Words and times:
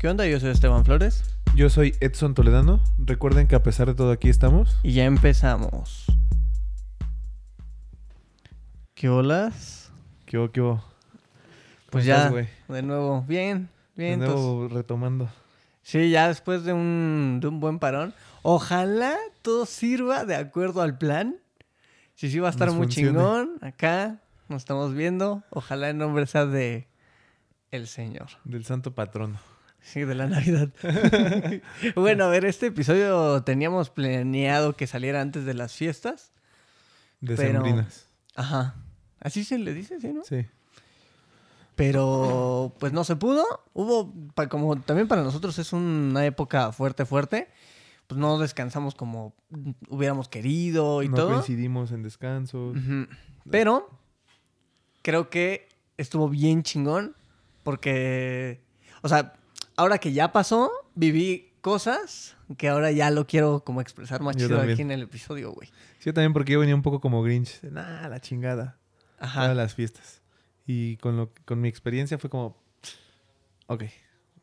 ¿Qué 0.00 0.08
onda? 0.08 0.26
Yo 0.26 0.40
soy 0.40 0.50
Esteban 0.50 0.84
Flores. 0.86 1.36
Yo 1.54 1.68
soy 1.68 1.94
Edson 2.00 2.34
Toledano. 2.34 2.80
Recuerden 2.96 3.46
que 3.46 3.54
a 3.54 3.62
pesar 3.62 3.86
de 3.86 3.94
todo 3.94 4.12
aquí 4.12 4.30
estamos. 4.30 4.78
Y 4.82 4.92
ya 4.92 5.04
empezamos. 5.04 6.06
¿Qué 8.94 9.10
olas? 9.10 9.92
¿Qué 10.24 10.38
hubo, 10.38 10.50
qué 10.52 10.62
hubo? 10.62 10.82
Pues 11.90 12.04
¿Cómo 12.04 12.16
ya, 12.16 12.28
estás, 12.28 12.48
de 12.68 12.82
nuevo, 12.82 13.24
bien, 13.28 13.68
De 13.94 14.04
bien. 14.04 14.14
entonces- 14.22 14.40
nuevo 14.40 14.68
retomando. 14.68 15.28
sí, 15.82 16.08
ya 16.10 16.28
después 16.28 16.64
de 16.64 16.72
un, 16.72 17.38
de 17.42 17.48
un 17.48 17.60
buen 17.60 17.78
parón. 17.78 18.14
Ojalá 18.40 19.14
todo 19.42 19.66
sirva 19.66 20.24
de 20.24 20.36
acuerdo 20.36 20.80
al 20.80 20.96
plan. 20.96 21.36
Sí, 22.14 22.30
sí, 22.30 22.38
va 22.38 22.48
a 22.48 22.52
estar 22.52 22.68
Nos 22.68 22.76
muy 22.76 22.86
funcione. 22.86 23.10
chingón. 23.18 23.58
Acá 23.60 24.20
nos 24.48 24.62
estamos 24.62 24.94
viendo. 24.94 25.42
Ojalá 25.50 25.90
el 25.90 25.98
nombre 25.98 26.26
sea 26.26 26.46
de 26.46 26.88
el 27.70 27.86
Señor. 27.86 28.28
Del 28.44 28.64
santo 28.64 28.94
patrono. 28.94 29.38
Sí, 29.82 30.00
de 30.04 30.14
la 30.14 30.26
Navidad. 30.26 30.68
bueno, 31.96 32.24
a 32.24 32.28
ver, 32.28 32.44
este 32.44 32.66
episodio 32.66 33.42
teníamos 33.42 33.90
planeado 33.90 34.74
que 34.76 34.86
saliera 34.86 35.20
antes 35.20 35.44
de 35.44 35.54
las 35.54 35.74
fiestas. 35.74 36.32
De 37.20 37.36
Pero-. 37.36 37.64
Ajá. 38.34 38.76
Así 39.20 39.44
se 39.44 39.58
le 39.58 39.74
dice, 39.74 40.00
¿sí, 40.00 40.08
no? 40.12 40.22
Sí. 40.24 40.46
Pero 41.76 42.74
pues 42.78 42.92
no 42.92 43.04
se 43.04 43.16
pudo. 43.16 43.44
Hubo, 43.72 44.12
como 44.48 44.78
también 44.80 45.08
para 45.08 45.22
nosotros 45.22 45.58
es 45.58 45.72
una 45.72 46.26
época 46.26 46.72
fuerte, 46.72 47.06
fuerte. 47.06 47.48
Pues 48.06 48.18
no 48.20 48.38
descansamos 48.38 48.94
como 48.94 49.34
hubiéramos 49.88 50.28
querido 50.28 51.02
y 51.02 51.08
no 51.08 51.16
todo. 51.16 51.32
coincidimos 51.32 51.92
en 51.92 52.02
descansos. 52.02 52.76
Pero 53.50 53.88
creo 55.02 55.30
que 55.30 55.68
estuvo 55.96 56.28
bien 56.28 56.62
chingón 56.62 57.14
porque, 57.62 58.60
o 59.02 59.08
sea, 59.08 59.34
ahora 59.80 59.98
que 59.98 60.12
ya 60.12 60.32
pasó, 60.32 60.70
viví 60.94 61.52
cosas 61.60 62.36
que 62.56 62.68
ahora 62.68 62.90
ya 62.90 63.10
lo 63.10 63.26
quiero 63.26 63.64
como 63.64 63.80
expresar 63.80 64.22
más 64.22 64.36
Yo 64.36 64.46
chido 64.46 64.58
también. 64.58 64.74
aquí 64.74 64.82
en 64.82 64.90
el 64.90 65.02
episodio, 65.02 65.52
güey. 65.52 65.68
Sí, 65.98 66.06
yo 66.06 66.14
también 66.14 66.32
porque 66.32 66.52
yo 66.52 66.60
venía 66.60 66.74
un 66.74 66.82
poco 66.82 67.00
como 67.00 67.22
Grinch. 67.22 67.62
Nah, 67.62 68.08
la 68.08 68.20
chingada. 68.20 68.78
Ajá. 69.18 69.42
Todas 69.42 69.56
las 69.56 69.74
fiestas. 69.74 70.20
Y 70.66 70.96
con, 70.98 71.16
lo, 71.16 71.30
con 71.44 71.60
mi 71.60 71.68
experiencia 71.68 72.18
fue 72.18 72.30
como... 72.30 72.56
Ok, 73.66 73.84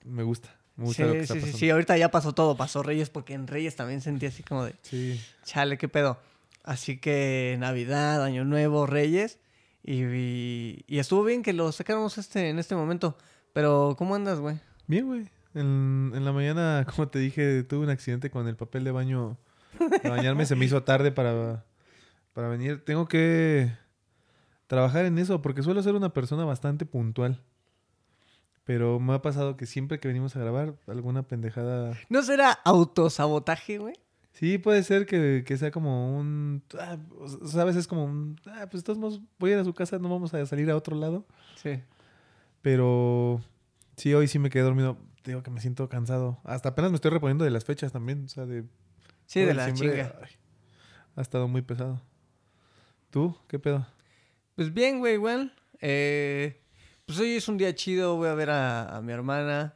me 0.06 0.24
gusta. 0.24 0.56
Me 0.76 0.86
gusta 0.86 1.04
sí, 1.04 1.08
lo 1.08 1.14
que 1.14 1.20
está 1.22 1.34
sí, 1.34 1.42
sí, 1.42 1.52
sí, 1.54 1.70
ahorita 1.70 1.98
ya 1.98 2.12
pasó 2.12 2.34
todo, 2.34 2.56
pasó 2.56 2.84
Reyes, 2.84 3.10
porque 3.10 3.34
en 3.34 3.48
Reyes 3.48 3.76
también 3.76 4.00
sentí 4.02 4.28
así 4.28 4.44
como 4.44 4.64
de, 4.64 4.76
Sí. 4.84 5.20
chale, 5.44 5.78
qué 5.78 5.88
pedo. 5.88 6.20
Así 6.64 7.00
que 7.00 7.56
Navidad, 7.60 8.24
Año 8.24 8.46
Nuevo, 8.46 8.86
Reyes, 8.86 9.40
y, 9.84 10.04
y, 10.04 10.84
y 10.88 11.00
estuvo 11.00 11.24
bien 11.24 11.42
que 11.42 11.54
lo 11.54 11.72
sacáramos 11.72 12.18
este, 12.20 12.50
en 12.50 12.60
este 12.60 12.76
momento. 12.76 13.18
Pero, 13.54 13.96
¿cómo 13.98 14.14
andas, 14.16 14.40
güey? 14.40 14.60
Bien, 14.88 15.06
güey. 15.06 15.30
En, 15.54 16.12
en 16.16 16.26
la 16.26 16.32
mañana, 16.32 16.86
como 16.96 17.08
te 17.10 17.20
dije, 17.20 17.64
tuve 17.64 17.84
un 17.84 17.90
accidente 17.90 18.30
con 18.30 18.48
el 18.48 18.56
papel 18.56 18.84
de 18.84 18.92
baño. 18.92 19.38
Para 19.78 20.16
bañarme 20.16 20.46
se 20.46 20.56
me 20.56 20.66
hizo 20.66 20.84
tarde 20.84 21.12
para, 21.12 21.66
para 22.34 22.48
venir. 22.48 22.84
Tengo 22.84 23.08
que 23.08 23.72
trabajar 24.66 25.06
en 25.06 25.18
eso 25.20 25.42
porque 25.42 25.62
suelo 25.62 25.84
ser 25.84 25.96
una 25.96 26.14
persona 26.14 26.46
bastante 26.46 26.86
puntual. 26.86 27.42
Pero 28.64 29.00
me 29.00 29.14
ha 29.14 29.22
pasado 29.22 29.56
que 29.56 29.66
siempre 29.66 30.00
que 30.00 30.08
venimos 30.08 30.36
a 30.36 30.40
grabar, 30.40 30.76
alguna 30.88 31.24
pendejada... 31.24 31.98
¿No 32.10 32.22
será 32.22 32.52
autosabotaje, 32.52 33.78
güey? 33.78 33.96
Sí, 34.34 34.58
puede 34.58 34.84
ser 34.84 35.06
que, 35.06 35.44
que 35.46 35.58
sea 35.58 35.72
como 35.72 36.18
un... 36.18 36.62
ah, 36.78 36.98
a 37.60 37.64
veces 37.64 37.82
es 37.82 37.88
como 37.88 38.04
un... 38.04 38.40
Ah, 38.46 38.68
pues 38.70 38.84
todos 38.84 39.22
voy 39.40 39.52
a 39.52 39.54
ir 39.54 39.60
a 39.60 39.64
su 39.64 39.74
casa, 39.74 40.00
no 40.00 40.10
vamos 40.10 40.34
a 40.34 40.46
salir 40.46 40.70
a 40.70 40.76
otro 40.76 40.98
lado. 40.98 41.26
Sí. 41.56 41.82
Pero 42.62 43.42
sí, 43.98 44.14
hoy 44.14 44.28
sí 44.28 44.40
me 44.40 44.50
quedé 44.50 44.64
dormido. 44.64 44.98
Te 45.22 45.32
Digo 45.32 45.44
que 45.44 45.52
me 45.52 45.60
siento 45.60 45.90
cansado. 45.90 46.40
Hasta 46.46 46.70
apenas 46.70 46.92
me 46.92 46.96
estoy 46.96 47.12
reponiendo 47.12 47.44
de 47.44 47.52
las 47.52 47.66
fechas 47.66 47.92
también. 47.92 48.24
O 48.26 48.30
sea, 48.30 48.46
de. 48.46 48.64
Sí, 49.26 49.42
de 49.42 49.54
la 49.54 49.74
chinga. 49.74 50.16
ay, 50.24 50.32
ha 51.16 51.22
estado 51.22 51.48
muy 51.48 51.62
pesado. 51.62 52.02
¿Tú? 53.10 53.38
¿Qué 53.48 53.60
pedo? 53.60 53.86
Pues 54.56 54.74
bien, 54.74 55.00
güey, 55.00 55.16
igual. 55.16 55.54
Eh, 55.82 56.62
pues 57.06 57.20
hoy 57.20 57.36
es 57.36 57.48
un 57.48 57.58
día 57.58 57.76
chido, 57.76 58.16
voy 58.16 58.30
a 58.30 58.34
ver 58.34 58.50
a, 58.50 58.96
a 58.96 59.02
mi 59.02 59.12
hermana. 59.12 59.76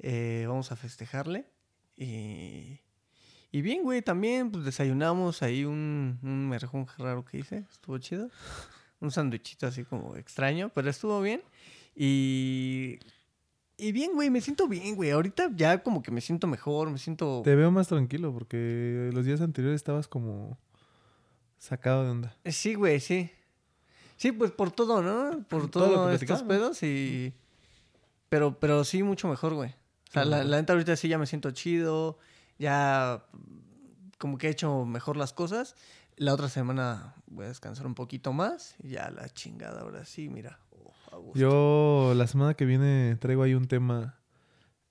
Eh, 0.00 0.44
vamos 0.48 0.72
a 0.72 0.76
festejarle. 0.76 1.46
Y, 1.96 2.80
y 3.52 3.62
bien, 3.62 3.82
güey, 3.84 4.02
también 4.02 4.50
pues 4.50 4.64
desayunamos 4.64 5.42
ahí 5.42 5.64
un, 5.64 6.18
un 6.22 6.48
merjunje 6.48 7.02
raro 7.02 7.24
que 7.24 7.38
hice. 7.38 7.64
Estuvo 7.70 7.98
chido. 7.98 8.30
Un 9.00 9.10
sándwichito 9.10 9.66
así 9.66 9.84
como 9.84 10.16
extraño, 10.16 10.70
pero 10.74 10.90
estuvo 10.90 11.20
bien. 11.20 11.42
Y, 11.94 12.98
y 13.76 13.92
bien, 13.92 14.12
güey, 14.14 14.30
me 14.30 14.40
siento 14.40 14.68
bien, 14.68 14.96
güey. 14.96 15.10
Ahorita 15.10 15.50
ya 15.54 15.82
como 15.82 16.02
que 16.02 16.10
me 16.10 16.20
siento 16.20 16.46
mejor, 16.46 16.90
me 16.90 16.98
siento... 16.98 17.42
Te 17.44 17.54
veo 17.54 17.70
más 17.70 17.88
tranquilo 17.88 18.32
porque 18.32 19.10
los 19.12 19.24
días 19.24 19.40
anteriores 19.40 19.76
estabas 19.76 20.08
como 20.08 20.58
sacado 21.58 22.04
de 22.04 22.10
onda. 22.10 22.36
Eh, 22.44 22.52
Sí, 22.52 22.74
güey, 22.74 23.00
sí. 23.00 23.30
Sí, 24.16 24.32
pues 24.32 24.50
por 24.52 24.70
todo, 24.70 25.02
¿no? 25.02 25.44
Por 25.48 25.70
Todo 25.70 25.90
todo 25.92 26.10
estos 26.10 26.42
pedos 26.42 26.82
y... 26.82 27.34
Pero, 28.28 28.58
pero 28.58 28.84
sí, 28.84 29.02
mucho 29.02 29.28
mejor, 29.28 29.54
güey. 29.54 29.70
O 29.70 30.12
sea, 30.12 30.24
la, 30.24 30.44
la 30.44 30.56
neta 30.56 30.72
ahorita 30.72 30.96
sí 30.96 31.08
ya 31.08 31.18
me 31.18 31.26
siento 31.26 31.50
chido. 31.50 32.18
Ya 32.58 33.24
como 34.18 34.38
que 34.38 34.48
he 34.48 34.50
hecho 34.50 34.84
mejor 34.84 35.16
las 35.16 35.32
cosas. 35.32 35.76
La 36.16 36.32
otra 36.34 36.48
semana 36.48 37.14
voy 37.26 37.44
a 37.44 37.48
descansar 37.48 37.86
un 37.86 37.94
poquito 37.94 38.32
más. 38.32 38.76
Y 38.82 38.90
ya 38.90 39.10
la 39.10 39.28
chingada, 39.28 39.82
ahora 39.82 40.04
sí, 40.04 40.28
mira. 40.28 40.58
Gusto. 41.16 41.38
Yo 41.38 42.12
la 42.14 42.26
semana 42.26 42.54
que 42.54 42.64
viene 42.64 43.16
traigo 43.16 43.42
ahí 43.42 43.54
un 43.54 43.66
tema 43.66 44.20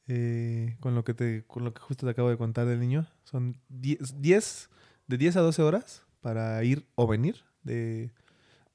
eh, 0.07 0.75
con 0.79 0.95
lo 0.95 1.03
que 1.03 1.13
te 1.13 1.45
con 1.45 1.63
lo 1.63 1.73
que 1.73 1.81
justo 1.81 2.05
te 2.05 2.11
acabo 2.11 2.29
de 2.29 2.37
contar 2.37 2.65
del 2.65 2.79
niño. 2.79 3.07
Son 3.23 3.59
10, 3.69 4.21
10 4.21 4.69
de 5.07 5.17
10 5.17 5.37
a 5.37 5.41
12 5.41 5.61
horas 5.61 6.05
para 6.21 6.63
ir 6.63 6.85
o 6.95 7.07
venir 7.07 7.43
de, 7.63 8.11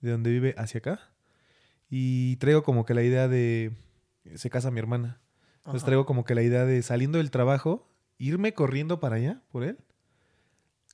de 0.00 0.10
donde 0.10 0.30
vive 0.30 0.54
hacia 0.58 0.78
acá. 0.78 1.00
Y 1.90 2.36
traigo 2.36 2.62
como 2.62 2.84
que 2.84 2.94
la 2.94 3.02
idea 3.02 3.28
de 3.28 3.72
se 4.34 4.50
casa 4.50 4.70
mi 4.70 4.78
hermana. 4.78 5.20
Entonces 5.58 5.82
Ajá. 5.82 5.86
traigo 5.86 6.06
como 6.06 6.24
que 6.24 6.34
la 6.34 6.42
idea 6.42 6.64
de 6.64 6.82
saliendo 6.82 7.18
del 7.18 7.30
trabajo, 7.30 7.90
irme 8.18 8.54
corriendo 8.54 9.00
para 9.00 9.16
allá 9.16 9.42
por 9.50 9.64
él. 9.64 9.78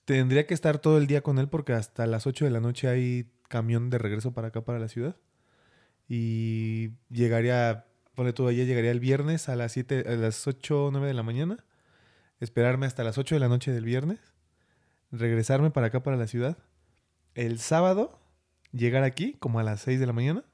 Tendría 0.04 0.46
que 0.46 0.54
estar 0.54 0.78
todo 0.78 0.98
el 0.98 1.06
día 1.06 1.22
con 1.22 1.38
él 1.38 1.48
porque 1.48 1.72
hasta 1.72 2.06
las 2.06 2.26
8 2.26 2.44
de 2.44 2.50
la 2.50 2.60
noche 2.60 2.88
hay 2.88 3.30
camión 3.48 3.88
de 3.90 3.98
regreso 3.98 4.32
para 4.32 4.48
acá, 4.48 4.64
para 4.64 4.78
la 4.78 4.88
ciudad. 4.88 5.16
Y 6.08 6.90
llegaría, 7.10 7.86
pone 8.14 8.32
tú 8.32 8.46
allá, 8.48 8.64
llegaría 8.64 8.90
el 8.90 9.00
viernes 9.00 9.48
a 9.48 9.56
las 9.56 9.72
7, 9.72 10.04
a 10.06 10.12
las 10.16 10.46
8 10.46 10.86
o 10.86 10.90
9 10.90 11.06
de 11.06 11.14
la 11.14 11.22
mañana. 11.22 11.56
Esperarme 12.40 12.86
hasta 12.86 13.04
las 13.04 13.16
8 13.18 13.34
de 13.36 13.40
la 13.40 13.48
noche 13.48 13.70
del 13.72 13.84
viernes. 13.84 14.18
Regresarme 15.12 15.70
para 15.70 15.86
acá, 15.88 16.02
para 16.02 16.16
la 16.16 16.26
ciudad. 16.26 16.58
El 17.34 17.58
sábado, 17.58 18.18
llegar 18.72 19.02
aquí 19.04 19.34
como 19.38 19.60
a 19.60 19.62
las 19.62 19.80
6 19.82 19.98
de 20.00 20.06
la 20.06 20.12
mañana. 20.12 20.44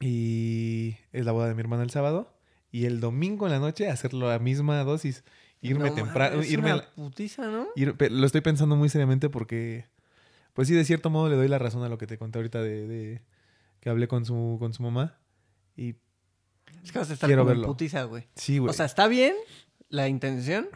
Y 0.00 0.96
es 1.12 1.24
la 1.24 1.32
boda 1.32 1.48
de 1.48 1.54
mi 1.54 1.60
hermana 1.60 1.82
el 1.82 1.90
sábado. 1.90 2.32
Y 2.70 2.84
el 2.84 3.00
domingo 3.00 3.46
en 3.46 3.52
la 3.52 3.58
noche 3.58 3.88
hacer 3.88 4.12
la 4.12 4.38
misma 4.38 4.82
dosis. 4.84 5.24
Irme 5.62 5.88
No 5.88 5.94
temprano. 5.94 6.40
es 6.42 6.50
Irme 6.50 6.70
a 6.70 6.74
una 6.74 6.82
la- 6.84 6.90
putiza, 6.94 7.46
¿no? 7.48 7.66
ir- 7.76 7.96
lo 8.10 8.26
estoy 8.26 8.42
pensando 8.42 8.76
muy 8.76 8.88
seriamente 8.90 9.30
porque, 9.30 9.86
pues 10.52 10.68
sí, 10.68 10.74
de 10.74 10.84
cierto 10.84 11.08
modo 11.08 11.28
le 11.30 11.36
doy 11.36 11.48
la 11.48 11.58
razón 11.58 11.82
a 11.82 11.88
lo 11.88 11.96
que 11.96 12.06
te 12.06 12.18
conté 12.18 12.38
ahorita 12.38 12.62
de, 12.62 12.86
de- 12.86 13.22
que 13.86 13.90
hablé 13.90 14.08
con 14.08 14.24
su, 14.24 14.56
con 14.58 14.72
su 14.74 14.82
mamá. 14.82 15.16
Y 15.76 15.90
Es 16.82 16.90
que 16.90 16.98
vas 16.98 17.08
a 17.08 17.12
estar 17.12 17.28
Quiero 17.28 17.42
como 17.42 17.52
en 17.52 17.58
verlo. 17.58 17.68
putiza, 17.72 18.02
güey. 18.02 18.26
sí, 18.34 18.58
güey. 18.58 18.68
O 18.68 18.72
sea, 18.72 18.84
está 18.84 19.06
bien 19.06 19.32
la 19.90 20.08
intención, 20.08 20.66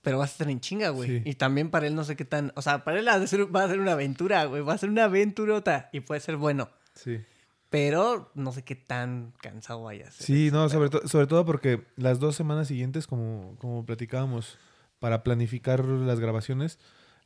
pero 0.00 0.16
vas 0.16 0.30
a 0.30 0.32
estar 0.32 0.48
en 0.48 0.58
chinga, 0.60 0.88
güey. 0.88 1.18
Sí. 1.18 1.22
Y 1.26 1.34
también 1.34 1.70
para 1.70 1.86
él 1.86 1.94
no 1.94 2.04
sé 2.04 2.16
qué 2.16 2.24
tan... 2.24 2.50
O 2.56 2.62
sea, 2.62 2.82
para 2.82 2.98
él 2.98 3.28
ser- 3.28 3.54
va 3.54 3.64
a 3.64 3.68
ser 3.68 3.78
una 3.78 3.92
aventura, 3.92 4.46
güey. 4.46 4.62
Va 4.62 4.72
a 4.72 4.78
ser 4.78 4.88
una 4.88 5.04
aventurota 5.04 5.90
y 5.92 6.00
puede 6.00 6.22
ser 6.22 6.38
bueno. 6.38 6.70
sí. 6.94 7.20
Pero 7.68 8.30
no 8.34 8.52
sé 8.52 8.64
qué 8.64 8.74
tan 8.74 9.34
cansado 9.42 9.82
vaya 9.82 10.08
a 10.08 10.10
ser. 10.12 10.26
Sí, 10.26 10.46
no, 10.50 10.60
pedo. 10.60 10.68
sobre, 10.70 10.88
to- 10.88 11.08
sobre 11.08 11.26
todo 11.26 11.44
porque 11.44 11.84
las 11.96 12.20
dos 12.20 12.36
semanas 12.36 12.68
siguientes, 12.68 13.06
como, 13.06 13.54
como 13.58 13.84
platicábamos, 13.84 14.56
para 14.98 15.22
planificar 15.22 15.84
las 15.84 16.20
grabaciones, 16.20 16.78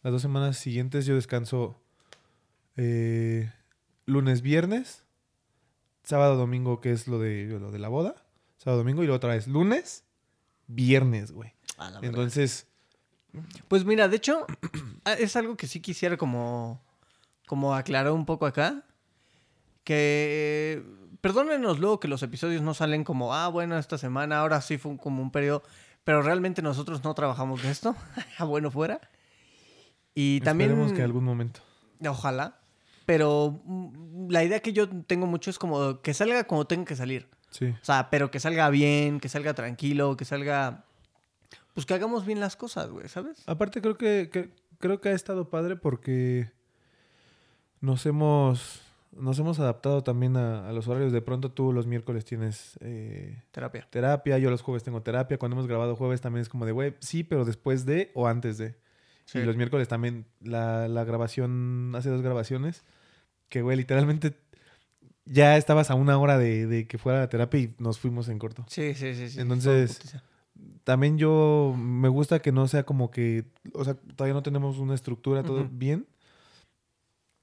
las 0.03 0.13
dos 0.13 0.23
semanas 0.23 0.57
siguientes 0.57 1.07
yo 1.07 1.15
descanso 1.15 1.81
eh, 2.77 3.51
lunes, 4.07 4.41
viernes, 4.43 5.05
sábado, 6.03 6.37
domingo, 6.37 6.81
que 6.81 6.93
es 6.93 7.07
lo 7.09 7.19
de, 7.19 7.45
lo 7.47 7.71
de 7.71 7.79
la 7.79 7.89
boda, 7.89 8.15
sábado, 8.57 8.79
domingo, 8.79 9.03
y 9.03 9.07
luego 9.07 9.17
otra 9.17 9.35
vez 9.35 9.47
lunes, 9.47 10.05
viernes, 10.67 11.33
güey. 11.33 11.53
A. 11.79 11.99
Entonces, 12.03 12.67
Pues 13.69 13.85
mira, 13.85 14.09
de 14.09 14.17
hecho, 14.17 14.47
es 15.19 15.37
algo 15.37 15.57
que 15.57 15.67
sí 15.67 15.81
quisiera 15.81 16.17
como, 16.17 16.81
como 17.47 17.75
aclarar 17.75 18.13
un 18.13 18.25
poco 18.25 18.47
acá. 18.47 18.83
Que 19.85 20.83
perdónenos 21.21 21.79
luego 21.79 22.01
que 22.01 22.09
los 22.09 22.23
episodios 22.23 22.63
no 22.63 22.75
salen 22.75 23.05
como, 23.05 23.35
ah, 23.35 23.49
bueno, 23.49 23.79
esta 23.79 23.99
semana, 23.99 24.41
ahora 24.41 24.61
sí 24.61 24.79
fue 24.79 24.93
un- 24.93 24.99
como 24.99 25.23
un 25.23 25.31
periodo, 25.31 25.63
pero 26.05 26.23
realmente 26.23 26.63
nosotros 26.63 27.05
no 27.05 27.15
trabajamos 27.15 27.63
de 27.63 27.71
esto. 27.71 27.95
Ah, 28.39 28.45
bueno, 28.45 28.71
fuera. 28.71 29.01
Y 30.15 30.41
también... 30.41 30.71
esperemos 30.71 30.93
que 30.97 31.03
algún 31.03 31.25
momento. 31.25 31.61
Ojalá. 32.09 32.59
Pero 33.07 33.61
mm, 33.65 34.31
la 34.31 34.45
idea 34.45 34.61
que 34.61 34.73
yo 34.73 34.89
tengo 35.05 35.27
mucho 35.27 35.51
es 35.51 35.59
como 35.59 36.03
que 36.03 36.13
salga 36.13 36.45
como 36.45 36.67
tenga 36.67 36.85
que 36.85 36.97
salir. 36.97 37.29
Sí. 37.51 37.67
O 37.81 37.85
sea, 37.85 38.11
pero 38.11 38.31
que 38.31 38.41
salga 38.41 38.69
bien, 38.71 39.21
que 39.21 39.29
salga 39.29 39.55
tranquilo, 39.55 40.17
que 40.17 40.25
salga... 40.25 40.85
Pues 41.73 41.87
que 41.87 41.95
hagamos 41.95 42.27
bien 42.27 42.41
las 42.41 42.57
cosas, 42.57 42.91
güey, 42.91 43.09
¿sabes? 43.09 43.43
Aparte 43.47 43.81
creo 43.81 43.97
que, 43.97 44.29
que- 44.33 44.51
creo 44.79 45.01
que 45.01 45.11
ha 45.11 45.13
estado 45.13 45.49
padre 45.49 45.77
porque 45.77 46.51
nos 47.81 48.05
hemos 48.07 48.83
nos 49.13 49.39
hemos 49.39 49.59
adaptado 49.61 50.03
también 50.03 50.37
a, 50.37 50.69
a 50.69 50.73
los 50.73 50.89
horarios. 50.89 51.13
De 51.13 51.23
pronto 51.23 51.51
tú 51.51 51.73
los 51.73 51.87
miércoles 51.87 52.25
tienes 52.27 52.79
eh, 52.81 53.43
Terapia. 53.51 53.87
terapia, 53.91 54.37
yo 54.39 54.51
los 54.51 54.61
jueves 54.61 54.83
tengo 54.85 55.03
terapia. 55.03 55.39
Cuando 55.39 55.55
hemos 55.57 55.67
grabado 55.67 55.97
jueves 55.97 56.21
también 56.21 56.43
es 56.43 56.49
como 56.51 56.67
de, 56.67 56.73
güey, 56.73 56.95
sí, 57.01 57.25
pero 57.25 57.45
después 57.47 57.87
de 57.87 58.11
o 58.15 58.27
antes 58.27 58.59
de. 58.59 58.75
Sí. 59.25 59.39
Y 59.39 59.43
los 59.45 59.57
miércoles 59.57 59.89
también 59.89 60.27
la, 60.41 60.87
la 60.89 61.05
grabación, 61.05 61.93
hace 61.97 62.11
dos 62.11 62.21
grabaciones, 62.23 62.85
que, 63.49 63.63
güey, 63.63 63.77
literalmente 63.77 64.37
ya 65.25 65.57
estabas 65.57 65.91
a 65.91 65.95
una 65.95 66.19
hora 66.19 66.39
de, 66.39 66.67
de 66.67 66.87
que 66.87 66.99
fuera 66.99 67.21
la 67.21 67.29
terapia 67.29 67.61
y 67.61 67.75
nos 67.79 67.99
fuimos 67.99 68.29
en 68.29 68.39
corto. 68.39 68.65
Sí, 68.69 68.95
sí, 68.95 69.15
sí. 69.15 69.29
sí. 69.31 69.41
Entonces-. 69.41 70.01
También 70.85 71.19
yo 71.19 71.75
me 71.77 72.09
gusta 72.09 72.41
que 72.41 72.53
no 72.53 72.69
sea 72.69 72.85
como 72.85 73.11
que, 73.11 73.45
o 73.75 73.85
sea, 73.85 73.95
todavía 73.95 74.35
no 74.35 74.43
tenemos 74.43 74.79
una 74.79 74.95
estructura 74.95 75.43
todo 75.43 75.63
Ujú. 75.63 75.71
bien. 75.73 76.07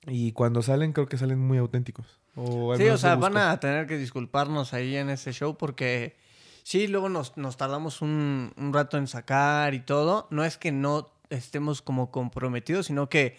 Y 0.07 0.31
cuando 0.31 0.61
salen, 0.61 0.93
creo 0.93 1.07
que 1.07 1.17
salen 1.17 1.39
muy 1.39 1.57
auténticos. 1.57 2.19
O 2.35 2.75
Sí, 2.75 2.87
o 2.89 2.97
sea, 2.97 3.15
van 3.15 3.37
a 3.37 3.59
tener 3.59 3.85
que 3.85 3.97
disculparnos 3.97 4.73
ahí 4.73 4.95
en 4.95 5.09
ese 5.09 5.31
show 5.31 5.57
porque 5.57 6.15
sí, 6.63 6.87
luego 6.87 7.09
nos, 7.09 7.37
nos 7.37 7.57
tardamos 7.57 8.01
un, 8.01 8.53
un 8.57 8.73
rato 8.73 8.97
en 8.97 9.07
sacar 9.07 9.73
y 9.73 9.81
todo. 9.81 10.27
No 10.31 10.43
es 10.43 10.57
que 10.57 10.71
no 10.71 11.11
estemos 11.29 11.81
como 11.81 12.11
comprometidos, 12.11 12.87
sino 12.87 13.09
que 13.09 13.37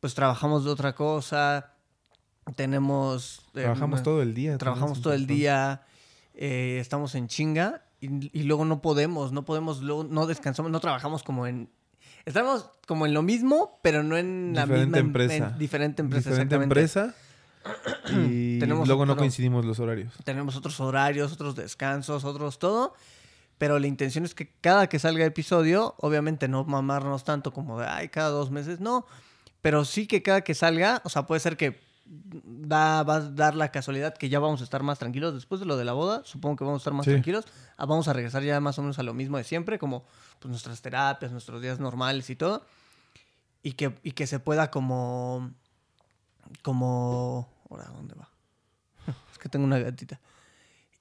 pues 0.00 0.14
trabajamos 0.14 0.64
de 0.64 0.70
otra 0.70 0.94
cosa, 0.94 1.75
tenemos... 2.54 3.40
eh, 3.54 3.62
Trabajamos 3.62 4.02
todo 4.02 4.22
el 4.22 4.34
día. 4.34 4.58
Trabajamos 4.58 5.00
todo 5.00 5.12
el 5.12 5.26
día, 5.26 5.82
eh, 6.34 6.78
estamos 6.80 7.14
en 7.14 7.28
chinga 7.28 7.82
y, 8.00 8.38
y 8.38 8.42
luego 8.44 8.64
no 8.64 8.80
podemos, 8.82 9.32
no 9.32 9.44
podemos, 9.44 9.80
luego 9.82 10.04
no 10.04 10.26
descansamos, 10.26 10.70
no 10.70 10.80
trabajamos 10.80 11.22
como 11.22 11.46
en... 11.46 11.68
Estamos 12.24 12.68
como 12.88 13.06
en 13.06 13.14
lo 13.14 13.22
mismo, 13.22 13.78
pero 13.82 14.02
no 14.02 14.16
en 14.16 14.52
la 14.54 14.62
Diferente 14.66 14.86
misma 14.86 14.98
em- 14.98 15.06
empresa. 15.06 15.48
en 15.52 15.58
diferente 15.58 16.02
empresa. 16.02 16.30
Diferente 16.30 16.54
empresa. 16.56 17.14
y 18.10 18.58
Tenemos 18.58 18.86
luego 18.88 19.06
no 19.06 19.16
coincidimos 19.16 19.64
los 19.64 19.78
horarios. 19.78 20.12
Tenemos 20.24 20.56
otros 20.56 20.78
horarios, 20.80 21.32
otros 21.32 21.54
descansos, 21.56 22.24
otros 22.24 22.58
todo. 22.58 22.94
Pero 23.58 23.78
la 23.78 23.86
intención 23.86 24.24
es 24.24 24.34
que 24.34 24.50
cada 24.60 24.88
que 24.88 24.98
salga 24.98 25.24
episodio, 25.24 25.94
obviamente 25.98 26.46
no 26.48 26.64
mamarnos 26.64 27.24
tanto 27.24 27.52
como 27.52 27.78
de, 27.80 27.86
ay, 27.86 28.08
cada 28.08 28.28
dos 28.28 28.50
meses, 28.50 28.80
no. 28.80 29.06
Pero 29.62 29.84
sí 29.84 30.06
que 30.06 30.22
cada 30.22 30.42
que 30.42 30.54
salga, 30.54 31.00
o 31.04 31.08
sea, 31.08 31.26
puede 31.26 31.40
ser 31.40 31.56
que 31.56 31.80
da, 32.08 33.02
va 33.02 33.16
a 33.16 33.20
dar 33.20 33.54
la 33.54 33.70
casualidad 33.72 34.14
que 34.16 34.28
ya 34.28 34.38
vamos 34.38 34.60
a 34.60 34.64
estar 34.64 34.82
más 34.82 34.98
tranquilos 34.98 35.34
después 35.34 35.60
de 35.60 35.66
lo 35.66 35.76
de 35.76 35.84
la 35.84 35.92
boda. 35.92 36.22
Supongo 36.24 36.56
que 36.56 36.64
vamos 36.64 36.78
a 36.78 36.82
estar 36.82 36.92
más 36.92 37.04
Sí. 37.04 37.10
tranquilos. 37.12 37.44
Ah, 37.76 37.86
Vamos 37.86 38.08
a 38.08 38.12
regresar 38.12 38.42
ya 38.42 38.60
más 38.60 38.78
o 38.78 38.82
menos 38.82 38.98
a 38.98 39.02
lo 39.02 39.12
mismo 39.14 39.36
de 39.38 39.44
siempre, 39.44 39.78
como 39.78 40.04
pues, 40.38 40.50
nuestras 40.50 40.80
terapias, 40.82 41.32
nuestros 41.32 41.60
días 41.60 41.80
normales 41.80 42.30
y 42.30 42.36
todo. 42.36 42.64
Y 43.62 43.72
que, 43.72 43.98
y 44.02 44.12
que 44.12 44.26
se 44.26 44.38
pueda 44.38 44.70
como... 44.70 45.50
Como... 46.62 47.48
Ahora, 47.70 47.86
¿dónde 47.86 48.14
va? 48.14 48.28
es 49.32 49.38
que 49.38 49.48
tengo 49.48 49.64
una 49.64 49.78
gatita. 49.78 50.20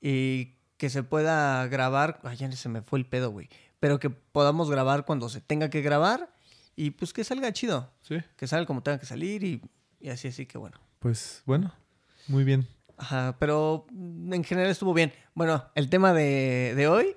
Y 0.01 0.53
que 0.77 0.89
se 0.89 1.03
pueda 1.03 1.67
grabar... 1.67 2.19
Ay, 2.23 2.37
ya 2.37 2.51
se 2.51 2.69
me 2.69 2.81
fue 2.81 2.99
el 2.99 3.05
pedo, 3.05 3.29
güey. 3.31 3.49
Pero 3.79 3.99
que 3.99 4.09
podamos 4.09 4.69
grabar 4.71 5.05
cuando 5.05 5.29
se 5.29 5.41
tenga 5.41 5.69
que 5.69 5.81
grabar. 5.81 6.33
Y 6.75 6.91
pues 6.91 7.13
que 7.13 7.23
salga 7.23 7.53
chido. 7.53 7.91
Sí. 8.01 8.17
Que 8.35 8.47
salga 8.47 8.65
como 8.65 8.81
tenga 8.81 8.99
que 8.99 9.05
salir 9.05 9.43
y, 9.43 9.61
y 9.99 10.09
así, 10.09 10.27
así 10.29 10.45
que 10.45 10.57
bueno. 10.57 10.77
Pues 11.05 11.43
bueno, 11.45 11.71
muy 12.27 12.43
bien. 12.43 12.65
Ajá, 12.97 13.35
pero 13.39 13.85
en 13.91 14.43
general 14.43 14.71
estuvo 14.71 14.91
bien. 14.91 15.13
Bueno, 15.35 15.63
el 15.75 15.87
tema 15.87 16.13
de, 16.13 16.73
de 16.75 16.87
hoy. 16.87 17.15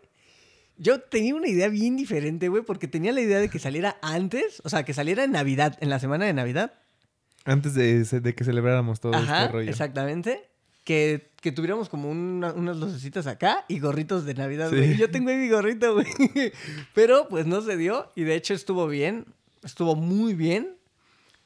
Yo 0.76 1.00
tenía 1.00 1.34
una 1.34 1.48
idea 1.48 1.68
bien 1.68 1.96
diferente, 1.96 2.48
güey, 2.50 2.62
porque 2.62 2.86
tenía 2.86 3.12
la 3.12 3.22
idea 3.22 3.38
de 3.38 3.48
que 3.48 3.58
saliera 3.58 3.96
antes, 4.02 4.60
o 4.62 4.68
sea, 4.68 4.84
que 4.84 4.92
saliera 4.92 5.24
en 5.24 5.32
Navidad, 5.32 5.78
en 5.80 5.88
la 5.88 5.98
semana 6.00 6.26
de 6.26 6.34
Navidad. 6.34 6.74
Antes 7.46 7.72
de, 7.72 8.04
de 8.04 8.34
que 8.34 8.44
celebráramos 8.44 9.00
todo 9.00 9.14
Ajá, 9.14 9.44
este 9.44 9.52
rollo. 9.54 9.70
exactamente. 9.70 10.50
Que, 10.84 11.30
que 11.40 11.50
tuviéramos 11.50 11.88
como 11.88 12.10
una- 12.10 12.52
unas 12.52 12.76
lucecitas 12.76 13.26
acá 13.26 13.64
y 13.68 13.78
gorritos 13.78 14.26
de 14.26 14.34
Navidad, 14.34 14.68
Sí. 14.68 14.76
güey. 14.76 14.96
Yo 14.98 15.10
tengo 15.10 15.30
ahí 15.30 15.36
mi 15.38 15.48
gorrito, 15.48 15.94
güey. 15.94 16.06
Pero 16.94 17.26
pues 17.30 17.46
no 17.46 17.62
se 17.62 17.78
dio 17.78 18.12
y 18.14 18.24
de 18.24 18.34
hecho 18.34 18.52
estuvo 18.52 18.86
bien, 18.86 19.24
estuvo 19.64 19.96
muy 19.96 20.34
bien. 20.34 20.74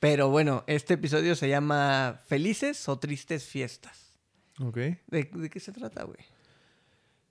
Pero 0.03 0.31
bueno, 0.31 0.65
este 0.67 0.95
episodio 0.95 1.37
se 1.37 1.49
llama 1.49 2.21
Felices 2.27 2.89
o 2.89 2.99
Tristes 2.99 3.45
Fiestas. 3.45 4.17
Ok. 4.61 4.77
¿De, 4.77 5.31
de 5.33 5.49
qué 5.49 5.61
se 5.61 5.71
trata, 5.71 6.03
güey? 6.03 6.19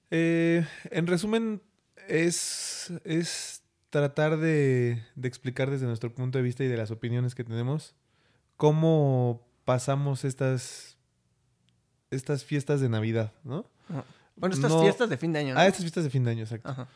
Eh, 0.09 0.65
en 0.89 1.05
resumen, 1.05 1.61
es, 2.07 2.93
es 3.03 3.61
tratar 3.89 4.37
de, 4.37 5.03
de 5.15 5.27
explicar 5.27 5.69
desde 5.69 5.85
nuestro 5.85 6.15
punto 6.15 6.37
de 6.37 6.45
vista 6.45 6.63
y 6.63 6.69
de 6.69 6.77
las 6.77 6.91
opiniones 6.91 7.35
que 7.35 7.43
tenemos 7.43 7.93
cómo 8.55 9.45
pasamos 9.65 10.23
estas, 10.23 10.95
estas 12.09 12.45
fiestas 12.45 12.79
de 12.79 12.87
Navidad, 12.87 13.33
¿no? 13.43 13.65
Bueno, 14.37 14.55
estas 14.55 14.71
No- 14.71 14.81
fiestas 14.81 15.09
de 15.09 15.17
fin 15.17 15.33
de 15.33 15.39
año, 15.39 15.53
¿no? 15.55 15.59
Ah, 15.59 15.67
estas 15.67 15.81
fiestas 15.81 16.05
de 16.05 16.09
fin 16.09 16.23
de 16.23 16.31
año, 16.31 16.43
exacto. 16.43 16.69
Ajá. 16.69 16.87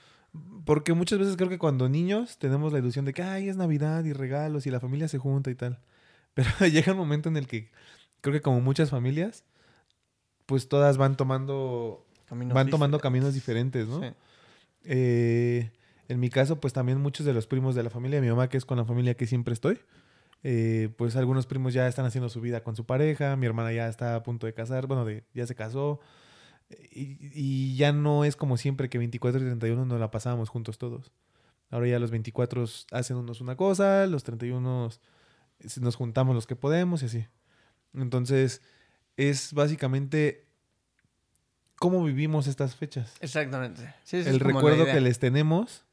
Porque 0.65 0.93
muchas 0.93 1.19
veces 1.19 1.37
creo 1.37 1.49
que 1.49 1.59
cuando 1.59 1.89
niños 1.89 2.37
tenemos 2.39 2.73
la 2.73 2.79
ilusión 2.79 3.05
de 3.05 3.13
que, 3.13 3.21
ay, 3.21 3.49
es 3.49 3.55
Navidad 3.57 4.03
y 4.03 4.13
regalos 4.13 4.65
y 4.65 4.71
la 4.71 4.79
familia 4.79 5.07
se 5.07 5.17
junta 5.17 5.51
y 5.51 5.55
tal. 5.55 5.79
Pero 6.33 6.49
llega 6.71 6.91
un 6.91 6.97
momento 6.97 7.29
en 7.29 7.37
el 7.37 7.47
que 7.47 7.69
creo 8.21 8.33
que 8.33 8.41
como 8.41 8.61
muchas 8.61 8.89
familias, 8.89 9.43
pues 10.45 10.67
todas 10.67 10.97
van 10.97 11.15
tomando, 11.15 12.05
Caminos 12.25 12.53
van 12.53 12.69
tomando 12.69 12.97
diferentes. 12.97 13.03
caminos 13.03 13.33
diferentes, 13.33 13.87
¿no? 13.87 14.01
Sí. 14.01 14.07
Eh, 14.85 15.71
en 16.07 16.19
mi 16.19 16.29
caso, 16.29 16.59
pues 16.59 16.73
también 16.73 16.99
muchos 17.01 17.25
de 17.25 17.33
los 17.33 17.47
primos 17.47 17.75
de 17.75 17.83
la 17.83 17.89
familia, 17.89 18.21
mi 18.21 18.29
mamá 18.29 18.49
que 18.49 18.57
es 18.57 18.65
con 18.65 18.77
la 18.77 18.85
familia 18.85 19.15
que 19.15 19.25
siempre 19.25 19.53
estoy, 19.53 19.79
eh, 20.43 20.89
pues 20.97 21.15
algunos 21.15 21.47
primos 21.47 21.73
ya 21.73 21.87
están 21.87 22.05
haciendo 22.05 22.29
su 22.29 22.41
vida 22.41 22.61
con 22.63 22.75
su 22.75 22.85
pareja, 22.85 23.35
mi 23.35 23.47
hermana 23.47 23.73
ya 23.73 23.87
está 23.87 24.15
a 24.15 24.23
punto 24.23 24.45
de 24.45 24.53
casar, 24.53 24.85
bueno, 24.85 25.03
de, 25.03 25.23
ya 25.33 25.47
se 25.47 25.55
casó, 25.55 25.99
y, 26.69 27.17
y 27.33 27.75
ya 27.75 27.91
no 27.91 28.25
es 28.25 28.35
como 28.35 28.57
siempre 28.57 28.89
que 28.89 28.97
24 28.97 29.41
y 29.41 29.45
31 29.45 29.85
nos 29.85 29.99
la 29.99 30.11
pasábamos 30.11 30.49
juntos 30.49 30.77
todos. 30.77 31.11
Ahora 31.69 31.87
ya 31.87 31.99
los 31.99 32.11
24 32.11 32.65
hacen 32.91 33.17
unos 33.17 33.41
una 33.41 33.55
cosa, 33.55 34.05
los 34.07 34.23
31 34.23 34.89
nos 35.81 35.95
juntamos 35.95 36.35
los 36.35 36.47
que 36.47 36.55
podemos 36.55 37.01
y 37.01 37.05
así. 37.05 37.25
Entonces, 37.93 38.61
es 39.17 39.53
básicamente 39.53 40.47
cómo 41.75 42.03
vivimos 42.03 42.47
estas 42.47 42.75
fechas 42.75 43.13
Exactamente. 43.19 43.93
Sí, 44.03 44.17
el 44.17 44.39
recuerdo 44.39 44.85
que 44.85 45.01
les 45.01 45.19
tenemos 45.19 45.85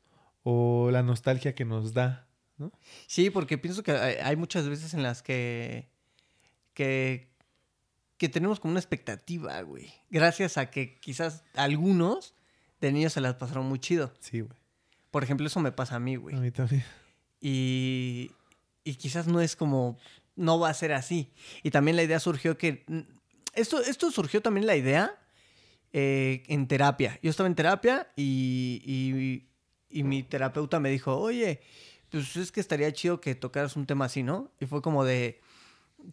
o 0.43 0.91
la 0.91 1.03
nostalgia 1.03 1.55
que 1.55 1.65
nos 1.65 1.95
da, 1.95 2.29
¿no? 2.59 2.73
Sí, 3.07 3.31
porque 3.31 3.59
pienso 3.59 3.83
que 3.83 3.93
hay, 3.93 4.17
hay 4.17 4.37
muchas 4.37 4.69
veces 4.69 4.95
en 4.95 5.03
las 5.03 5.23
que, 5.23 5.89
que, 6.75 7.32
que 8.19 8.29
tenemos 8.29 8.61
como 8.61 8.73
una 8.73 8.81
expectativa, 8.81 9.61
güey. 9.63 9.93
Gracias 10.11 10.59
a 10.59 10.71
que 10.71 10.95
quizás 10.97 11.43
algunos 11.55 12.35
de 12.81 12.93
niños 12.93 13.13
se 13.13 13.21
las 13.21 13.35
pasaron 13.35 13.67
muy 13.67 13.79
chido. 13.79 14.13
Sí, 14.21 14.41
güey. 14.41 14.57
Por 15.11 15.23
ejemplo, 15.25 15.47
eso 15.47 15.61
me 15.61 15.73
pasa 15.73 15.97
a 15.97 16.01
mí, 16.01 16.15
A 16.15 16.19
güey. 16.19 16.37
mí 16.37 16.51
también. 16.51 16.85
Y, 17.41 18.31
y 18.85 18.95
quizás 18.95 19.27
no 19.27 19.41
es 19.41 19.57
como, 19.57 19.99
no 20.37 20.59
va 20.59 20.71
a 20.71 20.75
ser 20.75 20.93
así. 20.93 21.31
Y 21.63 21.71
también 21.71 21.97
la 21.97 22.03
idea 22.03 22.21
surgió 22.21 22.57
que, 22.57 22.85
mm, 22.87 23.01
esto, 23.55 23.81
esto 23.83 24.11
surgió 24.11 24.41
también 24.41 24.67
la 24.67 24.77
idea 24.77 25.19
eh, 25.93 26.43
en 26.47 26.67
terapia. 26.69 27.19
Yo 27.23 27.31
estaba 27.31 27.49
en 27.49 27.55
terapia 27.55 28.09
y, 28.17 28.81
y, 28.87 29.49
y 29.99 30.03
mi 30.05 30.23
terapeuta 30.23 30.81
me 30.81 30.91
dijo, 30.91 31.17
oye, 31.19 31.61
pues 32.11 32.37
es 32.37 32.51
que 32.53 32.61
estaría 32.61 32.93
chido 32.93 33.21
que 33.21 33.35
tocaras 33.35 33.77
un 33.77 33.87
tema 33.87 34.07
así, 34.07 34.23
¿no? 34.23 34.51
Y 34.61 34.67
fue 34.67 34.81
como 34.81 35.05
de, 35.05 35.41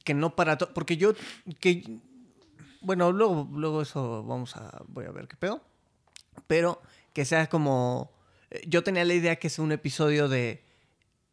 que 0.03 0.13
no 0.13 0.36
para 0.36 0.58
todo, 0.58 0.74
porque 0.74 0.98
yo, 0.98 1.13
que, 1.60 2.00
bueno, 2.81 3.12
luego, 3.12 3.48
luego 3.53 3.81
eso 3.81 4.24
vamos 4.24 4.55
a, 4.55 4.84
voy 4.88 5.05
a 5.05 5.12
ver 5.12 5.27
qué 5.27 5.36
pedo. 5.38 5.62
Pero 6.48 6.81
que 7.13 7.25
sea 7.25 7.48
como, 7.48 8.12
eh, 8.51 8.62
yo 8.67 8.84
tenía 8.84 9.03
la 9.05 9.13
idea 9.13 9.36
que 9.38 9.50
sea 9.50 9.63
un 9.63 9.72
episodio 9.72 10.29
de, 10.29 10.63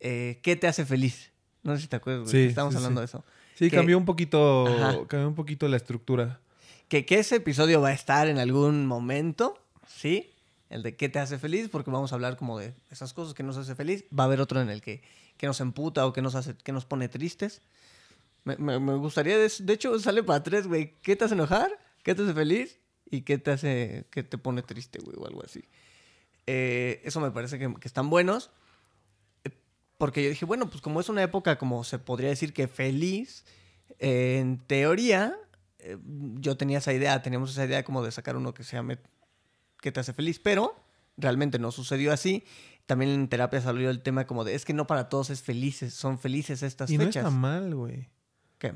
eh, 0.00 0.40
¿qué 0.42 0.56
te 0.56 0.66
hace 0.66 0.84
feliz? 0.84 1.30
No 1.62 1.74
sé 1.76 1.82
si 1.82 1.88
te 1.88 1.96
acuerdas, 1.96 2.28
Sí, 2.30 2.38
que 2.38 2.46
estábamos 2.46 2.74
sí, 2.74 2.78
hablando 2.78 3.00
sí. 3.00 3.02
de 3.02 3.04
eso. 3.06 3.24
Sí, 3.54 3.70
Que- 3.70 3.76
cambió 3.76 3.96
un 3.98 4.04
poquito, 4.04 4.66
Ajá. 4.66 4.98
cambió 5.08 5.28
un 5.28 5.34
poquito 5.34 5.66
la 5.68 5.76
estructura. 5.76 6.40
Que, 6.88 7.04
que 7.06 7.18
ese 7.18 7.36
episodio 7.36 7.80
va 7.80 7.88
a 7.88 7.92
estar 7.92 8.28
en 8.28 8.38
algún 8.38 8.86
momento, 8.86 9.58
¿sí? 9.88 10.30
El 10.70 10.82
de 10.82 10.96
qué 10.96 11.08
te 11.08 11.18
hace 11.18 11.38
feliz, 11.38 11.68
porque 11.70 11.90
vamos 11.90 12.12
a 12.12 12.16
hablar 12.16 12.36
como 12.36 12.58
de 12.58 12.74
esas 12.90 13.12
cosas 13.12 13.34
que 13.34 13.42
nos 13.42 13.56
hace 13.56 13.74
feliz. 13.74 14.04
Va 14.16 14.24
a 14.24 14.26
haber 14.26 14.40
otro 14.40 14.60
en 14.60 14.68
el 14.68 14.82
que, 14.82 15.02
que 15.36 15.46
nos 15.46 15.60
emputa 15.60 16.06
o 16.06 16.12
que 16.12 16.22
nos 16.22 16.34
hace, 16.34 16.54
que 16.56 16.72
nos 16.72 16.84
pone 16.84 17.08
tristes. 17.08 17.62
Me, 18.46 18.56
me- 18.56 18.78
me 18.80 18.94
gustaría, 18.94 19.36
de, 19.38 19.52
de 19.58 19.72
hecho, 19.72 19.98
sale 19.98 20.22
para 20.22 20.42
tres, 20.42 20.66
güey. 20.66 20.94
¿Qué 21.02 21.16
te 21.16 21.24
hace 21.24 21.34
enojar? 21.34 21.70
¿Qué 22.02 22.14
te 22.14 22.22
hace 22.22 22.32
feliz? 22.32 22.78
¿Y 23.10 23.22
qué 23.22 23.38
te 23.38 23.50
hace, 23.50 24.06
que 24.10 24.22
te 24.22 24.38
pone 24.38 24.62
triste, 24.62 24.98
güey? 25.00 25.16
O 25.18 25.26
algo 25.26 25.44
así. 25.44 25.64
Eh, 26.46 27.02
eso 27.04 27.20
me 27.20 27.30
parece 27.32 27.58
que, 27.58 27.74
que 27.74 27.88
están 27.88 28.08
buenos. 28.08 28.50
Eh, 29.44 29.50
Porque 29.98 30.22
yo 30.22 30.30
dije, 30.30 30.44
bueno, 30.44 30.70
pues 30.70 30.80
como 30.80 31.00
es 31.00 31.08
una 31.08 31.22
época, 31.22 31.58
como 31.58 31.82
se 31.84 31.98
podría 31.98 32.28
decir 32.30 32.52
que 32.52 32.68
feliz, 32.68 33.44
eh, 33.98 34.38
en 34.40 34.58
teoría, 34.66 35.36
eh, 35.80 35.98
yo 36.38 36.56
tenía 36.56 36.78
esa 36.78 36.92
idea, 36.92 37.20
teníamos 37.22 37.50
esa 37.50 37.64
idea 37.64 37.84
como 37.84 38.02
de 38.04 38.12
sacar 38.12 38.36
uno 38.36 38.54
que 38.54 38.62
se 38.64 38.76
llame 38.76 38.98
que 39.80 39.90
te 39.92 40.00
hace 40.00 40.12
feliz, 40.12 40.38
pero 40.38 40.74
realmente 41.16 41.58
no 41.58 41.70
sucedió 41.72 42.12
así. 42.12 42.44
También 42.86 43.10
en 43.10 43.28
terapia 43.28 43.60
salió 43.60 43.90
el 43.90 44.02
tema 44.02 44.26
como 44.26 44.44
de, 44.44 44.54
es 44.54 44.64
que 44.64 44.72
no 44.72 44.86
para 44.86 45.08
todos 45.08 45.30
es 45.30 45.42
felices, 45.42 45.94
son 45.94 46.18
felices 46.20 46.62
estas 46.62 46.88
Y 46.90 46.96
no 46.98 47.04
fechas. 47.06 47.24
está 47.24 47.30
mal, 47.30 47.74
güey. 47.74 48.08
¿Qué? 48.58 48.74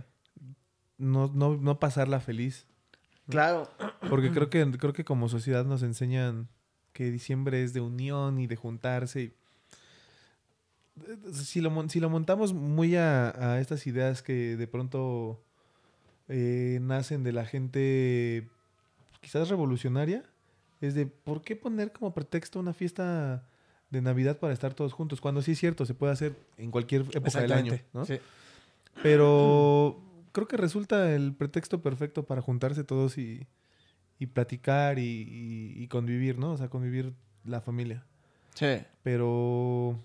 No, 0.98 1.30
no, 1.34 1.56
no 1.56 1.78
pasarla 1.78 2.20
feliz. 2.20 2.66
Claro. 3.28 3.70
Porque 4.08 4.30
creo 4.32 4.50
que, 4.50 4.70
creo 4.78 4.92
que 4.92 5.04
como 5.04 5.28
sociedad 5.28 5.64
nos 5.64 5.82
enseñan 5.82 6.48
que 6.92 7.10
diciembre 7.10 7.62
es 7.62 7.72
de 7.72 7.80
unión 7.80 8.38
y 8.40 8.46
de 8.46 8.56
juntarse. 8.56 9.22
y- 9.22 9.32
Si 11.32 11.60
lo, 11.60 11.88
si 11.88 12.00
lo 12.00 12.10
montamos 12.10 12.52
muy 12.52 12.96
a, 12.96 13.30
a 13.54 13.60
estas 13.60 13.86
ideas 13.86 14.22
que 14.22 14.56
de 14.56 14.66
pronto 14.66 15.42
eh, 16.28 16.78
nacen 16.82 17.22
de 17.24 17.32
la 17.32 17.46
gente 17.46 18.48
quizás 19.20 19.48
revolucionaria, 19.48 20.24
es 20.80 20.94
de 20.94 21.06
¿por 21.06 21.42
qué 21.42 21.56
poner 21.56 21.92
como 21.92 22.12
pretexto 22.12 22.58
una 22.58 22.72
fiesta 22.74 23.46
de 23.90 24.00
Navidad 24.02 24.38
para 24.38 24.52
estar 24.52 24.74
todos 24.74 24.92
juntos? 24.92 25.20
Cuando 25.20 25.40
sí 25.42 25.52
es 25.52 25.58
cierto, 25.58 25.86
se 25.86 25.94
puede 25.94 26.12
hacer 26.12 26.36
en 26.58 26.70
cualquier 26.70 27.02
época 27.12 27.40
del 27.40 27.52
año. 27.52 27.78
¿no? 27.92 28.04
Sí. 28.04 28.18
Pero 29.02 30.00
creo 30.32 30.46
que 30.48 30.56
resulta 30.56 31.14
el 31.14 31.34
pretexto 31.34 31.80
perfecto 31.82 32.24
para 32.24 32.42
juntarse 32.42 32.84
todos 32.84 33.18
y, 33.18 33.46
y 34.18 34.26
platicar 34.26 34.98
y, 34.98 35.02
y- 35.02 35.82
y 35.82 35.88
convivir, 35.88 36.38
¿no? 36.38 36.52
O 36.52 36.56
sea, 36.56 36.68
convivir 36.68 37.12
la 37.44 37.60
familia. 37.60 38.04
Sí. 38.54 38.82
Pero, 39.02 39.98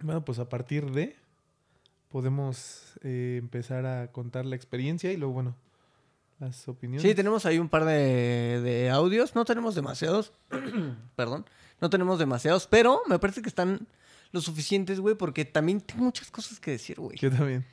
bueno, 0.00 0.24
pues 0.24 0.38
a 0.38 0.48
partir 0.48 0.90
de 0.90 1.16
podemos 2.10 2.94
eh, 3.02 3.36
empezar 3.38 3.86
a 3.86 4.10
contar 4.12 4.46
la 4.46 4.56
experiencia 4.56 5.12
y 5.12 5.16
luego, 5.16 5.34
bueno, 5.34 5.56
las 6.38 6.68
opiniones. 6.68 7.02
Sí, 7.02 7.14
tenemos 7.14 7.44
ahí 7.46 7.58
un 7.58 7.68
par 7.68 7.84
de, 7.84 8.60
de 8.62 8.90
audios. 8.90 9.34
No 9.34 9.44
tenemos 9.44 9.74
demasiados. 9.74 10.32
Perdón. 11.16 11.44
No 11.80 11.90
tenemos 11.90 12.18
demasiados, 12.18 12.66
pero 12.66 13.02
me 13.08 13.18
parece 13.18 13.40
que 13.42 13.48
están 13.48 13.86
lo 14.32 14.40
suficientes, 14.40 15.00
güey, 15.00 15.14
porque 15.14 15.44
también 15.44 15.80
tengo 15.80 16.04
muchas 16.04 16.30
cosas 16.30 16.60
que 16.60 16.72
decir, 16.72 17.00
güey. 17.00 17.16
Yo 17.18 17.30
también. 17.30 17.64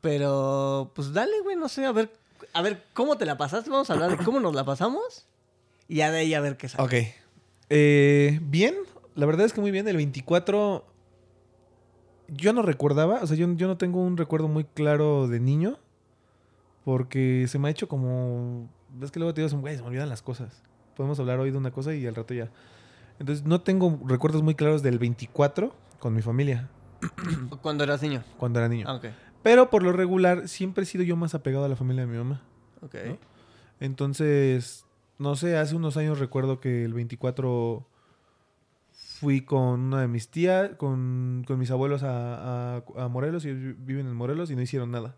Pero, 0.00 0.92
pues 0.94 1.12
dale, 1.12 1.40
güey, 1.42 1.56
no 1.56 1.68
sé, 1.68 1.86
a 1.86 1.92
ver, 1.92 2.12
a 2.52 2.62
ver 2.62 2.84
cómo 2.92 3.16
te 3.16 3.24
la 3.24 3.38
pasaste. 3.38 3.70
Vamos 3.70 3.88
a 3.90 3.94
hablar 3.94 4.16
de 4.16 4.24
cómo 4.24 4.40
nos 4.40 4.54
la 4.54 4.64
pasamos 4.64 5.26
y 5.88 5.96
ya 5.96 6.10
de 6.10 6.18
ahí 6.18 6.34
a 6.34 6.40
ver 6.40 6.56
qué 6.56 6.68
sale. 6.68 6.84
Ok. 6.84 7.08
Eh, 7.70 8.38
bien, 8.42 8.74
la 9.14 9.26
verdad 9.26 9.46
es 9.46 9.52
que 9.52 9.60
muy 9.60 9.70
bien. 9.70 9.88
El 9.88 9.96
24 9.96 10.84
yo 12.28 12.52
no 12.52 12.62
recordaba, 12.62 13.20
o 13.22 13.26
sea, 13.26 13.36
yo, 13.36 13.50
yo 13.54 13.66
no 13.66 13.76
tengo 13.76 14.02
un 14.02 14.16
recuerdo 14.16 14.48
muy 14.48 14.64
claro 14.64 15.28
de 15.28 15.40
niño. 15.40 15.78
Porque 16.84 17.46
se 17.48 17.58
me 17.58 17.68
ha 17.68 17.70
hecho 17.70 17.88
como... 17.88 18.68
Es 19.00 19.10
que 19.10 19.18
luego 19.18 19.32
te 19.32 19.40
digo, 19.40 19.58
güey, 19.58 19.74
se 19.74 19.82
me 19.82 19.88
olvidan 19.88 20.10
las 20.10 20.20
cosas. 20.20 20.62
Podemos 20.96 21.18
hablar 21.18 21.40
hoy 21.40 21.50
de 21.50 21.56
una 21.56 21.70
cosa 21.70 21.94
y 21.94 22.06
al 22.06 22.14
rato 22.14 22.34
ya. 22.34 22.50
Entonces, 23.18 23.46
no 23.46 23.62
tengo 23.62 23.98
recuerdos 24.04 24.42
muy 24.42 24.54
claros 24.54 24.82
del 24.82 24.98
24 24.98 25.72
con 26.04 26.12
mi 26.12 26.20
familia, 26.20 26.68
Cuando 27.62 27.82
eras 27.82 28.02
niño. 28.02 28.22
cuando 28.36 28.58
era 28.58 28.68
niño. 28.68 28.84
Ah. 28.86 29.00
Pero 29.42 29.70
por 29.70 29.82
lo 29.82 29.90
regular, 29.90 30.48
siempre 30.48 30.82
he 30.82 30.86
sido 30.86 31.02
yo 31.02 31.16
más 31.16 31.34
apegado 31.34 31.64
a 31.64 31.68
la 31.68 31.76
familia 31.76 32.02
de 32.04 32.12
mi 32.12 32.18
mamá. 32.18 32.42
Ok. 32.82 32.94
¿No? 33.06 33.18
Entonces, 33.80 34.84
no 35.18 35.34
sé, 35.34 35.56
hace 35.56 35.74
unos 35.74 35.96
años 35.96 36.18
recuerdo 36.18 36.60
que 36.60 36.84
el 36.84 36.92
24 36.92 37.88
fui 38.92 39.40
con 39.46 39.80
una 39.80 40.02
de 40.02 40.08
mis 40.08 40.28
tías, 40.28 40.72
con, 40.76 41.44
con 41.46 41.58
mis 41.58 41.70
abuelos 41.70 42.02
a, 42.02 42.76
a- 42.76 42.84
a 42.98 43.08
Morelos, 43.08 43.46
y 43.46 43.52
viven 43.54 44.06
en 44.06 44.14
Morelos 44.14 44.50
y 44.50 44.56
no 44.56 44.60
hicieron 44.60 44.90
nada. 44.90 45.16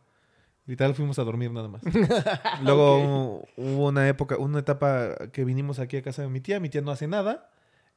Literal 0.67 0.95
fuimos 0.95 1.19
a 1.19 1.25
dormir 1.25 1.51
nada 1.51 1.67
más. 1.67 1.83
Luego 2.63 3.43
hubo 3.57 3.89
una 3.89 4.09
época, 4.09 4.37
una 4.37 4.61
etapa 4.61 5.17
que 5.33 5.45
vinimos 5.45 5.81
aquí 5.81 5.97
a 5.97 6.03
casa 6.03 6.23
de 6.23 6.29
mi 6.29 6.41
tía, 6.41 6.61
mi 6.61 6.69
tía 6.69 6.81
no 6.83 6.93
hace 6.93 7.09
nada 7.09 7.51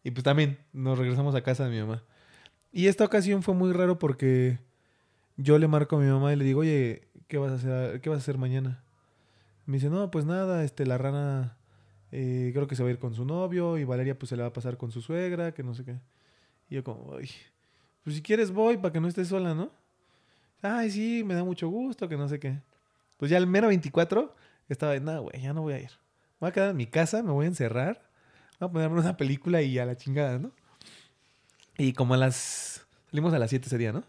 y 0.04 0.10
pues 0.12 0.24
también 0.24 0.58
nos 0.74 0.98
regresamos 0.98 1.36
a 1.36 1.42
casa 1.42 1.66
de 1.66 1.72
mi 1.72 1.80
mamá. 1.80 2.04
Y 2.72 2.88
esta 2.88 3.06
ocasión 3.06 3.44
fue 3.44 3.56
muy 3.56 3.74
raro 3.74 3.98
porque 3.98 4.60
yo 5.38 5.58
le 5.58 5.68
marco 5.68 5.96
a 5.96 6.00
mi 6.00 6.08
mamá 6.08 6.34
y 6.34 6.36
le 6.36 6.46
digo, 6.46 6.62
oye, 6.62 7.08
¿qué 7.28 7.38
vas 7.38 7.52
a 7.52 7.56
hacer, 7.56 8.02
qué 8.02 8.10
vas 8.10 8.18
a 8.18 8.22
hacer 8.22 8.38
mañana? 8.38 8.84
Me 9.66 9.78
dice, 9.78 9.90
no, 9.90 10.12
pues 10.12 10.26
nada, 10.26 10.64
este, 10.64 10.86
la 10.86 10.98
rana 10.98 11.58
eh, 12.12 12.52
creo 12.54 12.68
que 12.68 12.76
se 12.76 12.84
va 12.84 12.90
a 12.90 12.92
ir 12.92 13.00
con 13.00 13.14
su 13.14 13.26
novio 13.26 13.78
y 13.78 13.84
Valeria 13.84 14.18
pues 14.18 14.30
se 14.30 14.36
la 14.36 14.44
va 14.44 14.50
a 14.50 14.54
pasar 14.54 14.78
con 14.78 14.92
su 14.92 15.02
suegra, 15.02 15.54
que 15.54 15.64
no 15.64 15.74
sé 15.74 15.86
qué. 15.86 16.00
Y 16.70 16.76
yo 16.76 16.84
como, 16.84 17.16
ay, 17.16 17.30
pues 18.04 18.16
si 18.16 18.22
quieres 18.22 18.52
voy 18.52 18.78
para 18.78 18.92
que 18.92 19.00
no 19.00 19.08
estés 19.08 19.28
sola, 19.28 19.54
¿no? 19.54 19.72
Ay, 20.62 20.92
sí, 20.92 21.24
me 21.26 21.34
da 21.34 21.44
mucho 21.44 21.70
gusto, 21.70 22.10
que 22.10 22.18
no 22.18 22.28
sé 22.28 22.40
qué. 22.40 22.60
Pues 23.18 23.32
ya 23.32 23.38
el 23.38 23.48
mero 23.48 23.68
24 23.68 24.36
estaba 24.68 24.94
de, 24.94 25.00
nada, 25.00 25.20
güey, 25.20 25.42
ya 25.42 25.54
no 25.54 25.62
voy 25.62 25.74
a 25.74 25.80
ir. 25.80 25.92
Me 26.40 26.46
voy 26.46 26.50
a 26.50 26.52
quedar 26.52 26.70
en 26.72 26.78
mi 26.78 26.88
casa, 26.88 27.24
me 27.24 27.32
voy 27.32 27.46
a 27.46 27.50
encerrar, 27.50 28.10
voy 28.60 28.70
a 28.70 28.72
ponerme 28.72 29.00
una 29.00 29.18
película 29.18 29.62
y 29.62 29.78
a 29.80 29.86
la 29.86 29.96
chingada, 29.96 30.38
¿no? 30.40 30.52
Y 31.80 31.94
como 31.94 32.14
a 32.14 32.18
las... 32.18 32.86
Salimos 33.10 33.34
a 33.34 33.40
las 33.40 33.50
7 33.50 33.66
ese 33.66 33.78
día, 33.80 33.92
¿no? 33.92 34.04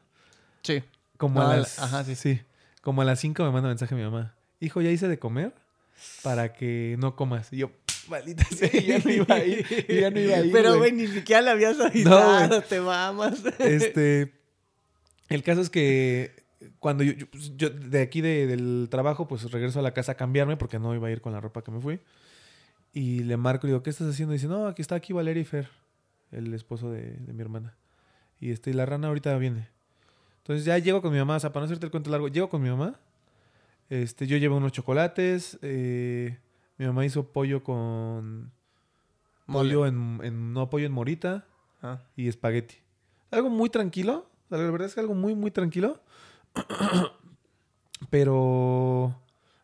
Sí. 0.63 0.83
Como 1.17 1.41
No, 1.41 1.47
a 1.47 1.51
a 1.53 1.55
la- 1.55 1.61
las... 1.61 1.79
ajá, 1.79 2.05
sí. 2.05 2.15
sí. 2.15 2.41
Como 2.83 3.01
a 3.01 3.05
las 3.07 3.19
5 3.21 3.43
me 3.45 3.51
manda 3.51 3.69
mensaje 3.69 3.95
mi 3.95 4.03
mamá. 4.03 4.35
Hijo, 4.61 4.83
ya 4.83 4.91
hice 4.91 5.09
de 5.09 5.19
comer 5.19 5.55
para 6.23 6.53
que 6.53 6.97
no 6.99 7.17
comas. 7.17 7.53
Y 7.53 7.59
yo, 7.59 7.71
maldita 8.09 8.45
sea, 8.45 8.71
ya 8.73 8.99
no 8.99 9.11
iba 9.11 9.35
a 9.35 9.45
ir. 9.45 9.67
y 9.89 10.01
ya 10.01 10.11
no 10.11 10.21
iba 10.21 10.37
a 10.37 10.41
ir, 10.41 10.53
Pero, 10.53 10.77
güey. 10.79 10.93
ni 10.93 11.07
siquiera 11.07 11.41
le 11.43 11.51
habías 11.51 11.79
avisado, 11.81 12.61
te 12.63 12.81
mamas. 12.81 13.43
Este, 13.59 14.33
el 15.29 15.43
caso 15.43 15.61
es 15.63 15.71
que 15.71 16.35
cuando 16.79 17.05
yo, 17.05 17.13
yo- 17.13 17.31
pues, 17.31 17.57
yo 17.57 17.71
de 17.71 18.03
aquí 18.03 18.21
de- 18.21 18.47
del 18.47 18.89
trabajo, 18.91 19.29
pues 19.29 19.51
regreso 19.51 19.79
a 19.79 19.83
la 19.83 19.93
casa 19.95 20.13
a 20.13 20.17
cambiarme 20.17 20.57
porque 20.59 20.79
no 20.79 20.95
iba 20.95 21.09
a 21.09 21.11
ir 21.11 21.21
con 21.23 21.33
la 21.33 21.41
ropa 21.41 21.63
que 21.63 21.71
me 21.71 21.81
fui. 21.81 22.01
Y 22.93 23.21
le 23.21 23.37
marco 23.37 23.67
y 23.67 23.71
digo, 23.71 23.83
¿qué 23.83 23.91
estás 23.91 24.09
haciendo? 24.11 24.35
Y 24.35 24.39
dice, 24.39 24.49
no, 24.49 24.67
aquí 24.67 24.83
está 24.83 24.97
aquí 24.97 25.13
Valeria 25.13 25.41
y 25.43 25.45
Fer, 25.45 25.69
el 26.33 26.53
esposo 26.55 26.91
de, 26.91 27.13
de 27.13 27.33
mi 27.33 27.43
hermana. 27.43 27.77
Y 28.41 28.51
este, 28.51 28.71
y 28.71 28.73
la 28.73 28.87
rana 28.87 29.09
ahorita 29.09 29.37
viene. 29.39 29.69
Entonces 30.39 30.65
ya 30.65 30.79
llego 30.79 31.03
con 31.03 31.13
mi 31.13 31.19
mamá, 31.19 31.37
o 31.37 31.41
sea, 31.41 31.53
para 31.53 31.63
no 31.63 31.65
hacerte 31.67 31.87
el 31.87 31.91
cuento 31.91 32.11
largo, 32.11 32.29
llego 32.29 32.49
con 32.49 32.63
mi 32.63 32.71
mamá. 32.71 32.99
Este, 33.91 34.27
yo 34.27 34.37
llevo 34.37 34.57
unos 34.57 34.73
chocolates. 34.73 35.59
eh, 35.63 36.39
mi 36.79 36.87
mamá 36.87 37.05
hizo 37.05 37.33
pollo 37.33 37.63
con. 37.63 38.51
Pollo 39.47 39.87
en, 39.87 40.21
en- 40.23 40.53
No, 40.53 40.71
pollo 40.71 40.87
en 40.87 40.93
morita 40.93 41.45
Ah. 41.83 42.01
y 42.17 42.29
espagueti. 42.29 42.77
Algo 43.31 43.51
muy 43.51 43.69
tranquilo. 43.71 44.29
La 44.49 44.59
verdad 44.59 44.87
es 44.87 44.95
que 44.95 45.01
algo 45.01 45.15
muy, 45.15 45.35
muy 45.35 45.51
tranquilo. 45.51 46.01
Pero 48.11 49.21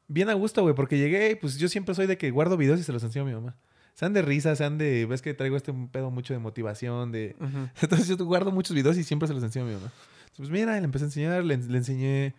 bien 0.08 0.28
a 0.28 0.34
gusto, 0.34 0.62
güey, 0.62 0.74
porque 0.74 0.98
llegué, 0.98 1.30
y, 1.32 1.34
pues 1.36 1.56
yo 1.58 1.68
siempre 1.68 1.94
soy 1.94 2.06
de 2.06 2.18
que 2.18 2.30
guardo 2.30 2.56
videos 2.56 2.78
y 2.80 2.82
se 2.84 2.92
los 2.92 3.02
enseño 3.02 3.24
a 3.24 3.28
mi 3.28 3.34
mamá. 3.34 3.56
Sean 3.96 4.12
de 4.12 4.22
risa, 4.22 4.54
sean 4.54 4.76
de. 4.78 5.06
Ves 5.06 5.22
que 5.22 5.34
traigo 5.34 5.56
este 5.56 5.72
pedo 5.90 6.10
mucho 6.12 6.32
de 6.34 6.38
motivación, 6.38 7.10
de. 7.10 7.34
Entonces 7.82 8.06
yo 8.06 8.16
guardo 8.24 8.52
muchos 8.52 8.76
videos 8.76 8.96
y 8.98 9.02
siempre 9.02 9.26
se 9.26 9.34
los 9.34 9.42
enseño 9.42 9.64
a 9.64 9.68
mi 9.68 9.74
mamá. 9.74 9.90
Entonces, 10.26 10.36
pues 10.36 10.50
mira, 10.50 10.78
le 10.78 10.84
empecé 10.84 11.04
a 11.04 11.08
enseñar, 11.08 11.44
le, 11.44 11.56
le 11.56 11.78
enseñé 11.78 12.34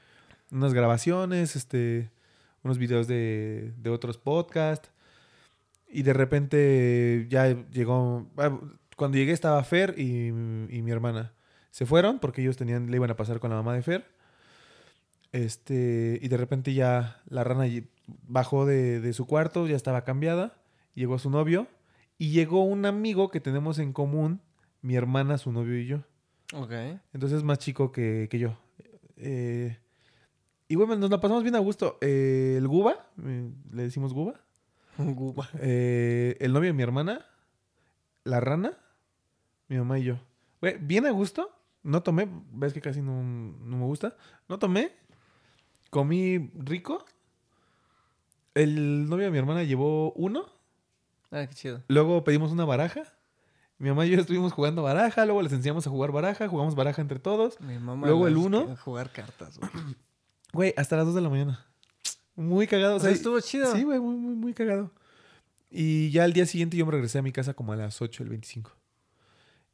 unas 0.52 0.74
grabaciones, 0.74 1.56
este, 1.56 2.12
unos 2.64 2.78
videos 2.78 3.08
de, 3.08 3.74
de 3.78 3.90
otros 3.90 4.18
podcasts. 4.18 4.92
Y 5.90 6.04
de 6.04 6.14
repente 6.14 7.26
ya 7.30 7.48
llegó. 7.72 8.30
ah, 8.38 8.60
Cuando 8.96 9.18
llegué 9.18 9.32
estaba 9.32 9.64
Fer 9.64 9.96
y, 9.98 10.28
y 10.28 10.32
mi 10.84 10.92
hermana. 10.92 11.34
Se 11.72 11.86
fueron 11.88 12.20
porque 12.20 12.42
ellos 12.42 12.56
tenían, 12.58 12.90
le 12.92 12.98
iban 12.98 13.10
a 13.12 13.16
pasar 13.16 13.40
con 13.40 13.50
la 13.50 13.56
mamá 13.56 13.74
de 13.74 13.82
Fer. 13.82 14.06
Este, 15.32 16.20
y 16.22 16.28
de 16.28 16.38
repente 16.38 16.74
ya 16.74 17.22
la 17.30 17.44
rana 17.44 17.66
bajó 18.28 18.66
de, 18.66 19.00
de 19.02 19.14
su 19.14 19.26
cuarto, 19.26 19.68
ya 19.68 19.76
estaba 19.76 20.04
cambiada. 20.04 20.56
Llegó 20.98 21.20
su 21.20 21.30
novio. 21.30 21.68
Y 22.18 22.32
llegó 22.32 22.64
un 22.64 22.88
amigo 22.88 23.30
que 23.30 23.40
tenemos 23.40 23.78
en 23.78 23.94
común, 23.94 24.42
mi 24.82 24.96
hermana, 24.96 25.38
su 25.38 25.52
novio 25.52 25.78
y 25.78 25.86
yo. 25.86 25.98
Ok. 26.56 26.72
Entonces 27.14 27.38
es 27.38 27.44
más 27.44 27.60
chico 27.60 27.92
que, 27.92 28.28
que 28.32 28.40
yo. 28.40 28.58
Eh, 29.16 29.78
y 30.68 30.76
bueno, 30.76 30.96
nos 30.96 31.12
la 31.12 31.22
pasamos 31.22 31.44
bien 31.44 31.56
a 31.56 31.60
gusto. 31.60 32.00
Eh, 32.02 32.56
el 32.58 32.68
Guba, 32.68 33.12
eh, 33.24 33.52
le 33.72 33.84
decimos 33.84 34.12
Guba. 34.12 34.42
Guba. 34.98 35.48
Eh, 35.60 36.36
el 36.40 36.52
novio 36.52 36.70
de 36.70 36.74
mi 36.74 36.82
hermana, 36.82 37.24
la 38.24 38.40
rana, 38.40 38.76
mi 39.68 39.78
mamá 39.78 40.00
y 40.00 40.06
yo. 40.06 40.20
Güey, 40.62 40.80
bien 40.82 41.06
a 41.06 41.12
gusto. 41.12 41.52
No 41.84 42.02
tomé, 42.02 42.28
ves 42.54 42.74
que 42.74 42.82
casi 42.82 43.04
no, 43.04 43.22
no 43.22 43.78
me 43.78 43.86
gusta. 43.86 44.18
No 44.50 44.58
tomé. 44.58 44.94
Comí 45.92 46.50
rico. 46.56 47.06
El 48.56 49.08
novio 49.08 49.26
de 49.26 49.32
mi 49.32 49.38
hermana 49.38 49.62
llevó 49.62 50.12
uno. 50.14 50.57
Ah, 51.32 51.46
qué 51.48 51.54
chido. 51.54 51.84
Luego 51.88 52.24
pedimos 52.24 52.52
una 52.52 52.66
baraja. 52.66 53.04
Mi 53.80 53.90
mamá 53.90 54.06
y 54.06 54.10
yo 54.10 54.20
estuvimos 54.20 54.54
jugando 54.54 54.84
baraja. 54.84 55.26
Luego 55.26 55.42
les 55.42 55.52
enseñamos 55.52 55.86
a 55.86 55.90
jugar 55.90 56.12
baraja. 56.12 56.48
Jugamos 56.48 56.76
baraja 56.76 57.02
entre 57.02 57.20
todos. 57.20 57.60
Mi 57.62 57.78
mamá 57.78 58.08
Luego 58.08 58.28
el 58.28 58.38
uno. 58.38 58.76
Jugar 58.78 59.12
cartas, 59.12 59.60
güey. 59.60 59.72
Güey, 60.54 60.74
hasta 60.78 60.96
las 60.96 61.06
2 61.06 61.16
de 61.16 61.22
la 61.22 61.30
mañana. 61.30 61.66
Muy 62.36 62.68
cagado. 62.68 62.96
O 62.96 63.00
sea, 63.02 63.12
estuvo 63.12 63.40
chido. 63.42 63.76
Sí, 63.76 63.84
güey, 63.84 64.00
muy, 64.00 64.16
muy, 64.16 64.34
muy 64.34 64.54
cagado. 64.54 64.92
Y 65.70 66.10
ya 66.12 66.24
al 66.24 66.32
día 66.32 66.46
siguiente 66.46 66.78
yo 66.78 66.86
me 66.86 66.94
regresé 66.94 67.20
a 67.20 67.22
mi 67.22 67.34
casa 67.34 67.54
como 67.54 67.74
a 67.74 67.76
las 67.76 68.02
8, 68.02 68.24
el 68.24 68.30
25. 68.30 68.72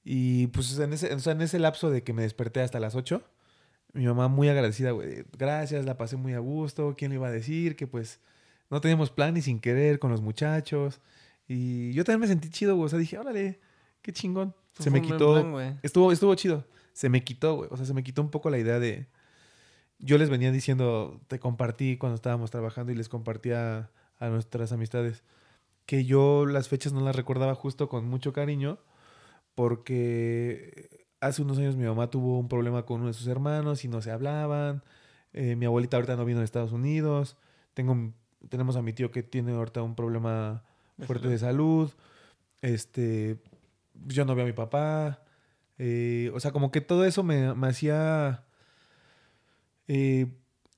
Y 0.04 0.48
pues 0.48 0.78
en 0.80 0.92
ese, 0.94 1.14
o 1.14 1.20
sea, 1.20 1.34
en 1.34 1.42
ese 1.42 1.60
lapso 1.60 1.92
de 1.92 2.04
que 2.04 2.12
me 2.12 2.24
desperté 2.24 2.62
hasta 2.62 2.80
las 2.80 2.96
8, 2.96 3.22
mi 3.94 4.06
mamá 4.06 4.28
muy 4.28 4.50
agradecida, 4.50 4.92
güey. 4.92 5.26
Gracias, 5.38 5.86
la 5.86 5.98
pasé 5.98 6.18
muy 6.18 6.34
a 6.34 6.40
gusto. 6.40 6.96
¿Quién 6.98 7.12
le 7.12 7.16
iba 7.16 7.28
a 7.28 7.32
decir? 7.32 7.76
Que 7.76 7.86
pues 7.86 8.20
No 8.70 8.82
teníamos 8.82 9.12
plan 9.12 9.38
y 9.38 9.42
sin 9.42 9.60
querer 9.60 10.00
con 10.00 10.12
los 10.12 10.22
muchachos. 10.22 11.00
Y 11.48 11.94
yo 11.94 12.04
también 12.04 12.22
me 12.22 12.28
sentí 12.28 12.50
chido, 12.50 12.76
güey. 12.76 12.86
O 12.86 12.90
sea, 12.90 13.00
dije, 13.00 13.18
órale, 13.18 13.60
qué 14.02 14.12
chingón. 14.12 14.56
Se 14.80 14.90
me 14.90 15.02
quitó. 15.02 15.34
plan, 15.34 15.80
estuvo, 15.84 16.12
estuvo 16.12 16.34
chido. 16.36 16.66
Se 16.94 17.10
me 17.10 17.24
quitó, 17.24 17.56
güey. 17.56 17.70
O 17.72 17.78
sea, 17.78 17.86
se 17.86 17.94
me 17.94 18.04
quitó 18.04 18.22
un 18.22 18.30
poco 18.30 18.50
la 18.50 18.58
idea 18.58 18.80
de. 18.80 19.08
Yo 20.00 20.18
les 20.18 20.30
venía 20.30 20.52
diciendo, 20.52 21.22
te 21.28 21.40
compartí 21.40 21.98
cuando 21.98 22.16
estábamos 22.16 22.52
trabajando 22.52 22.92
y 22.92 22.96
les 22.96 23.10
compartía 23.10 23.90
a 24.20 24.30
nuestras 24.30 24.72
amistades 24.72 25.24
que 25.86 26.06
yo 26.06 26.46
las 26.46 26.70
fechas 26.70 26.94
no 26.94 27.02
las 27.02 27.16
recordaba 27.16 27.56
justo 27.56 27.90
con 27.90 28.08
mucho 28.08 28.34
cariño 28.34 28.80
porque 29.56 31.06
hace 31.20 31.42
unos 31.42 31.58
años 31.58 31.76
mi 31.76 31.86
mamá 31.86 32.10
tuvo 32.10 32.40
un 32.40 32.48
problema 32.48 32.86
con 32.86 33.02
uno 33.02 33.08
de 33.08 33.14
sus 33.14 33.28
hermanos 33.28 33.84
y 33.86 33.88
no 33.88 34.02
se 34.02 34.12
hablaban. 34.12 34.84
Eh, 35.34 35.56
mi 35.56 35.66
abuelita 35.66 35.98
ahorita 35.98 36.16
no 36.16 36.26
vino 36.26 36.40
de 36.40 36.46
Estados 36.46 36.72
Unidos. 36.72 37.38
Tengo, 37.74 38.14
tenemos 38.50 38.76
a 38.76 38.82
mi 38.82 38.94
tío 38.94 39.12
que 39.12 39.24
tiene 39.24 39.54
ahorita 39.54 39.82
un 39.82 39.96
problema 39.96 40.64
De 40.98 41.06
fuerte 41.06 41.24
salud. 41.24 41.32
de 41.34 41.40
salud. 41.40 41.92
Este, 42.62 43.38
yo 44.06 44.26
no 44.26 44.36
veo 44.36 44.44
a 44.46 44.48
mi 44.48 44.54
papá. 44.54 45.20
Eh, 45.78 46.32
o 46.34 46.40
sea, 46.40 46.52
como 46.52 46.72
que 46.72 46.82
todo 46.82 47.04
eso 47.06 47.24
me, 47.24 47.54
me 47.56 47.68
hacía 47.68 48.44
eh, 49.88 50.28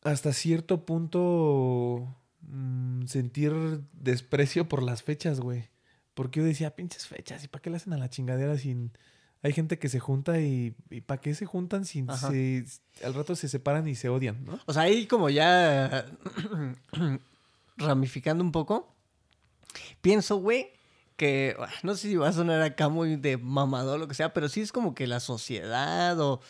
hasta 0.04 0.34
cierto 0.34 0.86
punto 0.86 2.16
mm, 2.42 3.06
sentir 3.06 3.54
desprecio 3.94 4.68
por 4.68 4.82
las 4.84 5.04
fechas, 5.04 5.40
güey. 5.40 5.70
Porque 6.14 6.40
yo 6.40 6.46
decía, 6.46 6.76
pinches 6.76 7.08
fechas, 7.08 7.44
¿y 7.44 7.48
para 7.48 7.62
qué 7.62 7.70
le 7.70 7.76
hacen 7.78 7.94
a 7.94 7.98
la 7.98 8.10
chingadera 8.10 8.58
sin... 8.58 8.92
Hay 9.42 9.52
gente 9.54 9.78
que 9.78 9.90
se 9.90 10.00
junta 10.00 10.40
y, 10.40 10.76
y 10.90 11.02
¿para 11.02 11.22
qué 11.22 11.36
se 11.36 11.46
juntan 11.46 11.86
se- 11.86 12.66
al 13.04 13.14
rato 13.14 13.36
se 13.36 13.48
separan 13.48 13.88
y 13.88 13.94
se 13.94 14.10
odian, 14.10 14.44
¿no? 14.44 14.60
O 14.66 14.74
sea, 14.74 14.84
ahí 14.84 15.06
como 15.06 15.30
ya 15.30 16.06
ramificando 17.78 18.44
un 18.44 18.52
poco, 18.52 18.95
pienso, 20.02 20.38
güey, 20.38 20.72
que 21.16 21.56
ah, 21.60 21.70
no 21.84 21.96
sé 21.96 22.10
si 22.10 22.16
va 22.16 22.30
a 22.30 22.34
sonar 22.34 22.62
acá 22.62 22.90
muy 22.90 23.16
de 23.16 23.38
mamador 23.38 23.96
o 23.96 23.98
lo 24.00 24.08
que 24.08 24.16
sea, 24.16 24.34
pero 24.34 24.50
sí 24.50 24.62
es 24.62 24.72
como 24.72 24.94
que 24.96 25.08
la 25.08 25.20
sociedad 25.20 26.20
o... 26.20 26.42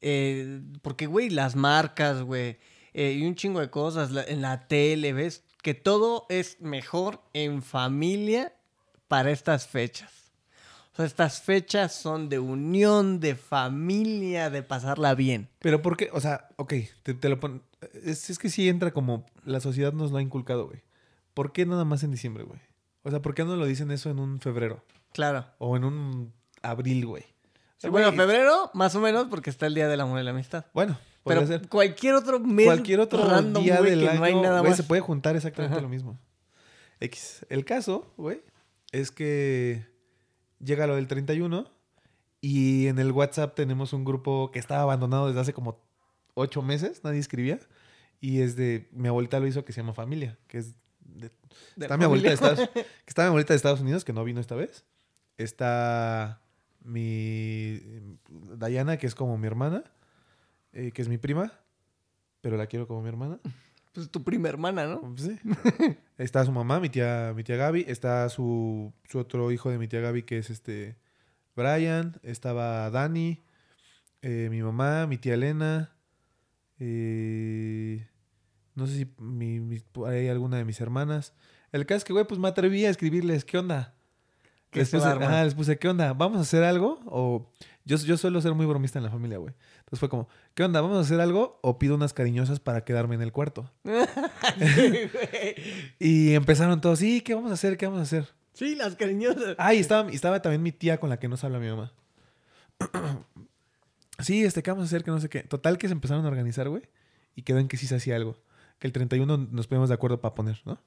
eh, 0.00 0.60
porque, 0.82 1.06
güey, 1.06 1.30
las 1.30 1.56
marcas, 1.56 2.22
güey, 2.22 2.58
eh, 2.92 3.12
y 3.12 3.26
un 3.26 3.34
chingo 3.34 3.60
de 3.60 3.70
cosas 3.70 4.10
en 4.28 4.42
la 4.42 4.66
tele, 4.66 5.12
¿ves? 5.12 5.44
Que 5.62 5.74
todo 5.74 6.26
es 6.28 6.60
mejor 6.60 7.22
en 7.32 7.62
familia 7.62 8.54
para 9.08 9.30
estas 9.30 9.66
fechas. 9.66 10.32
O 10.92 10.96
sea, 10.96 11.04
estas 11.04 11.40
fechas 11.42 11.94
son 11.94 12.28
de 12.28 12.38
unión, 12.38 13.20
de 13.20 13.36
familia, 13.36 14.50
de 14.50 14.62
pasarla 14.62 15.14
bien. 15.14 15.48
Pero 15.60 15.82
¿por 15.82 15.96
qué? 15.96 16.10
O 16.12 16.20
sea, 16.20 16.48
ok, 16.56 16.74
te, 17.02 17.14
te 17.14 17.28
lo 17.28 17.38
pon... 17.38 17.62
Es, 18.04 18.28
es 18.28 18.38
que 18.38 18.50
sí 18.50 18.68
entra 18.68 18.90
como 18.90 19.24
la 19.44 19.60
sociedad 19.60 19.92
nos 19.92 20.10
lo 20.10 20.18
ha 20.18 20.22
inculcado, 20.22 20.66
güey. 20.66 20.82
¿Por 21.32 21.52
qué 21.52 21.64
nada 21.64 21.84
más 21.84 22.02
en 22.02 22.10
diciembre, 22.10 22.44
güey? 22.44 22.60
O 23.02 23.10
sea, 23.10 23.22
¿por 23.22 23.34
qué 23.34 23.44
no 23.44 23.56
lo 23.56 23.66
dicen 23.66 23.90
eso 23.90 24.10
en 24.10 24.18
un 24.18 24.40
febrero? 24.40 24.84
Claro. 25.12 25.46
O 25.58 25.76
en 25.76 25.84
un 25.84 26.32
abril, 26.62 27.06
güey. 27.06 27.24
Sí, 27.78 27.88
bueno, 27.88 28.12
febrero, 28.12 28.70
más 28.74 28.94
o 28.94 29.00
menos, 29.00 29.26
porque 29.28 29.48
está 29.48 29.66
el 29.66 29.74
Día 29.74 29.88
del 29.88 30.00
Amor 30.00 30.20
y 30.20 30.24
la 30.24 30.32
Amistad. 30.32 30.66
Bueno, 30.74 30.98
Pero 31.24 31.46
ser. 31.46 31.66
cualquier 31.68 32.14
otro 32.14 32.38
mes 32.38 32.66
Cualquier 32.66 33.00
otro 33.00 33.26
random, 33.26 33.62
día 33.64 33.78
güey, 33.78 33.90
del 33.90 34.00
que 34.00 34.08
año, 34.10 34.18
no 34.18 34.24
hay 34.24 34.34
nada 34.34 34.60
güey, 34.60 34.70
más. 34.70 34.76
se 34.76 34.82
puede 34.82 35.00
juntar 35.00 35.34
exactamente 35.36 35.74
Ajá. 35.76 35.82
lo 35.82 35.88
mismo. 35.88 36.18
X. 37.00 37.46
El 37.48 37.64
caso, 37.64 38.12
güey, 38.18 38.42
es 38.92 39.10
que 39.10 39.86
llega 40.58 40.86
lo 40.86 40.96
del 40.96 41.06
31 41.08 41.70
y 42.42 42.86
en 42.88 42.98
el 42.98 43.12
WhatsApp 43.12 43.54
tenemos 43.54 43.94
un 43.94 44.04
grupo 44.04 44.50
que 44.50 44.58
estaba 44.58 44.82
abandonado 44.82 45.28
desde 45.28 45.40
hace 45.40 45.52
como 45.54 45.80
ocho 46.34 46.60
meses, 46.62 47.02
nadie 47.04 47.18
escribía. 47.18 47.58
Y 48.20 48.42
es 48.42 48.54
de, 48.56 48.90
mi 48.92 49.08
abuelita 49.08 49.40
lo 49.40 49.46
hizo 49.46 49.64
que 49.64 49.72
se 49.72 49.80
llama 49.80 49.94
Familia, 49.94 50.38
que 50.46 50.58
es 50.58 50.74
de 51.16 51.30
Está 51.78 51.96
mi 51.96 52.04
abuelita 52.04 52.28
de. 52.28 52.34
Estados, 52.34 52.68
que 52.70 52.86
está 53.06 53.22
mi 53.22 53.28
abuelita 53.28 53.52
de 53.52 53.56
Estados 53.56 53.80
Unidos, 53.80 54.04
que 54.04 54.12
no 54.12 54.24
vino 54.24 54.40
esta 54.40 54.54
vez. 54.54 54.84
Está 55.38 56.40
mi 56.82 57.80
Diana, 58.58 58.96
que 58.96 59.06
es 59.06 59.14
como 59.14 59.36
mi 59.38 59.46
hermana, 59.46 59.84
eh, 60.72 60.92
que 60.92 61.02
es 61.02 61.08
mi 61.08 61.18
prima, 61.18 61.52
pero 62.40 62.56
la 62.56 62.66
quiero 62.66 62.86
como 62.86 63.02
mi 63.02 63.08
hermana. 63.08 63.38
Pues 63.92 64.08
tu 64.10 64.22
prima 64.22 64.48
hermana, 64.48 64.86
¿no? 64.86 65.00
Pues 65.00 65.22
sí. 65.22 65.38
está 66.18 66.44
su 66.44 66.52
mamá, 66.52 66.78
mi 66.78 66.88
tía, 66.88 67.32
mi 67.34 67.42
tía 67.42 67.56
Gaby. 67.56 67.86
Está 67.88 68.28
su, 68.28 68.92
su 69.04 69.18
otro 69.18 69.50
hijo 69.50 69.70
de 69.70 69.78
mi 69.78 69.88
tía 69.88 70.00
Gaby, 70.00 70.22
que 70.22 70.38
es 70.38 70.48
este 70.50 70.96
Brian. 71.56 72.18
Estaba 72.22 72.88
Dani, 72.90 73.42
eh, 74.22 74.48
mi 74.50 74.62
mamá, 74.62 75.06
mi 75.06 75.18
tía 75.18 75.34
Elena. 75.34 75.92
eh, 76.78 78.06
no 78.80 78.86
sé 78.86 78.96
si 78.96 79.06
mi, 79.18 79.60
mi- 79.60 79.82
ahí 80.06 80.28
alguna 80.28 80.56
de 80.56 80.64
mis 80.64 80.80
hermanas. 80.80 81.32
El 81.72 81.86
caso 81.86 81.98
es 81.98 82.04
que, 82.04 82.12
güey, 82.12 82.24
pues 82.26 82.40
me 82.40 82.48
atreví 82.48 82.84
a 82.84 82.90
escribirles, 82.90 83.44
¿qué 83.44 83.58
onda? 83.58 83.94
¿Qué 84.70 84.80
Les 84.80 84.90
puse, 84.90 85.04
ajá, 85.06 85.44
les 85.44 85.54
puse, 85.54 85.78
¿qué 85.78 85.88
onda? 85.88 86.12
¿Vamos 86.12 86.38
a 86.38 86.42
hacer 86.42 86.62
algo? 86.62 87.00
O 87.06 87.50
yo, 87.84 87.96
yo 87.98 88.16
suelo 88.16 88.40
ser 88.40 88.54
muy 88.54 88.66
bromista 88.66 88.98
en 88.98 89.04
la 89.04 89.10
familia, 89.10 89.38
güey. 89.38 89.52
Entonces 89.80 89.98
fue 89.98 90.08
como, 90.08 90.28
¿qué 90.54 90.62
onda? 90.64 90.80
¿Vamos 90.80 90.96
a 90.98 91.00
hacer 91.00 91.20
algo? 91.20 91.58
O 91.62 91.78
pido 91.78 91.94
unas 91.96 92.12
cariñosas 92.12 92.60
para 92.60 92.84
quedarme 92.84 93.14
en 93.16 93.22
el 93.22 93.32
cuarto. 93.32 93.70
Sí. 94.58 95.08
Y 95.98 96.34
empezaron 96.34 96.80
todos, 96.80 96.98
sí, 97.00 97.20
¿qué 97.20 97.34
vamos 97.34 97.50
a 97.50 97.54
hacer? 97.54 97.76
¿Qué 97.76 97.86
vamos 97.86 98.00
a 98.00 98.02
hacer? 98.02 98.28
Sí, 98.52 98.74
las 98.74 98.96
cariñosas. 98.96 99.54
Ah, 99.58 99.74
y 99.74 99.78
estaba, 99.78 100.10
y 100.10 100.14
estaba 100.14 100.40
también 100.42 100.62
mi 100.62 100.72
tía 100.72 100.98
con 100.98 101.08
la 101.10 101.18
que 101.18 101.28
no 101.28 101.36
se 101.36 101.46
habla 101.46 101.58
mi 101.58 101.68
mamá. 101.68 101.92
sí, 104.18 104.44
este, 104.44 104.62
¿qué 104.62 104.70
vamos 104.70 104.84
a 104.84 104.86
hacer? 104.86 105.02
Que 105.04 105.10
no 105.10 105.20
sé 105.20 105.28
qué. 105.28 105.40
Total 105.42 105.78
que 105.78 105.86
se 105.88 105.92
empezaron 105.92 106.24
a 106.24 106.28
organizar, 106.28 106.68
güey. 106.68 106.82
Y 107.34 107.42
quedó 107.42 107.58
en 107.58 107.68
que 107.68 107.76
sí 107.76 107.86
se 107.86 107.96
hacía 107.96 108.16
algo. 108.16 108.36
Que 108.80 108.88
el 108.88 108.92
31 108.92 109.48
nos 109.52 109.68
ponemos 109.68 109.88
de 109.88 109.94
acuerdo 109.94 110.20
para 110.20 110.34
poner, 110.34 110.60
¿no? 110.64 110.82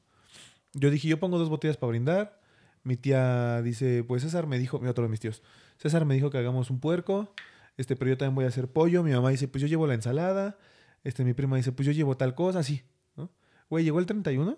Yo 0.74 0.90
dije, 0.90 1.08
yo 1.08 1.20
pongo 1.20 1.38
dos 1.38 1.50
botellas 1.50 1.78
para 1.78 1.92
brindar. 1.92 2.42
Mi 2.84 2.98
tía 2.98 3.62
dice, 3.62 4.04
pues 4.04 4.24
César 4.24 4.46
me 4.46 4.60
dijo, 4.60 4.80
mi 4.80 4.90
otro 4.90 5.06
de 5.06 5.10
mis 5.10 5.22
tíos. 5.22 5.42
César 5.78 6.04
me 6.04 6.16
dijo 6.16 6.30
que 6.30 6.38
hagamos 6.38 6.70
un 6.70 6.82
puerco. 6.82 7.34
Este, 7.78 7.96
pero 7.96 8.10
yo 8.10 8.18
también 8.18 8.36
voy 8.36 8.46
a 8.46 8.50
hacer 8.50 8.68
pollo. 8.68 9.04
Mi 9.04 9.12
mamá 9.12 9.30
dice, 9.30 9.48
pues 9.48 9.62
yo 9.62 9.68
llevo 9.70 9.88
la 9.88 9.94
ensalada. 9.94 10.58
Este, 11.06 11.24
mi 11.24 11.34
prima 11.34 11.56
dice, 11.56 11.72
pues 11.72 11.86
yo 11.86 11.94
llevo 11.94 12.18
tal 12.18 12.36
cosa, 12.36 12.60
así, 12.60 12.84
¿no? 13.16 13.30
Güey, 13.70 13.86
llegó 13.86 14.00
el 14.00 14.06
31 14.06 14.58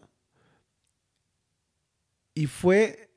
y 2.36 2.48
fue 2.48 3.10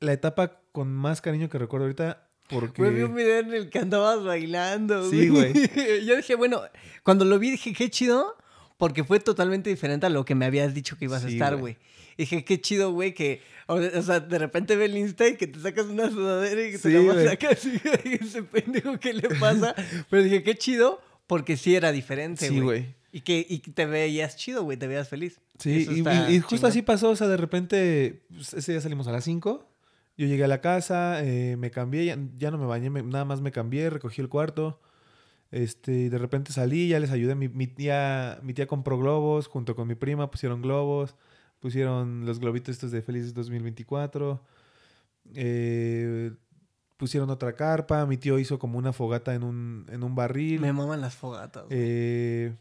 la 0.00 0.12
etapa 0.12 0.60
con 0.72 0.92
más 0.92 1.20
cariño 1.20 1.48
que 1.48 1.58
recuerdo 1.58 1.86
ahorita 1.86 2.28
porque... 2.50 2.82
Güey, 2.82 2.94
vi 2.94 3.02
un 3.02 3.14
video 3.14 3.38
en 3.38 3.54
el 3.54 3.70
que 3.70 3.78
andabas 3.78 4.22
bailando, 4.22 5.08
Sí, 5.08 5.28
güey. 5.28 5.54
Yo 6.04 6.16
dije, 6.16 6.34
bueno, 6.34 6.60
cuando 7.02 7.24
lo 7.24 7.38
vi 7.38 7.52
dije, 7.52 7.72
qué 7.72 7.88
chido, 7.88 8.36
porque 8.76 9.04
fue 9.04 9.20
totalmente 9.20 9.70
diferente 9.70 10.06
a 10.06 10.10
lo 10.10 10.24
que 10.24 10.34
me 10.34 10.44
habías 10.46 10.74
dicho 10.74 10.96
que 10.96 11.04
ibas 11.06 11.24
a 11.24 11.28
estar, 11.28 11.52
güey. 11.56 11.74
güey. 11.74 11.76
Dije, 12.16 12.44
qué 12.44 12.60
chido, 12.60 12.92
güey, 12.92 13.12
que, 13.14 13.42
o 13.66 13.74
o 13.74 14.02
sea, 14.02 14.20
de 14.20 14.38
repente 14.38 14.76
ve 14.76 14.84
el 14.84 14.96
Insta 14.96 15.26
y 15.28 15.36
que 15.36 15.46
te 15.48 15.58
sacas 15.60 15.86
una 15.86 16.08
sudadera 16.10 16.66
y 16.68 16.72
que 16.72 16.78
te 16.78 16.90
la 16.90 17.00
güey. 17.12 17.26
sacas 17.26 17.64
y 17.64 17.78
güey, 17.78 18.18
ese 18.20 18.42
pendejo, 18.44 18.98
¿qué 19.00 19.12
le 19.14 19.28
pasa? 19.40 19.74
Pero 20.10 20.22
dije, 20.22 20.42
qué 20.44 20.54
chido, 20.56 21.00
porque 21.26 21.56
sí 21.56 21.74
era 21.74 21.90
diferente, 21.92 22.46
Sí, 22.48 22.54
güey. 22.60 22.62
güey. 22.80 22.94
Y 23.10 23.20
que 23.20 23.46
y 23.48 23.58
te 23.58 23.86
veías 23.86 24.36
chido, 24.36 24.64
güey, 24.64 24.76
te 24.76 24.86
veías 24.88 25.08
feliz. 25.08 25.40
Sí, 25.58 25.86
y, 26.28 26.40
justo 26.40 26.66
así 26.66 26.82
pasó, 26.82 27.10
o 27.10 27.16
sea, 27.16 27.28
de 27.28 27.36
repente, 27.36 28.22
pues, 28.34 28.54
ese 28.54 28.72
día 28.72 28.80
salimos 28.80 29.06
a 29.06 29.12
las 29.12 29.22
5, 29.24 29.68
yo 30.16 30.26
llegué 30.26 30.42
a 30.44 30.48
la 30.48 30.60
casa, 30.60 31.22
eh, 31.24 31.56
me 31.56 31.70
cambié, 31.70 32.04
ya, 32.06 32.18
ya 32.36 32.50
no 32.50 32.58
me 32.58 32.66
bañé, 32.66 32.90
me- 32.90 33.02
nada 33.04 33.24
más 33.24 33.40
me 33.40 33.52
cambié, 33.52 33.88
recogí 33.90 34.20
el 34.20 34.28
cuarto, 34.28 34.80
este, 35.50 35.92
y 35.92 36.08
de 36.08 36.18
repente 36.18 36.52
salí, 36.52 36.88
ya 36.88 36.98
les 37.00 37.10
ayudé, 37.10 37.34
mi, 37.34 37.48
mi 37.48 37.66
tía, 37.66 38.38
mi 38.42 38.54
tía 38.54 38.66
compró 38.66 38.98
globos, 38.98 39.46
junto 39.46 39.74
con 39.76 39.86
mi 39.88 39.94
prima 39.94 40.30
pusieron 40.30 40.62
globos, 40.62 41.14
pusieron 41.60 42.26
los 42.26 42.40
globitos 42.40 42.72
estos 42.74 42.90
de 42.90 43.02
Felices 43.02 43.34
2024, 43.34 44.42
eh, 45.34 46.32
pusieron 46.96 47.30
otra 47.30 47.54
carpa, 47.54 48.04
mi 48.06 48.16
tío 48.16 48.38
hizo 48.38 48.58
como 48.58 48.78
una 48.78 48.92
fogata 48.92 49.34
en 49.34 49.42
un, 49.44 49.86
en 49.90 50.02
un 50.02 50.14
barril. 50.14 50.60
Me 50.60 50.72
maman 50.72 51.00
las 51.00 51.14
fogatas. 51.14 51.64
eh, 51.70 52.54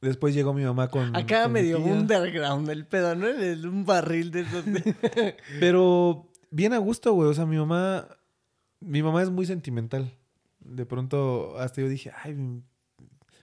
después 0.00 0.34
llegó 0.34 0.54
mi 0.54 0.64
mamá 0.64 0.88
con... 0.88 1.14
Acá 1.16 1.44
con 1.44 1.52
mi 1.52 1.60
medio 1.60 1.78
tía. 1.78 1.92
underground 1.92 2.68
el 2.70 2.86
pedo, 2.86 3.14
¿no? 3.14 3.28
En 3.28 3.66
un 3.66 3.84
barril 3.84 4.30
de 4.30 4.40
esos. 4.40 4.64
de- 4.64 5.36
Pero 5.60 6.28
bien 6.50 6.72
a 6.72 6.78
gusto, 6.78 7.12
güey. 7.12 7.28
O 7.28 7.34
sea, 7.34 7.46
mi 7.46 7.56
mamá. 7.56 8.06
Mi 8.80 9.02
mamá 9.02 9.22
es 9.22 9.28
muy 9.30 9.44
sentimental. 9.44 10.10
De 10.60 10.86
pronto, 10.86 11.58
hasta 11.58 11.80
yo 11.80 11.88
dije, 11.88 12.12
ay, 12.22 12.62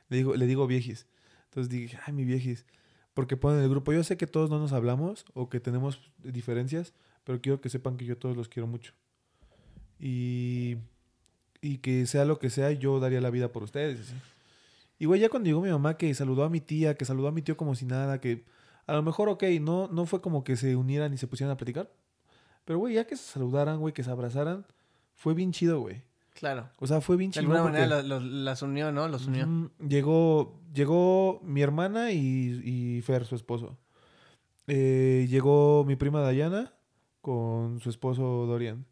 le 0.10 0.18
digo, 0.18 0.36
le 0.36 0.46
digo 0.46 0.68
viejis. 0.68 1.08
Entonces 1.46 1.70
dije, 1.70 1.98
ay, 2.06 2.14
mi 2.14 2.24
viejis. 2.26 2.66
Porque 3.14 3.38
ponen 3.38 3.62
el 3.62 3.70
grupo. 3.70 3.92
Yo 3.94 4.04
sé 4.04 4.18
que 4.18 4.28
todos 4.28 4.50
no 4.50 4.60
nos 4.60 4.74
hablamos 4.74 5.26
o 5.34 5.50
que 5.50 5.60
tenemos 5.60 6.12
diferencias, 6.20 6.94
pero 7.24 7.42
quiero 7.42 7.62
que 7.62 7.70
sepan 7.70 7.98
que 7.98 8.06
yo 8.06 8.18
todos 8.18 8.38
los 8.38 8.48
quiero 8.48 8.68
mucho. 8.68 8.94
Y, 10.00 10.78
y 11.62 11.80
que 11.80 12.06
sea 12.06 12.26
lo 12.26 12.38
que 12.40 12.50
sea, 12.50 12.72
yo 12.72 13.00
daría 13.00 13.22
la 13.22 13.32
vida 13.32 13.52
por 13.52 13.64
ustedes. 13.64 14.14
Y 15.00 15.06
güey, 15.06 15.22
ya 15.22 15.30
cuando 15.30 15.48
llegó 15.48 15.62
mi 15.62 15.70
mamá 15.70 15.98
que 15.98 16.14
saludó 16.14 16.44
a 16.44 16.50
mi 16.50 16.62
tía, 16.62 16.96
que 16.96 17.06
saludó 17.06 17.28
a 17.28 17.32
mi 17.32 17.42
tío 17.42 17.58
como 17.58 17.76
si 17.76 17.86
nada, 17.86 18.20
que 18.20 18.46
a 18.88 18.94
lo 18.94 19.04
mejor, 19.04 19.30
ok, 19.30 19.44
no, 19.62 19.90
no 19.90 20.06
fue 20.06 20.22
como 20.22 20.44
que 20.44 20.56
se 20.56 20.76
unieran 20.76 21.14
y 21.14 21.18
se 21.18 21.28
pusieran 21.28 21.54
a 21.54 21.58
platicar. 21.58 21.92
Pero, 22.66 22.80
güey, 22.80 22.96
ya 22.96 23.06
que 23.06 23.18
se 23.18 23.24
saludaran, 23.24 23.80
güey, 23.80 23.94
que 23.94 24.04
se 24.04 24.10
abrazaran, 24.10 24.66
fue 25.14 25.34
bien 25.34 25.52
chido, 25.52 25.80
güey. 25.82 26.04
Claro. 26.38 26.70
O 26.78 26.88
sea, 26.88 27.02
fue 27.02 27.18
bien 27.18 27.32
De 27.32 27.40
alguna 27.40 27.64
manera 27.64 27.88
lo- 28.04 28.20
lo- 28.20 28.20
las 28.20 28.62
unió, 28.62 28.92
¿no? 28.92 29.08
Los 29.08 29.28
unió. 29.28 29.72
llegó, 29.88 30.60
llegó 30.74 31.40
mi 31.44 31.62
hermana 31.62 32.12
y, 32.12 32.62
y 32.64 33.02
Fer, 33.02 33.26
su 33.26 33.36
esposo. 33.36 33.78
eh, 34.68 35.26
llegó 35.30 35.84
mi 35.86 35.96
prima 35.96 36.22
Dayana 36.22 36.74
con 37.22 37.80
su 37.80 37.90
esposo 37.90 38.46
Dorian. 38.46 38.86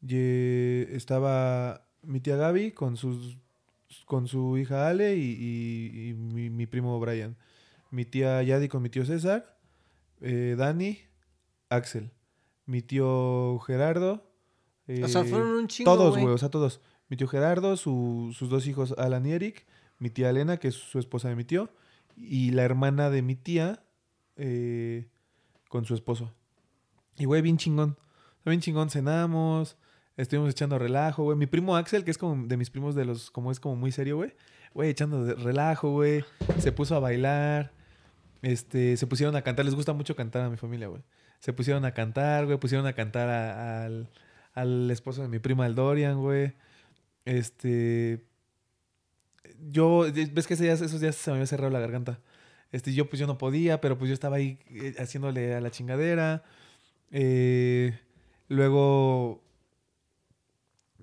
Ye- 0.00 0.88
estaba 0.94 1.86
mi 2.02 2.20
tía 2.20 2.36
Gaby 2.36 2.72
con, 2.72 2.96
sus, 2.96 3.38
con 4.04 4.28
su 4.28 4.58
hija 4.58 4.88
Ale 4.88 5.16
y, 5.16 5.20
y- 5.38 6.08
y 6.10 6.14
mi, 6.14 6.50
mi 6.50 6.66
primo 6.66 6.98
Brian. 7.00 7.36
Mi 7.90 8.04
tía 8.04 8.42
Yadi 8.42 8.68
con 8.68 8.82
mi 8.82 8.90
tío 8.90 9.04
César. 9.04 9.56
eh, 10.20 10.54
Dani, 10.58 10.98
Axel. 11.70 12.10
Mi 12.66 12.82
tío 12.82 13.58
Gerardo. 13.60 14.25
O 15.02 15.08
sea, 15.08 15.24
fueron 15.24 15.48
un 15.48 15.68
chingo, 15.68 15.92
todos, 15.94 16.16
güey. 16.18 16.32
o 16.34 16.38
sea, 16.38 16.48
todos. 16.50 16.80
Mi 17.08 17.16
tío 17.16 17.28
Gerardo, 17.28 17.76
su- 17.76 18.32
sus 18.36 18.48
dos 18.48 18.66
hijos 18.66 18.94
Alan 18.98 19.24
y 19.26 19.32
Eric, 19.32 19.66
mi 19.98 20.10
tía 20.10 20.30
Elena, 20.30 20.56
que 20.58 20.68
es 20.68 20.74
su 20.74 20.98
esposa 20.98 21.28
de 21.28 21.36
mi 21.36 21.44
tío, 21.44 21.70
y 22.16 22.50
la 22.50 22.62
hermana 22.64 23.10
de 23.10 23.22
mi 23.22 23.34
tía 23.36 23.82
eh, 24.36 25.08
con 25.68 25.84
su 25.84 25.94
esposo. 25.94 26.32
Y, 27.18 27.24
güey, 27.24 27.42
bien 27.42 27.56
chingón. 27.56 27.96
Bien 28.44 28.60
chingón, 28.60 28.90
cenamos, 28.90 29.76
estuvimos 30.16 30.50
echando 30.50 30.78
relajo, 30.78 31.24
güey. 31.24 31.36
Mi 31.36 31.46
primo 31.46 31.76
Axel, 31.76 32.04
que 32.04 32.10
es 32.10 32.18
como 32.18 32.46
de 32.46 32.56
mis 32.56 32.70
primos 32.70 32.94
de 32.94 33.04
los, 33.04 33.30
como 33.30 33.50
es 33.50 33.58
como 33.60 33.76
muy 33.76 33.90
serio, 33.92 34.16
güey. 34.16 34.34
Güey, 34.74 34.90
echando 34.90 35.24
de 35.24 35.34
relajo, 35.34 35.90
güey. 35.92 36.24
Se 36.58 36.70
puso 36.72 36.94
a 36.94 37.00
bailar. 37.00 37.72
Este, 38.42 38.96
se 38.96 39.06
pusieron 39.06 39.34
a 39.36 39.42
cantar. 39.42 39.64
Les 39.64 39.74
gusta 39.74 39.92
mucho 39.94 40.14
cantar 40.14 40.42
a 40.42 40.50
mi 40.50 40.56
familia, 40.56 40.88
güey. 40.88 41.02
Se 41.40 41.52
pusieron 41.52 41.84
a 41.84 41.92
cantar, 41.92 42.44
güey. 42.46 42.58
Pusieron 42.58 42.86
a 42.86 42.92
cantar 42.92 43.28
al, 43.30 44.10
al 44.56 44.90
esposo 44.90 45.22
de 45.22 45.28
mi 45.28 45.38
prima, 45.38 45.66
el 45.66 45.76
Dorian, 45.76 46.20
güey. 46.20 46.54
Este. 47.26 48.24
Yo, 49.70 50.06
ves 50.32 50.46
que 50.46 50.54
esos 50.54 51.00
días 51.00 51.14
se 51.14 51.30
me 51.30 51.36
había 51.36 51.46
cerrado 51.46 51.70
la 51.70 51.78
garganta. 51.78 52.20
Este, 52.72 52.92
yo 52.94 53.08
pues 53.08 53.20
yo 53.20 53.26
no 53.26 53.38
podía, 53.38 53.80
pero 53.80 53.96
pues 53.98 54.08
yo 54.08 54.14
estaba 54.14 54.36
ahí 54.36 54.58
eh, 54.70 54.94
haciéndole 54.98 55.54
a 55.54 55.60
la 55.60 55.70
chingadera. 55.70 56.42
Eh, 57.10 57.98
luego 58.48 59.42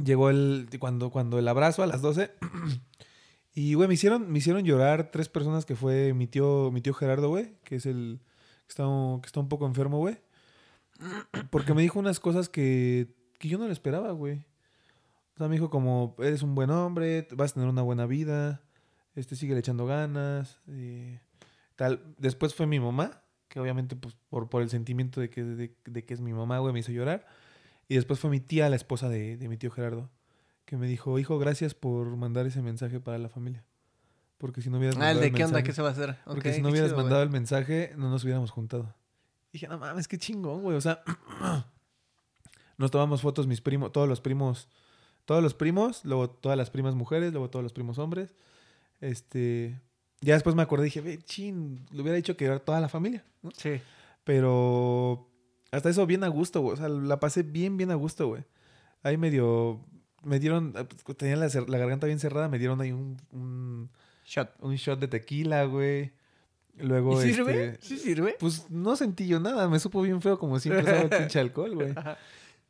llegó 0.04 0.30
el 0.30 0.68
cuando, 0.80 1.12
cuando 1.12 1.38
el 1.40 1.48
abrazo 1.48 1.84
a 1.84 1.88
las 1.88 2.02
12. 2.02 2.32
y 3.54 3.76
güey, 3.76 3.88
me 3.88 3.94
hicieron, 3.94 4.32
me 4.32 4.40
hicieron 4.40 4.64
llorar 4.64 5.12
tres 5.12 5.30
personas 5.30 5.66
que 5.66 5.76
fue 5.76 6.14
mi 6.14 6.28
tío, 6.28 6.72
mi 6.72 6.82
tío 6.82 6.94
Gerardo, 6.96 7.30
güey, 7.30 7.54
que 7.64 7.76
es 7.76 7.86
el 7.86 8.20
que 8.66 8.70
está, 8.70 8.84
que 9.22 9.28
está 9.28 9.40
un 9.40 9.50
poco 9.50 9.68
enfermo, 9.68 10.00
güey. 10.00 10.18
Porque 11.52 11.74
me 11.76 11.84
dijo 11.84 12.00
unas 12.00 12.20
cosas 12.20 12.50
que, 12.50 13.23
que 13.44 13.50
yo 13.50 13.58
no 13.58 13.66
le 13.66 13.74
esperaba, 13.74 14.14
güey. 14.14 14.46
O 15.34 15.38
sea, 15.38 15.50
me 15.50 15.56
dijo 15.56 15.70
como, 15.70 16.16
eres 16.20 16.44
un 16.44 16.56
buen 16.56 16.70
hombre, 16.70 17.28
vas 17.36 17.52
a 17.52 17.54
tener 17.56 17.68
una 17.68 17.82
buena 17.82 18.06
vida, 18.06 18.62
este, 19.16 19.36
sigue 19.36 19.58
echando 19.58 19.86
ganas, 19.86 20.62
eh, 20.70 21.20
tal. 21.76 22.16
Después 22.18 22.56
fue 22.56 22.68
mi 22.68 22.80
mamá, 22.80 23.22
que 23.50 23.60
obviamente, 23.60 23.98
pues, 23.98 24.16
por, 24.30 24.48
por 24.48 24.62
el 24.62 24.70
sentimiento 24.70 25.20
de 25.20 25.30
que, 25.30 25.44
de, 25.44 25.76
de 25.84 26.06
que 26.06 26.14
es 26.14 26.22
mi 26.22 26.32
mamá, 26.32 26.60
güey, 26.60 26.72
me 26.72 26.80
hizo 26.80 26.94
llorar. 26.94 27.28
Y 27.90 27.96
después 27.96 28.18
fue 28.18 28.30
mi 28.30 28.40
tía, 28.40 28.70
la 28.70 28.78
esposa 28.78 29.10
de, 29.10 29.36
de 29.36 29.50
mi 29.50 29.58
tío 29.58 29.72
Gerardo, 29.72 30.10
que 30.64 30.78
me 30.78 30.88
dijo, 30.88 31.20
hijo, 31.20 31.38
gracias 31.38 31.74
por 31.74 32.16
mandar 32.16 32.46
ese 32.46 32.62
mensaje 32.62 33.02
para 33.02 33.18
la 33.18 33.28
familia. 33.28 33.66
Porque 34.38 34.62
si 34.62 34.70
no 34.70 34.78
hubieras 34.78 34.96
Ah, 34.96 35.12
el 35.12 35.18
mandado 35.18 35.20
de 35.20 35.28
el 35.28 35.34
qué 35.34 35.44
onda, 35.44 35.64
qué 35.64 35.74
se 35.74 35.82
va 35.82 35.90
a 35.90 35.92
hacer. 35.92 36.18
porque 36.24 36.54
si 36.54 36.62
no 36.62 36.70
hubieras 36.70 36.92
chido, 36.92 37.02
mandado 37.02 37.24
el 37.24 37.30
mensaje, 37.30 37.92
no 37.98 38.10
nos 38.10 38.24
hubiéramos 38.24 38.52
juntado. 38.52 38.96
Dije, 39.52 39.68
no 39.68 39.78
mames, 39.80 40.08
qué 40.08 40.18
chingón, 40.18 40.62
güey. 40.62 40.78
O 40.78 40.82
sea, 40.82 41.04
nos 42.78 42.92
tomamos 42.92 43.22
fotos 43.22 43.48
mis 43.48 43.62
primos, 43.62 43.92
todos 43.92 44.08
los 44.08 44.22
primos, 44.22 44.70
todos 45.26 45.42
los 45.42 45.54
primos, 45.54 46.04
luego 46.06 46.30
todas 46.30 46.58
las 46.58 46.70
primas 46.70 46.96
mujeres, 46.96 47.32
luego 47.32 47.50
todos 47.50 47.64
los 47.64 47.74
primos 47.74 47.98
hombres. 47.98 48.36
Este, 49.02 49.80
ya 50.22 50.34
después 50.34 50.56
me 50.56 50.62
acordé, 50.62 50.86
dije, 50.86 51.02
ve, 51.02 51.20
chin, 51.20 51.86
le 51.92 52.02
hubiera 52.02 52.16
dicho 52.16 52.38
que 52.38 52.46
era 52.46 52.60
toda 52.60 52.80
la 52.80 52.90
familia, 52.90 53.26
¿no? 53.42 53.52
Sí. 53.56 53.82
Pero 54.24 55.30
hasta 55.72 55.90
eso 55.90 56.06
bien 56.06 56.24
a 56.24 56.28
gusto, 56.28 56.62
güey. 56.62 56.74
O 56.74 56.78
sea, 56.78 56.88
la 56.88 57.20
pasé 57.20 57.44
bien, 57.44 57.78
bien 57.78 57.92
a 57.92 57.96
gusto, 57.96 58.28
güey. 58.28 58.44
Ahí 59.02 59.18
medio, 59.18 59.84
me 60.24 60.40
dieron, 60.40 60.74
tenía 61.18 61.36
la, 61.36 61.48
garganta 61.50 62.08
bien 62.08 62.20
cerrada, 62.20 62.48
me 62.48 62.60
dieron 62.60 62.80
ahí 62.80 62.92
un, 62.92 63.18
un, 63.32 63.90
Shot. 64.26 64.56
un 64.62 64.76
shot 64.76 65.00
de 65.00 65.08
tequila, 65.08 65.66
güey. 65.66 66.14
Luego, 66.78 67.22
¿Y 67.24 67.34
sirve? 67.34 67.66
este, 67.66 67.86
¿Sí 67.86 67.98
sirve? 67.98 68.36
pues 68.40 68.70
no 68.70 68.96
sentí 68.96 69.28
yo 69.28 69.40
nada, 69.40 69.68
me 69.70 69.80
supo 69.80 70.02
bien 70.02 70.22
feo 70.22 70.40
como 70.40 70.60
siempre 70.60 70.84
sabe 70.86 71.02
el 71.04 71.10
pinche 71.10 71.40
alcohol, 71.40 71.76
güey. 71.76 71.94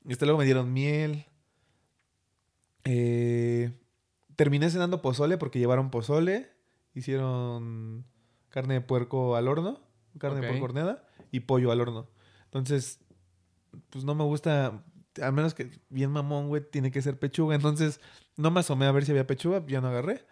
Este, 0.08 0.26
luego 0.26 0.40
me 0.40 0.46
dieron 0.46 0.72
miel. 0.74 1.26
Eh, 2.86 3.72
terminé 4.36 4.70
cenando 4.70 5.02
pozole 5.02 5.38
porque 5.38 5.60
llevaron 5.60 5.90
pozole. 5.90 6.50
Hicieron 6.94 8.06
carne 8.50 8.76
de 8.76 8.82
puerco 8.82 9.36
al 9.36 9.48
horno, 9.48 9.80
carne 10.20 10.42
de 10.42 10.46
Ok. 10.46 10.50
puerco 10.52 10.66
horneada 10.66 11.08
y 11.32 11.42
pollo 11.42 11.72
al 11.72 11.82
horno. 11.82 12.08
Entonces, 12.46 13.00
pues 13.90 14.04
no 14.06 14.14
me 14.14 14.24
gusta, 14.24 14.84
a 15.22 15.32
menos 15.32 15.56
que 15.56 15.72
bien 15.90 16.12
mamón, 16.12 16.50
güey, 16.50 16.62
tiene 16.70 16.92
que 16.92 17.02
ser 17.02 17.18
pechuga. 17.18 17.56
Entonces, 17.56 18.00
no 18.38 18.52
me 18.52 18.60
asomé 18.60 18.86
a 18.86 18.92
ver 18.92 19.06
si 19.06 19.12
había 19.12 19.26
pechuga, 19.26 19.66
ya 19.66 19.82
no 19.82 19.88
agarré. 19.88 20.24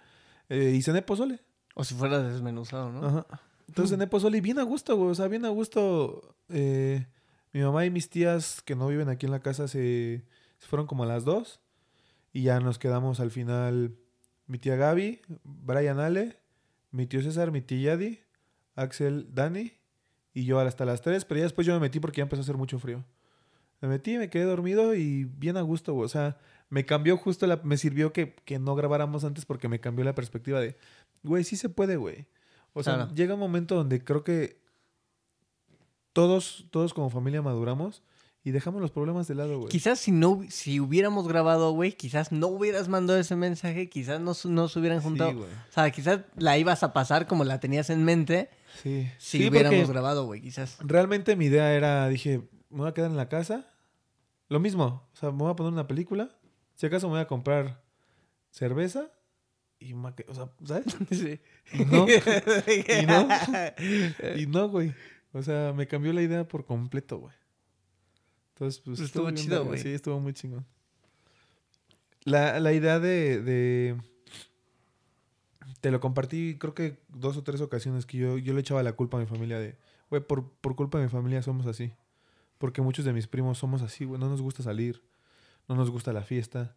Eh, 0.50 0.74
y 0.76 0.82
cené 0.84 1.02
pozole. 1.02 1.40
O 1.74 1.84
si 1.84 1.96
fuera 1.96 2.22
desmenuzado, 2.22 2.92
¿no? 2.92 3.08
Ajá. 3.08 3.26
Entonces 3.68 3.98
en 3.98 4.10
pozole 4.10 4.38
y 4.38 4.42
bien 4.42 4.60
a 4.60 4.64
gusto, 4.64 4.98
güey. 4.98 5.12
O 5.12 5.16
sea, 5.16 5.28
bien 5.30 5.46
a 5.46 5.50
gusto. 5.50 6.36
eh, 6.50 7.08
mi 7.54 7.62
mamá 7.62 7.86
y 7.86 7.90
mis 7.90 8.10
tías 8.10 8.62
que 8.62 8.76
no 8.76 8.88
viven 8.88 9.10
aquí 9.10 9.26
en 9.26 9.32
la 9.32 9.42
casa 9.42 9.68
se, 9.68 10.24
se 10.60 10.68
fueron 10.68 10.88
como 10.88 11.04
a 11.04 11.08
las 11.08 11.26
dos. 11.26 11.60
Y 12.34 12.44
ya 12.44 12.60
nos 12.60 12.80
quedamos 12.80 13.20
al 13.20 13.32
final 13.32 13.96
mi 14.48 14.58
tía 14.58 14.76
Gaby, 14.76 15.22
Brian 15.44 16.00
Ale, 16.00 16.38
mi 16.92 17.06
tío 17.08 17.22
César, 17.22 17.52
mi 17.52 17.62
tía 17.62 17.92
Yadi, 17.94 18.20
Axel, 18.76 19.28
Dani 19.34 19.74
y 20.34 20.46
yo 20.46 20.60
hasta 20.60 20.86
las 20.86 21.02
tres. 21.02 21.26
Pero 21.26 21.40
ya 21.40 21.44
después 21.44 21.68
yo 21.68 21.74
me 21.74 21.80
metí 21.82 22.00
porque 22.00 22.18
ya 22.18 22.24
empezó 22.24 22.42
a 22.42 22.44
hacer 22.44 22.58
mucho 22.58 22.80
frío. 22.80 23.04
Me 23.82 23.88
metí, 23.90 24.18
me 24.18 24.30
quedé 24.30 24.44
dormido 24.44 24.94
y 24.96 25.26
bien 25.26 25.58
a 25.58 25.62
gusto, 25.62 25.94
güey. 25.94 26.06
O 26.06 26.10
sea, 26.10 26.38
me 26.70 26.86
cambió 26.86 27.18
justo 27.18 27.48
la... 27.48 27.60
Me 27.64 27.78
sirvió 27.78 28.14
que, 28.14 28.36
que 28.46 28.60
no 28.60 28.76
grabáramos 28.76 29.24
antes 29.24 29.46
porque 29.46 29.68
me 29.68 29.80
cambió 29.80 30.06
la 30.06 30.14
perspectiva 30.16 30.60
de... 30.62 30.78
Güey, 31.24 31.44
sí 31.44 31.58
se 31.58 31.68
puede, 31.68 31.98
güey. 31.98 32.28
O 32.74 32.84
sea, 32.84 32.96
Claro. 32.96 33.14
llega 33.16 33.34
un 33.34 33.40
momento 33.40 33.76
donde 33.76 34.04
creo 34.04 34.24
que 34.24 34.61
todos, 36.14 36.66
todos 36.72 36.94
como 36.94 37.10
familia 37.10 37.42
maduramos 37.42 38.04
y 38.44 38.52
dejamos 38.52 38.82
los 38.82 38.92
problemas 38.92 39.28
de 39.28 39.36
lado, 39.36 39.58
güey. 39.60 39.70
Quizás 39.70 40.00
si 40.00 40.12
no 40.12 40.42
si 40.50 40.80
hubiéramos 40.80 41.28
grabado, 41.28 41.72
güey, 41.74 41.94
quizás 41.94 42.32
no 42.32 42.48
hubieras 42.48 42.88
mandado 42.88 43.20
ese 43.20 43.36
mensaje, 43.36 43.88
quizás 43.90 44.20
no, 44.20 44.34
no 44.46 44.68
se 44.68 44.80
hubieran 44.80 45.00
juntado. 45.02 45.32
Sí, 45.32 45.38
o 45.38 45.74
sea, 45.74 45.92
quizás 45.92 46.22
la 46.38 46.58
ibas 46.58 46.82
a 46.84 46.92
pasar 46.94 47.28
como 47.28 47.44
la 47.44 47.60
tenías 47.60 47.90
en 47.90 48.04
mente 48.04 48.50
Sí. 48.82 49.08
si 49.20 49.38
Sí, 49.40 49.48
hubiéramos 49.50 49.90
grabado, 49.92 50.26
güey, 50.26 50.42
quizás. 50.42 50.78
realmente 50.80 51.36
mi 51.36 51.46
idea 51.46 51.74
era, 51.74 52.08
dije, 52.08 52.42
me 52.70 52.80
voy 52.80 52.88
a 52.90 52.94
quedar 52.94 53.12
en 53.12 53.18
la 53.18 53.28
casa. 53.30 53.68
Lo 54.50 54.60
mismo, 54.60 55.08
o 55.14 55.16
sea, 55.16 55.32
me 55.32 55.38
voy 55.38 55.52
a 55.52 55.56
poner 55.56 55.72
una 55.74 55.88
película. 55.88 56.30
Si 56.76 56.86
acaso 56.88 57.08
me 57.08 57.12
voy 57.14 57.22
a 57.22 57.28
comprar 57.28 57.84
cerveza 58.50 59.12
y 59.80 59.94
me 59.94 60.02
voy 60.04 60.12
a 60.12 60.16
que- 60.16 60.26
o 60.30 60.34
sea, 60.34 60.50
¿sabes? 60.66 60.86
Sí. 61.12 61.40
Y 61.74 61.86
no. 61.86 62.06
Y 63.02 63.06
no. 63.06 63.28
Y 64.38 64.46
no, 64.48 64.70
güey. 64.70 64.94
O 65.34 65.42
sea, 65.44 65.74
me 65.74 65.88
cambió 65.88 66.12
la 66.14 66.22
idea 66.22 66.48
por 66.48 66.66
completo, 66.66 67.18
güey. 67.20 67.34
Entonces, 68.54 68.82
pues. 68.82 69.00
Estuvo 69.00 69.24
bien 69.26 69.36
chido, 69.38 69.66
güey. 69.66 69.80
Sí, 69.80 69.90
estuvo 69.90 70.20
muy 70.20 70.34
chingón. 70.34 70.66
La, 72.24 72.60
la 72.60 72.74
idea 72.74 73.00
de, 73.00 73.42
de- 73.42 73.98
Te 75.80 75.90
lo 75.90 76.00
compartí, 76.00 76.58
creo 76.60 76.74
que 76.76 77.00
dos 77.10 77.38
o 77.38 77.44
tres 77.44 77.62
ocasiones 77.62 78.06
que 78.06 78.18
yo, 78.18 78.38
yo 78.38 78.54
le 78.54 78.60
echaba 78.60 78.84
la 78.84 78.94
culpa 78.94 79.18
a 79.18 79.20
mi 79.22 79.26
familia 79.26 79.60
de. 79.60 79.78
Güey, 80.10 80.22
por, 80.22 80.52
por 80.52 80.76
culpa 80.76 80.98
de 81.00 81.06
mi 81.06 81.10
familia 81.10 81.42
somos 81.42 81.66
así. 81.66 81.94
Porque 82.58 82.82
muchos 82.82 83.06
de 83.06 83.14
mis 83.14 83.28
primos 83.28 83.58
somos 83.58 83.82
así, 83.82 84.06
güey. 84.06 84.20
No 84.20 84.30
nos 84.30 84.42
gusta 84.42 84.62
salir. 84.62 85.02
No 85.68 85.76
nos 85.76 85.90
gusta 85.90 86.14
la 86.14 86.22
fiesta. 86.24 86.76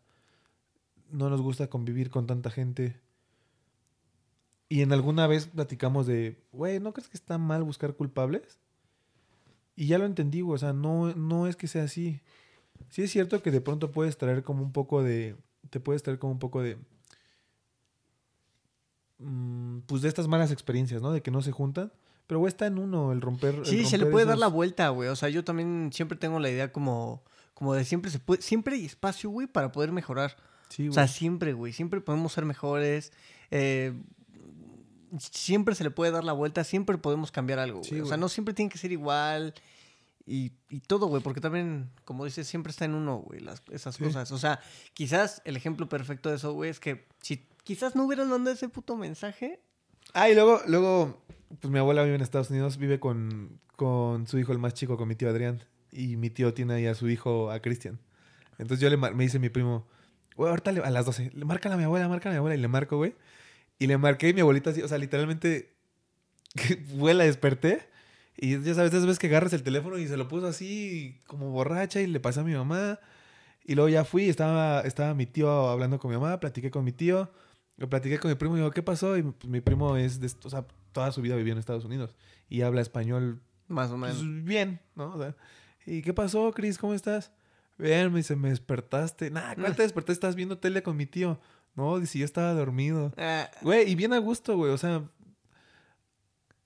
No 1.11 1.29
nos 1.29 1.43
gusta 1.43 1.67
convivir 1.69 2.09
con 2.09 2.27
tanta 2.27 2.51
gente. 2.51 3.01
Y 4.69 4.83
en 4.83 4.93
alguna 4.93 5.27
vez 5.27 5.47
platicamos 5.47 6.07
de, 6.07 6.43
güey, 6.53 6.81
¿no 6.81 6.93
crees 6.93 7.09
que 7.09 7.17
está 7.17 7.39
mal 7.39 7.63
buscar 7.63 7.95
culpables? 7.95 8.59
Y 9.77 9.87
ya 9.87 9.99
lo 9.99 10.07
entendí, 10.07 10.41
güey. 10.41 10.55
O 10.55 10.59
sea, 10.59 10.73
no, 10.73 11.15
no 11.15 11.47
es 11.47 11.57
que 11.57 11.69
sea 11.69 11.85
así. 11.85 12.21
Sí 12.89 13.03
es 13.03 13.11
cierto 13.11 13.43
que 13.43 13.51
de 13.51 13.61
pronto 13.61 13.91
puedes 13.93 14.17
traer 14.17 14.43
como 14.43 14.63
un 14.63 14.73
poco 14.73 15.03
de... 15.03 15.37
Te 15.71 15.81
puedes 15.81 16.03
traer 16.03 16.19
como 16.19 16.33
un 16.33 16.39
poco 16.39 16.63
de... 16.63 16.79
mm, 19.19 19.81
pues 19.87 20.03
de 20.03 20.09
estas 20.09 20.29
malas 20.29 20.51
experiencias, 20.51 21.03
¿no? 21.03 21.13
De 21.13 21.23
que 21.23 21.31
no 21.31 21.43
se 21.43 21.53
juntan. 21.53 21.93
Pero, 22.27 22.41
güey, 22.41 22.49
está 22.49 22.67
en 22.67 22.79
uno 22.79 23.13
el 23.13 23.21
romper... 23.21 23.57
el 23.57 23.67
Sí, 23.67 23.85
se 23.85 23.99
le 23.99 24.07
puede 24.07 24.27
dar 24.27 24.39
la 24.39 24.47
vuelta, 24.47 24.89
güey. 24.89 25.09
O 25.11 25.17
sea, 25.17 25.29
yo 25.29 25.45
también 25.45 25.91
siempre 25.93 26.17
tengo 26.17 26.41
la 26.41 26.51
idea 26.51 26.73
como, 26.73 27.23
como 27.53 27.75
de 27.75 27.85
siempre 27.85 28.11
se 28.11 28.19
puede, 28.19 28.41
siempre 28.43 28.77
hay 28.77 28.87
espacio, 28.87 29.29
güey, 29.31 29.47
para 29.47 29.73
poder 29.73 29.93
mejorar. 29.93 30.37
Sí, 30.71 30.89
O 30.89 30.93
sea, 30.93 31.05
güey. 31.05 31.13
siempre, 31.13 31.53
güey. 31.53 31.73
Siempre 31.73 32.01
podemos 32.01 32.33
ser 32.33 32.45
mejores. 32.47 33.13
eh, 33.51 33.93
siempre 35.19 35.75
se 35.75 35.85
le 35.85 35.91
puede 35.91 36.11
dar 36.13 36.25
la 36.25 36.33
vuelta. 36.33 36.65
Siempre 36.65 36.99
podemos 36.99 37.31
cambiar 37.31 37.59
algo, 37.59 37.79
güey. 37.81 37.91
Sí, 37.91 38.01
o 38.01 38.07
sea, 38.07 38.17
no 38.17 38.29
siempre 38.29 38.55
tiene 38.55 38.71
que 38.71 38.79
ser 38.79 38.93
igual. 38.93 39.55
Y, 40.27 40.53
y 40.71 40.81
todo, 40.81 41.07
güey. 41.07 41.23
Porque 41.23 41.41
también, 41.41 41.91
como 42.05 42.25
dices, 42.25 42.47
siempre 42.47 42.71
está 42.71 42.85
en 42.87 42.95
uno, 42.95 43.19
güey, 43.19 43.41
las, 43.41 43.63
esas 43.71 43.95
Sí. 43.97 44.05
cosas. 44.05 44.31
O 44.33 44.39
sea, 44.39 44.61
quizás 44.95 45.43
el 45.45 45.57
ejemplo 45.57 45.89
perfecto 45.89 46.31
de 46.31 46.37
eso, 46.37 46.53
güey, 46.53 46.71
es 46.71 46.81
que 46.81 47.07
si 47.21 47.47
quizás 47.63 47.95
no 47.95 48.05
hubieras 48.05 48.27
mandado 48.27 48.55
ese 48.55 48.69
puto 48.69 48.97
mensaje. 48.97 49.61
Ah, 50.13 50.29
y 50.31 50.35
luego, 50.35 50.61
luego 50.67 51.23
pues 51.61 51.71
mi 51.73 51.79
abuela 51.79 52.03
vive 52.03 52.15
en 52.17 52.21
Estados 52.23 52.51
Unidos, 52.51 52.77
vive 52.79 52.99
con, 53.01 53.61
con 53.77 54.27
su 54.27 54.39
hijo 54.39 54.53
el 54.53 54.59
más 54.59 54.75
chico, 54.75 54.97
con 54.97 55.09
mi 55.09 55.15
tío 55.15 55.29
Adrián. 55.29 55.63
Y 55.93 56.17
mi 56.17 56.29
tío 56.31 56.53
tiene 56.55 56.75
ahí 56.75 56.87
a 56.87 56.95
su 56.95 57.09
hijo, 57.09 57.51
a 57.51 57.61
Cristian. 57.61 58.01
Entonces 58.59 58.81
yo 58.81 58.89
le 58.91 58.97
me 58.97 59.25
dice 59.25 59.39
mi 59.39 59.49
primo, 59.51 59.87
güey, 60.37 60.51
ahorita 60.51 60.73
le- 60.73 60.81
a 60.81 60.91
las 60.91 61.05
12, 61.07 61.31
le 61.35 61.45
marca 61.45 61.73
a 61.73 61.77
mi 61.77 61.85
abuela, 61.85 62.09
marca 62.09 62.29
a 62.29 62.33
mi 62.33 62.39
abuela. 62.39 62.55
Y 62.57 62.61
le 62.61 62.69
marco, 62.69 62.97
güey. 62.97 63.15
Y 63.79 63.87
le 63.87 63.99
marqué 63.99 64.29
y 64.29 64.35
mi 64.35 64.41
abuelita 64.41 64.71
así, 64.71 64.83
o 64.83 64.89
sea, 64.89 64.99
literalmente, 64.99 65.75
güey, 66.95 67.15
la 67.15 67.25
desperté. 67.25 67.89
Y 68.37 68.61
ya 68.61 68.75
sabes, 68.75 68.93
esas 68.93 69.07
veces 69.07 69.19
que 69.19 69.29
agarras 69.29 69.53
el 69.53 69.63
teléfono 69.63 69.99
y 69.99 70.09
se 70.09 70.17
lo 70.17 70.27
puso 70.29 70.47
así 70.49 71.21
como 71.27 71.51
borracha 71.51 72.01
y 72.01 72.07
le 72.07 72.21
pasé 72.21 72.41
a 72.41 72.45
mi 72.45 72.55
mamá. 72.55 72.99
Y 73.65 73.75
luego 73.77 73.89
ya 73.89 74.05
fui, 74.05 74.29
estaba, 74.29 74.81
estaba 74.81 75.15
mi 75.15 75.27
tío 75.27 75.51
hablando 75.69 75.99
con 75.99 76.11
mi 76.11 76.17
mamá, 76.19 76.39
platiqué 76.41 76.71
con 76.71 76.85
mi 76.85 76.93
tío, 76.93 77.31
lo 77.77 77.89
platiqué 77.89 78.19
con 78.19 78.31
mi 78.31 78.35
primo 78.37 78.57
y 78.57 78.59
digo, 78.59 78.71
¿qué 78.71 78.83
pasó? 78.83 79.17
Y 79.17 79.23
pues, 79.23 79.49
mi 79.49 79.61
primo 79.61 79.97
es, 79.97 80.21
de, 80.21 80.31
o 80.45 80.51
sea, 80.51 80.67
toda 80.93 81.13
su 81.13 81.23
vida 81.23 81.37
vivió 81.37 81.53
en 81.53 81.59
Estados 81.59 81.85
Unidos 81.85 82.15
y 82.49 82.61
habla 82.63 82.83
español 82.83 83.41
Más 83.69 83.91
o 83.91 83.99
pues, 83.99 84.23
menos. 84.23 84.45
bien, 84.45 84.81
¿no? 84.97 85.15
O 85.15 85.19
sea, 85.19 85.35
¿y 85.87 86.03
qué 86.03 86.13
pasó, 86.13 86.53
Chris? 86.53 86.77
¿Cómo 86.77 86.93
estás? 86.93 87.33
Bien, 87.79 88.13
me 88.13 88.19
dice, 88.19 88.37
me 88.37 88.51
despertaste. 88.51 89.31
Nah, 89.31 89.55
¿cuál 89.55 89.75
te 89.75 89.83
despertaste? 89.83 90.13
Estás 90.13 90.37
viendo 90.37 90.59
tele 90.59 90.83
con 90.83 90.97
mi 90.97 91.07
tío. 91.07 91.41
No, 91.75 91.99
dice, 91.99 92.19
yo 92.19 92.25
estaba 92.25 92.53
dormido. 92.53 93.13
Ah, 93.17 93.51
Güey, 93.63 93.91
y 93.91 93.95
bien 93.95 94.13
a 94.13 94.19
gusto, 94.19 94.57
güey. 94.57 94.73
O 94.73 94.79
sea, 94.79 95.09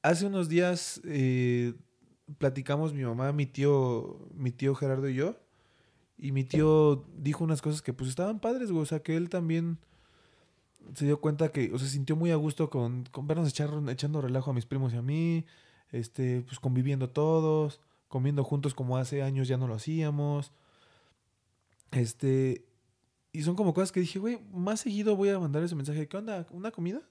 hace 0.02 0.26
unos 0.26 0.48
días 0.48 1.00
eh, 1.04 1.74
platicamos 2.38 2.92
mi 2.92 3.04
mamá, 3.04 3.32
mi 3.32 3.46
tío, 3.46 4.28
mi 4.34 4.50
tío 4.50 4.74
Gerardo 4.74 5.08
y 5.08 5.14
yo. 5.14 5.36
Y 6.18 6.32
mi 6.32 6.44
tío 6.44 7.04
dijo 7.16 7.44
unas 7.44 7.62
cosas 7.62 7.80
que 7.80 7.92
pues 7.92 8.10
estaban 8.10 8.40
padres, 8.40 8.70
güey. 8.70 8.82
O 8.82 8.86
sea, 8.86 9.00
que 9.00 9.16
él 9.16 9.28
también 9.30 9.78
se 10.94 11.04
dio 11.04 11.20
cuenta 11.20 11.50
que, 11.52 11.72
o 11.72 11.78
sea, 11.78 11.86
se 11.86 11.94
sintió 11.94 12.16
muy 12.16 12.30
a 12.30 12.36
gusto 12.36 12.70
con, 12.70 13.04
con 13.10 13.26
vernos 13.26 13.48
echar, 13.48 13.70
echando 13.88 14.20
relajo 14.20 14.50
a 14.50 14.54
mis 14.54 14.66
primos 14.66 14.92
y 14.92 14.96
a 14.96 15.02
mí. 15.02 15.46
Este, 15.90 16.42
pues 16.42 16.60
conviviendo 16.60 17.08
todos, 17.08 17.80
comiendo 18.08 18.44
juntos 18.44 18.74
como 18.74 18.98
hace 18.98 19.22
años 19.22 19.48
ya 19.48 19.56
no 19.56 19.68
lo 19.68 19.74
hacíamos. 19.74 20.52
Este, 21.92 22.67
y 23.38 23.42
son 23.42 23.54
como 23.54 23.72
cosas 23.72 23.92
que 23.92 24.00
dije, 24.00 24.18
güey, 24.18 24.40
más 24.52 24.80
seguido 24.80 25.14
voy 25.14 25.28
a 25.28 25.38
mandar 25.38 25.62
ese 25.62 25.76
mensaje. 25.76 26.08
¿Qué 26.08 26.16
onda? 26.16 26.44
¿Una 26.50 26.72
comida? 26.72 27.02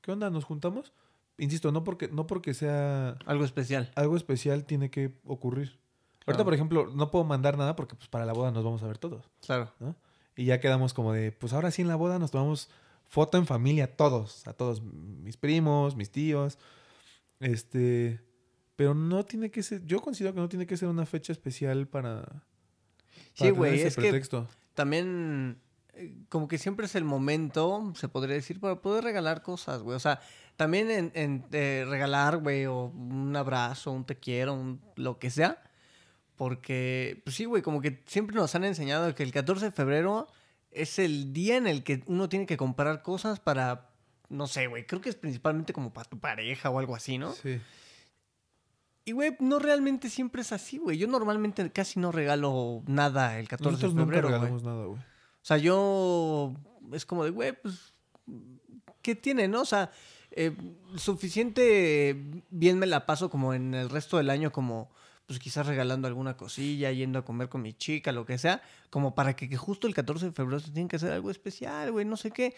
¿Qué 0.00 0.12
onda? 0.12 0.30
¿Nos 0.30 0.44
juntamos? 0.44 0.92
Insisto, 1.36 1.72
no 1.72 1.82
porque, 1.82 2.06
no 2.06 2.28
porque 2.28 2.54
sea 2.54 3.16
algo 3.26 3.44
especial. 3.44 3.90
algo 3.96 4.16
especial 4.16 4.64
tiene 4.64 4.88
que 4.88 5.18
ocurrir. 5.24 5.80
Ahorita, 6.20 6.24
Claro. 6.26 6.44
por 6.44 6.54
ejemplo, 6.54 6.86
no 6.94 7.10
puedo 7.10 7.24
mandar 7.24 7.58
nada 7.58 7.74
porque 7.74 7.96
pues, 7.96 8.08
para 8.08 8.24
la 8.24 8.32
boda 8.32 8.52
nos 8.52 8.62
vamos 8.62 8.84
a 8.84 8.86
ver 8.86 8.98
todos. 8.98 9.28
Claro. 9.44 9.72
Y 10.36 10.44
ya 10.44 10.60
quedamos 10.60 10.94
como 10.94 11.12
de, 11.12 11.32
pues 11.32 11.52
ahora 11.52 11.72
sí 11.72 11.82
en 11.82 11.88
la 11.88 11.96
boda 11.96 12.20
nos 12.20 12.30
tomamos 12.30 12.70
foto 13.08 13.36
en 13.36 13.44
familia, 13.46 13.96
todos, 13.96 14.46
a 14.46 14.52
todos, 14.52 14.80
mis 14.80 15.36
primos, 15.36 15.96
mis 15.96 16.12
tíos. 16.12 16.56
Este, 17.40 18.20
pero 18.76 18.94
no 18.94 19.24
tiene 19.24 19.50
que 19.50 19.64
ser, 19.64 19.84
yo 19.86 20.00
considero 20.00 20.34
que 20.34 20.40
no 20.40 20.48
tiene 20.48 20.68
que 20.68 20.76
ser 20.76 20.86
una 20.86 21.04
fecha 21.04 21.32
especial 21.32 21.88
para, 21.88 22.22
para 22.26 22.42
Sí, 23.34 23.50
güey, 23.50 23.80
es 23.80 23.96
que 23.96 24.02
pretexto. 24.02 24.46
También 24.74 25.58
eh, 25.94 26.14
como 26.28 26.48
que 26.48 26.58
siempre 26.58 26.86
es 26.86 26.94
el 26.94 27.04
momento, 27.04 27.92
se 27.96 28.08
podría 28.08 28.34
decir, 28.34 28.60
para 28.60 28.80
poder 28.80 29.04
regalar 29.04 29.42
cosas, 29.42 29.82
güey. 29.82 29.96
O 29.96 30.00
sea, 30.00 30.20
también 30.56 30.90
en, 30.90 31.12
en, 31.14 31.44
eh, 31.52 31.84
regalar, 31.88 32.38
güey, 32.38 32.66
o 32.66 32.86
un 32.86 33.34
abrazo, 33.36 33.92
un 33.92 34.04
te 34.04 34.16
quiero, 34.16 34.54
un, 34.54 34.80
lo 34.96 35.18
que 35.18 35.30
sea. 35.30 35.62
Porque, 36.36 37.20
pues 37.24 37.36
sí, 37.36 37.44
güey, 37.44 37.62
como 37.62 37.80
que 37.80 38.02
siempre 38.06 38.36
nos 38.36 38.54
han 38.54 38.64
enseñado 38.64 39.14
que 39.14 39.22
el 39.22 39.32
14 39.32 39.66
de 39.66 39.70
febrero 39.70 40.28
es 40.70 40.98
el 40.98 41.32
día 41.32 41.56
en 41.56 41.66
el 41.66 41.84
que 41.84 42.02
uno 42.06 42.28
tiene 42.28 42.46
que 42.46 42.56
comprar 42.56 43.02
cosas 43.02 43.38
para, 43.38 43.90
no 44.28 44.46
sé, 44.46 44.66
güey, 44.66 44.86
creo 44.86 45.00
que 45.00 45.10
es 45.10 45.14
principalmente 45.14 45.72
como 45.72 45.92
para 45.92 46.08
tu 46.08 46.18
pareja 46.18 46.70
o 46.70 46.78
algo 46.78 46.96
así, 46.96 47.18
¿no? 47.18 47.32
Sí. 47.32 47.60
Y, 49.04 49.12
güey, 49.12 49.36
no 49.40 49.58
realmente 49.58 50.08
siempre 50.08 50.42
es 50.42 50.52
así, 50.52 50.78
güey. 50.78 50.96
Yo 50.96 51.08
normalmente 51.08 51.70
casi 51.72 51.98
no 51.98 52.12
regalo 52.12 52.82
nada 52.86 53.38
el 53.38 53.48
14 53.48 53.72
Nosotros 53.72 53.94
de 53.94 54.00
nunca 54.00 54.14
febrero, 54.14 54.28
güey. 54.28 54.40
regalamos 54.40 54.62
nada, 54.62 54.84
güey. 54.84 55.00
O 55.00 55.44
sea, 55.44 55.56
yo 55.56 56.54
es 56.92 57.04
como 57.04 57.24
de, 57.24 57.30
güey, 57.30 57.52
pues, 57.60 57.94
¿qué 59.02 59.16
tiene, 59.16 59.48
no? 59.48 59.62
O 59.62 59.64
sea, 59.64 59.90
eh, 60.30 60.56
suficiente 60.96 62.16
bien 62.50 62.78
me 62.78 62.86
la 62.86 63.06
paso 63.06 63.28
como 63.28 63.54
en 63.54 63.74
el 63.74 63.90
resto 63.90 64.18
del 64.18 64.30
año, 64.30 64.52
como, 64.52 64.90
pues 65.26 65.40
quizás 65.40 65.66
regalando 65.66 66.06
alguna 66.06 66.36
cosilla, 66.36 66.92
yendo 66.92 67.18
a 67.18 67.24
comer 67.24 67.48
con 67.48 67.62
mi 67.62 67.74
chica, 67.74 68.12
lo 68.12 68.24
que 68.24 68.38
sea, 68.38 68.62
como 68.90 69.16
para 69.16 69.34
que, 69.34 69.48
que 69.48 69.56
justo 69.56 69.88
el 69.88 69.94
14 69.94 70.26
de 70.26 70.32
febrero 70.32 70.60
se 70.60 70.70
tiene 70.70 70.88
que 70.88 70.96
hacer 70.96 71.10
algo 71.10 71.30
especial, 71.30 71.90
güey, 71.90 72.04
no 72.04 72.16
sé 72.16 72.30
qué. 72.30 72.54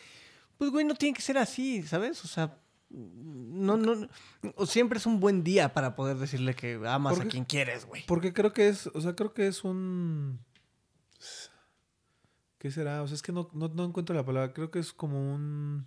Pues, 0.59 0.71
güey, 0.71 0.85
no 0.85 0.95
tiene 0.95 1.15
que 1.15 1.23
ser 1.23 1.39
así, 1.39 1.83
¿sabes? 1.85 2.23
O 2.25 2.29
sea, 2.29 2.59
no, 2.95 3.77
no, 3.77 4.09
siempre 4.67 4.99
es 4.99 5.07
un 5.07 5.21
buen 5.21 5.43
día 5.43 5.75
para 5.75 5.97
poder 5.97 6.17
decirle 6.17 6.55
que 6.55 6.81
amas 6.87 7.19
a 7.19 7.25
quien 7.27 7.45
quieres, 7.45 7.87
güey. 7.87 8.05
Porque 8.07 8.33
creo 8.33 8.53
que 8.53 8.69
es, 8.69 8.87
o 8.89 9.01
sea, 9.01 9.15
creo 9.17 9.33
que 9.35 9.47
es 9.47 9.65
un... 9.65 10.39
¿Qué 12.59 12.71
será? 12.71 13.03
O 13.03 13.07
sea, 13.09 13.15
es 13.17 13.23
que 13.23 13.33
no, 13.33 13.51
no, 13.53 13.69
no 13.69 13.85
encuentro 13.85 14.15
la 14.15 14.25
palabra. 14.25 14.53
Creo 14.53 14.71
que 14.71 14.79
es 14.79 14.93
como 14.93 15.35
un... 15.35 15.87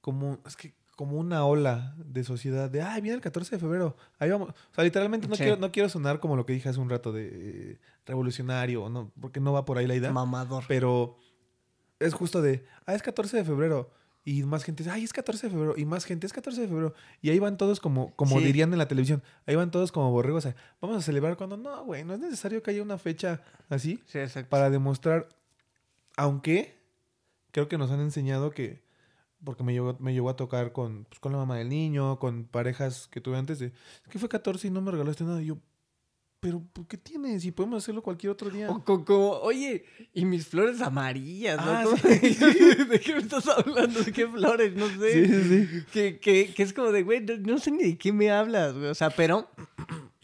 Como, 0.00 0.38
es 0.46 0.56
que 0.56 0.74
como 0.98 1.16
una 1.16 1.44
ola 1.44 1.94
de 1.96 2.24
sociedad 2.24 2.68
de, 2.68 2.82
ay, 2.82 3.00
viene 3.00 3.14
el 3.14 3.20
14 3.20 3.54
de 3.54 3.60
febrero, 3.60 3.96
ahí 4.18 4.30
vamos. 4.30 4.50
O 4.50 4.74
sea, 4.74 4.82
literalmente 4.82 5.28
no, 5.28 5.36
Sí. 5.36 5.44
quiero, 5.44 5.56
no 5.56 5.70
quiero 5.70 5.88
sonar 5.88 6.18
como 6.18 6.34
lo 6.34 6.44
que 6.44 6.54
dije 6.54 6.68
hace 6.68 6.80
un 6.80 6.90
rato 6.90 7.12
de 7.12 7.28
eh, 7.32 7.78
revolucionario, 8.04 8.88
no, 8.88 9.12
porque 9.20 9.38
no 9.38 9.52
va 9.52 9.64
por 9.64 9.78
ahí 9.78 9.86
la 9.86 9.94
idea. 9.94 10.10
Mamador. 10.10 10.64
Pero 10.66 11.16
es 12.00 12.14
justo 12.14 12.42
de, 12.42 12.64
ah, 12.84 12.94
es 12.94 13.02
14 13.02 13.36
de 13.36 13.44
febrero. 13.44 13.92
Y 14.30 14.42
más 14.42 14.62
gente 14.64 14.82
dice, 14.82 14.92
ay, 14.94 15.04
es 15.04 15.12
14 15.14 15.46
de 15.46 15.50
febrero. 15.52 15.74
Y 15.78 15.84
más 15.86 16.04
gente, 16.04 16.26
es 16.26 16.32
14 16.34 16.60
de 16.60 16.68
febrero. 16.68 16.92
Y 17.22 17.30
ahí 17.30 17.38
van 17.38 17.56
todos 17.56 17.80
como, 17.80 18.14
como 18.14 18.38
Sí. 18.38 18.44
dirían 18.44 18.70
en 18.72 18.78
la 18.78 18.86
televisión, 18.86 19.22
ahí 19.46 19.54
van 19.54 19.70
todos 19.70 19.90
como 19.92 20.10
borregos. 20.10 20.44
a, 20.44 20.54
Vamos 20.82 20.96
a 20.98 21.00
celebrar 21.02 21.36
cuando 21.36 21.56
no, 21.56 21.84
güey, 21.84 22.04
no 22.04 22.12
es 22.14 22.20
necesario 22.20 22.62
que 22.62 22.70
haya 22.72 22.82
una 22.82 22.98
fecha 22.98 23.40
así 23.70 24.02
Sí, 24.06 24.18
exacto. 24.18 24.50
para 24.50 24.68
demostrar, 24.70 25.28
aunque 26.16 26.76
creo 27.52 27.68
que 27.68 27.78
nos 27.78 27.90
han 27.90 28.00
enseñado 28.00 28.50
que, 28.50 28.82
porque 29.44 29.62
me 29.62 29.72
llegó, 29.72 29.96
me 30.00 30.12
llegó 30.12 30.28
a 30.30 30.36
tocar 30.36 30.72
con, 30.72 31.04
pues, 31.04 31.20
con 31.20 31.32
la 31.32 31.38
mamá 31.38 31.56
del 31.56 31.68
niño, 31.68 32.18
con 32.18 32.44
parejas 32.44 33.08
que 33.08 33.20
tuve 33.20 33.38
antes 33.38 33.58
de, 33.58 33.66
es 33.66 34.08
que 34.10 34.18
fue 34.18 34.28
14 34.28 34.66
y 34.68 34.70
no 34.70 34.80
me 34.80 34.90
regalaste 34.90 35.24
nada. 35.24 35.40
Y 35.40 35.46
yo, 35.46 35.58
pero 36.40 36.62
¿por 36.72 36.86
qué 36.86 36.96
tienes? 36.96 37.44
Y 37.44 37.50
podemos 37.50 37.82
hacerlo 37.82 38.02
cualquier 38.02 38.30
otro 38.30 38.48
día. 38.50 38.70
O 38.70 38.84
co- 38.84 39.04
como, 39.04 39.30
oye, 39.40 39.84
y 40.14 40.24
mis 40.24 40.46
flores 40.46 40.80
amarillas, 40.80 41.56
¿no? 41.64 41.70
Ah, 41.72 41.82
¿Cómo- 41.84 41.96
sí. 41.96 42.08
¿De 42.90 43.00
qué 43.00 43.14
me 43.14 43.18
estás 43.20 43.46
hablando? 43.48 44.00
¿De 44.00 44.12
qué 44.12 44.26
flores? 44.26 44.74
No 44.74 44.88
sé. 44.88 45.26
Sí. 45.26 45.84
Que, 45.92 46.18
que, 46.20 46.52
que 46.54 46.62
es 46.62 46.72
como 46.72 46.92
de, 46.92 47.02
güey, 47.02 47.20
no, 47.20 47.36
no 47.38 47.58
sé 47.58 47.70
ni 47.70 47.82
de 47.82 47.98
qué 47.98 48.12
me 48.12 48.30
hablas, 48.30 48.74
güey. 48.74 48.86
O 48.86 48.94
sea, 48.94 49.10
pero... 49.10 49.48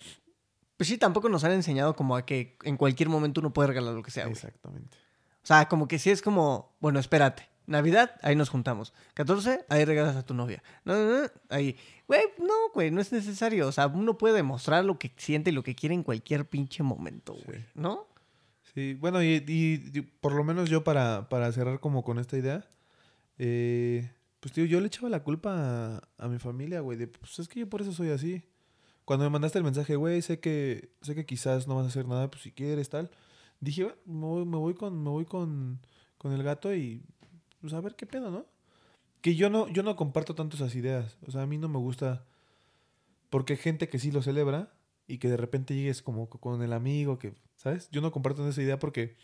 Pues 0.76 0.88
sí, 0.88 0.98
tampoco 0.98 1.28
nos 1.28 1.44
han 1.44 1.52
enseñado 1.52 1.94
como 1.94 2.16
a 2.16 2.26
que 2.26 2.56
en 2.64 2.76
cualquier 2.76 3.08
momento 3.08 3.40
uno 3.40 3.52
puede 3.52 3.68
regalar 3.68 3.94
lo 3.94 4.02
que 4.02 4.10
sea, 4.10 4.24
güey. 4.24 4.32
Exactamente. 4.32 4.98
O 5.42 5.46
sea, 5.46 5.68
como 5.68 5.86
que 5.86 6.00
sí 6.00 6.10
es 6.10 6.20
como, 6.20 6.74
bueno, 6.80 6.98
espérate. 6.98 7.48
Navidad, 7.66 8.12
ahí 8.22 8.36
nos 8.36 8.48
juntamos. 8.50 8.92
14, 9.14 9.64
ahí 9.68 9.84
regalas 9.84 10.16
a 10.16 10.24
tu 10.24 10.34
novia. 10.34 10.62
No, 10.84 10.94
no, 10.94 11.22
no, 11.22 11.28
ahí. 11.48 11.76
Güey, 12.06 12.22
no, 12.38 12.52
güey, 12.74 12.90
no 12.90 13.00
es 13.00 13.10
necesario. 13.12 13.66
O 13.68 13.72
sea, 13.72 13.86
uno 13.86 14.18
puede 14.18 14.34
demostrar 14.34 14.84
lo 14.84 14.98
que 14.98 15.12
siente 15.16 15.50
y 15.50 15.54
lo 15.54 15.62
que 15.62 15.74
quiere 15.74 15.94
en 15.94 16.02
cualquier 16.02 16.46
pinche 16.48 16.82
momento, 16.82 17.34
güey. 17.46 17.60
Sí. 17.60 17.66
¿No? 17.74 18.06
Sí, 18.74 18.94
bueno, 18.94 19.22
y, 19.22 19.42
y- 19.46 19.90
y 19.98 20.00
por 20.02 20.32
lo 20.34 20.42
menos 20.44 20.68
yo 20.68 20.82
para, 20.84 21.28
para 21.28 21.50
cerrar 21.52 21.80
como 21.80 22.02
con 22.02 22.18
esta 22.18 22.36
idea, 22.36 22.66
eh, 23.38 24.10
pues 24.40 24.52
tío, 24.52 24.64
yo 24.64 24.80
le 24.80 24.88
echaba 24.88 25.08
la 25.08 25.22
culpa 25.22 25.96
a, 25.96 26.08
a 26.24 26.28
mi 26.28 26.38
familia, 26.38 26.80
güey, 26.80 26.98
de, 26.98 27.06
pues 27.08 27.38
es 27.38 27.48
que 27.48 27.60
yo 27.60 27.68
por 27.68 27.80
eso 27.82 27.92
soy 27.92 28.10
así. 28.10 28.42
Cuando 29.04 29.24
me 29.24 29.30
mandaste 29.30 29.58
el 29.58 29.64
mensaje, 29.64 29.96
güey, 29.96 30.22
sé 30.22 30.40
que, 30.40 30.90
sé 31.02 31.14
que 31.14 31.26
quizás 31.26 31.66
no 31.68 31.76
vas 31.76 31.84
a 31.84 31.88
hacer 31.88 32.06
nada, 32.08 32.30
pues 32.30 32.42
si 32.42 32.52
quieres, 32.52 32.88
tal. 32.88 33.10
Dije, 33.60 33.84
"Bueno, 33.84 33.96
me 34.06 34.26
voy, 34.26 34.44
me 34.46 34.56
voy 34.58 34.74
con, 34.74 35.02
me 35.02 35.10
voy 35.10 35.24
con, 35.24 35.80
con 36.18 36.32
el 36.32 36.42
gato 36.42 36.74
y 36.74 37.02
pues 37.64 37.72
a 37.72 37.80
ver 37.80 37.94
qué 37.96 38.04
pedo, 38.04 38.30
¿no? 38.30 38.44
Que 39.22 39.36
yo 39.36 39.48
no, 39.48 39.68
yo 39.68 39.82
no 39.82 39.96
comparto 39.96 40.34
tanto 40.34 40.54
esas 40.56 40.74
ideas. 40.74 41.16
O 41.26 41.30
sea, 41.30 41.40
a 41.42 41.46
mí 41.46 41.56
no 41.56 41.66
me 41.66 41.78
gusta. 41.78 42.26
Porque 43.30 43.54
hay 43.54 43.58
gente 43.58 43.88
que 43.88 43.98
sí 43.98 44.12
lo 44.12 44.20
celebra 44.20 44.74
y 45.06 45.16
que 45.16 45.28
de 45.30 45.38
repente 45.38 45.74
llegues 45.74 46.02
como 46.02 46.28
co- 46.28 46.38
con 46.38 46.62
el 46.62 46.74
amigo, 46.74 47.18
que, 47.18 47.34
¿sabes? 47.56 47.88
Yo 47.90 48.02
no 48.02 48.12
comparto 48.12 48.46
esa 48.46 48.60
idea 48.60 48.78
porque 48.78 49.16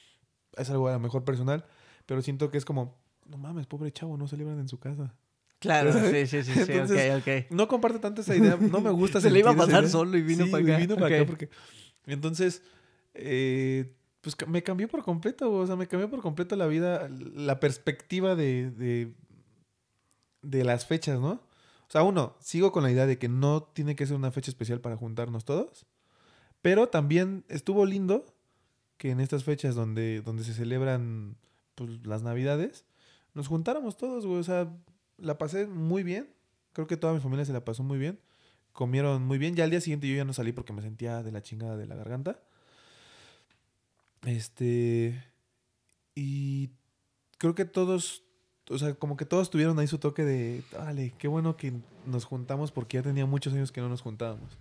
es 0.56 0.70
algo 0.70 0.88
a 0.88 0.92
lo 0.92 1.00
mejor 1.00 1.24
personal, 1.24 1.66
pero 2.06 2.22
siento 2.22 2.50
que 2.50 2.56
es 2.56 2.64
como, 2.64 2.98
no 3.26 3.36
mames, 3.36 3.66
pobre 3.66 3.92
chavo, 3.92 4.16
no 4.16 4.26
celebran 4.26 4.58
en 4.58 4.68
su 4.68 4.78
casa. 4.80 5.14
Claro, 5.58 5.92
sí, 5.92 6.26
sí, 6.26 6.42
sí, 6.42 6.54
sí, 6.54 6.60
Entonces, 6.72 7.12
ok, 7.20 7.20
ok. 7.20 7.50
No 7.50 7.68
comparto 7.68 8.00
tanto 8.00 8.22
esa 8.22 8.34
idea, 8.34 8.56
no 8.56 8.80
me 8.80 8.90
gusta. 8.90 9.20
Se 9.20 9.30
le 9.30 9.40
iba 9.40 9.50
a 9.50 9.56
pasar 9.56 9.86
solo 9.86 10.16
y 10.16 10.22
vino 10.22 10.46
Sí, 10.46 10.50
para 10.50 10.64
acá. 10.64 10.76
vino 10.78 10.94
para 10.96 11.06
acá 11.14 11.26
porque... 11.26 11.50
Entonces, 12.06 12.62
eh, 13.12 13.94
pues 14.20 14.36
me 14.46 14.62
cambió 14.62 14.88
por 14.88 15.02
completo, 15.02 15.52
o 15.52 15.66
sea, 15.66 15.76
me 15.76 15.86
cambió 15.86 16.10
por 16.10 16.20
completo 16.20 16.56
la 16.56 16.66
vida, 16.66 17.08
la 17.08 17.60
perspectiva 17.60 18.34
de, 18.34 18.70
de, 18.70 19.12
de 20.42 20.64
las 20.64 20.86
fechas, 20.86 21.20
¿no? 21.20 21.32
O 21.32 21.92
sea, 21.92 22.02
uno, 22.02 22.36
sigo 22.40 22.70
con 22.72 22.82
la 22.82 22.90
idea 22.90 23.06
de 23.06 23.18
que 23.18 23.28
no 23.28 23.62
tiene 23.62 23.96
que 23.96 24.06
ser 24.06 24.16
una 24.16 24.30
fecha 24.30 24.50
especial 24.50 24.80
para 24.80 24.96
juntarnos 24.96 25.44
todos, 25.44 25.86
pero 26.62 26.88
también 26.88 27.44
estuvo 27.48 27.86
lindo 27.86 28.26
que 28.96 29.10
en 29.10 29.20
estas 29.20 29.44
fechas 29.44 29.74
donde, 29.74 30.20
donde 30.20 30.44
se 30.44 30.54
celebran 30.54 31.36
pues, 31.74 32.06
las 32.06 32.22
navidades, 32.22 32.84
nos 33.34 33.48
juntáramos 33.48 33.96
todos, 33.96 34.26
güey, 34.26 34.38
o 34.38 34.44
sea, 34.44 34.72
la 35.16 35.38
pasé 35.38 35.66
muy 35.66 36.02
bien, 36.02 36.28
Creo 36.72 36.86
que 36.86 36.96
toda 36.96 37.12
mi 37.12 37.20
familia 37.20 37.44
se 37.44 37.52
la 37.52 37.64
pasó 37.64 37.82
muy 37.82 37.98
bien. 37.98 38.20
Comieron 38.72 39.22
muy 39.24 39.38
bien. 39.38 39.56
Ya 39.56 39.64
al 39.64 39.70
día 39.70 39.80
siguiente 39.80 40.08
yo 40.08 40.16
ya 40.16 40.24
no 40.24 40.32
salí 40.32 40.52
porque 40.52 40.72
me 40.72 40.82
sentía 40.82 41.22
de 41.22 41.32
la 41.32 41.42
chingada 41.42 41.76
de 41.76 41.86
la 41.86 41.96
garganta. 41.96 42.40
Este. 44.24 45.22
Y 46.14 46.70
creo 47.38 47.54
que 47.54 47.64
todos, 47.64 48.24
o 48.68 48.78
sea, 48.78 48.94
como 48.94 49.16
que 49.16 49.24
todos 49.24 49.50
tuvieron 49.50 49.78
ahí 49.78 49.86
su 49.86 49.98
toque 49.98 50.24
de, 50.24 50.62
vale, 50.72 51.14
qué 51.18 51.28
bueno 51.28 51.56
que 51.56 51.72
nos 52.06 52.24
juntamos 52.24 52.72
porque 52.72 52.98
ya 52.98 53.02
tenía 53.02 53.26
muchos 53.26 53.52
años 53.54 53.72
que 53.72 53.80
no 53.80 53.88
nos 53.88 54.02
juntábamos. 54.02 54.58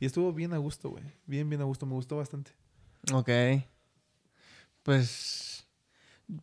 Y 0.00 0.06
estuvo 0.06 0.32
bien 0.32 0.52
a 0.52 0.58
gusto, 0.58 0.90
güey. 0.90 1.04
Bien, 1.26 1.48
bien 1.48 1.60
a 1.60 1.64
gusto. 1.64 1.86
Me 1.86 1.92
gustó 1.92 2.16
bastante. 2.16 2.50
Ok. 3.12 3.30
Pues, 4.82 5.64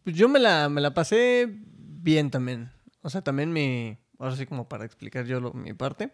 pues 0.04 0.16
yo 0.16 0.30
me 0.30 0.40
la, 0.40 0.70
me 0.70 0.80
la 0.80 0.94
pasé 0.94 1.48
bien 1.50 2.32
también. 2.32 2.72
O 3.02 3.10
sea, 3.10 3.22
también 3.22 3.52
mi, 3.52 3.98
ahora 4.18 4.36
sí 4.36 4.46
como 4.46 4.70
para 4.70 4.86
explicar 4.86 5.26
yo 5.26 5.54
mi 5.54 5.74
parte. 5.74 6.12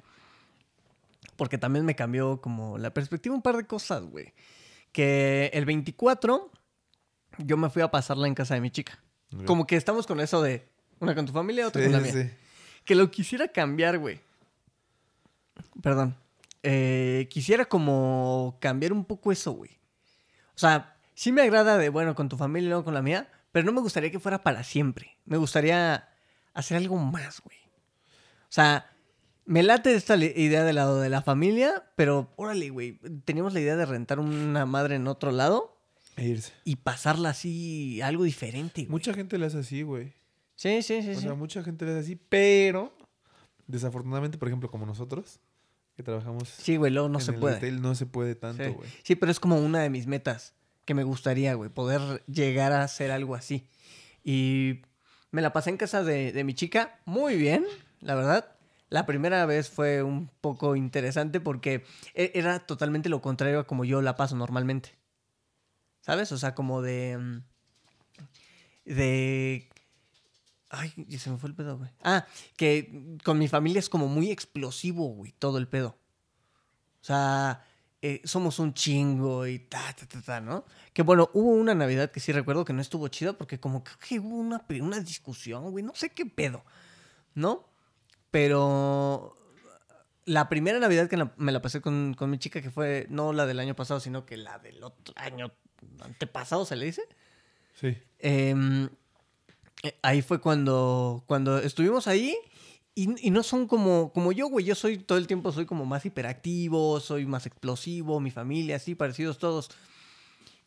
Porque 1.35 1.57
también 1.57 1.85
me 1.85 1.95
cambió 1.95 2.41
como 2.41 2.77
la 2.77 2.93
perspectiva 2.93 3.35
un 3.35 3.41
par 3.41 3.57
de 3.57 3.67
cosas, 3.67 4.03
güey. 4.03 4.33
Que 4.95 5.51
el 5.53 5.65
24 5.65 6.49
yo 7.39 7.57
me 7.57 7.69
fui 7.69 7.81
a 7.81 7.91
pasarla 7.91 8.27
en 8.27 8.33
casa 8.33 8.53
de 8.53 8.61
mi 8.61 8.71
chica. 8.71 8.97
Como 9.45 9.67
que 9.67 9.75
estamos 9.75 10.07
con 10.07 10.21
eso 10.21 10.41
de 10.41 10.69
una 11.01 11.13
con 11.13 11.25
tu 11.25 11.33
familia, 11.33 11.67
otra 11.67 11.81
Sí, 11.81 11.87
con 11.91 11.97
la 11.97 11.99
mía. 11.99 12.13
sí. 12.13 12.31
Que 12.85 12.95
lo 12.95 13.11
quisiera 13.11 13.49
cambiar, 13.49 13.97
güey. 13.97 14.21
Perdón. 15.83 16.15
Eh, 16.63 17.27
quisiera 17.29 17.65
como 17.65 18.57
cambiar 18.61 18.93
un 18.93 19.03
poco 19.03 19.33
eso, 19.33 19.51
güey. 19.51 19.71
O 20.55 20.57
sea, 20.57 20.95
sí 21.13 21.33
me 21.33 21.41
agrada 21.41 21.77
de, 21.77 21.89
bueno, 21.89 22.15
con 22.15 22.29
tu 22.29 22.37
familia 22.37 22.67
y 22.67 22.69
luego 22.69 22.85
con 22.85 22.93
la 22.93 23.01
mía, 23.01 23.29
pero 23.51 23.65
no 23.65 23.73
me 23.73 23.81
gustaría 23.81 24.11
que 24.11 24.19
fuera 24.21 24.43
para 24.43 24.63
siempre. 24.63 25.17
Me 25.25 25.35
gustaría 25.35 26.07
hacer 26.53 26.77
algo 26.77 26.95
más, 26.95 27.41
güey. 27.41 27.57
O 28.43 28.53
sea, 28.55 28.89
me 29.45 29.63
late 29.63 29.93
esta 29.95 30.15
idea 30.17 30.63
del 30.63 30.75
lado 30.75 30.99
de 30.99 31.09
la 31.09 31.21
familia, 31.21 31.83
pero 31.95 32.31
órale, 32.35 32.69
güey. 32.69 32.99
Teníamos 33.25 33.53
la 33.53 33.59
idea 33.61 33.75
de 33.75 33.85
rentar 33.85 34.19
una 34.19 34.65
madre 34.65 34.95
en 34.95 35.07
otro 35.07 35.31
lado 35.31 35.77
E 36.17 36.25
irse. 36.27 36.51
y 36.63 36.77
pasarla 36.77 37.29
así, 37.29 38.01
algo 38.01 38.23
diferente, 38.23 38.81
güey. 38.81 38.91
Mucha 38.91 39.13
gente 39.13 39.37
le 39.37 39.45
hace 39.45 39.59
así, 39.59 39.81
güey. 39.83 40.13
Sí, 40.55 40.81
sí, 40.81 41.01
sí. 41.01 41.09
O 41.11 41.15
sí. 41.15 41.21
sea, 41.21 41.33
mucha 41.35 41.63
gente 41.63 41.85
le 41.85 41.91
hace 41.91 41.99
así, 42.01 42.15
pero 42.15 42.95
desafortunadamente, 43.67 44.37
por 44.37 44.47
ejemplo, 44.47 44.69
como 44.69 44.85
nosotros, 44.85 45.39
que 45.95 46.03
trabajamos 46.03 46.49
Sí, 46.49 46.77
güey, 46.77 46.91
luego 46.91 47.09
no 47.09 47.19
en 47.19 47.25
se 47.25 47.31
el 47.31 47.39
puede. 47.39 47.55
retail, 47.55 47.81
no 47.81 47.95
se 47.95 48.05
puede 48.05 48.35
tanto, 48.35 48.63
Sí. 48.63 48.69
güey. 48.71 48.89
Sí, 49.03 49.15
pero 49.15 49.31
es 49.31 49.39
como 49.39 49.57
una 49.59 49.81
de 49.81 49.89
mis 49.89 50.07
metas 50.07 50.53
que 50.85 50.93
me 50.93 51.03
gustaría, 51.03 51.53
güey, 51.55 51.69
poder 51.69 52.23
llegar 52.27 52.71
a 52.71 52.83
hacer 52.83 53.11
algo 53.11 53.35
así. 53.35 53.67
Y 54.23 54.81
me 55.31 55.41
la 55.41 55.51
pasé 55.53 55.69
en 55.71 55.77
casa 55.77 56.03
de, 56.03 56.31
de 56.31 56.43
mi 56.43 56.53
chica 56.53 56.99
muy 57.05 57.35
bien, 57.35 57.65
la 58.01 58.15
verdad. 58.15 58.54
La 58.89 59.05
primera 59.05 59.45
vez 59.45 59.69
fue 59.69 60.03
un 60.03 60.29
poco 60.41 60.75
interesante 60.75 61.39
porque 61.41 61.85
e- 62.13 62.31
era 62.35 62.59
totalmente 62.59 63.09
lo 63.09 63.21
contrario 63.21 63.59
a 63.59 63.67
como 63.67 63.83
yo 63.85 64.01
la 64.01 64.15
paso 64.15 64.35
normalmente. 64.35 64.97
¿Sabes? 66.01 66.31
O 66.31 66.37
sea, 66.37 66.53
como 66.53 66.81
de... 66.81 67.17
mm, 67.17 67.41
De... 68.85 69.69
Ay, 70.69 70.91
se 71.17 71.29
me 71.29 71.37
fue 71.37 71.49
el 71.49 71.55
pedo, 71.55 71.77
güey. 71.77 71.89
Ah, 72.03 72.25
que 72.57 73.17
con 73.23 73.37
mi 73.37 73.47
familia 73.47 73.79
es 73.79 73.89
como 73.89 74.07
muy 74.07 74.31
explosivo, 74.31 75.07
güey, 75.09 75.31
todo 75.31 75.57
el 75.57 75.67
pedo. 75.67 75.97
O 77.01 77.05
sea, 77.05 77.63
eh, 78.01 78.21
somos 78.25 78.59
un 78.59 78.73
chingo 78.73 79.45
y 79.47 79.59
ta, 79.59 79.93
ta, 79.97 80.05
ta, 80.07 80.21
ta, 80.21 80.41
¿no? 80.41 80.65
Que 80.93 81.03
bueno, 81.03 81.29
hubo 81.33 81.51
una 81.51 81.75
Navidad 81.75 82.11
que 82.11 82.19
sí 82.19 82.31
recuerdo 82.31 82.65
que 82.65 82.73
no 82.73 82.81
estuvo 82.81 83.07
chido 83.07 83.37
porque 83.37 83.59
como 83.59 83.83
que, 83.83 83.91
que 84.07 84.19
hubo 84.19 84.35
una, 84.37 84.65
una 84.81 84.99
discusión, 84.99 85.69
güey, 85.71 85.83
no 85.83 85.93
sé 85.95 86.09
qué 86.09 86.25
pedo, 86.25 86.65
¿no? 87.35 87.67
Pero 88.35 89.37
la 90.25 90.49
primera 90.49 90.77
Navidad 90.77 91.07
que 91.07 91.25
me 91.37 91.53
la 91.53 91.61
pasé 91.61 91.79
con, 91.79 92.15
con 92.15 92.29
mi 92.29 92.37
chica, 92.37 92.61
que 92.61 92.69
fue 92.69 93.07
no 93.09 93.31
la 93.31 93.45
del 93.45 93.61
año 93.61 93.77
pasado, 93.77 94.01
sino 94.01 94.25
que 94.25 94.35
la 94.35 94.59
del 94.59 94.83
otro 94.83 95.13
año 95.15 95.53
antepasado, 96.01 96.65
¿se 96.65 96.75
le 96.75 96.87
dice? 96.87 97.03
Sí. 97.79 97.97
Em, 98.19 98.89
eh, 99.83 99.97
ahí 100.01 100.21
fue 100.21 100.41
cuando, 100.41 101.23
cuando 101.27 101.59
estuvimos 101.59 102.07
ahí 102.07 102.35
y, 102.93 103.25
y 103.25 103.31
no 103.31 103.41
son 103.41 103.69
como, 103.69 104.11
como 104.11 104.33
yo, 104.33 104.49
güey. 104.49 104.65
Yo 104.65 104.75
soy 104.75 104.97
todo 104.97 105.17
el 105.17 105.27
tiempo, 105.27 105.53
soy 105.53 105.65
como 105.65 105.85
más 105.85 106.05
hiperactivo, 106.05 106.99
soy 106.99 107.25
más 107.25 107.45
explosivo, 107.45 108.19
mi 108.19 108.31
familia, 108.31 108.75
así, 108.75 108.95
parecidos 108.95 109.37
todos. 109.37 109.69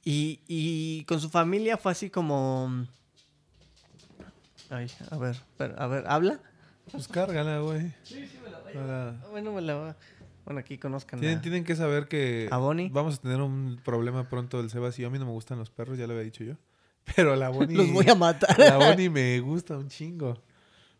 Y, 0.02 0.40
y 0.48 1.04
con 1.04 1.20
su 1.20 1.28
familia 1.28 1.76
fue 1.76 1.92
así 1.92 2.09
como... 2.09 2.87
Ay, 4.70 4.90
a 5.11 5.18
ver, 5.18 5.37
a 5.76 5.87
ver, 5.87 6.04
¿habla? 6.07 6.40
Pues 6.92 7.09
cárgala, 7.09 7.59
güey. 7.61 7.92
Sí, 8.03 8.27
sí, 8.27 8.38
me 8.42 8.51
la 8.51 8.62
Para- 8.62 9.12
Bueno, 9.31 9.53
me 9.53 9.61
la 9.62 9.74
va. 9.74 9.96
Bueno, 10.44 10.61
aquí 10.61 10.79
conozcan. 10.79 11.20
Tienen, 11.20 11.38
a- 11.38 11.42
tienen 11.42 11.64
que 11.64 11.77
saber 11.77 12.09
que 12.09 12.48
¿A 12.51 12.57
Bonnie? 12.59 12.88
vamos 12.90 13.16
a 13.18 13.20
tener 13.20 13.40
un 13.40 13.81
problema 13.85 14.29
pronto 14.29 14.59
del 14.59 14.70
Sebas 14.70 14.98
y 14.98 15.03
yo. 15.03 15.09
A 15.09 15.11
mí 15.11 15.18
no 15.18 15.27
me 15.27 15.33
gustan 15.33 15.59
los 15.59 15.70
perros, 15.70 15.98
ya 15.98 16.07
lo 16.07 16.12
había 16.14 16.24
dicho 16.24 16.44
yo. 16.44 16.55
Pero 17.16 17.37
la 17.37 17.48
Bonnie... 17.51 17.77
Los 17.77 17.90
voy 17.92 18.09
a 18.09 18.14
matar. 18.14 18.59
La 18.59 18.77
Bonnie 18.79 19.09
me 19.11 19.40
gusta 19.40 19.77
un 19.77 19.88
chingo. 19.88 20.40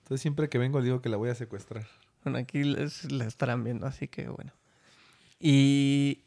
Entonces 0.03 0.21
siempre 0.23 0.49
que 0.49 0.59
vengo 0.59 0.79
le 0.79 0.87
digo 0.87 1.01
que 1.03 1.09
la 1.09 1.17
voy 1.19 1.31
a 1.31 1.35
secuestrar. 1.35 1.87
Bueno, 2.25 2.39
aquí 2.39 2.63
les, 2.65 3.11
la 3.13 3.25
estarán 3.27 3.63
viendo, 3.65 3.87
así 3.87 4.09
que 4.09 4.29
bueno. 4.29 4.53
Y, 5.41 6.25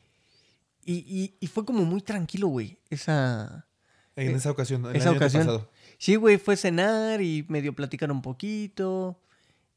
y, 0.85 0.93
y- 0.93 1.35
y 1.39 1.47
fue 1.47 1.65
como 1.65 1.83
muy 1.85 2.01
tranquilo, 2.01 2.47
güey. 2.47 2.77
Esa. 2.89 3.67
En 4.15 4.29
Eh, 4.29 4.33
esa 4.35 4.51
ocasión, 4.51 4.85
el 4.85 4.95
esa 4.95 5.09
año 5.09 5.17
ocasión. 5.17 5.45
pasado. 5.45 5.69
Sí, 5.97 6.15
güey, 6.15 6.37
fue 6.37 6.55
cenar 6.57 7.21
y 7.21 7.45
medio 7.49 7.73
platicar 7.73 8.11
un 8.11 8.21
poquito. 8.21 9.19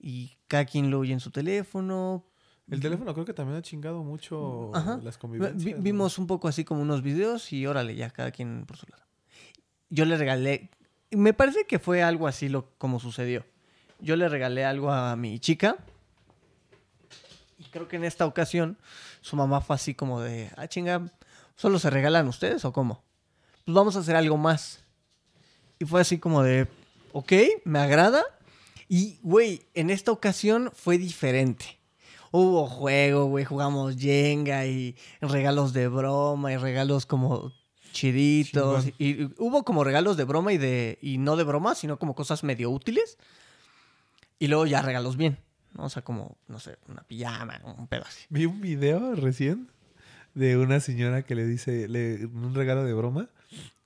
Y 0.07 0.37
cada 0.49 0.67
quien 0.67 0.91
lo 0.91 0.99
oye 0.99 1.15
en 1.15 1.21
su 1.21 1.31
teléfono. 1.31 2.27
El 2.71 2.81
teléfono 2.81 3.15
creo 3.15 3.25
que 3.25 3.33
también 3.33 3.59
ha 3.59 3.63
chingado 3.63 4.03
mucho 4.03 4.71
Ajá. 4.75 5.01
las 5.03 5.17
Vi- 5.17 5.21
convivencias. 5.21 5.77
¿no? 5.77 5.83
vimos 5.83 6.19
un 6.19 6.27
poco 6.27 6.47
así 6.47 6.63
como 6.63 6.83
unos 6.83 7.01
videos 7.03 7.51
y 7.55 7.67
órale, 7.67 7.95
ya 7.97 8.11
cada 8.11 8.31
quien 8.31 8.67
por 8.67 8.77
su 8.77 8.87
lado. 8.91 9.03
Yo 9.89 10.05
le 10.05 10.19
regalé. 10.19 10.69
Me 11.11 11.33
parece 11.33 11.67
que 11.67 11.79
fue 11.79 12.03
algo 12.03 12.27
así 12.27 12.51
lo, 12.51 12.69
como 12.77 13.01
sucedió. 13.01 13.47
Yo 13.99 14.17
le 14.17 14.29
regalé 14.29 14.67
algo 14.67 14.91
a 14.93 15.17
mi 15.17 15.39
chica. 15.39 15.77
Y 17.59 17.65
creo 17.65 17.89
que 17.89 17.97
en 17.97 18.05
esta 18.05 18.27
ocasión 18.27 18.77
su 19.23 19.37
mamá 19.37 19.61
fue 19.63 19.77
así 19.77 19.95
como 19.95 20.21
de, 20.21 20.51
ah, 20.57 20.67
chinga, 20.69 21.03
¿solo 21.57 21.79
se 21.79 21.89
regalan 21.89 22.29
ustedes 22.29 22.65
o 22.67 22.73
cómo? 22.75 23.03
Pues 23.65 23.75
vamos 23.75 23.97
a 23.97 24.01
hacer 24.01 24.17
algo 24.17 24.37
más. 24.37 24.85
Y 25.79 25.87
fue 25.87 26.01
así 26.03 26.19
como 26.19 26.43
de, 26.43 26.67
ok, 27.13 27.33
me 27.65 27.79
agrada. 27.79 28.23
Y, 28.89 29.19
güey, 29.23 29.63
en 29.75 29.91
esta 29.91 30.13
ocasión 30.13 30.71
fue 30.75 30.99
diferente. 30.99 31.79
Hubo 32.31 32.67
juego, 32.67 33.27
güey, 33.27 33.45
jugamos 33.45 33.97
Jenga 33.97 34.67
y 34.67 34.97
regalos 35.21 35.73
de 35.73 35.89
broma 35.89 36.53
y 36.53 36.57
regalos 36.57 37.07
como 37.07 37.53
chiditos. 37.93 38.87
Y, 38.99 39.05
y 39.05 39.35
hubo 39.39 39.65
como 39.65 39.85
regalos 39.85 40.17
de 40.17 40.25
broma 40.25 40.53
y 40.53 40.59
de 40.59 40.99
y 41.01 41.19
no 41.19 41.37
de 41.37 41.45
broma, 41.45 41.75
sino 41.75 41.99
como 41.99 42.15
cosas 42.15 42.43
medio 42.45 42.71
útiles. 42.71 43.19
Y 44.39 44.49
luego 44.49 44.67
ya 44.67 44.83
regalos 44.83 45.17
bien, 45.17 45.39
¿no? 45.75 45.85
O 45.85 45.89
sea, 45.89 46.03
como, 46.03 46.37
no 46.49 46.59
sé, 46.59 46.77
una 46.89 47.05
pijama, 47.05 47.61
un 47.65 47.87
pedo 47.87 48.03
así. 48.05 48.27
Vi 48.29 48.47
un 48.47 48.61
video 48.61 49.15
recién 49.15 49.71
de 50.35 50.57
una 50.57 50.81
señora 50.81 51.23
que 51.23 51.35
le 51.35 51.47
dice, 51.47 51.89
le, 51.89 52.27
un 52.27 52.55
regalo 52.55 52.85
de 52.85 52.93
broma, 52.93 53.31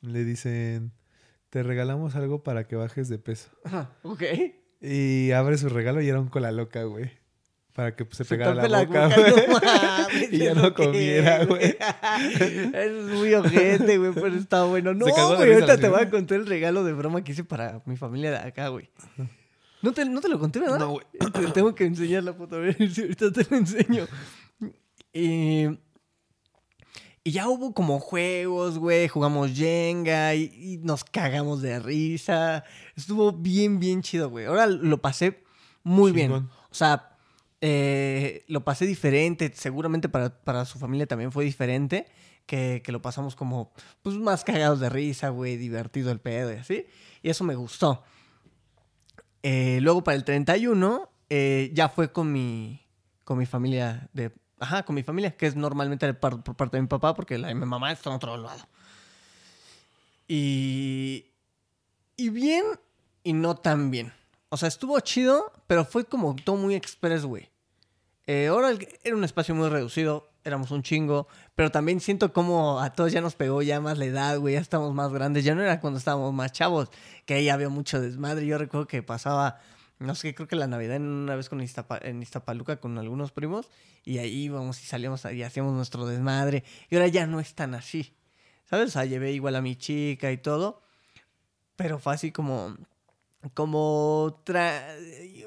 le 0.00 0.24
dicen, 0.24 0.92
te 1.50 1.62
regalamos 1.62 2.16
algo 2.16 2.42
para 2.42 2.66
que 2.66 2.76
bajes 2.76 3.08
de 3.08 3.18
peso. 3.18 3.50
Ok. 4.02 4.22
Y 4.80 5.32
abre 5.32 5.58
su 5.58 5.68
regalo 5.68 6.00
y 6.00 6.08
era 6.08 6.20
un 6.20 6.28
cola 6.28 6.52
loca, 6.52 6.84
güey. 6.84 7.10
Para 7.72 7.94
que 7.94 8.04
pues, 8.04 8.18
se, 8.18 8.24
Se 8.24 8.34
pegara 8.34 8.56
tape 8.56 8.68
la, 8.68 8.84
boca, 8.84 9.08
no 9.08 9.14
güey. 9.14 9.46
mames, 9.48 10.32
y 10.32 10.38
ya 10.38 10.50
¿eso 10.50 10.62
no 10.62 10.74
comiera, 10.74 11.44
güey. 11.44 11.76
Eso 11.78 12.74
es 12.74 13.04
muy 13.14 13.34
ojete, 13.34 13.98
güey, 13.98 14.12
pero 14.12 14.34
está 14.34 14.64
bueno. 14.64 14.94
No, 14.94 15.04
güey, 15.04 15.16
la 15.16 15.54
ahorita 15.54 15.78
te 15.78 15.88
voy 15.88 16.00
a 16.00 16.10
contar 16.10 16.38
el 16.38 16.46
regalo 16.46 16.82
de 16.82 16.92
broma 16.92 17.22
que 17.22 17.32
hice 17.32 17.44
para 17.44 17.80
mi 17.86 17.96
familia 17.96 18.32
de 18.32 18.38
acá, 18.38 18.68
güey. 18.68 18.90
No 19.80 19.92
te, 19.92 20.04
no 20.04 20.20
te 20.20 20.28
lo 20.28 20.40
conté, 20.40 20.58
¿verdad? 20.58 20.78
No, 20.80 20.90
güey. 20.90 21.06
Te 21.32 21.52
tengo 21.52 21.74
que 21.74 21.84
enseñar 21.84 22.24
la 22.24 22.32
foto, 22.32 22.56
a 22.56 22.58
ver 22.58 22.76
si 22.92 23.02
ahorita 23.02 23.30
te 23.30 23.46
lo 23.48 23.56
enseño. 23.58 24.06
Y, 25.12 25.66
y 27.28 27.30
ya 27.30 27.46
hubo 27.46 27.74
como 27.74 28.00
juegos, 28.00 28.78
güey, 28.78 29.06
jugamos 29.06 29.50
Jenga 29.52 30.34
y, 30.34 30.50
y 30.54 30.78
nos 30.78 31.04
cagamos 31.04 31.60
de 31.60 31.78
risa. 31.78 32.64
Estuvo 32.96 33.32
bien, 33.32 33.78
bien 33.78 34.00
chido, 34.00 34.30
güey. 34.30 34.46
Ahora 34.46 34.66
lo 34.66 35.02
pasé 35.02 35.44
muy 35.82 36.10
bien. 36.10 36.32
O 36.32 36.48
sea, 36.70 37.18
eh, 37.60 38.44
lo 38.48 38.64
pasé 38.64 38.86
diferente. 38.86 39.52
Seguramente 39.54 40.08
para, 40.08 40.42
para 40.42 40.64
su 40.64 40.78
familia 40.78 41.06
también 41.06 41.30
fue 41.30 41.44
diferente. 41.44 42.06
Que, 42.46 42.80
que 42.82 42.92
lo 42.92 43.02
pasamos 43.02 43.36
como, 43.36 43.74
pues, 44.00 44.16
más 44.16 44.42
cagados 44.42 44.80
de 44.80 44.88
risa, 44.88 45.28
güey, 45.28 45.58
divertido 45.58 46.10
el 46.10 46.20
pedo 46.20 46.50
y 46.50 46.56
así. 46.56 46.86
Y 47.22 47.28
eso 47.28 47.44
me 47.44 47.56
gustó. 47.56 48.04
Eh, 49.42 49.80
luego 49.82 50.02
para 50.02 50.16
el 50.16 50.24
31, 50.24 51.10
eh, 51.28 51.70
ya 51.74 51.90
fue 51.90 52.10
con 52.10 52.32
mi, 52.32 52.80
con 53.24 53.36
mi 53.36 53.44
familia 53.44 54.08
de... 54.14 54.32
Ajá, 54.60 54.82
con 54.84 54.94
mi 54.94 55.02
familia, 55.02 55.36
que 55.36 55.46
es 55.46 55.54
normalmente 55.56 56.12
par- 56.14 56.42
por 56.42 56.56
parte 56.56 56.76
de 56.76 56.82
mi 56.82 56.88
papá, 56.88 57.14
porque 57.14 57.38
la 57.38 57.48
de 57.48 57.54
mi 57.54 57.64
mamá 57.66 57.92
está 57.92 58.10
en 58.10 58.16
otro 58.16 58.36
lado. 58.36 58.66
Y... 60.26 61.26
Y 62.16 62.30
bien 62.30 62.64
y 63.22 63.32
no 63.32 63.54
tan 63.56 63.90
bien. 63.90 64.12
O 64.48 64.56
sea, 64.56 64.68
estuvo 64.68 64.98
chido, 65.00 65.52
pero 65.66 65.84
fue 65.84 66.04
como 66.04 66.34
todo 66.34 66.56
muy 66.56 66.74
express, 66.74 67.24
güey. 67.24 67.48
Eh, 68.26 68.48
ahora 68.48 68.72
era 69.04 69.16
un 69.16 69.24
espacio 69.24 69.54
muy 69.54 69.68
reducido, 69.68 70.28
éramos 70.44 70.70
un 70.70 70.82
chingo, 70.82 71.28
pero 71.54 71.70
también 71.70 72.00
siento 72.00 72.32
como 72.32 72.80
a 72.80 72.90
todos 72.92 73.12
ya 73.12 73.20
nos 73.20 73.36
pegó 73.36 73.62
ya 73.62 73.80
más 73.80 73.98
la 73.98 74.04
edad, 74.06 74.38
güey, 74.38 74.54
ya 74.54 74.60
estamos 74.60 74.92
más 74.94 75.12
grandes, 75.12 75.44
ya 75.44 75.54
no 75.54 75.62
era 75.62 75.80
cuando 75.80 75.98
estábamos 75.98 76.34
más 76.34 76.52
chavos, 76.52 76.90
que 77.24 77.34
ahí 77.34 77.48
había 77.48 77.68
mucho 77.68 78.00
desmadre. 78.00 78.44
Yo 78.46 78.58
recuerdo 78.58 78.86
que 78.86 79.02
pasaba, 79.02 79.60
no 79.98 80.14
sé, 80.14 80.34
creo 80.34 80.48
que 80.48 80.56
la 80.56 80.66
Navidad 80.66 80.96
en 80.96 81.06
una 81.06 81.36
vez 81.36 81.48
con 81.48 81.60
Iztapa- 81.60 82.00
en 82.02 82.22
Iztapaluca 82.22 82.80
con 82.80 82.98
algunos 82.98 83.32
primos, 83.32 83.68
y 84.04 84.18
ahí 84.18 84.44
íbamos 84.44 84.82
y 84.82 84.86
salíamos 84.86 85.24
y 85.24 85.42
hacíamos 85.42 85.74
nuestro 85.74 86.06
desmadre, 86.06 86.64
y 86.90 86.96
ahora 86.96 87.08
ya 87.08 87.26
no 87.26 87.40
es 87.40 87.54
tan 87.54 87.74
así, 87.74 88.14
¿sabes? 88.64 88.88
O 88.88 88.92
sea, 88.92 89.04
llevé 89.04 89.32
igual 89.32 89.56
a 89.56 89.62
mi 89.62 89.76
chica 89.76 90.30
y 90.32 90.38
todo, 90.38 90.82
pero 91.76 91.98
fue 91.98 92.14
así 92.14 92.32
como 92.32 92.76
como 93.54 94.42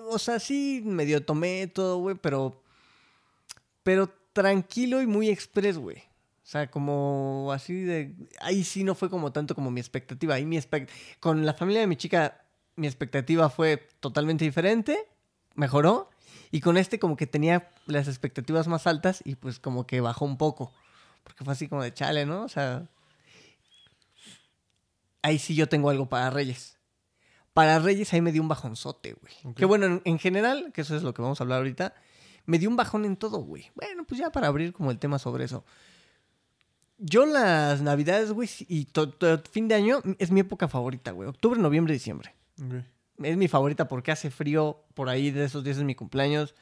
o 0.09 0.19
sea, 0.19 0.39
sí 0.39 0.81
medio 0.85 1.23
tomé 1.25 1.67
todo, 1.67 1.97
güey, 1.97 2.15
pero 2.15 2.61
pero 3.83 4.09
tranquilo 4.33 5.01
y 5.01 5.07
muy 5.07 5.29
express, 5.29 5.77
güey. 5.77 5.97
O 5.97 6.47
sea, 6.51 6.69
como 6.69 7.49
así 7.53 7.73
de 7.83 8.13
ahí 8.39 8.63
sí 8.63 8.83
no 8.83 8.93
fue 8.95 9.09
como 9.09 9.31
tanto 9.31 9.55
como 9.55 9.71
mi 9.71 9.79
expectativa, 9.79 10.35
ahí 10.35 10.45
mi 10.45 10.57
expect 10.57 10.89
con 11.19 11.45
la 11.45 11.53
familia 11.53 11.81
de 11.81 11.87
mi 11.87 11.95
chica 11.95 12.40
mi 12.81 12.87
expectativa 12.87 13.49
fue 13.49 13.87
totalmente 13.99 14.43
diferente, 14.43 14.97
mejoró 15.55 16.09
y 16.51 16.59
con 16.61 16.77
este 16.77 16.99
como 16.99 17.15
que 17.15 17.27
tenía 17.27 17.71
las 17.85 18.07
expectativas 18.07 18.67
más 18.67 18.87
altas 18.87 19.21
y 19.23 19.35
pues 19.35 19.59
como 19.59 19.85
que 19.85 20.01
bajó 20.01 20.25
un 20.25 20.37
poco, 20.37 20.73
porque 21.23 21.43
fue 21.45 21.53
así 21.53 21.67
como 21.67 21.83
de 21.83 21.93
chale, 21.93 22.25
¿no? 22.25 22.43
O 22.43 22.49
sea, 22.49 22.87
ahí 25.21 25.39
sí 25.39 25.55
yo 25.55 25.69
tengo 25.69 25.89
algo 25.89 26.09
para 26.09 26.29
Reyes. 26.29 26.77
Para 27.53 27.79
Reyes 27.79 28.13
ahí 28.13 28.21
me 28.21 28.31
dio 28.31 28.41
un 28.41 28.47
bajonzote, 28.47 29.13
güey. 29.13 29.53
Que 29.55 29.65
bueno, 29.65 29.85
en, 29.85 30.01
en 30.05 30.19
general, 30.19 30.71
que 30.73 30.81
eso 30.81 30.95
es 30.95 31.03
lo 31.03 31.13
que 31.13 31.21
vamos 31.21 31.39
a 31.39 31.43
hablar 31.43 31.57
ahorita, 31.59 31.93
me 32.45 32.57
dio 32.59 32.69
un 32.69 32.75
bajón 32.77 33.05
en 33.05 33.17
todo, 33.17 33.39
güey. 33.39 33.69
Bueno, 33.75 34.05
pues 34.05 34.19
ya 34.19 34.31
para 34.31 34.47
abrir 34.47 34.73
como 34.73 34.89
el 34.89 34.99
tema 34.99 35.19
sobre 35.19 35.43
eso. 35.45 35.65
Yo 36.97 37.25
las 37.25 37.81
navidades, 37.81 38.31
güey, 38.31 38.49
y 38.67 38.85
to- 38.85 39.09
to- 39.09 39.41
fin 39.51 39.67
de 39.67 39.75
año 39.75 40.01
es 40.19 40.31
mi 40.31 40.39
época 40.39 40.67
favorita, 40.67 41.11
güey. 41.11 41.27
Octubre, 41.27 41.59
noviembre, 41.59 41.93
diciembre. 41.93 42.33
Es 43.23 43.37
mi 43.37 43.47
favorita 43.47 43.87
porque 43.87 44.11
hace 44.11 44.31
frío 44.31 44.83
por 44.93 45.09
ahí 45.09 45.31
de 45.31 45.45
esos 45.45 45.63
días 45.63 45.77
es 45.77 45.83
mi 45.83 45.95
cumpleaños. 45.95 46.55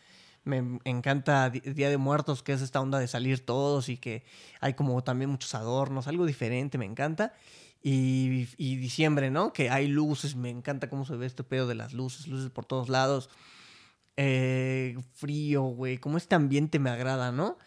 Me 0.43 0.79
encanta 0.85 1.49
Día 1.49 1.89
de 1.89 1.97
Muertos, 1.97 2.43
que 2.43 2.53
es 2.53 2.61
esta 2.61 2.81
onda 2.81 2.99
de 2.99 3.07
salir 3.07 3.45
todos 3.45 3.89
y 3.89 3.97
que 3.97 4.23
hay 4.61 4.73
como 4.73 5.03
también 5.03 5.29
muchos 5.29 5.53
adornos, 5.53 6.07
algo 6.07 6.25
diferente, 6.25 6.77
me 6.77 6.85
encanta. 6.85 7.33
Y, 7.81 8.47
y 8.57 8.75
diciembre, 8.75 9.31
¿no? 9.31 9.53
Que 9.53 9.69
hay 9.69 9.87
luces, 9.87 10.35
me 10.35 10.49
encanta 10.49 10.89
cómo 10.89 11.05
se 11.05 11.15
ve 11.15 11.25
este 11.25 11.43
pedo 11.43 11.67
de 11.67 11.75
las 11.75 11.93
luces, 11.93 12.27
luces 12.27 12.49
por 12.49 12.65
todos 12.65 12.89
lados. 12.89 13.29
Eh, 14.17 14.97
frío, 15.13 15.63
güey, 15.63 15.97
como 15.97 16.17
este 16.17 16.35
ambiente 16.35 16.77
me 16.79 16.89
agrada, 16.89 17.31
¿no? 17.31 17.57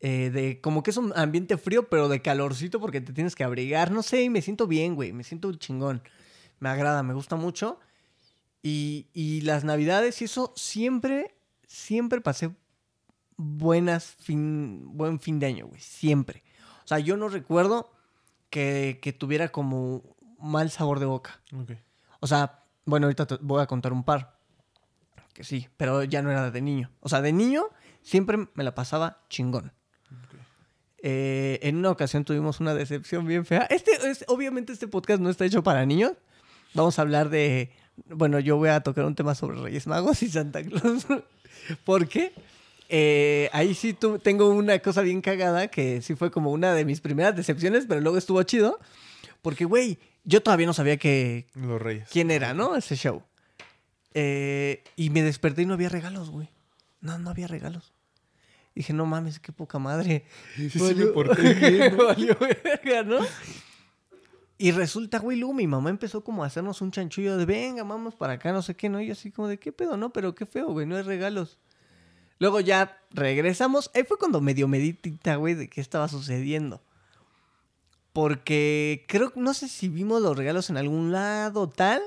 Eh, 0.00 0.30
de 0.30 0.60
como 0.60 0.82
que 0.82 0.90
es 0.90 0.96
un 0.96 1.12
ambiente 1.14 1.56
frío, 1.58 1.88
pero 1.88 2.08
de 2.08 2.20
calorcito 2.22 2.80
porque 2.80 3.00
te 3.00 3.12
tienes 3.12 3.36
que 3.36 3.44
abrigar. 3.44 3.92
No 3.92 4.02
sé, 4.02 4.22
y 4.22 4.30
me 4.30 4.42
siento 4.42 4.66
bien, 4.66 4.96
güey, 4.96 5.12
me 5.12 5.22
siento 5.22 5.52
chingón. 5.52 6.02
Me 6.62 6.68
agrada, 6.68 7.02
me 7.02 7.12
gusta 7.12 7.34
mucho. 7.34 7.80
Y, 8.62 9.08
y 9.12 9.40
las 9.40 9.64
navidades 9.64 10.22
y 10.22 10.26
eso 10.26 10.52
siempre, 10.54 11.34
siempre 11.66 12.20
pasé 12.20 12.54
buenas 13.36 14.14
fin, 14.20 14.96
buen 14.96 15.18
fin 15.18 15.40
de 15.40 15.46
año, 15.46 15.66
güey. 15.66 15.80
Siempre. 15.80 16.44
O 16.84 16.86
sea, 16.86 17.00
yo 17.00 17.16
no 17.16 17.28
recuerdo 17.28 17.90
que, 18.48 19.00
que 19.02 19.12
tuviera 19.12 19.48
como 19.48 20.04
mal 20.38 20.70
sabor 20.70 21.00
de 21.00 21.06
boca. 21.06 21.40
O 22.20 22.28
sea, 22.28 22.60
bueno, 22.84 23.06
ahorita 23.06 23.26
te 23.26 23.38
voy 23.40 23.60
a 23.60 23.66
contar 23.66 23.92
un 23.92 24.04
par. 24.04 24.38
Que 25.34 25.42
sí, 25.42 25.68
pero 25.76 26.04
ya 26.04 26.22
no 26.22 26.30
era 26.30 26.52
de 26.52 26.62
niño. 26.62 26.92
O 27.00 27.08
sea, 27.08 27.22
de 27.22 27.32
niño 27.32 27.70
siempre 28.02 28.38
me 28.54 28.62
la 28.62 28.76
pasaba 28.76 29.24
chingón. 29.28 29.72
Eh, 30.98 31.58
en 31.64 31.78
una 31.78 31.90
ocasión 31.90 32.24
tuvimos 32.24 32.60
una 32.60 32.72
decepción 32.72 33.26
bien 33.26 33.44
fea. 33.44 33.62
Este 33.62 33.90
es, 34.08 34.24
obviamente 34.28 34.72
este 34.72 34.86
podcast 34.86 35.20
no 35.20 35.28
está 35.28 35.44
hecho 35.44 35.64
para 35.64 35.84
niños. 35.84 36.12
Vamos 36.74 36.98
a 36.98 37.02
hablar 37.02 37.28
de, 37.28 37.70
bueno, 38.08 38.38
yo 38.40 38.56
voy 38.56 38.70
a 38.70 38.80
tocar 38.80 39.04
un 39.04 39.14
tema 39.14 39.34
sobre 39.34 39.60
Reyes 39.60 39.86
Magos 39.86 40.22
y 40.22 40.28
Santa 40.28 40.62
Claus. 40.62 41.06
¿Por 41.84 42.08
qué? 42.08 42.32
Eh, 42.88 43.48
ahí 43.52 43.74
sí 43.74 43.92
tu- 43.94 44.18
tengo 44.18 44.48
una 44.50 44.78
cosa 44.80 45.00
bien 45.02 45.20
cagada 45.22 45.68
que 45.68 46.02
sí 46.02 46.14
fue 46.14 46.30
como 46.30 46.50
una 46.50 46.74
de 46.74 46.84
mis 46.84 47.00
primeras 47.00 47.34
decepciones, 47.36 47.84
pero 47.88 48.00
luego 48.00 48.18
estuvo 48.18 48.42
chido. 48.42 48.78
Porque, 49.42 49.64
güey, 49.64 49.98
yo 50.24 50.42
todavía 50.42 50.66
no 50.66 50.74
sabía 50.74 50.96
que, 50.98 51.46
Los 51.54 51.80
Reyes. 51.80 52.08
quién 52.10 52.30
era, 52.30 52.54
¿no? 52.54 52.76
Ese 52.76 52.96
show. 52.96 53.22
Eh, 54.14 54.84
y 54.96 55.10
me 55.10 55.22
desperté 55.22 55.62
y 55.62 55.66
no 55.66 55.74
había 55.74 55.88
regalos, 55.88 56.30
güey. 56.30 56.48
No, 57.00 57.18
no 57.18 57.30
había 57.30 57.46
regalos. 57.48 57.92
Dije, 58.74 58.92
no 58.92 59.04
mames, 59.06 59.38
qué 59.40 59.52
poca 59.52 59.78
madre. 59.78 60.24
Sí, 60.56 60.70
sí, 60.70 60.78
porté 61.14 61.54
bien, 61.54 61.96
¿no? 61.96 62.06
Valió 62.06 62.36
verga, 62.38 63.02
¿no? 63.02 63.18
Y 64.62 64.70
resulta, 64.70 65.18
güey, 65.18 65.38
luego 65.38 65.54
mi 65.54 65.66
mamá 65.66 65.90
empezó 65.90 66.22
como 66.22 66.44
a 66.44 66.46
hacernos 66.46 66.82
un 66.82 66.92
chanchullo 66.92 67.36
de, 67.36 67.46
venga, 67.46 67.82
vamos 67.82 68.14
para 68.14 68.34
acá, 68.34 68.52
no 68.52 68.62
sé 68.62 68.76
qué, 68.76 68.88
¿no? 68.88 69.00
Y 69.00 69.10
así 69.10 69.32
como 69.32 69.48
de, 69.48 69.58
¿qué 69.58 69.72
pedo, 69.72 69.96
no? 69.96 70.12
Pero 70.12 70.36
qué 70.36 70.46
feo, 70.46 70.68
güey, 70.68 70.86
no 70.86 70.94
hay 70.94 71.02
regalos. 71.02 71.58
Luego 72.38 72.60
ya 72.60 72.96
regresamos. 73.10 73.90
Ahí 73.92 74.04
fue 74.04 74.18
cuando 74.18 74.40
medio 74.40 74.68
meditita, 74.68 75.34
güey, 75.34 75.54
de 75.54 75.68
qué 75.68 75.80
estaba 75.80 76.06
sucediendo. 76.06 76.80
Porque 78.12 79.04
creo, 79.08 79.32
no 79.34 79.52
sé 79.52 79.66
si 79.66 79.88
vimos 79.88 80.22
los 80.22 80.36
regalos 80.36 80.70
en 80.70 80.76
algún 80.76 81.10
lado 81.10 81.68
tal, 81.68 82.00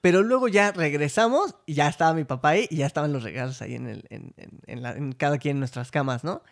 pero 0.00 0.24
luego 0.24 0.48
ya 0.48 0.72
regresamos 0.72 1.54
y 1.64 1.74
ya 1.74 1.86
estaba 1.86 2.12
mi 2.12 2.24
papá 2.24 2.48
ahí 2.48 2.66
y 2.70 2.78
ya 2.78 2.86
estaban 2.86 3.12
los 3.12 3.22
regalos 3.22 3.62
ahí 3.62 3.76
en, 3.76 4.02
en, 4.10 4.34
en 4.66 5.12
cada 5.12 5.38
quien 5.38 5.58
en 5.58 5.60
nuestras 5.60 5.92
camas, 5.92 6.24
¿no? 6.24 6.42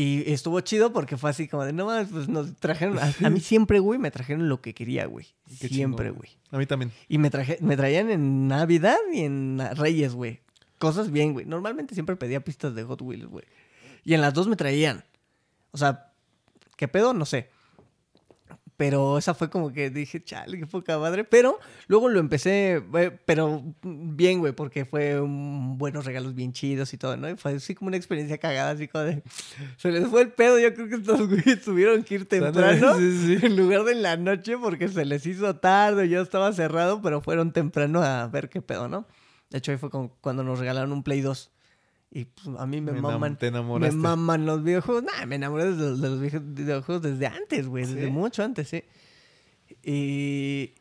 Y 0.00 0.30
estuvo 0.32 0.60
chido 0.60 0.92
porque 0.92 1.16
fue 1.16 1.28
así 1.28 1.48
como 1.48 1.64
de, 1.64 1.72
no 1.72 1.86
mames, 1.86 2.10
pues 2.12 2.28
nos 2.28 2.54
trajeron, 2.54 3.00
a, 3.00 3.12
a 3.20 3.30
mí 3.30 3.40
siempre, 3.40 3.80
güey, 3.80 3.98
me 3.98 4.12
trajeron 4.12 4.48
lo 4.48 4.60
que 4.60 4.72
quería, 4.72 5.06
güey. 5.06 5.26
Qué 5.60 5.66
Siempre, 5.66 6.10
güey. 6.10 6.30
A 6.52 6.56
mí 6.56 6.66
también. 6.66 6.92
Y 7.08 7.18
me, 7.18 7.30
traje, 7.30 7.58
me 7.60 7.76
traían 7.76 8.08
en 8.08 8.46
Navidad 8.46 8.96
y 9.12 9.22
en 9.22 9.60
Reyes, 9.74 10.14
güey. 10.14 10.38
Cosas 10.78 11.10
bien, 11.10 11.32
güey. 11.32 11.46
Normalmente 11.46 11.94
siempre 11.94 12.14
pedía 12.14 12.38
pistas 12.44 12.76
de 12.76 12.84
Hot 12.84 13.02
Wheels, 13.02 13.26
güey. 13.26 13.44
Y 14.04 14.14
en 14.14 14.20
las 14.20 14.32
dos 14.34 14.46
me 14.46 14.54
traían. 14.54 15.02
O 15.72 15.78
sea, 15.78 16.12
¿qué 16.76 16.86
pedo? 16.86 17.12
No 17.12 17.26
sé. 17.26 17.50
Pero 18.78 19.18
esa 19.18 19.34
fue 19.34 19.50
como 19.50 19.72
que 19.72 19.90
dije, 19.90 20.22
chale, 20.22 20.56
qué 20.56 20.64
poca 20.66 20.96
madre. 20.98 21.24
Pero 21.24 21.58
luego 21.88 22.08
lo 22.08 22.20
empecé, 22.20 22.78
güey, 22.88 23.10
pero 23.26 23.60
bien, 23.82 24.38
güey, 24.38 24.52
porque 24.52 24.84
fue 24.84 25.20
un- 25.20 25.76
buenos 25.78 26.04
regalos 26.06 26.34
bien 26.36 26.52
chidos 26.52 26.94
y 26.94 26.96
todo, 26.96 27.16
¿no? 27.16 27.28
Y 27.28 27.36
fue 27.36 27.54
así 27.54 27.74
como 27.74 27.88
una 27.88 27.96
experiencia 27.96 28.38
cagada, 28.38 28.70
así 28.70 28.86
como 28.86 29.02
de... 29.02 29.22
Se 29.78 29.90
les 29.90 30.06
fue 30.06 30.22
el 30.22 30.30
pedo, 30.30 30.60
yo 30.60 30.72
creo 30.74 30.88
que 30.88 30.94
estos 30.94 31.18
güeyes 31.28 31.60
tuvieron 31.62 32.04
que 32.04 32.14
ir 32.14 32.28
temprano. 32.28 32.94
Sí, 32.96 33.36
sí. 33.36 33.46
En 33.46 33.56
lugar 33.56 33.82
de 33.82 33.92
en 33.92 34.02
la 34.02 34.16
noche 34.16 34.56
porque 34.56 34.88
se 34.88 35.04
les 35.04 35.26
hizo 35.26 35.56
tarde, 35.56 36.08
ya 36.08 36.20
estaba 36.20 36.52
cerrado, 36.52 37.02
pero 37.02 37.20
fueron 37.20 37.52
temprano 37.52 38.00
a 38.00 38.28
ver 38.28 38.48
qué 38.48 38.62
pedo, 38.62 38.86
¿no? 38.86 39.06
De 39.50 39.58
hecho, 39.58 39.72
ahí 39.72 39.78
fue 39.78 39.90
con- 39.90 40.12
cuando 40.20 40.44
nos 40.44 40.60
regalaron 40.60 40.92
un 40.92 41.02
Play 41.02 41.20
2. 41.20 41.50
Y 42.10 42.24
pues, 42.24 42.56
a 42.58 42.66
mí 42.66 42.80
me, 42.80 42.92
Me 42.92 43.02
maman. 43.02 43.36
te 43.36 43.50
Me 43.50 43.90
maman 43.90 44.46
los 44.46 44.62
videojuegos. 44.64 45.04
Nah, 45.04 45.26
me 45.26 45.36
enamoré 45.36 45.64
de 45.72 45.76
los, 45.76 46.00
de 46.00 46.08
los 46.08 46.20
videojuegos 46.20 47.02
desde 47.02 47.26
antes, 47.26 47.66
güey. 47.66 47.84
Desde 47.84 48.08
mucho 48.10 48.42
antes, 48.42 48.68
sí. 48.68 48.82
Y. 49.82 50.74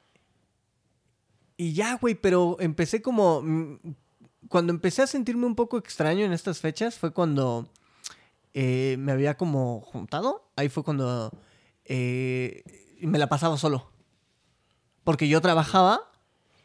Y 1.58 1.74
ya, 1.74 1.96
güey, 1.96 2.16
pero 2.16 2.58
empecé 2.60 3.02
como. 3.02 3.42
mm, 3.42 3.76
Cuando 4.48 4.72
empecé 4.72 5.02
a 5.02 5.08
sentirme 5.08 5.46
un 5.46 5.56
poco 5.56 5.78
extraño 5.78 6.24
en 6.24 6.32
estas 6.32 6.60
fechas 6.60 6.98
fue 6.98 7.12
cuando 7.12 7.68
eh, 8.54 8.96
me 9.00 9.12
había 9.12 9.36
como 9.36 9.82
juntado. 9.82 10.50
Ahí 10.56 10.70
fue 10.70 10.84
cuando 10.84 11.32
eh, 11.84 12.64
me 13.02 13.18
la 13.20 13.28
pasaba 13.28 13.58
solo. 13.58 13.92
Porque 15.04 15.28
yo 15.28 15.42
trabajaba, 15.42 16.00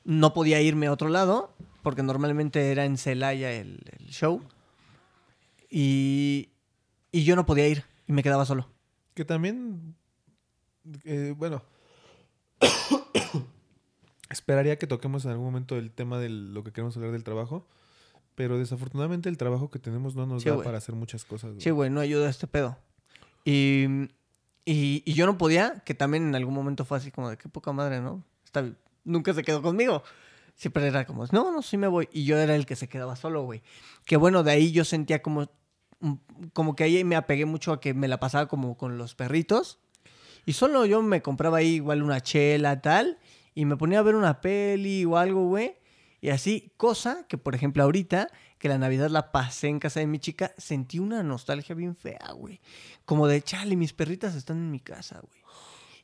no 0.05 0.33
podía 0.35 0.61
irme 0.61 0.87
a 0.87 0.93
otro 0.93 1.09
lado, 1.09 1.53
porque 1.83 2.03
normalmente 2.03 2.71
era 2.73 2.85
en 2.85 2.97
Celaya 2.99 3.53
el, 3.53 3.81
el 3.99 4.07
show. 4.09 4.43
Y, 5.75 6.51
y 7.13 7.25
yo 7.25 7.35
no 7.35 7.47
podía 7.47 7.67
ir 7.67 7.85
y 8.07 8.13
me 8.13 8.23
quedaba 8.23 8.45
solo. 8.45 8.69
Que 9.15 9.25
también, 9.25 9.95
eh, 11.05 11.33
bueno, 11.35 11.63
esperaría 14.29 14.79
que 14.79 14.87
toquemos 14.87 15.25
en 15.25 15.31
algún 15.31 15.47
momento 15.47 15.79
el 15.79 15.91
tema 15.91 16.19
de 16.19 16.29
lo 16.29 16.63
que 16.63 16.73
queremos 16.73 16.95
hablar 16.99 17.13
del 17.13 17.25
trabajo, 17.25 17.67
pero 18.35 18.59
desafortunadamente 18.59 19.31
el 19.31 19.39
trabajo 19.39 19.71
que 19.71 19.79
tenemos 19.79 20.15
no 20.15 20.27
nos 20.27 20.43
Sí, 20.43 20.51
da 20.51 20.63
para 20.63 20.77
hacer 20.77 20.95
muchas 20.95 21.25
cosas. 21.25 21.55
Sí, 21.59 21.71
güey, 21.71 21.89
no 21.89 22.01
ayuda 22.01 22.29
este 22.29 22.47
pedo. 22.47 22.77
Y, 23.47 23.87
y, 24.67 25.03
y 25.07 25.13
yo 25.15 25.25
no 25.25 25.39
podía, 25.39 25.81
que 25.87 25.95
también 25.95 26.29
en 26.29 26.35
algún 26.35 26.53
momento 26.53 26.85
fue 26.85 26.99
así 26.99 27.11
como 27.11 27.31
de 27.31 27.39
qué 27.39 27.49
poca 27.49 27.73
madre, 27.73 28.03
¿no? 28.03 28.23
Está, 28.45 28.71
nunca 29.05 29.33
se 29.33 29.43
quedó 29.43 29.63
conmigo. 29.63 30.03
Siempre 30.55 30.87
era 30.87 31.07
como, 31.07 31.25
no, 31.33 31.51
no, 31.51 31.63
sí 31.63 31.79
me 31.79 31.89
voy. 31.89 32.11
Y 32.13 32.25
yo 32.25 32.37
era 32.37 32.55
el 32.55 32.67
que 32.67 32.77
se 32.77 32.91
quedaba 32.91 33.17
solo, 33.17 33.43
güey. 33.45 33.63
Que 34.05 34.19
bueno, 34.19 34.43
de 34.43 34.51
ahí 34.53 34.71
yo 34.71 34.85
sentía 34.85 35.23
como, 35.23 35.49
como 36.53 36.75
que 36.75 36.85
ahí 36.85 37.05
me 37.05 37.17
apegué 37.17 37.45
mucho 37.45 37.73
a 37.73 37.81
que 37.81 37.95
me 37.95 38.09
la 38.09 38.21
pasaba 38.21 38.49
como 38.49 38.77
con 38.77 38.99
los 38.99 39.15
perritos. 39.15 39.79
Y 40.45 40.55
solo 40.55 40.87
yo 40.87 41.03
me 41.03 41.23
compraba 41.23 41.59
ahí 41.59 41.75
igual 41.75 42.03
una 42.03 42.21
chela, 42.21 42.81
tal. 42.81 43.19
Y 43.55 43.65
me 43.65 43.77
ponía 43.77 44.01
a 44.01 44.03
ver 44.03 44.15
una 44.15 44.41
peli 44.41 45.05
o 45.05 45.17
algo, 45.17 45.47
güey. 45.47 45.77
Y 46.21 46.31
así, 46.31 46.73
cosa 46.77 47.27
que, 47.29 47.37
por 47.37 47.55
ejemplo, 47.55 47.83
ahorita, 47.83 48.29
que 48.59 48.69
la 48.69 48.79
Navidad 48.79 49.11
la 49.11 49.33
pasé 49.33 49.69
en 49.69 49.81
casa 49.81 50.01
de 50.01 50.07
mi 50.07 50.21
chica, 50.21 50.53
sentí 50.57 51.01
una 51.01 51.23
nostalgia 51.23 51.75
bien 51.75 51.97
fea, 51.97 52.33
güey. 52.33 52.61
Como 53.05 53.27
de, 53.27 53.43
chale, 53.43 53.75
mis 53.77 53.93
perritas 53.93 54.35
están 54.37 54.59
en 54.59 54.71
mi 54.71 54.79
casa, 54.79 55.21
güey. 55.21 55.43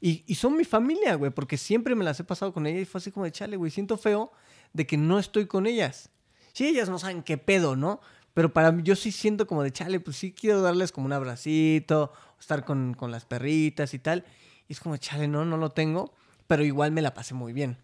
Y, 0.00 0.24
y 0.26 0.34
son 0.34 0.56
mi 0.56 0.64
familia, 0.64 1.14
güey, 1.14 1.30
porque 1.30 1.56
siempre 1.56 1.94
me 1.94 2.04
las 2.04 2.18
he 2.20 2.24
pasado 2.24 2.52
con 2.52 2.66
ellas 2.66 2.82
y 2.82 2.84
fue 2.84 3.00
así 3.00 3.10
como 3.10 3.24
de, 3.24 3.32
chale, 3.32 3.56
güey, 3.56 3.70
siento 3.70 3.96
feo 3.96 4.32
de 4.72 4.86
que 4.86 4.96
no 4.96 5.18
estoy 5.18 5.46
con 5.46 5.66
ellas. 5.66 6.10
Sí, 6.52 6.66
ellas 6.66 6.88
no 6.88 6.98
saben 6.98 7.22
qué 7.22 7.38
pedo, 7.38 7.76
¿no? 7.76 8.00
Pero 8.38 8.52
para 8.52 8.70
mí, 8.70 8.84
yo 8.84 8.94
sí 8.94 9.10
siento 9.10 9.48
como 9.48 9.64
de, 9.64 9.72
chale, 9.72 9.98
pues 9.98 10.16
sí 10.16 10.30
quiero 10.30 10.62
darles 10.62 10.92
como 10.92 11.06
un 11.06 11.12
abracito, 11.12 12.12
estar 12.38 12.64
con, 12.64 12.94
con 12.94 13.10
las 13.10 13.24
perritas 13.24 13.94
y 13.94 13.98
tal. 13.98 14.24
Y 14.68 14.74
es 14.74 14.78
como, 14.78 14.96
chale, 14.96 15.26
no, 15.26 15.44
no 15.44 15.56
lo 15.56 15.70
tengo, 15.70 16.14
pero 16.46 16.62
igual 16.62 16.92
me 16.92 17.02
la 17.02 17.14
pasé 17.14 17.34
muy 17.34 17.52
bien. 17.52 17.78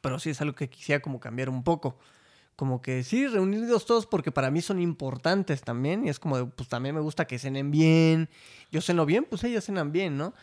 Pero 0.00 0.20
sí 0.20 0.30
es 0.30 0.40
algo 0.40 0.54
que 0.54 0.70
quisiera 0.70 1.02
como 1.02 1.18
cambiar 1.18 1.48
un 1.48 1.64
poco. 1.64 1.98
Como 2.54 2.80
que 2.80 3.02
sí, 3.02 3.26
reunidos 3.26 3.84
todos 3.84 4.06
porque 4.06 4.30
para 4.30 4.48
mí 4.52 4.62
son 4.62 4.78
importantes 4.78 5.62
también. 5.62 6.06
Y 6.06 6.08
es 6.08 6.20
como, 6.20 6.38
de, 6.38 6.46
pues 6.46 6.68
también 6.68 6.94
me 6.94 7.00
gusta 7.00 7.26
que 7.26 7.40
cenen 7.40 7.72
bien. 7.72 8.28
Yo 8.70 8.80
ceno 8.80 9.04
bien, 9.04 9.26
pues 9.28 9.42
ellas 9.42 9.64
cenan 9.64 9.90
bien, 9.90 10.16
¿no? 10.16 10.34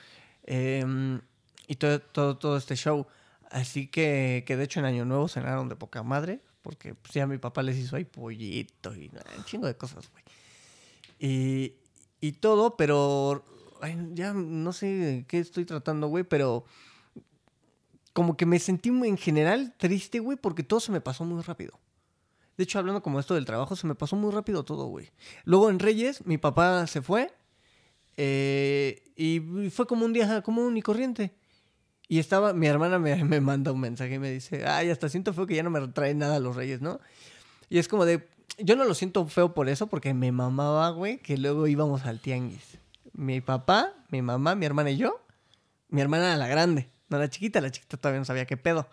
Em, 0.43 1.21
y 1.67 1.75
todo, 1.75 2.01
todo, 2.01 2.38
todo 2.38 2.57
este 2.57 2.75
show. 2.75 3.07
Así 3.49 3.88
que, 3.88 4.43
que 4.45 4.57
de 4.57 4.65
hecho 4.65 4.82
en 4.82 4.88
Año 4.88 5.05
Nuevo 5.05 5.29
cenaron 5.29 5.69
de 5.69 5.77
poca 5.77 6.03
madre. 6.03 6.41
Porque 6.62 6.93
pues 6.95 7.14
ya 7.14 7.26
mi 7.28 7.38
papá 7.38 7.64
les 7.64 7.78
hizo 7.78 7.95
ahí 7.95 8.05
pollito 8.05 8.93
y 8.95 9.09
un 9.38 9.43
chingo 9.45 9.68
de 9.68 9.76
cosas, 9.76 10.09
güey. 10.12 10.24
Y, 11.20 11.76
y 12.20 12.34
todo, 12.34 12.78
pero 12.78 13.43
ya 14.14 14.34
no 14.34 14.74
sé 14.74 15.26
qué 15.28 15.39
estoy 15.39 15.66
tratando, 15.66 16.07
güey, 16.07 16.24
pero 16.24 16.66
como 18.14 18.38
que 18.38 18.45
me 18.45 18.59
sentí 18.59 18.89
en 18.89 19.18
general 19.18 19.74
triste, 19.78 20.20
güey, 20.20 20.38
porque 20.38 20.64
todo 20.64 20.80
se 20.80 20.91
me 20.91 21.01
pasó 21.01 21.26
muy 21.26 21.41
rápido. 21.41 21.80
De 22.57 22.64
hecho, 22.64 22.78
hablando 22.80 23.01
como 23.01 23.20
esto 23.20 23.34
del 23.34 23.45
trabajo, 23.45 23.76
se 23.76 23.88
me 23.88 23.95
pasó 23.95 24.16
muy 24.16 24.32
rápido 24.32 24.64
todo, 24.64 24.86
güey. 24.86 25.09
Luego 25.45 25.70
en 25.70 25.80
Reyes, 25.80 26.26
mi 26.26 26.38
papá 26.38 26.86
se 26.86 27.01
fue 27.01 27.34
eh, 28.18 29.01
y 29.16 29.70
fue 29.70 29.88
como 29.88 30.05
un 30.05 30.14
día 30.14 30.41
común 30.41 30.78
y 30.78 30.82
corriente. 30.82 31.34
Y 32.12 32.20
estaba, 32.20 32.51
mi 32.51 32.68
hermana 32.68 32.99
me, 32.99 33.16
me, 33.24 33.39
manda 33.39 33.72
un 33.72 33.80
mensaje 33.80 34.16
y 34.16 34.20
me 34.20 34.30
dice, 34.30 34.68
ay, 34.68 34.89
hasta 34.89 35.07
siento 35.07 35.32
feo 35.32 35.47
que 35.47 35.55
ya 35.55 35.64
no 35.64 35.70
me 35.70 35.88
traen 35.88 36.18
nada 36.18 36.39
los 36.39 36.57
Reyes, 36.57 36.82
¿no? 36.82 36.99
Y 37.70 37.78
es 37.80 37.88
como 37.88 38.03
de, 38.03 38.28
yo 38.57 38.76
no 38.76 38.84
lo 38.84 38.93
siento 38.95 39.26
feo 39.28 39.53
por 39.53 39.70
eso, 39.70 39.88
porque 39.88 40.14
me 40.14 40.34
mamaba, 40.34 40.89
güey, 40.89 41.20
que 41.20 41.38
luego 41.38 41.68
íbamos 41.68 42.05
al 42.05 42.20
tianguis. 42.20 42.80
Mi 43.14 43.39
papá, 43.39 43.93
mi 44.09 44.22
mamá, 44.22 44.55
mi 44.55 44.66
hermana 44.66 44.91
y 44.91 44.97
yo. 44.97 45.24
Mi 45.88 46.01
hermana 46.01 46.26
era 46.26 46.36
la 46.36 46.49
grande, 46.49 46.89
no 47.07 47.18
la 47.18 47.30
chiquita, 47.30 47.62
la 47.62 47.72
chiquita 47.72 47.95
todavía 47.95 48.20
no 48.20 48.26
sabía 48.26 48.45
qué 48.45 48.57
pedo. 48.57 48.89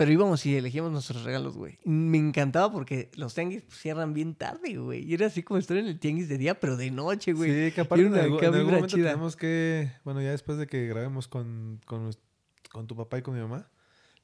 Pero 0.00 0.12
íbamos 0.12 0.46
y 0.46 0.56
elegíamos 0.56 0.90
nuestros 0.92 1.24
regalos, 1.24 1.58
güey. 1.58 1.76
Me 1.84 2.16
encantaba 2.16 2.72
porque 2.72 3.10
los 3.16 3.34
tianguis 3.34 3.64
pues, 3.64 3.80
cierran 3.80 4.14
bien 4.14 4.34
tarde, 4.34 4.74
güey. 4.78 5.04
Y 5.04 5.12
era 5.12 5.26
así 5.26 5.42
como 5.42 5.58
estar 5.58 5.76
en 5.76 5.88
el 5.88 5.98
tianguis 5.98 6.26
de 6.26 6.38
día, 6.38 6.58
pero 6.58 6.78
de 6.78 6.90
noche, 6.90 7.34
güey. 7.34 7.68
Sí, 7.68 7.74
que 7.74 7.82
aparte 7.82 8.06
en, 8.06 8.14
algún, 8.14 8.42
en 8.42 8.54
algún 8.54 8.72
momento 8.72 8.96
chida. 8.96 9.10
tenemos 9.10 9.36
que... 9.36 9.92
Bueno, 10.02 10.22
ya 10.22 10.30
después 10.30 10.56
de 10.56 10.66
que 10.66 10.86
grabemos 10.86 11.28
con, 11.28 11.82
con, 11.84 12.08
con 12.72 12.86
tu 12.86 12.96
papá 12.96 13.18
y 13.18 13.22
con 13.22 13.34
mi 13.34 13.42
mamá, 13.42 13.68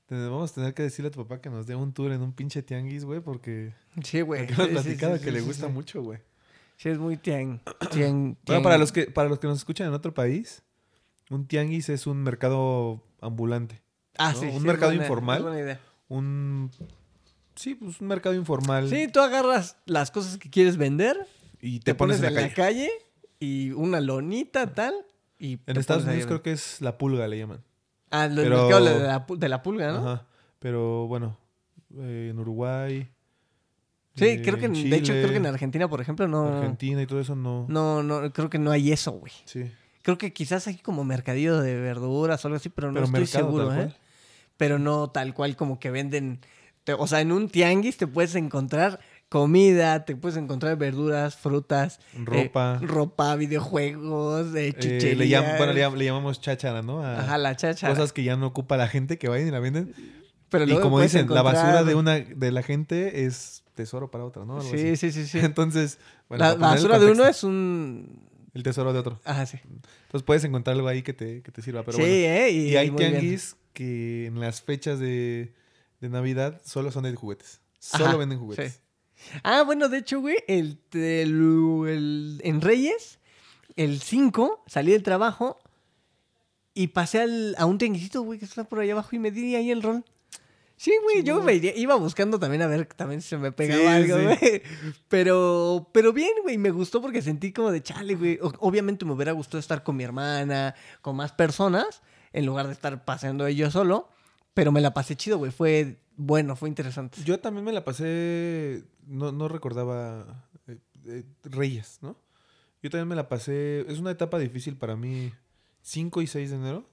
vamos 0.08 0.52
a 0.52 0.54
tener 0.54 0.72
que 0.72 0.82
decirle 0.82 1.08
a 1.08 1.10
tu 1.10 1.22
papá 1.22 1.42
que 1.42 1.50
nos 1.50 1.66
dé 1.66 1.74
un 1.74 1.92
tour 1.92 2.10
en 2.10 2.22
un 2.22 2.32
pinche 2.32 2.62
tianguis, 2.62 3.04
güey, 3.04 3.20
porque... 3.20 3.74
Sí, 4.02 4.22
güey. 4.22 4.46
Platicado 4.46 4.82
sí, 4.82 5.18
sí, 5.18 5.18
sí, 5.18 5.24
que 5.26 5.30
le 5.30 5.42
gusta 5.42 5.68
mucho, 5.68 6.00
güey. 6.02 6.20
Sí, 6.78 6.88
es 6.88 6.96
muy 6.96 7.18
tiang, 7.18 7.60
tiang, 7.92 8.38
Bueno, 8.46 8.62
para 8.62 8.78
los, 8.78 8.92
que, 8.92 9.08
para 9.08 9.28
los 9.28 9.38
que 9.40 9.46
nos 9.46 9.58
escuchan 9.58 9.88
en 9.88 9.92
otro 9.92 10.14
país, 10.14 10.62
un 11.28 11.46
tianguis 11.46 11.90
es 11.90 12.06
un 12.06 12.22
mercado 12.22 13.02
ambulante. 13.20 13.82
Ah, 14.18 14.32
¿no? 14.32 14.40
sí. 14.40 14.46
Un 14.46 14.60
sí, 14.60 14.66
mercado 14.66 14.90
buena, 14.92 15.02
informal. 15.04 15.36
es 15.38 15.42
buena 15.42 15.60
idea. 15.60 15.80
Un... 16.08 16.70
Sí, 17.54 17.74
pues 17.74 18.00
un 18.00 18.08
mercado 18.08 18.34
informal. 18.34 18.88
Sí, 18.88 19.08
tú 19.08 19.20
agarras 19.20 19.76
las 19.86 20.10
cosas 20.10 20.36
que 20.38 20.50
quieres 20.50 20.76
vender, 20.76 21.16
Y 21.60 21.78
te, 21.80 21.92
te, 21.92 21.94
pones, 21.94 22.18
pones 22.18 22.30
en 22.36 22.42
la 22.42 22.52
calle. 22.54 22.90
y 23.40 23.70
una 23.72 24.00
lonita, 24.00 24.74
tal, 24.74 24.94
y 25.38 25.58
En 25.66 25.76
Estados 25.78 26.04
ahí, 26.04 26.10
Unidos 26.14 26.26
creo 26.26 26.42
que 26.42 26.52
es 26.52 26.80
la 26.80 26.98
pulga, 26.98 27.26
le 27.28 27.38
llaman. 27.38 27.62
Ah, 28.10 28.26
lo, 28.28 28.42
pero- 28.42 28.62
mercado 28.68 28.84
de 28.84 29.06
la, 29.06 29.26
pu- 29.26 29.36
de 29.38 29.48
la 29.48 29.62
pulga, 29.62 29.92
¿no? 29.92 29.98
Ajá. 29.98 30.26
Pero 30.58 31.06
bueno, 31.06 31.38
eh, 31.98 32.28
en 32.30 32.38
Uruguay. 32.38 33.08
Sí, 34.16 34.24
eh, 34.26 34.42
creo 34.42 34.58
que, 34.58 34.66
en 34.66 34.72
de 34.90 34.96
hecho, 34.96 35.12
creo 35.12 35.28
que 35.30 35.36
en 35.36 35.46
Argentina, 35.46 35.88
por 35.88 36.00
ejemplo, 36.00 36.26
no... 36.28 36.46
Argentina 36.58 37.02
y 37.02 37.06
todo 37.06 37.20
eso 37.20 37.34
no. 37.36 37.66
No, 37.68 38.02
no, 38.02 38.32
creo 38.32 38.48
que 38.48 38.58
no 38.58 38.70
hay 38.70 38.92
eso, 38.92 39.12
güey. 39.12 39.32
Sí. 39.44 39.70
Creo 40.02 40.16
que 40.18 40.32
quizás 40.32 40.66
hay 40.68 40.76
como 40.76 41.04
mercadillo 41.04 41.60
de 41.60 41.74
verduras 41.80 42.42
o 42.44 42.48
algo 42.48 42.56
así, 42.56 42.68
pero 42.70 42.92
no 42.92 43.00
estoy 43.02 43.20
mercado, 43.20 43.44
seguro, 43.46 43.72
¿eh? 43.72 43.76
cual. 43.76 43.96
Pero 44.56 44.78
no 44.78 45.10
tal 45.10 45.34
cual 45.34 45.56
como 45.56 45.78
que 45.78 45.90
venden... 45.90 46.40
te- 46.84 46.94
o 46.94 47.06
sea, 47.06 47.20
en 47.20 47.32
un 47.32 47.48
tianguis 47.48 47.96
te 47.96 48.06
puedes 48.06 48.34
encontrar 48.34 49.00
comida, 49.28 50.04
te 50.04 50.14
puedes 50.16 50.36
encontrar 50.38 50.76
verduras, 50.78 51.36
frutas, 51.36 51.98
eh, 51.98 52.22
Ropa. 52.24 52.78
ropa, 52.80 53.34
videojuegos, 53.36 54.54
eh, 54.54 54.74
Eh, 54.78 55.14
le, 55.16 55.26
llam- 55.28 55.56
bueno, 55.58 55.72
le, 55.72 55.80
llam- 55.84 55.96
le 55.96 56.04
llamamos 56.04 56.40
cháchara, 56.40 56.82
¿no? 56.82 57.02
A 57.02 57.20
Ajá, 57.20 57.38
la 57.38 57.56
chacha. 57.56 57.88
cosas 57.88 58.12
que 58.12 58.22
ya 58.22 58.36
no 58.36 58.46
ocupa 58.46 58.76
la 58.76 58.88
gente 58.88 59.18
que 59.18 59.28
vayan 59.28 59.48
y 59.48 59.50
la 59.50 59.58
venden. 59.60 59.94
pero 60.48 60.64
Y 60.64 60.78
como 60.78 61.00
dicen, 61.00 61.26
la 61.28 61.42
basura 61.42 61.82
de 61.84 61.94
una 61.94 62.14
de 62.20 62.52
la 62.52 62.62
gente 62.62 63.24
es 63.26 63.64
tesoro 63.74 64.10
para 64.10 64.24
otra, 64.24 64.44
¿no? 64.44 64.58
Algo 64.58 64.70
Sí, 64.70 64.76
así. 64.90 64.96
sí, 64.96 65.12
sí, 65.12 65.26
sí. 65.26 65.38
Entonces, 65.44 65.98
bueno, 66.28 66.44
la 66.48 66.54
basura 66.54 66.98
de 66.98 67.10
uno 67.10 67.26
es 67.26 67.42
un... 67.44 68.28
el 68.54 68.62
tesoro 68.62 68.92
de 68.92 69.00
otro. 69.00 69.20
Ajá, 69.24 69.44
sí. 69.44 69.58
Entonces 69.64 70.22
puedes 70.24 70.44
encontrar 70.44 70.76
algo 70.76 70.88
ahí 70.88 71.02
que 71.02 71.12
te, 71.12 71.42
que 71.42 71.50
te 71.52 71.62
sirva. 71.62 71.82
Pero 71.82 71.96
sí, 71.98 72.02
bueno. 72.02 72.14
¿eh? 72.14 72.50
Y, 72.50 72.68
Y 72.70 72.76
hay 72.76 72.90
bien. 72.90 73.10
Que 73.76 74.24
en 74.26 74.40
las 74.40 74.62
fechas 74.62 74.98
de, 74.98 75.52
de 76.00 76.08
Navidad 76.08 76.62
solo 76.64 76.90
son 76.90 77.02
de 77.04 77.14
juguetes. 77.14 77.60
Solo 77.78 78.06
Ajá, 78.06 78.16
venden 78.16 78.38
juguetes. 78.38 78.72
sí. 78.72 78.80
Ah, 79.44 79.62
bueno, 79.64 79.88
de 79.90 79.98
hecho, 79.98 80.20
güey, 80.20 80.36
el, 80.48 80.78
el- 80.94 81.84
el- 81.86 82.40
en 82.42 82.60
Reyes, 82.62 83.18
el 83.76 84.00
5, 84.00 84.64
salí 84.66 84.92
del 84.92 85.02
trabajo 85.02 85.58
y 86.74 86.88
pasé 86.88 87.20
al- 87.20 87.54
a 87.58 87.66
un 87.66 87.76
tianguisito, 87.78 88.22
güey, 88.22 88.38
que 88.38 88.44
está 88.46 88.64
por 88.64 88.80
allá 88.80 88.94
abajo 88.94 89.10
y 89.12 89.18
me 89.18 89.30
di 89.30 89.54
ahí 89.56 89.70
el 89.70 89.82
rol. 89.82 90.04
Sí, 90.78 90.92
güey, 91.02 91.22
yo 91.22 91.42
me 91.42 91.54
iría- 91.54 91.74
iba 91.76 91.94
buscando 91.96 92.38
también 92.38 92.60
a 92.62 92.66
ver 92.66 92.84
también 92.86 93.22
si 93.22 93.28
se 93.28 93.38
me 93.38 93.50
pegaba 93.52 93.80
Sí, 93.82 93.86
algo, 93.86 94.18
sí. 94.18 94.24
güey. 94.24 94.62
Pero, 95.08 95.88
pero 95.92 96.12
bien, 96.12 96.32
güey, 96.42 96.58
me 96.58 96.70
gustó 96.70 97.00
porque 97.00 97.22
sentí 97.22 97.52
como 97.52 97.70
de 97.72 97.82
chale, 97.82 98.14
güey. 98.14 98.38
Obviamente 98.60 99.04
me 99.06 99.12
hubiera 99.12 99.32
gustado 99.32 99.58
estar 99.58 99.82
con 99.82 99.96
mi 99.96 100.04
hermana, 100.04 100.74
con 101.00 101.16
más 101.16 101.32
personas, 101.32 102.02
en 102.36 102.46
lugar 102.46 102.66
de 102.66 102.72
estar 102.74 103.04
paseando 103.04 103.48
yo 103.48 103.70
solo. 103.70 104.08
Pero 104.54 104.70
me 104.72 104.80
la 104.80 104.94
pasé 104.94 105.16
chido, 105.16 105.38
güey. 105.38 105.50
Fue 105.50 105.98
bueno, 106.16 106.56
fue 106.56 106.68
interesante. 106.68 107.22
Yo 107.24 107.40
también 107.40 107.64
me 107.64 107.72
la 107.72 107.84
pasé, 107.84 108.84
no, 109.06 109.32
no 109.32 109.48
recordaba 109.48 110.48
eh, 110.66 110.78
eh, 111.06 111.24
Reyes, 111.44 111.98
¿no? 112.00 112.16
Yo 112.82 112.90
también 112.90 113.08
me 113.08 113.16
la 113.16 113.28
pasé, 113.28 113.80
es 113.90 113.98
una 113.98 114.10
etapa 114.10 114.38
difícil 114.38 114.76
para 114.76 114.96
mí, 114.96 115.32
5 115.82 116.22
y 116.22 116.26
6 116.26 116.50
de 116.50 116.56
enero, 116.56 116.88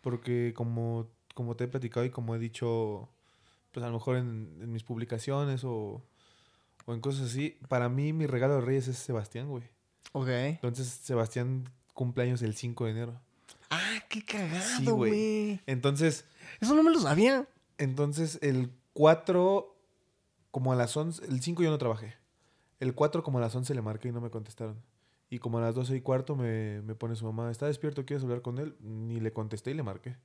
porque 0.00 0.52
como, 0.54 1.10
como 1.34 1.56
te 1.56 1.64
he 1.64 1.68
platicado 1.68 2.06
y 2.06 2.10
como 2.10 2.34
he 2.34 2.38
dicho, 2.38 3.10
pues 3.72 3.84
a 3.84 3.88
lo 3.88 3.94
mejor 3.94 4.16
en, 4.16 4.58
en 4.60 4.72
mis 4.72 4.84
publicaciones 4.84 5.64
o, 5.64 6.02
o 6.86 6.94
en 6.94 7.00
cosas 7.00 7.30
así, 7.30 7.58
para 7.68 7.88
mí 7.88 8.12
mi 8.12 8.26
regalo 8.26 8.54
de 8.56 8.60
Reyes 8.62 8.88
es 8.88 8.96
Sebastián, 8.96 9.48
güey. 9.48 9.64
Ok. 10.12 10.28
Entonces 10.28 10.86
Sebastián 10.86 11.68
cumpleaños 11.92 12.40
el 12.42 12.54
5 12.54 12.84
de 12.86 12.90
enero. 12.90 13.20
Ah, 14.12 14.24
qué 14.24 14.24
cagado, 14.24 14.94
güey. 14.96 15.60
Entonces, 15.66 16.24
Eso 16.60 16.74
no 16.74 16.82
me 16.82 16.90
lo 16.92 17.00
sabía. 17.00 17.48
Entonces, 17.78 18.38
el 18.42 18.70
4, 18.92 19.74
como 20.50 20.72
a 20.72 20.76
las 20.76 20.96
11, 20.96 21.24
el 21.26 21.40
5 21.40 21.62
yo 21.62 21.70
no 21.70 21.78
trabajé. 21.78 22.14
El 22.78 22.94
4 22.94 23.22
como 23.22 23.38
a 23.38 23.40
las 23.40 23.54
11 23.54 23.74
le 23.74 23.82
marqué 23.82 24.08
y 24.08 24.12
no 24.12 24.20
me 24.20 24.30
contestaron. 24.30 24.80
Y 25.30 25.38
como 25.38 25.58
a 25.58 25.60
las 25.62 25.74
12 25.74 25.96
y 25.96 26.00
cuarto 26.02 26.36
me, 26.36 26.82
me 26.82 26.94
pone 26.94 27.16
su 27.16 27.24
mamá, 27.24 27.50
¿está 27.50 27.66
despierto? 27.66 28.04
¿Quieres 28.04 28.22
hablar 28.22 28.42
con 28.42 28.58
él? 28.58 28.76
Ni 28.80 29.18
le 29.20 29.32
contesté 29.32 29.70
y 29.70 29.74
le 29.74 29.82
marqué. 29.82 30.16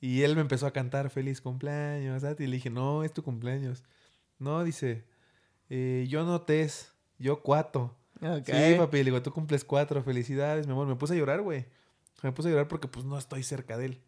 Y 0.00 0.22
él 0.22 0.34
me 0.36 0.42
empezó 0.42 0.66
a 0.66 0.72
cantar 0.72 1.10
feliz 1.10 1.40
cumpleaños. 1.40 2.22
¿sabes? 2.22 2.38
Y 2.40 2.46
le 2.46 2.56
dije, 2.56 2.70
no, 2.70 3.02
es 3.02 3.12
tu 3.12 3.22
cumpleaños. 3.24 3.82
No, 4.38 4.62
dice, 4.62 5.04
"eh, 5.68 6.06
yo 6.08 6.24
no 6.24 6.42
tes, 6.42 6.92
yo 7.18 7.42
cuatro. 7.42 7.96
Ok. 8.22 8.44
Sí, 8.46 8.74
papi, 8.78 8.98
le 8.98 9.04
digo, 9.04 9.22
tú 9.22 9.32
cumples 9.32 9.64
cuatro, 9.64 10.02
felicidades, 10.02 10.66
mi 10.66 10.72
amor. 10.72 10.86
Me 10.86 10.94
puse 10.96 11.14
a 11.14 11.16
llorar, 11.16 11.42
güey. 11.42 11.66
Me 12.22 12.32
puse 12.32 12.48
a 12.48 12.50
llorar 12.52 12.68
porque 12.68 12.88
pues 12.88 13.04
no 13.04 13.18
estoy 13.18 13.42
cerca 13.42 13.76
de 13.76 13.86
él. 13.86 14.00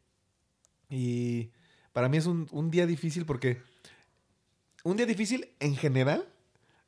Y 0.89 1.51
para 1.93 2.09
mí 2.09 2.17
es 2.17 2.27
un, 2.27 2.49
un 2.53 2.71
día 2.71 2.87
difícil 2.87 3.27
porque... 3.27 3.61
Un 4.85 4.97
día 4.97 5.07
difícil 5.07 5.51
en 5.61 5.77
general, 5.77 6.25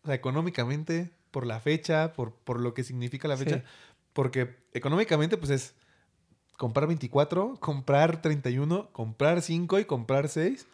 o 0.03 0.07
sea, 0.07 0.15
económicamente, 0.15 1.11
por 1.31 1.45
la 1.45 1.61
fecha, 1.61 2.13
por, 2.13 2.33
por 2.35 2.61
lo 2.61 2.73
que 2.73 2.85
significa 2.85 3.29
la 3.29 3.37
fecha. 3.37 3.59
Sí. 3.59 3.63
Porque 4.13 4.57
económicamente 4.73 5.37
pues 5.37 5.51
es 5.51 5.75
comprar 6.57 6.87
24, 6.87 7.57
comprar 7.61 8.23
31, 8.23 8.91
comprar 8.93 9.43
5 9.43 9.79
y 9.81 9.85
comprar 9.85 10.29
6 10.29 10.67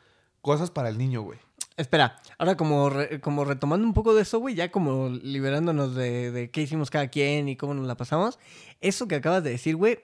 cosas 0.42 0.70
para 0.70 0.88
el 0.88 0.98
niño, 0.98 1.22
güey. 1.22 1.38
Espera, 1.76 2.16
ahora 2.38 2.56
como, 2.56 2.88
re- 2.90 3.20
como 3.20 3.44
retomando 3.44 3.86
un 3.86 3.92
poco 3.94 4.14
de 4.14 4.22
eso, 4.22 4.38
güey, 4.38 4.54
ya 4.54 4.70
como 4.70 5.08
liberándonos 5.08 5.94
de, 5.94 6.30
de 6.30 6.50
qué 6.50 6.62
hicimos 6.62 6.90
cada 6.90 7.08
quien 7.08 7.48
y 7.48 7.56
cómo 7.56 7.74
nos 7.74 7.86
la 7.86 7.96
pasamos, 7.96 8.38
eso 8.80 9.08
que 9.08 9.16
acabas 9.16 9.42
de 9.44 9.50
decir, 9.50 9.76
güey, 9.76 9.98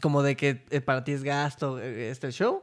como 0.00 0.22
de 0.22 0.36
que 0.36 0.64
eh, 0.70 0.80
para 0.80 1.04
ti 1.04 1.12
es 1.12 1.22
gasto 1.22 1.78
eh, 1.78 2.10
este 2.10 2.30
show, 2.32 2.62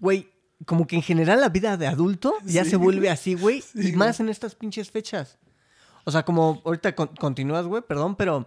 güey, 0.00 0.28
como 0.66 0.86
que 0.86 0.96
en 0.96 1.02
general 1.02 1.40
la 1.40 1.48
vida 1.48 1.76
de 1.76 1.86
adulto 1.86 2.34
ya 2.44 2.64
Sí. 2.64 2.70
se 2.70 2.76
vuelve 2.76 3.10
así, 3.10 3.34
güey. 3.34 3.60
Sí, 3.72 3.90
y 3.90 3.92
más 3.92 4.20
en 4.20 4.28
estas 4.28 4.54
pinches 4.54 4.90
fechas. 4.90 5.38
O 6.04 6.10
sea, 6.10 6.24
como 6.24 6.62
ahorita 6.64 6.94
con- 6.94 7.14
continúas, 7.16 7.66
güey, 7.66 7.82
perdón, 7.82 8.16
pero 8.16 8.46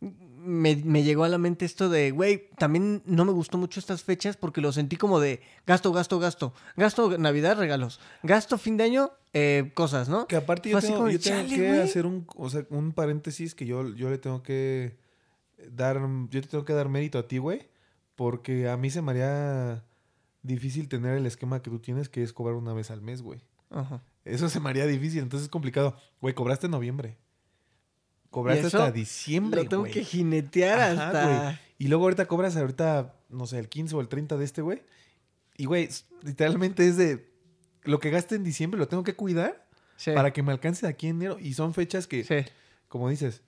me, 0.00 0.76
me 0.76 1.02
llegó 1.02 1.24
a 1.24 1.28
la 1.28 1.38
mente 1.38 1.64
esto 1.66 1.88
de, 1.90 2.10
güey, 2.10 2.48
también 2.56 3.02
no 3.04 3.24
me 3.24 3.32
gustó 3.32 3.58
mucho 3.58 3.78
estas 3.80 4.02
fechas 4.02 4.36
porque 4.36 4.60
lo 4.62 4.72
sentí 4.72 4.96
como 4.96 5.20
de 5.20 5.42
gasto, 5.66 5.92
gasto, 5.92 6.18
gasto. 6.18 6.54
Gasto 6.76 7.18
Navidad, 7.18 7.58
regalos. 7.58 8.00
Gasto 8.22 8.56
fin 8.56 8.76
de 8.78 8.84
año, 8.84 9.10
eh, 9.34 9.70
cosas, 9.74 10.08
¿no? 10.08 10.26
Que 10.26 10.36
aparte 10.36 10.70
yo 10.70 10.80
tengo, 10.80 11.08
yo 11.10 11.20
tengo 11.20 11.36
"Chale, 11.42 11.54
que 11.56 11.68
güey". 11.68 11.80
hacer 11.80 12.06
un, 12.06 12.26
o 12.36 12.48
sea, 12.48 12.64
un 12.70 12.92
paréntesis 12.92 13.54
que 13.54 13.66
yo, 13.66 13.88
yo 13.94 14.08
le 14.08 14.16
tengo 14.18 14.42
que 14.42 14.96
dar, 15.70 16.00
yo 16.30 16.40
te 16.40 16.48
tengo 16.48 16.64
que 16.64 16.72
dar 16.72 16.88
mérito 16.88 17.18
a 17.18 17.28
ti, 17.28 17.38
güey, 17.38 17.68
porque 18.16 18.68
a 18.68 18.76
mí 18.76 18.90
se 18.90 19.02
me 19.02 19.12
haría 19.12 19.84
difícil 20.42 20.88
tener 20.88 21.16
el 21.16 21.26
esquema 21.26 21.62
que 21.62 21.70
tú 21.70 21.78
tienes, 21.78 22.08
que 22.08 22.22
es 22.22 22.32
cobrar 22.32 22.56
una 22.56 22.72
vez 22.72 22.90
al 22.90 23.02
mes, 23.02 23.22
güey. 23.22 23.40
Ajá. 23.70 24.02
Eso 24.24 24.48
se 24.48 24.60
me 24.60 24.70
haría 24.70 24.86
difícil, 24.86 25.20
entonces 25.22 25.44
es 25.46 25.50
complicado. 25.50 25.96
Güey, 26.20 26.34
cobraste 26.34 26.66
en 26.66 26.72
noviembre. 26.72 27.18
Cobraste 28.30 28.66
hasta 28.66 28.92
diciembre, 28.92 29.64
Lo 29.64 29.68
tengo 29.68 29.82
güey. 29.82 29.92
que 29.92 30.04
jinetear 30.04 30.78
Ajá, 30.80 31.06
hasta... 31.06 31.42
güey. 31.42 31.58
Y 31.78 31.88
luego 31.88 32.04
ahorita 32.04 32.26
cobras 32.26 32.56
ahorita, 32.56 33.14
no 33.30 33.46
sé, 33.46 33.58
el 33.58 33.68
15 33.68 33.96
o 33.96 34.00
el 34.00 34.08
30 34.08 34.36
de 34.36 34.44
este, 34.44 34.62
güey. 34.62 34.82
Y, 35.56 35.64
güey, 35.64 35.88
literalmente 36.22 36.86
es 36.86 36.96
de... 36.96 37.30
Lo 37.84 37.98
que 37.98 38.10
gaste 38.10 38.34
en 38.34 38.44
diciembre 38.44 38.78
lo 38.78 38.88
tengo 38.88 39.02
que 39.02 39.16
cuidar 39.16 39.66
Sí, 39.96 40.12
para 40.12 40.32
que 40.32 40.42
me 40.42 40.52
alcance 40.52 40.86
de 40.86 40.90
aquí 40.90 41.08
en 41.08 41.16
enero. 41.16 41.38
Y 41.38 41.54
son 41.54 41.72
fechas 41.74 42.06
que, 42.06 42.24
sí. 42.24 42.50
como 42.88 43.08
dices, 43.08 43.42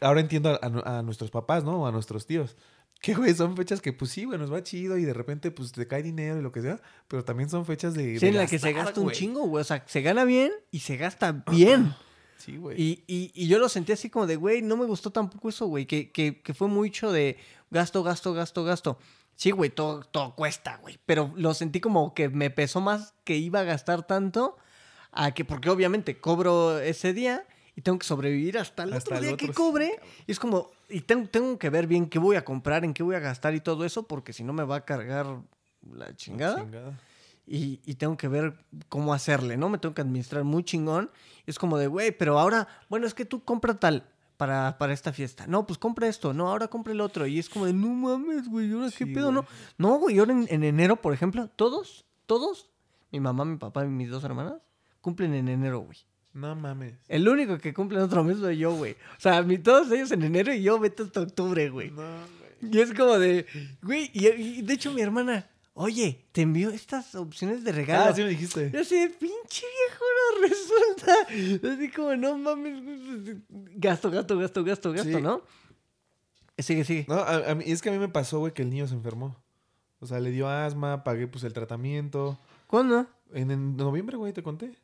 ahora 0.00 0.20
entiendo 0.20 0.50
a, 0.50 0.66
a 0.66 0.98
a 0.98 1.02
nuestros 1.02 1.30
papás, 1.30 1.64
¿no? 1.64 1.82
O 1.82 1.86
a 1.86 1.92
nuestros 1.92 2.26
tíos. 2.26 2.56
Que, 3.00 3.14
güey, 3.14 3.32
son 3.32 3.56
fechas 3.56 3.80
que, 3.80 3.92
pues 3.92 4.10
sí, 4.10 4.24
güey, 4.24 4.38
nos 4.38 4.52
va 4.52 4.62
chido 4.62 4.98
y 4.98 5.04
de 5.04 5.14
repente, 5.14 5.52
pues 5.52 5.70
te 5.70 5.86
cae 5.86 6.02
dinero 6.02 6.38
y 6.38 6.42
lo 6.42 6.50
que 6.50 6.62
sea. 6.62 6.80
Pero 7.06 7.24
también 7.24 7.48
son 7.48 7.64
fechas 7.64 7.94
de. 7.94 8.18
Sí, 8.18 8.26
de 8.26 8.28
en 8.28 8.36
la 8.36 8.46
que 8.46 8.58
se 8.58 8.72
gasta 8.72 9.00
un 9.00 9.12
chingo, 9.12 9.46
güey. 9.46 9.60
O 9.60 9.64
sea, 9.64 9.84
se 9.86 10.02
gana 10.02 10.24
bien 10.24 10.52
y 10.72 10.80
se 10.80 10.96
gasta 10.96 11.44
bien. 11.50 11.94
Sí, 12.38 12.56
güey. 12.56 12.80
Y, 12.80 13.04
y, 13.08 13.32
y 13.34 13.48
yo 13.48 13.58
lo 13.58 13.68
sentí 13.68 13.90
así 13.90 14.10
como 14.10 14.28
de, 14.28 14.36
güey, 14.36 14.62
no 14.62 14.76
me 14.76 14.86
gustó 14.86 15.10
tampoco 15.10 15.48
eso, 15.48 15.66
güey. 15.66 15.86
Que, 15.86 16.12
que, 16.12 16.40
que 16.40 16.54
fue 16.54 16.68
mucho 16.68 17.10
de 17.10 17.36
gasto, 17.68 18.04
gasto, 18.04 18.32
gasto, 18.32 18.62
gasto. 18.62 18.98
Sí, 19.34 19.50
güey, 19.50 19.70
todo, 19.70 20.04
todo 20.04 20.36
cuesta, 20.36 20.76
güey. 20.76 21.00
Pero 21.04 21.32
lo 21.34 21.52
sentí 21.52 21.80
como 21.80 22.14
que 22.14 22.28
me 22.28 22.50
pesó 22.50 22.80
más 22.80 23.12
que 23.24 23.36
iba 23.36 23.58
a 23.58 23.64
gastar 23.64 24.06
tanto 24.06 24.56
a 25.10 25.32
que, 25.32 25.44
porque 25.44 25.68
obviamente 25.68 26.20
cobro 26.20 26.78
ese 26.78 27.12
día 27.12 27.44
y 27.78 27.82
tengo 27.82 27.96
que 27.96 28.06
sobrevivir 28.06 28.58
hasta 28.58 28.82
el 28.82 28.92
Hasta 28.92 29.10
otro 29.10 29.16
el 29.18 29.22
día 29.22 29.34
otro, 29.34 29.46
que 29.46 29.52
cobre. 29.54 29.90
cabrón. 29.94 30.10
y 30.26 30.32
es 30.32 30.40
como, 30.40 30.70
y 30.88 31.00
tengo, 31.02 31.28
tengo 31.28 31.58
que 31.60 31.70
ver 31.70 31.86
bien 31.86 32.08
qué 32.08 32.18
voy 32.18 32.34
a 32.34 32.44
comprar, 32.44 32.84
en 32.84 32.92
qué 32.92 33.04
voy 33.04 33.14
a 33.14 33.20
gastar 33.20 33.54
y 33.54 33.60
todo 33.60 33.84
eso, 33.84 34.02
porque 34.08 34.32
si 34.32 34.42
no 34.42 34.52
me 34.52 34.64
va 34.64 34.76
a 34.76 34.84
cargar 34.84 35.26
la 35.92 36.16
chingada 36.16 36.60
Chingada. 36.62 36.98
y, 37.46 37.80
y 37.84 37.94
tengo 37.94 38.16
que 38.16 38.26
ver 38.26 38.54
cómo 38.88 39.14
hacerle, 39.14 39.56
¿no? 39.56 39.68
Me 39.68 39.78
tengo 39.78 39.94
que 39.94 40.00
administrar 40.02 40.42
muy 40.42 40.64
chingón. 40.64 41.08
Es 41.46 41.56
como 41.56 41.78
de, 41.78 41.86
güey, 41.86 42.10
pero 42.10 42.38
ahora, 42.40 42.66
bueno, 42.88 43.06
es 43.06 43.14
que 43.14 43.24
tú 43.24 43.44
compra 43.44 43.74
tal 43.78 44.04
para, 44.36 44.76
para 44.76 44.92
esta 44.92 45.12
fiesta. 45.12 45.46
No, 45.46 45.64
pues 45.64 45.78
compra 45.78 46.08
esto. 46.08 46.34
No, 46.34 46.48
ahora 46.50 46.66
compra 46.66 46.92
el 46.92 47.00
otro. 47.00 47.28
Y 47.28 47.38
es 47.38 47.48
como 47.48 47.64
de, 47.66 47.72
no 47.74 47.86
mames, 47.88 48.48
güey, 48.48 48.72
¿ahora 48.72 48.90
qué 48.90 49.06
pedo, 49.06 49.32
güey. 49.32 49.34
no? 49.36 49.46
No, 49.78 49.98
güey, 50.00 50.18
ahora 50.18 50.32
en, 50.32 50.46
en 50.50 50.64
enero, 50.64 50.96
por 50.96 51.14
ejemplo, 51.14 51.48
todos, 51.54 52.04
todos, 52.26 52.68
mi 53.12 53.20
mamá, 53.20 53.44
mi 53.44 53.56
papá 53.56 53.84
y 53.84 53.88
mis 53.88 54.10
dos 54.10 54.24
hermanas, 54.24 54.54
cumplen 55.00 55.32
en 55.34 55.48
enero, 55.48 55.78
güey. 55.80 55.96
No 56.38 56.54
mames. 56.54 56.94
El 57.08 57.28
único 57.28 57.58
que 57.58 57.74
cumple 57.74 57.98
en 57.98 58.04
otro 58.04 58.22
mes 58.22 58.38
soy 58.38 58.58
yo, 58.58 58.72
güey. 58.74 58.92
O 58.92 59.20
sea, 59.20 59.42
mi, 59.42 59.58
todos 59.58 59.90
ellos 59.90 60.10
en 60.12 60.22
enero 60.22 60.52
y 60.54 60.62
yo 60.62 60.78
vete 60.78 61.02
hasta 61.02 61.20
octubre, 61.20 61.68
güey. 61.68 61.90
No, 61.90 61.96
güey. 61.96 62.72
Y 62.72 62.78
es 62.80 62.94
como 62.94 63.18
de, 63.18 63.46
güey, 63.82 64.10
y, 64.12 64.26
y 64.28 64.62
de 64.62 64.74
hecho 64.74 64.92
mi 64.92 65.00
hermana, 65.00 65.48
oye, 65.74 66.24
te 66.32 66.42
envió 66.42 66.70
estas 66.70 67.14
opciones 67.14 67.64
de 67.64 67.72
regalo. 67.72 68.10
Ah, 68.10 68.14
sí 68.14 68.22
me 68.22 68.28
dijiste. 68.28 68.70
Yo 68.72 68.80
así, 68.80 68.94
pinche 69.18 69.66
viejo, 69.78 70.04
no 70.16 70.48
resulta. 70.48 71.74
Así 71.74 71.90
como, 71.90 72.14
no 72.16 72.38
mames. 72.38 72.82
Gasto, 73.76 74.10
gasto, 74.10 74.38
gasto, 74.38 74.62
gasto, 74.64 74.92
gasto, 74.92 75.16
Sí. 75.18 75.22
¿no? 75.22 75.42
Sigue, 76.58 76.84
sigue. 76.84 77.04
No, 77.08 77.14
a, 77.14 77.50
a 77.50 77.54
mí, 77.54 77.64
es 77.66 77.82
que 77.82 77.88
a 77.88 77.92
mí 77.92 77.98
me 77.98 78.08
pasó, 78.08 78.38
güey, 78.40 78.52
que 78.52 78.62
el 78.62 78.70
niño 78.70 78.86
se 78.88 78.94
enfermó. 78.94 79.36
O 80.00 80.06
sea, 80.06 80.18
le 80.20 80.30
dio 80.30 80.48
asma, 80.48 81.02
pagué 81.04 81.26
pues 81.26 81.44
el 81.44 81.52
tratamiento. 81.52 82.38
¿Cuándo? 82.66 83.06
En, 83.32 83.50
en 83.50 83.76
noviembre, 83.76 84.16
güey, 84.16 84.32
te 84.32 84.42
conté. 84.42 84.76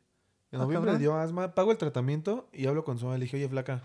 En 0.55 0.61
Ah, 0.61 0.63
noviembre 0.63 0.93
le 0.93 0.99
dio 0.99 1.15
asma, 1.15 1.53
pago 1.53 1.71
el 1.71 1.77
tratamiento 1.77 2.47
y 2.53 2.65
hablo 2.67 2.83
con 2.83 2.97
su 2.97 3.05
mamá. 3.05 3.17
Le 3.17 3.25
dije, 3.25 3.37
oye, 3.37 3.49
flaca, 3.49 3.83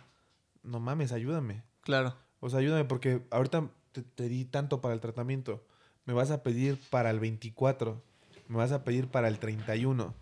no 0.63 0.79
mames, 0.81 1.13
ayúdame. 1.13 1.63
Claro. 1.83 2.15
O 2.41 2.49
sea, 2.49 2.61
ayúdame 2.61 2.85
porque 2.85 3.23
ahorita 3.31 3.71
te, 3.93 4.03
te 4.03 4.29
di 4.29 4.45
tanto 4.45 4.81
para 4.81 4.95
el 4.95 5.01
tratamiento. 5.01 5.65
Me 6.07 6.15
vas 6.15 6.31
a 6.31 6.43
pedir 6.43 6.79
para 6.91 7.11
el 7.11 7.21
24. 7.21 8.03
Me 8.49 8.57
vas 8.57 8.73
a 8.73 8.85
pedir 8.85 9.09
para 9.09 9.29
el 9.29 9.39
31. 9.39 10.15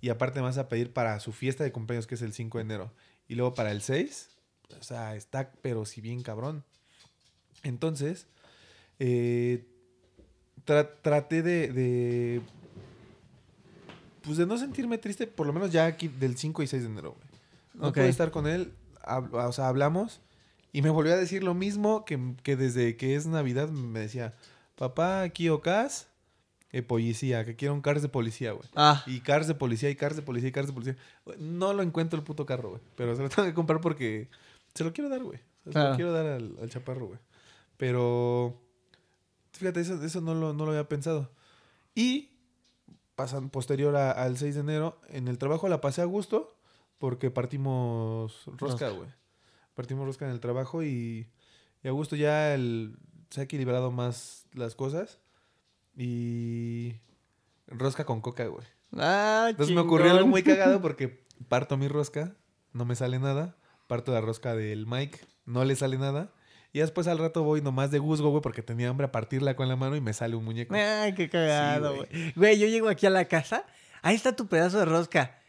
Y 0.00 0.10
aparte 0.10 0.38
me 0.38 0.44
vas 0.46 0.58
a 0.58 0.68
pedir 0.68 0.92
para 0.92 1.18
su 1.20 1.32
fiesta 1.32 1.64
de 1.64 1.72
cumpleaños, 1.72 2.06
que 2.06 2.14
es 2.14 2.22
el 2.22 2.32
5 2.32 2.58
de 2.58 2.62
enero. 2.62 2.92
Y 3.26 3.34
luego 3.34 3.54
para 3.54 3.72
el 3.72 3.82
6. 3.82 4.30
O 4.78 4.82
sea, 4.82 5.16
está, 5.16 5.50
pero 5.62 5.84
si 5.84 6.00
bien 6.00 6.22
cabrón. 6.22 6.64
Entonces, 7.64 8.26
eh, 9.00 9.66
tra- 10.64 10.90
traté 11.02 11.42
de, 11.42 11.72
de, 11.72 12.40
Pues 14.28 14.38
de 14.38 14.46
no 14.46 14.58
sentirme 14.58 14.98
triste, 14.98 15.26
por 15.26 15.46
lo 15.46 15.52
menos 15.52 15.72
ya 15.72 15.86
aquí 15.86 16.06
del 16.08 16.36
5 16.36 16.62
y 16.62 16.66
6 16.66 16.82
de 16.82 16.88
enero, 16.90 17.12
güey. 17.16 17.28
No 17.74 17.88
Ok. 17.88 17.94
pude 17.94 18.08
estar 18.08 18.30
con 18.30 18.46
él, 18.46 18.72
hab- 19.02 19.32
o 19.32 19.52
sea, 19.52 19.68
hablamos. 19.68 20.20
Y 20.72 20.82
me 20.82 20.90
volvió 20.90 21.14
a 21.14 21.16
decir 21.16 21.42
lo 21.42 21.54
mismo 21.54 22.04
que, 22.04 22.34
que 22.42 22.54
desde 22.56 22.96
que 22.98 23.14
es 23.16 23.26
Navidad 23.26 23.70
me 23.70 24.00
decía, 24.00 24.34
papá, 24.76 25.22
aquí 25.22 25.48
ocas, 25.48 26.08
eh, 26.72 26.82
policía, 26.82 27.46
que 27.46 27.56
quiero 27.56 27.72
un 27.72 27.80
cars 27.80 28.02
de 28.02 28.10
policía, 28.10 28.52
güey. 28.52 28.68
Ah, 28.76 29.02
Y 29.06 29.20
cars 29.20 29.46
de 29.48 29.54
policía, 29.54 29.88
y 29.88 29.96
cars 29.96 30.14
de 30.16 30.20
policía, 30.22 30.50
y 30.50 30.52
cars 30.52 30.66
de 30.66 30.74
policía. 30.74 30.96
No 31.38 31.72
lo 31.72 31.82
encuentro 31.82 32.18
el 32.18 32.24
puto 32.24 32.44
carro, 32.44 32.68
güey. 32.70 32.82
Pero 32.96 33.16
se 33.16 33.22
lo 33.22 33.28
tengo 33.30 33.48
que 33.48 33.54
comprar 33.54 33.80
porque 33.80 34.28
se 34.74 34.84
lo 34.84 34.92
quiero 34.92 35.08
dar, 35.08 35.22
güey. 35.22 35.38
Se 35.64 35.70
Claro. 35.70 35.90
lo 35.90 35.96
quiero 35.96 36.12
dar 36.12 36.26
al, 36.26 36.54
al 36.60 36.68
chaparro, 36.68 37.06
güey. 37.06 37.18
Pero, 37.78 38.60
fíjate, 39.52 39.80
eso, 39.80 40.02
eso 40.04 40.20
no, 40.20 40.34
lo, 40.34 40.52
no 40.52 40.64
lo 40.66 40.72
había 40.72 40.88
pensado. 40.88 41.30
Y, 41.94 42.30
pasan 43.18 43.50
posterior 43.50 43.96
a- 43.96 44.12
al 44.12 44.36
6 44.38 44.54
de 44.54 44.60
enero, 44.60 45.00
en 45.08 45.26
el 45.26 45.38
trabajo 45.38 45.68
la 45.68 45.80
pasé 45.80 46.02
a 46.02 46.04
gusto 46.04 46.56
porque 46.98 47.32
partimos 47.32 48.44
rosca, 48.56 48.90
güey. 48.90 49.08
Partimos 49.74 50.06
rosca 50.06 50.24
en 50.24 50.30
el 50.30 50.38
trabajo 50.38 50.84
y, 50.84 51.28
y 51.82 51.88
a 51.88 51.90
gusto 51.90 52.14
ya 52.14 52.54
el, 52.54 52.96
se 53.30 53.40
ha 53.40 53.44
equilibrado 53.44 53.90
más 53.90 54.46
las 54.54 54.76
cosas. 54.76 55.18
Y 55.96 56.94
rosca 57.66 58.04
con 58.04 58.20
coca, 58.20 58.46
güey. 58.46 58.64
ah, 58.96 59.48
Entonces 59.50 59.74
me 59.74 59.80
ocurrió 59.80 60.12
algo 60.12 60.28
muy 60.28 60.42
cagado 60.44 60.80
porque 60.82 61.24
parto 61.48 61.76
mi 61.76 61.88
rosca, 61.88 62.36
no 62.72 62.84
me 62.84 62.94
sale 62.94 63.18
nada. 63.18 63.56
Parto 63.88 64.12
la 64.12 64.20
rosca 64.20 64.54
del 64.54 64.86
Mike, 64.86 65.18
no 65.44 65.64
le 65.64 65.74
sale 65.74 65.98
nada. 65.98 66.32
Y 66.78 66.80
después 66.80 67.08
al 67.08 67.18
rato 67.18 67.42
voy 67.42 67.60
nomás 67.60 67.90
de 67.90 67.98
guzgo, 67.98 68.30
güey, 68.30 68.40
porque 68.40 68.62
tenía 68.62 68.88
hambre 68.88 69.06
a 69.06 69.10
partirla 69.10 69.56
con 69.56 69.66
la 69.66 69.74
mano 69.74 69.96
y 69.96 70.00
me 70.00 70.12
sale 70.12 70.36
un 70.36 70.44
muñeco. 70.44 70.76
Ay, 70.76 71.12
qué 71.12 71.28
cagado, 71.28 71.96
güey. 71.96 72.08
güey. 72.08 72.32
güey, 72.36 72.58
yo 72.60 72.68
llego 72.68 72.88
aquí 72.88 73.04
a 73.04 73.10
la 73.10 73.24
casa, 73.24 73.64
ahí 74.00 74.14
está 74.14 74.36
tu 74.36 74.46
pedazo 74.46 74.78
de 74.78 74.84
rosca. 74.84 75.40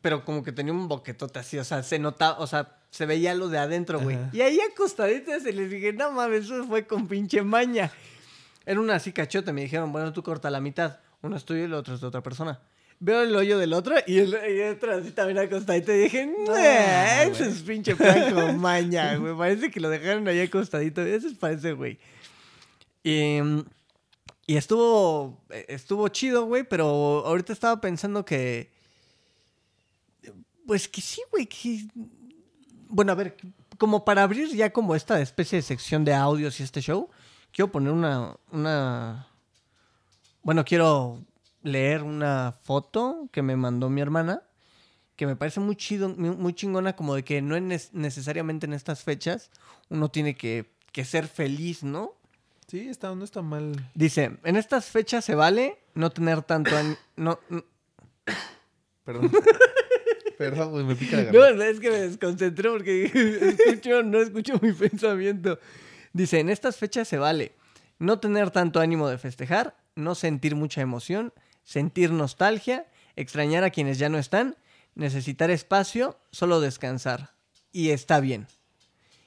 Pero 0.00 0.24
como 0.24 0.42
que 0.42 0.52
tenía 0.52 0.72
un 0.72 0.88
boquetote 0.88 1.38
así, 1.38 1.58
o 1.58 1.64
sea, 1.64 1.82
se 1.82 1.98
notaba, 1.98 2.38
o 2.38 2.46
sea, 2.46 2.78
se 2.88 3.04
veía 3.04 3.34
lo 3.34 3.50
de 3.50 3.58
adentro, 3.58 4.00
güey. 4.00 4.16
Y 4.32 4.40
ahí 4.40 4.58
acostadita 4.58 5.38
se 5.38 5.52
les 5.52 5.70
dije, 5.70 5.92
no 5.92 6.12
mames, 6.12 6.46
eso 6.46 6.64
fue 6.64 6.86
con 6.86 7.08
pinche 7.08 7.42
maña. 7.42 7.92
Era 8.64 8.80
una 8.80 8.94
así 8.94 9.12
cachote, 9.12 9.52
me 9.52 9.60
dijeron, 9.60 9.92
bueno, 9.92 10.14
tú 10.14 10.22
corta 10.22 10.48
la 10.48 10.62
mitad. 10.62 10.98
Uno 11.20 11.36
es 11.36 11.44
tuyo 11.44 11.60
y 11.60 11.64
el 11.64 11.74
otro 11.74 11.92
es 11.92 12.00
de 12.00 12.06
otra 12.06 12.22
persona. 12.22 12.58
Veo 13.04 13.20
el 13.20 13.36
hoyo 13.36 13.58
del 13.58 13.74
otro 13.74 13.96
y 14.06 14.16
el, 14.16 14.30
y 14.30 14.60
el 14.60 14.76
otro 14.76 14.94
así 14.94 15.10
también 15.10 15.36
acostadito. 15.36 15.92
Y 15.92 16.04
dije, 16.04 16.26
no, 16.26 16.56
ese 16.56 17.28
güey. 17.28 17.50
es 17.50 17.60
pinche 17.60 17.94
plan 17.94 18.34
con 18.34 18.58
maña, 18.58 19.16
güey. 19.16 19.36
Parece 19.36 19.70
que 19.70 19.78
lo 19.78 19.90
dejaron 19.90 20.26
ahí 20.26 20.40
acostadito. 20.40 21.02
Ese 21.02 21.26
es 21.26 21.34
parece, 21.34 21.74
güey. 21.74 21.98
Y, 23.02 23.42
mm, 23.42 23.60
y 24.46 24.56
estuvo, 24.56 25.44
eh, 25.50 25.66
estuvo 25.68 26.08
chido, 26.08 26.46
güey, 26.46 26.64
pero 26.64 26.86
ahorita 27.26 27.52
estaba 27.52 27.78
pensando 27.78 28.24
que... 28.24 28.72
Pues 30.66 30.88
que 30.88 31.02
sí, 31.02 31.20
güey, 31.30 31.44
que... 31.44 31.86
Bueno, 32.88 33.12
a 33.12 33.16
ver, 33.16 33.36
como 33.76 34.06
para 34.06 34.22
abrir 34.22 34.48
ya 34.48 34.72
como 34.72 34.94
esta 34.94 35.20
especie 35.20 35.56
de 35.56 35.62
sección 35.62 36.06
de 36.06 36.14
audios 36.14 36.58
y 36.58 36.62
este 36.62 36.80
show, 36.80 37.10
quiero 37.52 37.70
poner 37.70 37.92
una... 37.92 38.34
una... 38.50 39.28
Bueno, 40.42 40.64
quiero 40.64 41.22
leer 41.64 42.04
una 42.04 42.54
foto 42.62 43.28
que 43.32 43.42
me 43.42 43.56
mandó 43.56 43.90
mi 43.90 44.00
hermana, 44.00 44.42
que 45.16 45.26
me 45.26 45.34
parece 45.34 45.58
muy 45.58 45.74
chido, 45.74 46.08
muy 46.10 46.54
chingona, 46.54 46.94
como 46.94 47.16
de 47.16 47.24
que 47.24 47.42
no 47.42 47.56
es 47.56 47.92
necesariamente 47.92 48.66
en 48.66 48.72
estas 48.74 49.02
fechas 49.02 49.50
uno 49.88 50.08
tiene 50.10 50.36
que, 50.36 50.70
que 50.92 51.04
ser 51.04 51.26
feliz, 51.26 51.82
¿no? 51.82 52.12
Sí, 52.68 52.88
está, 52.88 53.14
no 53.14 53.24
está 53.24 53.42
mal. 53.42 53.90
Dice, 53.94 54.38
en 54.44 54.56
estas 54.56 54.86
fechas 54.86 55.24
se 55.24 55.34
vale 55.34 55.78
no 55.94 56.10
tener 56.10 56.42
tanto... 56.42 56.76
an- 56.76 56.96
no, 57.16 57.38
no, 57.48 57.64
Perdón. 59.04 59.30
Perdón, 60.38 60.70
güey, 60.72 60.84
me 60.84 60.96
pica 60.96 61.16
la 61.18 61.30
No, 61.30 61.40
garganta. 61.40 61.68
es 61.68 61.80
que 61.80 61.90
me 61.90 62.00
desconcentré 62.00 62.70
porque 62.70 63.04
escucho, 63.68 64.02
no 64.02 64.18
escucho 64.20 64.58
mi 64.60 64.72
pensamiento. 64.72 65.58
Dice, 66.12 66.40
en 66.40 66.48
estas 66.48 66.76
fechas 66.76 67.06
se 67.06 67.18
vale 67.18 67.52
no 67.98 68.18
tener 68.18 68.50
tanto 68.50 68.80
ánimo 68.80 69.08
de 69.08 69.18
festejar, 69.18 69.76
no 69.94 70.14
sentir 70.16 70.56
mucha 70.56 70.80
emoción, 70.80 71.32
sentir 71.64 72.10
nostalgia, 72.12 72.86
extrañar 73.16 73.64
a 73.64 73.70
quienes 73.70 73.98
ya 73.98 74.08
no 74.08 74.18
están, 74.18 74.56
necesitar 74.94 75.50
espacio, 75.50 76.18
solo 76.30 76.60
descansar. 76.60 77.34
Y 77.72 77.90
está 77.90 78.20
bien. 78.20 78.46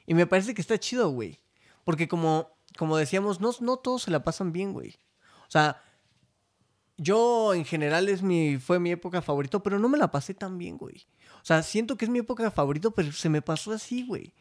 Y 0.05 0.13
me 0.13 0.25
parece 0.25 0.53
que 0.53 0.61
está 0.61 0.77
chido, 0.79 1.09
güey. 1.09 1.39
Porque 1.83 2.07
como, 2.07 2.49
como 2.77 2.97
decíamos, 2.97 3.41
no, 3.41 3.51
no 3.59 3.77
todos 3.77 4.03
se 4.03 4.11
la 4.11 4.23
pasan 4.23 4.53
bien, 4.53 4.73
güey. 4.73 4.95
O 5.47 5.51
sea, 5.51 5.81
yo 6.97 7.53
en 7.53 7.65
general 7.65 8.09
es 8.09 8.21
mi, 8.21 8.57
fue 8.57 8.79
mi 8.79 8.91
época 8.91 9.21
favorita, 9.21 9.61
pero 9.61 9.79
no 9.79 9.89
me 9.89 9.97
la 9.97 10.11
pasé 10.11 10.33
tan 10.33 10.57
bien, 10.57 10.77
güey. 10.77 11.05
O 11.41 11.45
sea, 11.45 11.63
siento 11.63 11.97
que 11.97 12.05
es 12.05 12.11
mi 12.11 12.19
época 12.19 12.49
favorita, 12.51 12.89
pero 12.89 13.11
se 13.11 13.29
me 13.29 13.41
pasó 13.41 13.71
así, 13.71 14.05
güey. 14.05 14.33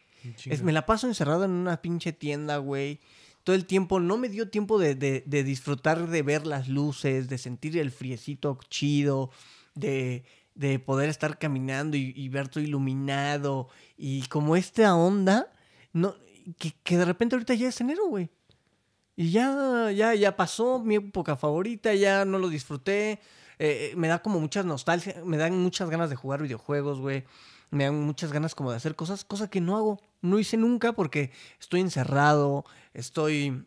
Es, 0.45 0.63
me 0.63 0.73
la 0.73 0.87
paso 0.87 1.07
encerrado 1.07 1.45
en 1.45 1.53
una 1.53 1.81
pinche 1.81 2.13
tienda, 2.13 2.57
güey. 2.57 3.01
Todo 3.47 3.55
el 3.55 3.65
tiempo, 3.65 4.01
no 4.01 4.19
me 4.19 4.29
dio 4.29 4.51
tiempo 4.51 4.77
de, 4.77 4.97
de, 4.97 5.45
disfrutar 5.45 6.09
de 6.09 6.23
ver 6.23 6.49
las 6.49 6.67
luces, 6.67 7.29
de 7.29 7.39
sentir 7.39 7.79
el 7.79 7.93
friecito 7.93 8.59
chido, 8.69 9.31
de, 9.77 10.25
de 10.57 10.81
poder 10.81 11.09
estar 11.09 11.39
caminando 11.39 11.97
y, 11.97 12.13
y, 12.17 12.29
ver 12.29 12.49
todo 12.49 12.65
iluminado. 12.65 13.69
Y 13.97 14.23
como 14.23 14.57
esta 14.57 14.97
onda, 14.97 15.53
no, 15.93 16.17
que, 16.59 16.73
que 16.83 16.99
de 16.99 17.05
repente 17.05 17.37
ahorita 17.37 17.55
ya 17.55 17.69
es 17.69 17.81
enero, 17.81 18.09
güey. 18.09 18.31
Y 19.15 19.31
ya, 19.31 19.93
ya, 19.93 20.13
ya 20.13 20.35
pasó 20.35 20.81
mi 20.81 20.97
época 20.97 21.37
favorita, 21.37 21.95
ya 21.95 22.25
no 22.25 22.41
lo 22.41 22.49
disfruté. 22.49 23.21
Eh, 23.61 23.95
me 23.97 24.09
da 24.09 24.21
como 24.23 24.41
muchas 24.41 24.65
nostalgia, 24.65 25.23
me 25.25 25.37
dan 25.37 25.57
muchas 25.57 25.89
ganas 25.89 26.11
de 26.11 26.17
jugar 26.17 26.43
videojuegos, 26.43 26.99
güey. 26.99 27.23
Me 27.71 27.85
dan 27.85 28.01
muchas 28.01 28.33
ganas 28.33 28.57
como 28.57 28.73
de 28.73 28.77
hacer 28.79 28.97
cosas, 28.97 29.25
cosa 29.25 29.49
que 29.49 29.61
no 29.61 29.77
hago, 29.77 30.01
no 30.21 30.39
hice 30.41 30.57
nunca 30.57 30.93
porque 30.93 31.31
estoy 31.61 31.81
encerrado, 31.81 32.65
estoy... 32.97 33.65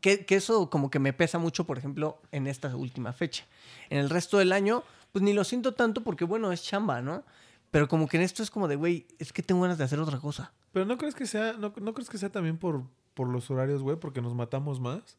Que, 0.00 0.26
eso 0.28 0.68
como 0.68 0.90
que 0.90 0.98
me 0.98 1.12
pesa 1.12 1.38
mucho, 1.38 1.64
por 1.64 1.78
ejemplo, 1.78 2.20
en 2.32 2.46
esta 2.46 2.74
última 2.76 3.12
fecha. 3.12 3.44
En 3.88 3.98
el 3.98 4.10
resto 4.10 4.36
del 4.38 4.52
año, 4.52 4.82
pues 5.12 5.22
ni 5.22 5.32
lo 5.32 5.42
siento 5.44 5.72
tanto 5.72 6.02
porque, 6.02 6.24
bueno, 6.24 6.52
es 6.52 6.62
chamba, 6.62 7.00
¿no? 7.00 7.24
Pero 7.70 7.88
como 7.88 8.06
que 8.06 8.18
en 8.18 8.22
esto 8.24 8.42
es 8.42 8.50
como 8.50 8.68
de, 8.68 8.76
güey, 8.76 9.06
es 9.18 9.32
que 9.32 9.42
tengo 9.42 9.62
ganas 9.62 9.78
de 9.78 9.84
hacer 9.84 9.98
otra 9.98 10.18
cosa. 10.18 10.52
Pero 10.72 10.84
no 10.84 10.98
crees 10.98 11.14
que 11.14 11.26
sea, 11.26 11.54
no, 11.54 11.72
no 11.80 11.94
crees 11.94 12.10
que 12.10 12.18
sea 12.18 12.30
también 12.30 12.58
por, 12.58 12.82
por 13.14 13.28
los 13.28 13.50
horarios, 13.50 13.82
güey, 13.82 13.96
porque 13.96 14.20
nos 14.20 14.34
matamos 14.34 14.80
más. 14.80 15.16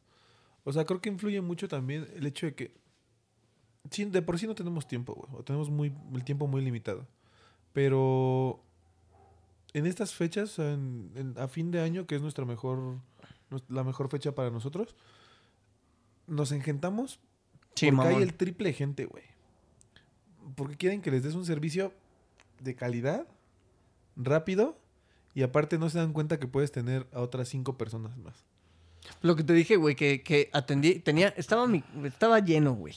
O 0.64 0.72
sea, 0.72 0.84
creo 0.84 1.00
que 1.00 1.08
influye 1.08 1.40
mucho 1.40 1.66
también 1.66 2.08
el 2.14 2.26
hecho 2.26 2.46
de 2.46 2.54
que 2.54 2.82
de 3.90 4.22
por 4.22 4.38
sí 4.38 4.46
no 4.46 4.54
tenemos 4.54 4.86
tiempo, 4.86 5.14
güey, 5.14 5.28
o 5.34 5.42
tenemos 5.42 5.70
muy, 5.70 5.92
el 6.14 6.24
tiempo 6.24 6.46
muy 6.46 6.62
limitado. 6.62 7.06
Pero 7.72 8.62
en 9.74 9.86
estas 9.86 10.14
fechas, 10.14 10.58
en, 10.58 11.10
en, 11.14 11.34
a 11.38 11.48
fin 11.48 11.70
de 11.70 11.80
año, 11.80 12.06
que 12.06 12.14
es 12.14 12.22
nuestra 12.22 12.44
mejor, 12.44 12.98
la 13.68 13.84
mejor 13.84 14.08
fecha 14.10 14.34
para 14.34 14.50
nosotros, 14.50 14.94
nos 16.26 16.52
engentamos 16.52 17.18
Sí, 17.74 17.86
porque 17.86 17.96
mamón. 17.96 18.14
hay 18.16 18.22
el 18.22 18.34
triple 18.34 18.68
de 18.68 18.74
gente, 18.74 19.06
güey. 19.06 19.24
Porque 20.56 20.76
quieren 20.76 21.00
que 21.00 21.10
les 21.10 21.22
des 21.22 21.34
un 21.34 21.46
servicio 21.46 21.92
de 22.60 22.74
calidad, 22.74 23.26
rápido, 24.16 24.78
y 25.34 25.42
aparte 25.42 25.78
no 25.78 25.88
se 25.88 25.98
dan 25.98 26.12
cuenta 26.12 26.38
que 26.38 26.46
puedes 26.46 26.72
tener 26.72 27.06
a 27.12 27.20
otras 27.20 27.48
cinco 27.48 27.78
personas 27.78 28.16
más. 28.18 28.44
Lo 29.20 29.34
que 29.34 29.42
te 29.42 29.52
dije, 29.52 29.76
güey, 29.76 29.96
que, 29.96 30.22
que 30.22 30.50
atendí, 30.52 30.98
tenía, 31.00 31.28
estaba, 31.36 31.66
mi, 31.66 31.82
estaba 32.04 32.38
lleno, 32.40 32.74
güey. 32.74 32.94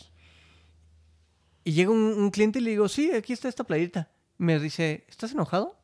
Y 1.64 1.72
llega 1.72 1.92
un, 1.92 1.98
un, 1.98 2.30
cliente 2.30 2.60
y 2.60 2.62
le 2.62 2.72
digo, 2.72 2.88
sí, 2.88 3.12
aquí 3.12 3.34
está 3.34 3.48
esta 3.48 3.64
playita. 3.64 4.12
Me 4.38 4.60
dice, 4.60 5.06
¿estás 5.08 5.32
enojado? 5.32 5.76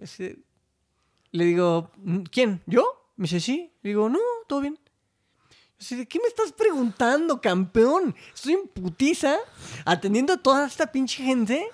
Ese, 0.00 0.38
le 1.30 1.44
digo, 1.44 1.90
¿quién? 2.30 2.62
¿Yo? 2.66 3.12
Me 3.16 3.24
dice, 3.24 3.40
sí. 3.40 3.72
Le 3.82 3.90
digo, 3.90 4.08
no, 4.08 4.18
todo 4.48 4.60
bien. 4.62 4.78
De, 5.90 6.06
¿qué 6.06 6.18
me 6.18 6.28
estás 6.28 6.52
preguntando, 6.52 7.40
campeón? 7.40 8.14
Estoy 8.34 8.54
en 8.54 8.68
putiza 8.68 9.38
atendiendo 9.84 10.32
a 10.32 10.36
toda 10.36 10.66
esta 10.66 10.90
pinche 10.90 11.22
gente 11.22 11.66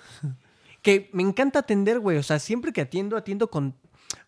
que 0.81 1.09
me 1.13 1.23
encanta 1.23 1.59
atender, 1.59 1.99
güey. 1.99 2.17
O 2.17 2.23
sea, 2.23 2.39
siempre 2.39 2.71
que 2.71 2.81
atiendo, 2.81 3.17
atiendo 3.17 3.49
con... 3.49 3.75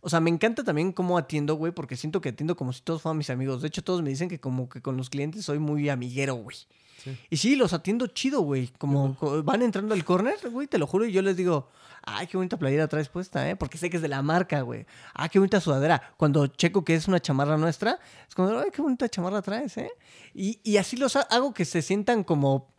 O 0.02 0.10
sea, 0.10 0.20
me 0.20 0.30
encanta 0.30 0.64
también 0.64 0.92
cómo 0.92 1.18
atiendo, 1.18 1.56
güey, 1.56 1.74
porque 1.74 1.96
siento 1.96 2.22
que 2.22 2.30
atiendo 2.30 2.56
como 2.56 2.74
si 2.74 2.82
todos 2.82 3.02
fueran 3.02 3.18
mis 3.18 3.30
amigos. 3.30 3.62
De 3.62 3.68
hecho, 3.68 3.84
todos 3.84 4.02
me 4.02 4.10
dicen 4.10 4.30
que 4.30 4.40
como 4.40 4.70
que 4.70 4.82
con 4.82 4.98
los 4.98 5.10
clientes 5.10 5.46
soy 5.46 5.60
muy 5.60 5.90
amiguero, 5.90 6.36
güey. 6.36 6.58
Sí. 7.04 7.18
Y 7.30 7.38
sí, 7.38 7.56
los 7.56 7.74
atiendo 7.74 8.08
chido, 8.08 8.42
güey. 8.42 8.68
Como 8.78 9.06
uh 9.06 9.16
-huh. 9.16 9.44
van 9.44 9.62
entrando 9.62 9.94
al 9.94 10.04
corner, 10.04 10.38
güey, 10.52 10.68
te 10.68 10.78
lo 10.78 10.88
juro, 10.88 11.06
y 11.06 11.12
yo 11.12 11.22
les 11.22 11.38
digo, 11.38 11.70
ay, 12.04 12.28
qué 12.28 12.38
bonita 12.38 12.58
playera 12.58 12.88
traes 12.88 13.10
puesta, 13.10 13.50
¿eh? 13.50 13.56
Porque 13.56 13.78
sé 13.78 13.90
que 13.90 13.98
es 13.98 14.02
de 14.02 14.10
la 14.10 14.22
marca, 14.22 14.62
güey. 14.62 14.86
Ah, 15.14 15.30
qué 15.30 15.40
bonita 15.40 15.60
sudadera. 15.62 16.14
Cuando 16.18 16.48
checo 16.48 16.84
que 16.84 16.96
es 16.96 17.08
una 17.08 17.20
chamarra 17.20 17.58
nuestra, 17.58 18.00
es 18.28 18.36
como, 18.36 18.58
ay, 18.60 18.70
qué 18.72 18.82
bonita 18.82 19.08
chamarra 19.10 19.42
traes, 19.42 19.78
¿eh? 19.78 19.92
Y, 20.34 20.60
y 20.64 20.78
así 20.78 20.98
los 20.98 21.16
hago 21.16 21.54
que 21.54 21.66
se 21.66 21.82
sientan 21.82 22.24
como 22.24 22.74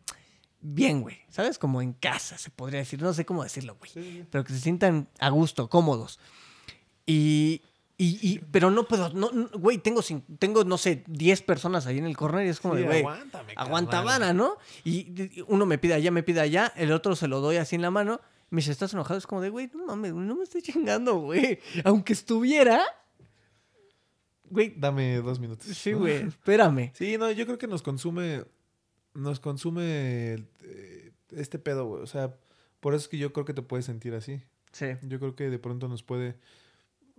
bien, 0.60 1.02
güey. 1.02 1.18
¿Sabes? 1.30 1.58
Como 1.58 1.82
en 1.82 1.92
casa, 1.92 2.38
se 2.38 2.50
podría 2.50 2.80
decir. 2.80 3.00
No 3.00 3.12
sé 3.12 3.24
cómo 3.24 3.42
decirlo, 3.42 3.76
güey. 3.76 3.90
Sí. 3.90 4.24
Pero 4.30 4.44
que 4.44 4.52
se 4.52 4.60
sientan 4.60 5.08
a 5.18 5.30
gusto, 5.30 5.68
cómodos. 5.68 6.18
Y, 7.06 7.62
y, 8.02 8.18
y, 8.22 8.38
pero 8.50 8.70
no 8.70 8.88
puedo, 8.88 9.10
no, 9.10 9.30
güey, 9.58 9.76
tengo, 9.76 10.00
tengo, 10.38 10.64
no 10.64 10.78
sé, 10.78 11.04
10 11.06 11.42
personas 11.42 11.86
ahí 11.86 11.98
en 11.98 12.06
el 12.06 12.16
corner 12.16 12.46
y 12.46 12.48
es 12.48 12.58
como 12.58 12.74
sí, 12.74 12.80
de, 12.80 12.86
güey, 12.86 13.04
aguanta 13.56 14.00
vara, 14.00 14.32
¿no? 14.32 14.56
Y 14.84 15.42
uno 15.48 15.66
me 15.66 15.76
pide 15.76 15.92
allá, 15.92 16.10
me 16.10 16.22
pide 16.22 16.40
allá, 16.40 16.72
el 16.76 16.92
otro 16.92 17.14
se 17.14 17.28
lo 17.28 17.40
doy 17.40 17.56
así 17.56 17.76
en 17.76 17.82
la 17.82 17.90
mano. 17.90 18.18
Me 18.48 18.62
dice, 18.62 18.72
¿estás 18.72 18.94
enojado? 18.94 19.18
Es 19.18 19.26
como 19.26 19.42
de, 19.42 19.50
güey, 19.50 19.70
no 19.74 19.84
mames, 19.84 20.14
no 20.14 20.34
me 20.34 20.44
estoy 20.44 20.62
chingando, 20.62 21.16
güey. 21.18 21.58
Aunque 21.84 22.14
estuviera, 22.14 22.82
güey. 24.48 24.72
Dame 24.78 25.18
dos 25.18 25.38
minutos. 25.38 25.66
Sí, 25.66 25.92
güey, 25.92 26.26
espérame. 26.26 26.92
Sí, 26.94 27.18
no, 27.18 27.30
yo 27.30 27.44
creo 27.44 27.58
que 27.58 27.66
nos 27.66 27.82
consume, 27.82 28.44
nos 29.12 29.40
consume 29.40 30.46
este 31.32 31.58
pedo, 31.58 31.84
güey. 31.84 32.02
O 32.02 32.06
sea, 32.06 32.34
por 32.80 32.94
eso 32.94 33.02
es 33.02 33.08
que 33.08 33.18
yo 33.18 33.34
creo 33.34 33.44
que 33.44 33.52
te 33.52 33.60
puedes 33.60 33.84
sentir 33.84 34.14
así. 34.14 34.40
Sí. 34.72 34.86
Yo 35.02 35.18
creo 35.18 35.36
que 35.36 35.50
de 35.50 35.58
pronto 35.58 35.86
nos 35.86 36.02
puede 36.02 36.38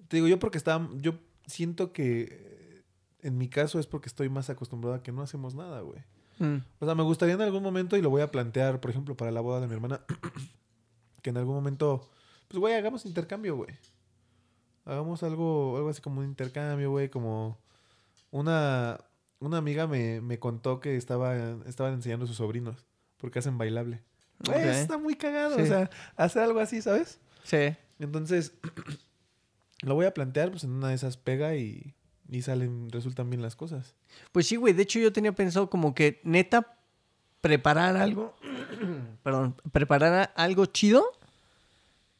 te 0.07 0.17
digo, 0.17 0.27
yo 0.27 0.39
porque 0.39 0.57
estaba, 0.57 0.89
yo 0.97 1.15
siento 1.45 1.91
que 1.91 2.51
en 3.21 3.37
mi 3.37 3.47
caso 3.47 3.79
es 3.79 3.87
porque 3.87 4.07
estoy 4.07 4.29
más 4.29 4.49
acostumbrado 4.49 4.95
a 4.95 5.03
que 5.03 5.11
no 5.11 5.21
hacemos 5.21 5.55
nada, 5.55 5.81
güey. 5.81 5.99
Mm. 6.39 6.57
O 6.79 6.85
sea, 6.85 6.95
me 6.95 7.03
gustaría 7.03 7.35
en 7.35 7.41
algún 7.41 7.63
momento, 7.63 7.97
y 7.97 8.01
lo 8.01 8.09
voy 8.09 8.21
a 8.21 8.31
plantear, 8.31 8.79
por 8.79 8.89
ejemplo, 8.89 9.15
para 9.15 9.31
la 9.31 9.41
boda 9.41 9.59
de 9.61 9.67
mi 9.67 9.73
hermana, 9.73 10.01
que 11.21 11.29
en 11.29 11.37
algún 11.37 11.55
momento, 11.55 12.09
pues, 12.47 12.59
güey, 12.59 12.73
hagamos 12.73 13.05
intercambio, 13.05 13.55
güey. 13.55 13.69
Hagamos 14.85 15.21
algo, 15.21 15.77
algo 15.77 15.89
así 15.89 16.01
como 16.01 16.21
un 16.21 16.25
intercambio, 16.25 16.89
güey, 16.89 17.09
como 17.09 17.59
una, 18.31 18.99
una 19.39 19.57
amiga 19.57 19.85
me, 19.85 20.19
me 20.21 20.39
contó 20.39 20.79
que 20.79 20.97
estaba, 20.97 21.35
estaban 21.67 21.93
enseñando 21.93 22.25
a 22.25 22.27
sus 22.27 22.37
sobrinos, 22.37 22.87
porque 23.17 23.39
hacen 23.39 23.59
bailable. 23.59 24.01
Güey, 24.39 24.57
okay. 24.57 24.81
está 24.81 24.97
muy 24.97 25.13
cagado, 25.13 25.57
sí. 25.57 25.61
o 25.61 25.65
sea, 25.67 25.91
hacer 26.15 26.41
algo 26.41 26.59
así, 26.59 26.81
¿sabes? 26.81 27.19
Sí. 27.43 27.75
Entonces, 27.99 28.53
lo 29.81 29.95
voy 29.95 30.05
a 30.05 30.13
plantear, 30.13 30.51
pues 30.51 30.63
en 30.63 30.71
una 30.71 30.89
de 30.89 30.95
esas 30.95 31.17
pega 31.17 31.55
y, 31.55 31.95
y 32.29 32.41
salen, 32.41 32.89
resultan 32.91 33.29
bien 33.29 33.41
las 33.41 33.55
cosas. 33.55 33.95
Pues 34.31 34.47
sí, 34.47 34.55
güey. 34.55 34.73
De 34.73 34.83
hecho, 34.83 34.99
yo 34.99 35.11
tenía 35.11 35.33
pensado 35.33 35.69
como 35.69 35.93
que 35.93 36.21
neta 36.23 36.77
preparar 37.41 37.97
algo. 37.97 38.35
perdón, 39.23 39.55
preparar 39.71 40.31
algo 40.35 40.65
chido 40.67 41.03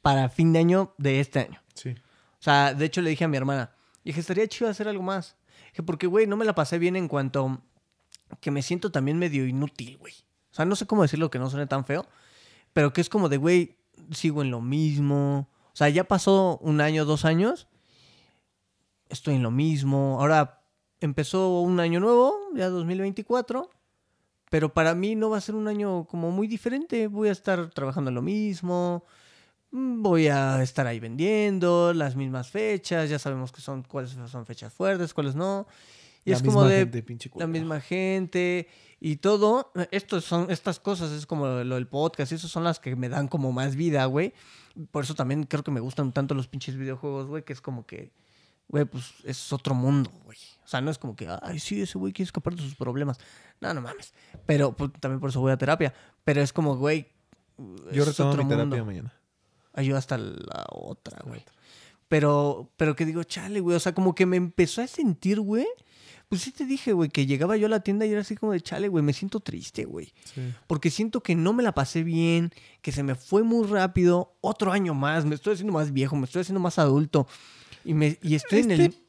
para 0.01 0.29
fin 0.29 0.53
de 0.53 0.59
año 0.59 0.93
de 0.97 1.19
este 1.19 1.39
año. 1.39 1.61
Sí. 1.73 1.91
O 1.91 2.43
sea, 2.43 2.73
de 2.73 2.85
hecho 2.85 3.01
le 3.01 3.11
dije 3.11 3.23
a 3.23 3.27
mi 3.27 3.37
hermana, 3.37 3.71
dije, 4.03 4.19
estaría 4.19 4.47
chido 4.47 4.69
hacer 4.69 4.87
algo 4.87 5.03
más. 5.03 5.35
Dije, 5.71 5.83
porque, 5.83 6.07
güey, 6.07 6.25
no 6.27 6.37
me 6.37 6.45
la 6.45 6.55
pasé 6.55 6.79
bien 6.79 6.95
en 6.95 7.07
cuanto 7.07 7.61
que 8.39 8.51
me 8.51 8.63
siento 8.63 8.91
también 8.91 9.19
medio 9.19 9.45
inútil, 9.45 9.97
güey. 9.97 10.13
O 10.51 10.55
sea, 10.55 10.65
no 10.65 10.75
sé 10.75 10.85
cómo 10.85 11.03
decirlo 11.03 11.29
que 11.29 11.39
no 11.39 11.49
suene 11.49 11.67
tan 11.67 11.85
feo, 11.85 12.05
pero 12.73 12.93
que 12.93 13.01
es 13.01 13.09
como 13.09 13.29
de, 13.29 13.37
güey, 13.37 13.77
sigo 14.11 14.41
en 14.41 14.51
lo 14.51 14.61
mismo. 14.61 15.49
O 15.73 15.75
sea, 15.75 15.89
ya 15.89 16.03
pasó 16.03 16.57
un 16.61 16.81
año, 16.81 17.05
dos 17.05 17.25
años. 17.25 17.67
Estoy 19.09 19.35
en 19.35 19.43
lo 19.43 19.51
mismo. 19.51 20.17
Ahora 20.19 20.63
empezó 20.99 21.61
un 21.61 21.79
año 21.79 21.99
nuevo, 21.99 22.35
ya 22.53 22.69
2024. 22.69 23.69
Pero 24.49 24.73
para 24.73 24.95
mí 24.95 25.15
no 25.15 25.29
va 25.29 25.37
a 25.37 25.41
ser 25.41 25.55
un 25.55 25.67
año 25.67 26.05
como 26.05 26.29
muy 26.31 26.47
diferente. 26.47 27.07
Voy 27.07 27.29
a 27.29 27.31
estar 27.31 27.69
trabajando 27.69 28.09
en 28.09 28.15
lo 28.15 28.21
mismo. 28.21 29.05
Voy 29.71 30.27
a 30.27 30.61
estar 30.61 30.85
ahí 30.87 30.99
vendiendo 30.99 31.93
las 31.93 32.17
mismas 32.17 32.49
fechas. 32.49 33.09
Ya 33.09 33.17
sabemos 33.17 33.53
que 33.53 33.61
son 33.61 33.83
cuáles 33.83 34.11
son 34.27 34.45
fechas 34.45 34.73
fuertes, 34.73 35.13
cuáles 35.13 35.35
no. 35.35 35.67
Y 36.23 36.31
la 36.31 36.37
es 36.37 36.43
como 36.43 36.63
de 36.65 36.85
gente, 36.85 37.31
la 37.35 37.47
misma 37.47 37.81
gente 37.81 38.67
y 38.99 39.17
todo. 39.17 39.71
Estos 39.89 40.23
son 40.25 40.51
estas 40.51 40.79
cosas, 40.79 41.11
es 41.11 41.25
como 41.25 41.47
lo, 41.47 41.75
del 41.75 41.87
podcast, 41.87 42.31
esas 42.31 42.51
son 42.51 42.63
las 42.63 42.79
que 42.79 42.95
me 42.95 43.09
dan 43.09 43.27
como 43.27 43.51
más 43.51 43.75
vida, 43.75 44.05
güey. 44.05 44.33
Por 44.91 45.03
eso 45.03 45.15
también 45.15 45.43
creo 45.43 45.63
que 45.63 45.71
me 45.71 45.79
gustan 45.79 46.11
tanto 46.13 46.35
los 46.35 46.47
pinches 46.47 46.77
videojuegos, 46.77 47.27
güey, 47.27 47.43
que 47.43 47.53
es 47.53 47.61
como 47.61 47.85
que, 47.85 48.11
güey, 48.67 48.85
pues 48.85 49.15
es 49.23 49.51
otro 49.51 49.73
mundo, 49.73 50.11
güey. 50.23 50.37
O 50.63 50.67
sea, 50.67 50.79
no 50.79 50.91
es 50.91 50.97
como 50.97 51.15
que, 51.15 51.27
ay, 51.41 51.59
sí, 51.59 51.81
ese 51.81 51.97
güey 51.97 52.13
quiere 52.13 52.27
escapar 52.27 52.55
de 52.55 52.61
sus 52.61 52.75
problemas. 52.75 53.17
No, 53.59 53.73
no 53.73 53.81
mames. 53.81 54.13
Pero 54.45 54.73
pues, 54.73 54.91
también 54.99 55.19
por 55.19 55.31
eso 55.31 55.41
voy 55.41 55.51
a 55.51 55.57
terapia. 55.57 55.93
Pero 56.23 56.41
es 56.41 56.53
como, 56.53 56.77
güey. 56.77 57.09
Yo 57.91 58.05
retomo 58.05 58.31
mi 58.31 58.47
terapia 58.47 58.65
mundo. 58.65 58.85
mañana. 58.85 59.13
Ayuda 59.73 59.97
hasta 59.97 60.17
la 60.17 60.65
otra, 60.69 61.19
güey. 61.25 61.43
Pero, 62.07 62.69
pero 62.77 62.95
que 62.95 63.05
digo, 63.05 63.23
chale, 63.23 63.59
güey. 63.59 63.75
O 63.75 63.79
sea, 63.79 63.93
como 63.93 64.15
que 64.15 64.25
me 64.25 64.37
empezó 64.37 64.81
a 64.81 64.87
sentir, 64.87 65.39
güey. 65.39 65.67
Pues 66.31 66.43
sí 66.43 66.51
te 66.51 66.63
dije, 66.65 66.93
güey, 66.93 67.09
que 67.09 67.25
llegaba 67.25 67.57
yo 67.57 67.65
a 67.65 67.69
la 67.69 67.81
tienda 67.81 68.05
y 68.05 68.11
era 68.11 68.21
así 68.21 68.37
como 68.37 68.53
de 68.53 68.61
chale, 68.61 68.87
güey, 68.87 69.03
me 69.03 69.11
siento 69.11 69.41
triste, 69.41 69.83
güey. 69.83 70.13
Sí. 70.23 70.53
Porque 70.65 70.89
siento 70.89 71.21
que 71.21 71.35
no 71.35 71.51
me 71.51 71.61
la 71.61 71.73
pasé 71.73 72.05
bien, 72.05 72.53
que 72.81 72.93
se 72.93 73.03
me 73.03 73.15
fue 73.15 73.43
muy 73.43 73.67
rápido, 73.67 74.37
otro 74.39 74.71
año 74.71 74.93
más, 74.93 75.25
me 75.25 75.35
estoy 75.35 75.55
haciendo 75.55 75.73
más 75.73 75.91
viejo, 75.91 76.15
me 76.15 76.23
estoy 76.23 76.43
haciendo 76.43 76.61
más 76.61 76.79
adulto. 76.79 77.27
Y, 77.83 77.93
me, 77.93 78.17
y 78.21 78.35
estoy 78.35 78.59
en 78.59 78.71
el... 78.71 78.79
Este 78.79 79.01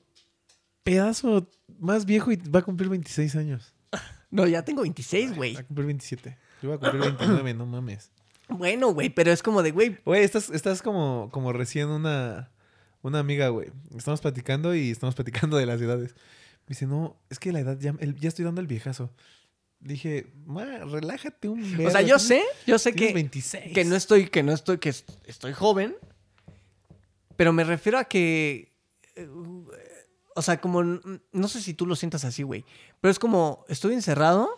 Pedazo 0.83 1.49
más 1.79 2.07
viejo 2.07 2.33
y 2.33 2.37
va 2.37 2.59
a 2.59 2.63
cumplir 2.63 2.91
26 2.91 3.37
años. 3.37 3.73
No, 4.33 4.47
ya 4.49 4.65
tengo 4.65 4.83
26, 4.83 5.37
güey. 5.37 5.55
Va 5.55 5.61
a 5.61 5.65
cumplir 5.65 5.87
27. 5.87 6.37
Yo 6.61 6.71
voy 6.71 6.77
a 6.77 6.81
cumplir 6.81 7.03
29, 7.03 7.55
no 7.55 7.67
mames. 7.67 8.11
Bueno, 8.49 8.89
güey, 8.89 9.11
pero 9.11 9.31
es 9.31 9.45
como 9.45 9.63
de, 9.63 9.71
güey, 9.71 9.99
Güey, 10.05 10.25
estás, 10.25 10.51
estás 10.51 10.83
como, 10.83 11.29
como 11.31 11.53
recién 11.53 11.89
una, 11.89 12.51
una 13.03 13.21
amiga, 13.21 13.49
güey. 13.51 13.71
Estamos 13.97 14.21
platicando 14.23 14.75
y 14.75 14.91
estamos 14.91 15.15
platicando 15.15 15.57
de 15.59 15.67
las 15.67 15.81
edades. 15.81 16.17
Me 16.67 16.69
dice, 16.75 16.87
no, 16.87 17.17
es 17.31 17.39
que 17.39 17.53
la 17.53 17.61
edad 17.61 17.79
ya, 17.79 17.95
el- 17.99 18.19
ya 18.19 18.29
estoy 18.29 18.45
dando 18.45 18.61
el 18.61 18.67
viejazo. 18.67 19.11
Dije, 19.81 20.33
ma, 20.47 20.65
relájate 20.79 21.49
un 21.49 21.61
o 21.87 21.91
sea, 21.91 22.03
yo 22.03 22.19
sé, 22.21 22.43
yo 22.67 22.79
sé 22.79 22.95
que... 22.95 23.13
26. 23.13 23.73
que 23.75 23.85
no 23.85 23.97
estoy, 23.97 24.29
que 24.29 24.43
no 24.45 24.53
estoy, 24.53 24.79
que 24.79 24.91
es- 24.91 25.05
estoy 25.27 25.53
joven, 25.53 25.97
pero 27.37 27.53
me 27.53 27.65
refiero 27.65 27.99
a 27.99 28.05
que, 28.05 28.73
eh, 29.17 29.29
o 30.37 30.43
sea, 30.43 30.61
como, 30.61 30.83
no 30.85 31.49
sé 31.49 31.61
si 31.61 31.75
tú 31.75 31.87
lo 31.87 31.97
sientas 31.97 32.25
así, 32.25 32.45
güey, 32.45 32.65
pero 33.01 33.11
es 33.11 33.19
como, 33.19 33.65
estoy 33.69 33.95
encerrado 33.95 34.49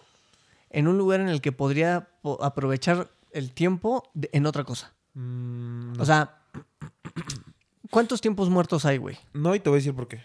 en 0.68 0.88
un 0.88 0.98
lugar 0.98 1.20
en 1.20 1.28
el 1.30 1.40
que 1.40 1.52
podría 1.52 2.10
po- 2.20 2.42
aprovechar 2.44 3.10
el 3.32 3.50
tiempo 3.52 4.10
de- 4.12 4.28
en 4.34 4.44
otra 4.44 4.64
cosa. 4.64 4.92
Mm, 5.14 5.94
no. 5.94 6.02
O 6.02 6.04
sea, 6.06 6.42
¿cuántos 7.90 8.20
tiempos 8.20 8.50
muertos 8.50 8.84
hay, 8.84 8.98
güey? 8.98 9.16
No, 9.32 9.54
y 9.54 9.60
te 9.60 9.70
voy 9.70 9.78
a 9.78 9.80
decir 9.80 9.94
por 9.94 10.06
qué. 10.08 10.22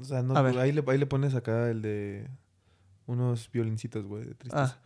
O 0.00 0.04
sea, 0.04 0.22
no, 0.22 0.40
ver. 0.42 0.58
ahí, 0.58 0.72
le, 0.72 0.82
ahí 0.86 0.98
le 0.98 1.06
pones 1.06 1.34
acá 1.34 1.70
el 1.70 1.82
de 1.82 2.28
unos 3.06 3.50
violincitos, 3.50 4.04
güey, 4.06 4.24
de 4.24 4.34
tristeza. 4.34 4.78
Ah. 4.80 4.84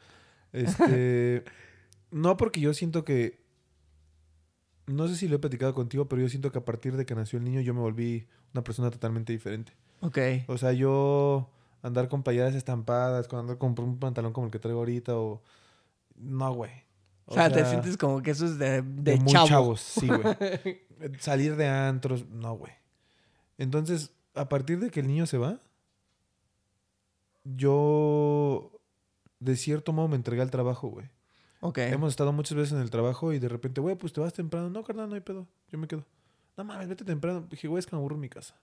Este, 0.53 1.45
no, 2.11 2.37
porque 2.37 2.61
yo 2.61 2.75
siento 2.75 3.05
que, 3.05 3.41
no 4.87 5.09
sé 5.09 5.17
si 5.17 5.29
lo 5.29 5.37
he 5.37 5.39
platicado 5.39 5.75
contigo, 5.75 6.09
pero 6.09 6.23
yo 6.23 6.29
siento 6.29 6.53
que 6.53 6.59
a 6.59 6.65
partir 6.65 6.97
de 6.97 7.07
que 7.07 7.15
nació 7.15 7.39
el 7.39 7.45
niño 7.45 7.61
yo 7.61 7.75
me 7.75 7.81
volví 7.81 8.27
una 8.55 8.65
persona 8.65 8.91
totalmente 8.91 9.33
diferente. 9.33 9.73
Ok. 10.01 10.19
O 10.47 10.59
sea, 10.59 10.73
yo 10.73 11.51
andar 11.83 12.09
con 12.09 12.23
playeras 12.23 12.55
estampadas, 12.55 13.29
con 13.29 13.41
andar 13.41 13.59
con 13.59 13.75
un 13.79 13.99
pantalón 13.99 14.33
como 14.33 14.47
el 14.47 14.53
que 14.53 14.59
traigo 14.59 14.81
ahorita 14.81 15.17
o... 15.17 15.43
No, 16.17 16.53
güey. 16.53 16.73
O, 17.27 17.35
sea, 17.35 17.53
te 17.53 17.65
sientes 17.67 17.99
como 17.99 18.23
que 18.23 18.31
eso 18.31 18.47
es 18.47 18.59
de, 18.59 18.81
de, 18.81 19.13
de 19.13 19.17
muy 19.19 19.33
chavo. 19.33 19.47
chavos, 19.47 19.81
sí, 19.81 20.09
güey. 20.09 20.81
Salir 21.21 21.57
de 21.57 21.69
antros, 21.69 22.27
no, 22.31 22.55
güey. 22.57 22.73
Entonces, 23.59 24.13
a 24.39 24.49
partir 24.49 24.79
de 24.81 24.91
que 24.91 25.01
el 25.01 25.07
niño 25.09 25.27
se 25.27 25.39
va, 25.39 25.59
yo 27.45 28.71
de 29.41 29.57
cierto 29.57 29.93
modo 29.93 30.09
me 30.09 30.17
entregué 30.17 30.43
al 30.43 30.51
trabajo, 30.51 30.89
güey. 30.89 31.09
Ok. 31.61 31.79
Hemos 31.79 32.11
estado 32.11 32.33
muchas 32.33 32.57
veces 32.57 32.73
en 32.75 32.81
el 32.81 32.91
trabajo 32.91 33.33
y 33.33 33.39
de 33.39 33.49
repente, 33.49 33.81
güey, 33.81 33.97
pues 33.97 34.13
te 34.13 34.21
vas 34.21 34.33
temprano. 34.33 34.71
No, 34.71 34.85
carnal, 34.85 35.09
no 35.09 35.15
hay 35.15 35.21
pedo. 35.21 35.47
Yo 35.71 35.79
me 35.79 35.89
quedo. 35.89 36.05
No 36.57 36.65
mames, 36.65 36.89
vete 36.89 37.05
temprano. 37.05 37.47
Dije, 37.49 37.69
güey, 37.69 37.81
es 37.81 37.87
que 37.87 37.97
me 37.97 38.01
aburro 38.01 38.15
en 38.15 38.21
mi 38.21 38.29
casa. 38.29 38.55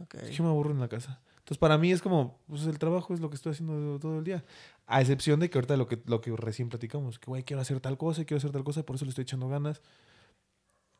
ok. 0.00 0.14
Es 0.14 0.36
que 0.36 0.42
me 0.42 0.48
aburro 0.48 0.70
en 0.70 0.80
la 0.80 0.88
casa. 0.88 1.20
Entonces, 1.38 1.58
para 1.58 1.76
mí 1.78 1.90
es 1.90 2.00
como, 2.02 2.38
pues 2.46 2.66
el 2.66 2.78
trabajo 2.78 3.14
es 3.14 3.20
lo 3.20 3.28
que 3.28 3.36
estoy 3.36 3.52
haciendo 3.52 3.98
todo 3.98 4.18
el 4.18 4.24
día. 4.24 4.44
A 4.86 5.00
excepción 5.00 5.40
de 5.40 5.50
que 5.50 5.58
ahorita 5.58 5.76
lo 5.76 5.88
que, 5.88 6.00
lo 6.06 6.20
que 6.20 6.34
recién 6.36 6.68
platicamos, 6.68 7.18
que, 7.18 7.26
güey, 7.26 7.42
quiero 7.42 7.60
hacer 7.60 7.80
tal 7.80 7.98
cosa, 7.98 8.24
quiero 8.24 8.38
hacer 8.38 8.52
tal 8.52 8.64
cosa, 8.64 8.84
por 8.84 8.96
eso 8.96 9.04
le 9.04 9.10
estoy 9.10 9.22
echando 9.22 9.48
ganas. 9.48 9.80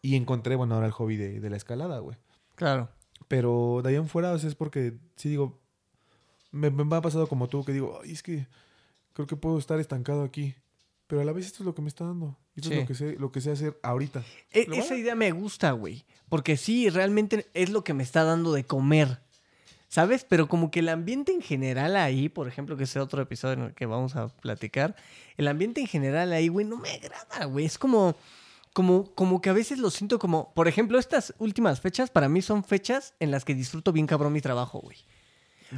Y 0.03 0.17
encontré, 0.17 0.57
bueno, 0.57 0.75
ahora 0.75 0.87
el 0.87 0.93
hobby 0.93 1.17
de, 1.17 1.41
de 1.41 1.51
la 1.51 1.57
escalada, 1.57 2.01
güey. 2.01 2.17
Claro. 2.57 2.89
Pero 3.29 3.81
de 3.83 3.91
ahí 3.91 3.97
en 3.97 4.09
fuera, 4.09 4.33
o 4.33 4.39
sea, 4.39 4.49
es 4.49 4.55
porque, 4.55 4.95
sí 5.17 5.29
digo, 5.29 5.61
me, 6.51 6.71
me 6.71 6.97
ha 6.97 7.01
pasado 7.01 7.27
como 7.29 7.49
tú, 7.49 7.65
que 7.65 7.73
digo, 7.73 8.01
ay, 8.03 8.13
es 8.13 8.23
que 8.23 8.47
creo 9.13 9.27
que 9.27 9.37
puedo 9.37 9.59
estar 9.59 9.79
estancado 9.81 10.23
aquí. 10.25 10.55
Pero 11.07 11.21
a 11.21 11.25
la 11.25 11.33
vez 11.33 11.47
esto 11.47 11.63
es 11.63 11.67
lo 11.67 11.75
que 11.75 11.83
me 11.83 11.89
está 11.89 12.05
dando. 12.07 12.37
Esto 12.57 12.69
Sí. 12.71 12.75
es 12.75 12.81
lo 12.81 12.87
que, 12.87 12.95
sé, 12.95 13.17
lo 13.19 13.33
que 13.33 13.41
sé 13.41 13.51
hacer 13.51 13.79
ahorita. 13.83 14.23
E- 14.53 14.67
esa 14.73 14.97
idea 14.97 15.15
me 15.15 15.31
gusta, 15.33 15.73
güey. 15.73 16.05
Porque 16.29 16.57
sí, 16.57 16.89
realmente 16.89 17.47
es 17.55 17.71
lo 17.71 17.85
que 17.85 17.93
me 17.95 18.03
está 18.03 18.25
dando 18.25 18.53
de 18.53 18.65
comer. 18.65 19.21
¿Sabes? 19.89 20.25
Pero 20.27 20.49
como 20.49 20.71
que 20.71 20.81
el 20.81 20.89
ambiente 20.89 21.33
en 21.33 21.43
general 21.43 21.97
ahí, 21.97 22.31
por 22.31 22.49
ejemplo, 22.49 22.79
que 22.79 22.85
es 22.85 22.97
otro 22.97 23.21
episodio 23.21 23.55
en 23.55 23.63
el 23.65 23.75
que 23.75 23.85
vamos 23.85 24.17
a 24.17 24.29
platicar, 24.29 24.97
el 25.37 25.47
ambiente 25.49 25.83
en 25.83 25.87
general 25.87 26.33
ahí, 26.33 26.49
güey, 26.49 26.65
no 26.65 26.79
me 26.79 26.89
agrada, 26.93 27.45
güey. 27.45 27.67
Es 27.67 27.77
como, 27.77 28.17
como, 28.73 29.15
como 29.15 29.41
que 29.41 29.51
a 29.51 29.53
veces 29.53 29.79
lo 29.79 29.91
siento 29.91 30.19
como, 30.19 30.53
por 30.55 30.69
ejemplo, 30.69 30.99
estas 30.99 31.35
últimas 31.39 31.81
fechas 31.81 32.11
para 32.11 32.29
mí 32.29 32.43
son 32.43 32.65
fechas 32.65 33.15
en 33.21 33.31
las 33.31 33.45
que 33.45 33.55
disfruto 33.55 33.93
bien 33.93 34.07
cabrón 34.07 34.33
mi 34.33 34.41
trabajo, 34.41 34.81
güey. 34.81 34.97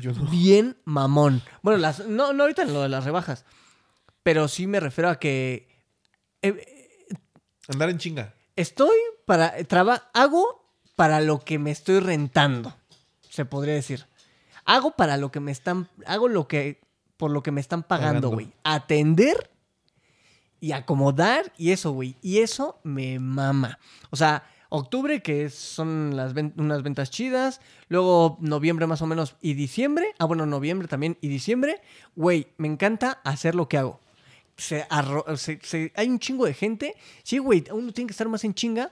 Yo 0.00 0.12
no. 0.12 0.24
Bien 0.30 0.76
mamón. 0.84 1.42
Bueno, 1.62 1.78
las, 1.78 2.06
no, 2.06 2.32
no 2.32 2.42
ahorita 2.44 2.62
en 2.62 2.72
lo 2.72 2.82
de 2.82 2.88
las 2.88 3.04
rebajas, 3.04 3.44
pero 4.22 4.48
sí 4.48 4.66
me 4.66 4.80
refiero 4.80 5.08
a 5.08 5.18
que 5.18 5.68
eh, 6.42 7.08
Andar 7.68 7.90
en 7.90 7.98
chinga. 7.98 8.34
Estoy 8.56 8.96
para. 9.24 9.62
Traba, 9.64 10.10
hago 10.12 10.68
para 10.96 11.20
lo 11.20 11.40
que 11.40 11.58
me 11.58 11.70
estoy 11.70 12.00
rentando. 12.00 12.74
Se 13.30 13.44
podría 13.44 13.74
decir. 13.74 14.06
Hago 14.64 14.92
para 14.92 15.16
lo 15.16 15.30
que 15.32 15.40
me 15.40 15.52
están. 15.52 15.88
Hago 16.06 16.28
lo 16.28 16.46
que. 16.46 16.80
Por 17.16 17.30
lo 17.30 17.42
que 17.42 17.52
me 17.52 17.60
están 17.60 17.82
pagando, 17.84 18.28
Pagando. 18.28 18.30
güey. 18.30 18.52
Atender 18.64 19.50
y 20.64 20.72
acomodar 20.72 21.52
y 21.58 21.72
eso, 21.72 21.92
güey. 21.92 22.16
Y 22.22 22.38
eso 22.38 22.78
me 22.84 23.18
mama. 23.18 23.78
O 24.10 24.16
sea, 24.16 24.44
octubre, 24.70 25.20
que 25.22 25.50
son 25.50 26.16
las 26.16 26.32
ven- 26.32 26.54
unas 26.56 26.82
ventas 26.82 27.10
chidas. 27.10 27.60
Luego 27.88 28.38
noviembre 28.40 28.86
más 28.86 29.02
o 29.02 29.06
menos 29.06 29.36
y 29.42 29.52
diciembre. 29.54 30.14
Ah, 30.18 30.24
bueno, 30.24 30.46
noviembre 30.46 30.88
también 30.88 31.18
y 31.20 31.28
diciembre. 31.28 31.82
Güey, 32.16 32.46
me 32.56 32.66
encanta 32.68 33.20
hacer 33.24 33.54
lo 33.54 33.68
que 33.68 33.76
hago. 33.76 34.00
Se 34.56 34.86
arro- 34.88 35.36
se- 35.36 35.58
se- 35.62 35.92
hay 35.96 36.08
un 36.08 36.18
chingo 36.18 36.46
de 36.46 36.54
gente. 36.54 36.94
Sí, 37.22 37.38
güey, 37.38 37.64
uno 37.70 37.92
tiene 37.92 38.06
que 38.08 38.12
estar 38.12 38.28
más 38.28 38.42
en 38.44 38.54
chinga. 38.54 38.90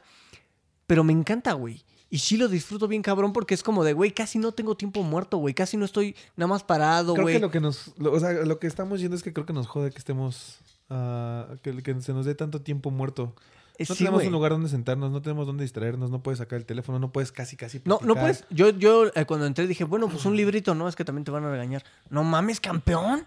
Pero 0.87 1.05
me 1.05 1.13
encanta, 1.15 1.55
güey. 1.55 1.83
Y 2.11 2.19
sí 2.19 2.37
lo 2.37 2.49
disfruto 2.49 2.87
bien 2.89 3.01
cabrón 3.01 3.33
porque 3.33 3.55
es 3.55 3.63
como 3.63 3.83
de, 3.83 3.95
güey, 3.95 4.11
casi 4.13 4.39
no 4.39 4.53
tengo 4.53 4.77
tiempo 4.77 5.03
muerto, 5.03 5.39
güey. 5.39 5.55
Casi 5.55 5.79
no 5.79 5.87
estoy 5.87 6.15
nada 6.37 6.49
más 6.49 6.63
parado, 6.63 7.15
Creo 7.15 7.25
güey. 7.25 7.37
que 7.37 7.41
lo 7.41 7.51
que 7.51 7.61
nos. 7.61 7.93
lo- 7.97 8.13
o 8.13 8.21
sea, 8.21 8.33
lo 8.33 8.59
que 8.59 8.67
estamos 8.67 9.01
yendo 9.01 9.17
es 9.17 9.23
que 9.23 9.33
creo 9.33 9.47
que 9.47 9.55
nos 9.55 9.67
jode 9.67 9.91
que 9.91 9.99
estemos. 9.99 10.59
Ah, 10.93 11.47
que, 11.63 11.83
que 11.83 12.01
se 12.01 12.13
nos 12.13 12.27
dé 12.27 12.35
tanto 12.35 12.61
tiempo 12.61 12.91
muerto. 12.91 13.35
Eh, 13.79 13.85
No 13.89 13.95
sí, 13.95 14.05
tenemos 14.05 14.25
un 14.25 14.33
lugar 14.33 14.53
donde 14.53 14.69
sentarnos, 14.69 15.11
no 15.11 15.23
tenemos 15.23 15.47
donde 15.47 15.63
distraernos, 15.65 16.11
no 16.11 16.23
puedes 16.23 16.39
sacar 16.39 16.59
el 16.59 16.67
teléfono, 16.67 16.99
no 16.99 17.11
puedes 17.11 17.33
casi, 17.33 17.57
casi. 17.57 17.79
No, 17.85 17.95
no 18.03 18.15
platicar. 18.15 18.23
puedes. 18.23 18.45
Yo, 18.51 18.71
yo 18.71 19.07
eh, 19.15 19.25
cuando 19.25 19.47
entré 19.47 19.67
dije, 19.67 19.85
bueno, 19.85 20.09
pues 20.09 20.25
un 20.27 20.37
librito, 20.37 20.75
no, 20.75 20.89
es 20.89 20.95
que 20.97 21.05
también 21.05 21.25
te 21.25 21.31
van 21.31 21.45
a 21.45 21.51
regañar. 21.51 21.83
No 22.11 22.23
mames, 22.23 22.61
campeón. 22.61 23.25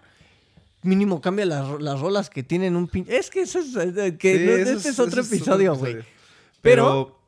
Mínimo 0.82 1.20
cambia 1.20 1.46
las, 1.46 1.80
las 1.82 1.98
rolas 2.00 2.30
que 2.30 2.42
tienen 2.44 2.76
un 2.76 2.86
pin. 2.86 3.04
Es 3.08 3.28
que 3.30 3.40
eso 3.40 3.58
es. 3.58 3.74
eh, 3.76 4.16
que 4.16 4.38
Sí, 4.38 4.44
no, 4.44 4.52
eso 4.52 4.72
este 4.76 4.88
es, 4.90 5.00
otro 5.00 5.20
eso 5.20 5.34
episodio, 5.34 5.74
güey. 5.74 5.96
Pero- 6.62 7.18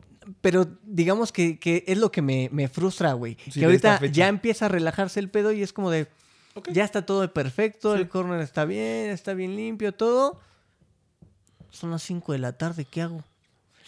Pero 0.43 0.66
digamos 0.84 1.32
que, 1.32 1.59
que 1.59 1.84
es 1.86 1.97
lo 1.99 2.12
que 2.12 2.20
me, 2.22 2.51
me 2.53 2.68
frustra, 2.68 3.14
güey. 3.14 3.36
Sí, 3.51 3.59
que 3.59 3.64
ahorita 3.64 4.05
ya 4.07 4.28
empieza 4.28 4.66
a 4.66 4.68
relajarse 4.68 5.18
el 5.20 5.28
pedo 5.30 5.53
y 5.53 5.62
es 5.62 5.72
como 5.72 5.91
de. 5.91 6.07
Ya 6.73 6.85
está 6.85 7.05
todo 7.07 7.33
perfecto, 7.33 7.95
Sí. 7.95 8.01
el 8.03 8.09
corner 8.09 8.41
está 8.41 8.65
bien, 8.65 9.11
está 9.11 9.35
bien 9.35 9.57
limpio, 9.57 9.93
todo. 9.93 10.41
Son 11.71 11.91
las 11.91 12.03
5 12.03 12.33
de 12.33 12.39
la 12.39 12.57
tarde, 12.57 12.85
¿qué 12.85 13.03
hago? 13.03 13.23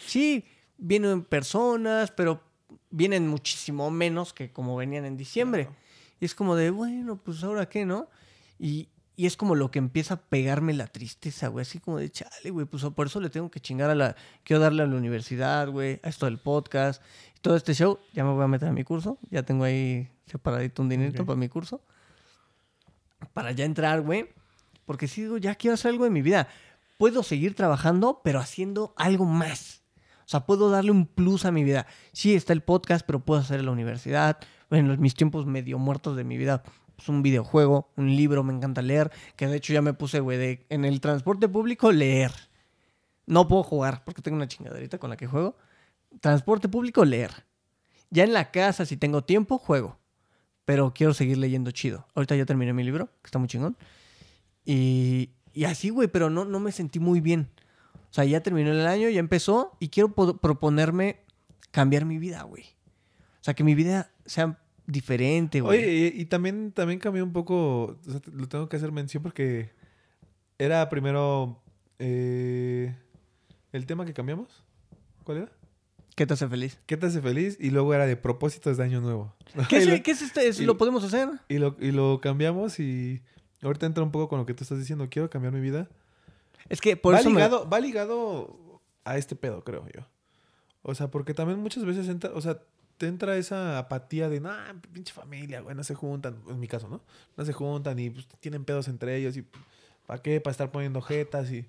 Sí, 0.05 0.45
vienen 0.77 1.23
personas, 1.23 2.11
pero 2.11 2.41
vienen 2.89 3.27
muchísimo 3.27 3.89
menos 3.91 4.33
que 4.33 4.51
como 4.51 4.75
venían 4.75 5.05
en 5.05 5.17
diciembre. 5.17 5.65
Claro. 5.65 5.77
Y 6.19 6.25
es 6.25 6.35
como 6.35 6.55
de, 6.55 6.69
bueno, 6.69 7.17
pues 7.17 7.43
ahora 7.43 7.67
qué, 7.67 7.85
¿no? 7.85 8.07
Y, 8.59 8.89
y 9.15 9.25
es 9.25 9.35
como 9.37 9.55
lo 9.55 9.71
que 9.71 9.79
empieza 9.79 10.13
a 10.15 10.21
pegarme 10.21 10.73
la 10.73 10.87
tristeza, 10.87 11.47
güey. 11.47 11.63
Así 11.63 11.79
como 11.79 11.97
de, 11.97 12.11
chale, 12.11 12.51
güey, 12.51 12.65
pues 12.67 12.83
por 12.83 13.07
eso 13.07 13.19
le 13.19 13.29
tengo 13.31 13.49
que 13.49 13.59
chingar 13.59 13.89
a 13.89 13.95
la... 13.95 14.15
Quiero 14.43 14.61
darle 14.61 14.83
a 14.83 14.85
la 14.87 14.95
universidad, 14.95 15.67
güey, 15.69 15.99
a 16.03 16.09
esto 16.09 16.27
del 16.27 16.37
podcast, 16.37 17.01
todo 17.41 17.55
este 17.55 17.73
show. 17.73 17.99
Ya 18.13 18.23
me 18.23 18.31
voy 18.33 18.43
a 18.43 18.47
meter 18.47 18.69
a 18.69 18.71
mi 18.71 18.83
curso. 18.83 19.17
Ya 19.31 19.41
tengo 19.43 19.63
ahí 19.63 20.07
separadito 20.27 20.83
un 20.83 20.89
dinerito 20.89 21.23
Ok. 21.23 21.27
para 21.27 21.37
mi 21.39 21.49
curso. 21.49 21.81
Para 23.33 23.51
ya 23.51 23.65
entrar, 23.65 24.01
güey. 24.01 24.29
Porque 24.85 25.07
sí, 25.07 25.21
digo, 25.21 25.37
ya 25.37 25.55
quiero 25.55 25.75
hacer 25.75 25.91
algo 25.91 26.05
en 26.05 26.13
mi 26.13 26.21
vida. 26.21 26.47
Puedo 26.97 27.23
seguir 27.23 27.55
trabajando, 27.55 28.21
pero 28.23 28.39
haciendo 28.39 28.93
algo 28.97 29.25
más. 29.25 29.81
O 30.25 30.29
sea, 30.31 30.45
puedo 30.45 30.69
darle 30.69 30.91
un 30.91 31.07
plus 31.07 31.45
a 31.45 31.51
mi 31.51 31.63
vida. 31.63 31.87
Sí, 32.13 32.35
está 32.35 32.53
el 32.53 32.61
podcast, 32.61 33.05
pero 33.05 33.19
puedo 33.19 33.41
hacer 33.41 33.59
en 33.59 33.65
la 33.65 33.71
universidad. 33.71 34.37
En 34.69 34.99
mis 35.01 35.15
tiempos 35.15 35.45
medio 35.45 35.77
muertos 35.77 36.15
de 36.15 36.23
mi 36.23 36.37
vida, 36.37 36.63
pues 36.95 37.09
un 37.09 37.21
videojuego, 37.21 37.89
un 37.97 38.15
libro, 38.15 38.43
me 38.43 38.53
encanta 38.53 38.81
leer. 38.81 39.11
Que 39.35 39.47
de 39.47 39.57
hecho 39.57 39.73
ya 39.73 39.81
me 39.81 39.93
puse, 39.93 40.19
güey, 40.19 40.65
en 40.69 40.85
el 40.85 41.01
transporte 41.01 41.49
público, 41.49 41.91
leer. 41.91 42.31
No 43.25 43.47
puedo 43.47 43.63
jugar 43.63 44.03
porque 44.03 44.21
tengo 44.21 44.37
una 44.37 44.47
chingaderita 44.47 44.97
con 44.97 45.09
la 45.09 45.17
que 45.17 45.27
juego. 45.27 45.55
Transporte 46.19 46.69
público, 46.69 47.05
leer. 47.05 47.31
Ya 48.09 48.23
en 48.23 48.33
la 48.33 48.51
casa, 48.51 48.85
si 48.85 48.97
tengo 48.97 49.23
tiempo, 49.23 49.57
juego. 49.57 50.00
Pero 50.65 50.93
quiero 50.93 51.13
seguir 51.13 51.37
leyendo 51.37 51.71
chido. 51.71 52.07
Ahorita 52.15 52.35
ya 52.35 52.45
terminé 52.45 52.73
mi 52.73 52.83
libro, 52.83 53.07
que 53.21 53.27
está 53.27 53.39
muy 53.39 53.47
chingón. 53.47 53.77
Y, 54.65 55.31
y 55.53 55.63
así, 55.65 55.89
güey, 55.89 56.07
pero 56.07 56.29
no, 56.29 56.45
no 56.45 56.59
me 56.59 56.71
sentí 56.71 56.99
muy 56.99 57.19
bien. 57.19 57.49
O 58.09 58.13
sea, 58.13 58.25
ya 58.25 58.41
terminó 58.41 58.71
el 58.71 58.85
año, 58.85 59.09
ya 59.09 59.19
empezó 59.19 59.75
y 59.79 59.89
quiero 59.89 60.13
po- 60.13 60.37
proponerme 60.37 61.21
cambiar 61.71 62.05
mi 62.05 62.17
vida, 62.17 62.43
güey. 62.43 62.63
O 63.39 63.43
sea, 63.43 63.53
que 63.53 63.63
mi 63.63 63.73
vida 63.73 64.11
sea 64.25 64.59
diferente, 64.85 65.61
güey. 65.61 65.79
Oye, 65.79 66.13
y, 66.15 66.25
también, 66.25 66.71
también 66.73 66.99
cambió 66.99 67.23
un 67.23 67.31
poco, 67.33 67.97
lo 68.33 68.47
tengo 68.49 68.67
que 68.69 68.75
hacer 68.75 68.91
mención 68.91 69.23
porque 69.23 69.71
era 70.59 70.89
primero 70.89 71.61
eh, 71.99 72.93
el 73.71 73.85
tema 73.85 74.05
que 74.05 74.13
cambiamos. 74.13 74.63
¿Cuál 75.23 75.37
era? 75.37 75.51
¿Qué 76.15 76.25
te 76.25 76.33
hace 76.33 76.47
feliz? 76.47 76.77
¿Qué 76.85 76.97
te 76.97 77.05
hace 77.05 77.21
feliz? 77.21 77.57
Y 77.59 77.69
luego 77.71 77.93
era 77.93 78.05
de 78.05 78.15
propósitos 78.17 78.77
de 78.77 78.83
año 78.83 79.01
nuevo. 79.01 79.33
¿Qué 79.69 79.77
es, 79.77 79.87
lo, 79.87 80.03
qué 80.03 80.11
es 80.11 80.21
este? 80.21 80.47
¿Eso 80.47 80.61
y- 80.61 80.65
¿Lo 80.65 80.77
podemos 80.77 81.03
hacer? 81.03 81.29
y 81.49 81.57
lo- 81.57 81.75
y 81.79 81.91
lo 81.91 82.19
cambiamos 82.21 82.79
y 82.79 83.21
ahorita 83.61 83.85
entra 83.85 84.03
un 84.03 84.11
poco 84.11 84.27
con 84.29 84.39
lo 84.39 84.45
que 84.45 84.53
tú 84.53 84.63
estás 84.63 84.77
diciendo. 84.79 85.07
Quiero 85.09 85.29
cambiar 85.29 85.53
mi 85.53 85.61
vida. 85.61 85.87
Es 86.69 86.81
que 86.81 86.95
por 86.97 87.13
va, 87.15 87.19
eso 87.19 87.29
me- 87.29 87.35
ligado, 87.35 87.67
va 87.69 87.79
ligado 87.79 88.81
a 89.05 89.17
este 89.17 89.35
pedo, 89.35 89.63
creo 89.63 89.85
yo. 89.95 90.01
O 90.83 90.95
sea, 90.95 91.09
porque 91.09 91.33
también 91.33 91.59
muchas 91.59 91.85
veces 91.85 92.07
entra, 92.09 92.31
o 92.33 92.41
sea, 92.41 92.59
te 92.97 93.07
entra 93.07 93.35
esa 93.37 93.77
apatía 93.79 94.29
de, 94.29 94.39
nah, 94.41 94.73
pinche 94.93 95.13
familia, 95.13 95.61
güey, 95.61 95.75
no 95.75 95.83
se 95.83 95.95
juntan. 95.95 96.37
En 96.49 96.59
mi 96.59 96.67
caso, 96.67 96.87
¿no? 96.87 97.01
No 97.37 97.45
se 97.45 97.53
juntan 97.53 97.97
y 97.99 98.09
pues, 98.09 98.27
tienen 98.39 98.63
pedos 98.65 98.87
entre 98.87 99.15
ellos 99.15 99.37
y 99.37 99.45
¿para 100.05 100.21
qué? 100.21 100.39
Para 100.41 100.51
estar 100.51 100.71
poniendo 100.71 101.01
jetas 101.01 101.51
y... 101.51 101.65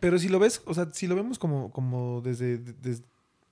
Pero 0.00 0.18
si 0.18 0.28
lo 0.28 0.38
ves, 0.38 0.62
o 0.66 0.74
sea, 0.74 0.90
si 0.92 1.06
lo 1.06 1.14
vemos 1.16 1.38
como, 1.38 1.70
como 1.70 2.20
desde, 2.22 2.58
de- 2.58 2.72
des- 2.74 3.02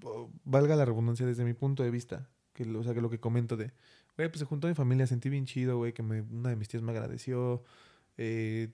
o- 0.03 0.31
valga 0.45 0.77
la 0.77 0.85
redundancia, 0.85 1.25
desde 1.27 1.45
mi 1.45 1.55
punto 1.55 1.83
de 1.83 1.91
vista, 1.91 2.29
que, 2.53 2.65
lo- 2.65 2.81
o 2.81 2.85
sea, 2.85 2.95
que 2.95 3.01
lo 3.01 3.11
que 3.11 3.19
comento 3.21 3.57
de, 3.57 3.73
güey, 4.17 4.29
pues 4.29 4.39
se 4.41 4.45
juntó 4.45 4.69
mi 4.69 4.75
familia, 4.75 5.07
sentí 5.07 5.29
bien 5.29 5.47
chido, 5.47 5.77
güey, 5.79 5.93
que 5.93 6.03
me, 6.03 6.21
una 6.23 6.51
de 6.51 6.57
mis 6.57 6.69
tías 6.69 6.83
me 6.83 6.93
agradeció, 6.93 7.63
eh, 8.17 8.71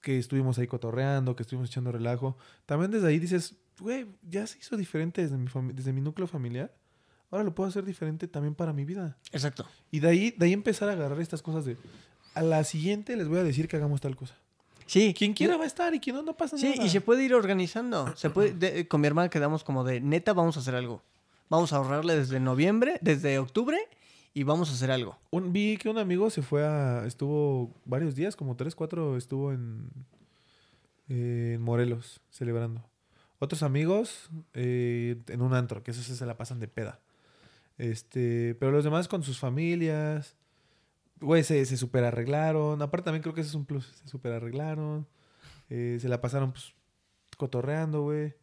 que 0.00 0.18
estuvimos 0.18 0.58
ahí 0.58 0.66
cotorreando, 0.66 1.36
que 1.36 1.42
estuvimos 1.42 1.68
echando 1.70 1.92
relajo. 1.92 2.36
También 2.66 2.90
desde 2.90 3.06
ahí 3.08 3.18
dices, 3.18 3.54
güey, 3.78 4.06
ya 4.22 4.46
se 4.46 4.58
hizo 4.58 4.76
diferente 4.76 5.22
desde 5.22 5.36
mi, 5.38 5.48
desde 5.72 5.92
mi 5.92 6.00
núcleo 6.00 6.26
familiar. 6.26 6.74
Ahora 7.30 7.44
lo 7.44 7.54
puedo 7.54 7.68
hacer 7.68 7.84
diferente 7.84 8.28
también 8.28 8.54
para 8.54 8.72
mi 8.72 8.84
vida. 8.84 9.16
Exacto. 9.30 9.64
Y 9.90 10.00
de 10.00 10.08
ahí, 10.08 10.30
de 10.36 10.46
ahí 10.46 10.52
empezar 10.52 10.88
a 10.88 10.92
agarrar 10.92 11.20
estas 11.20 11.40
cosas 11.40 11.64
de, 11.64 11.76
a 12.34 12.42
la 12.42 12.62
siguiente 12.64 13.16
les 13.16 13.28
voy 13.28 13.38
a 13.38 13.44
decir 13.44 13.68
que 13.68 13.76
hagamos 13.76 14.00
tal 14.00 14.16
cosa. 14.16 14.36
Sí. 14.92 15.14
Quien 15.16 15.32
quiera 15.32 15.56
va 15.56 15.64
a 15.64 15.66
estar 15.66 15.94
y 15.94 16.00
quien 16.00 16.16
no, 16.16 16.22
no 16.22 16.36
pasa 16.36 16.58
Sí, 16.58 16.70
nada. 16.70 16.84
y 16.84 16.90
se 16.90 17.00
puede 17.00 17.24
ir 17.24 17.34
organizando. 17.34 18.14
Se 18.16 18.28
puede, 18.30 18.52
de- 18.52 18.86
con 18.88 19.00
mi 19.00 19.06
hermana 19.06 19.30
quedamos 19.30 19.64
como 19.64 19.84
de, 19.84 20.00
neta, 20.00 20.32
vamos 20.34 20.56
a 20.56 20.60
hacer 20.60 20.74
algo. 20.74 21.02
Vamos 21.48 21.72
a 21.72 21.76
ahorrarle 21.76 22.14
desde 22.16 22.40
noviembre, 22.40 22.98
desde 23.00 23.38
octubre, 23.38 23.78
y 24.34 24.42
vamos 24.42 24.70
a 24.70 24.74
hacer 24.74 24.90
algo. 24.90 25.18
Un- 25.30 25.52
vi 25.52 25.76
que 25.78 25.88
un 25.88 25.98
amigo 25.98 26.28
se 26.30 26.42
fue 26.42 26.64
a. 26.66 27.04
Estuvo 27.06 27.72
varios 27.84 28.14
días, 28.14 28.36
como 28.36 28.54
tres, 28.56 28.74
cuatro, 28.74 29.16
estuvo 29.16 29.52
en. 29.52 29.88
eh, 31.08 31.52
en 31.56 31.62
Morelos, 31.62 32.20
celebrando. 32.30 32.84
Otros 33.38 33.62
amigos 33.62 34.30
eh, 34.54 35.16
en 35.28 35.42
un 35.42 35.52
antro, 35.54 35.82
que 35.82 35.90
esos 35.90 36.04
se 36.04 36.26
la 36.26 36.36
pasan 36.36 36.60
de 36.60 36.68
peda. 36.68 37.00
Este. 37.78 38.54
Pero 38.60 38.70
los 38.72 38.84
demás 38.84 39.08
con 39.08 39.22
sus 39.22 39.38
familias. 39.38 40.36
Güey, 41.22 41.44
se, 41.44 41.64
se 41.66 41.76
super 41.76 42.04
arreglaron. 42.04 42.82
Aparte, 42.82 43.06
también 43.06 43.22
creo 43.22 43.34
que 43.34 43.40
ese 43.42 43.50
es 43.50 43.54
un 43.56 43.64
plus. 43.66 43.86
Se 43.86 44.08
super 44.08 44.32
arreglaron. 44.32 45.06
eh, 45.70 45.98
se 46.00 46.08
la 46.08 46.20
pasaron, 46.20 46.52
pues, 46.52 46.74
cotorreando, 47.38 48.02
güey. 48.02 48.34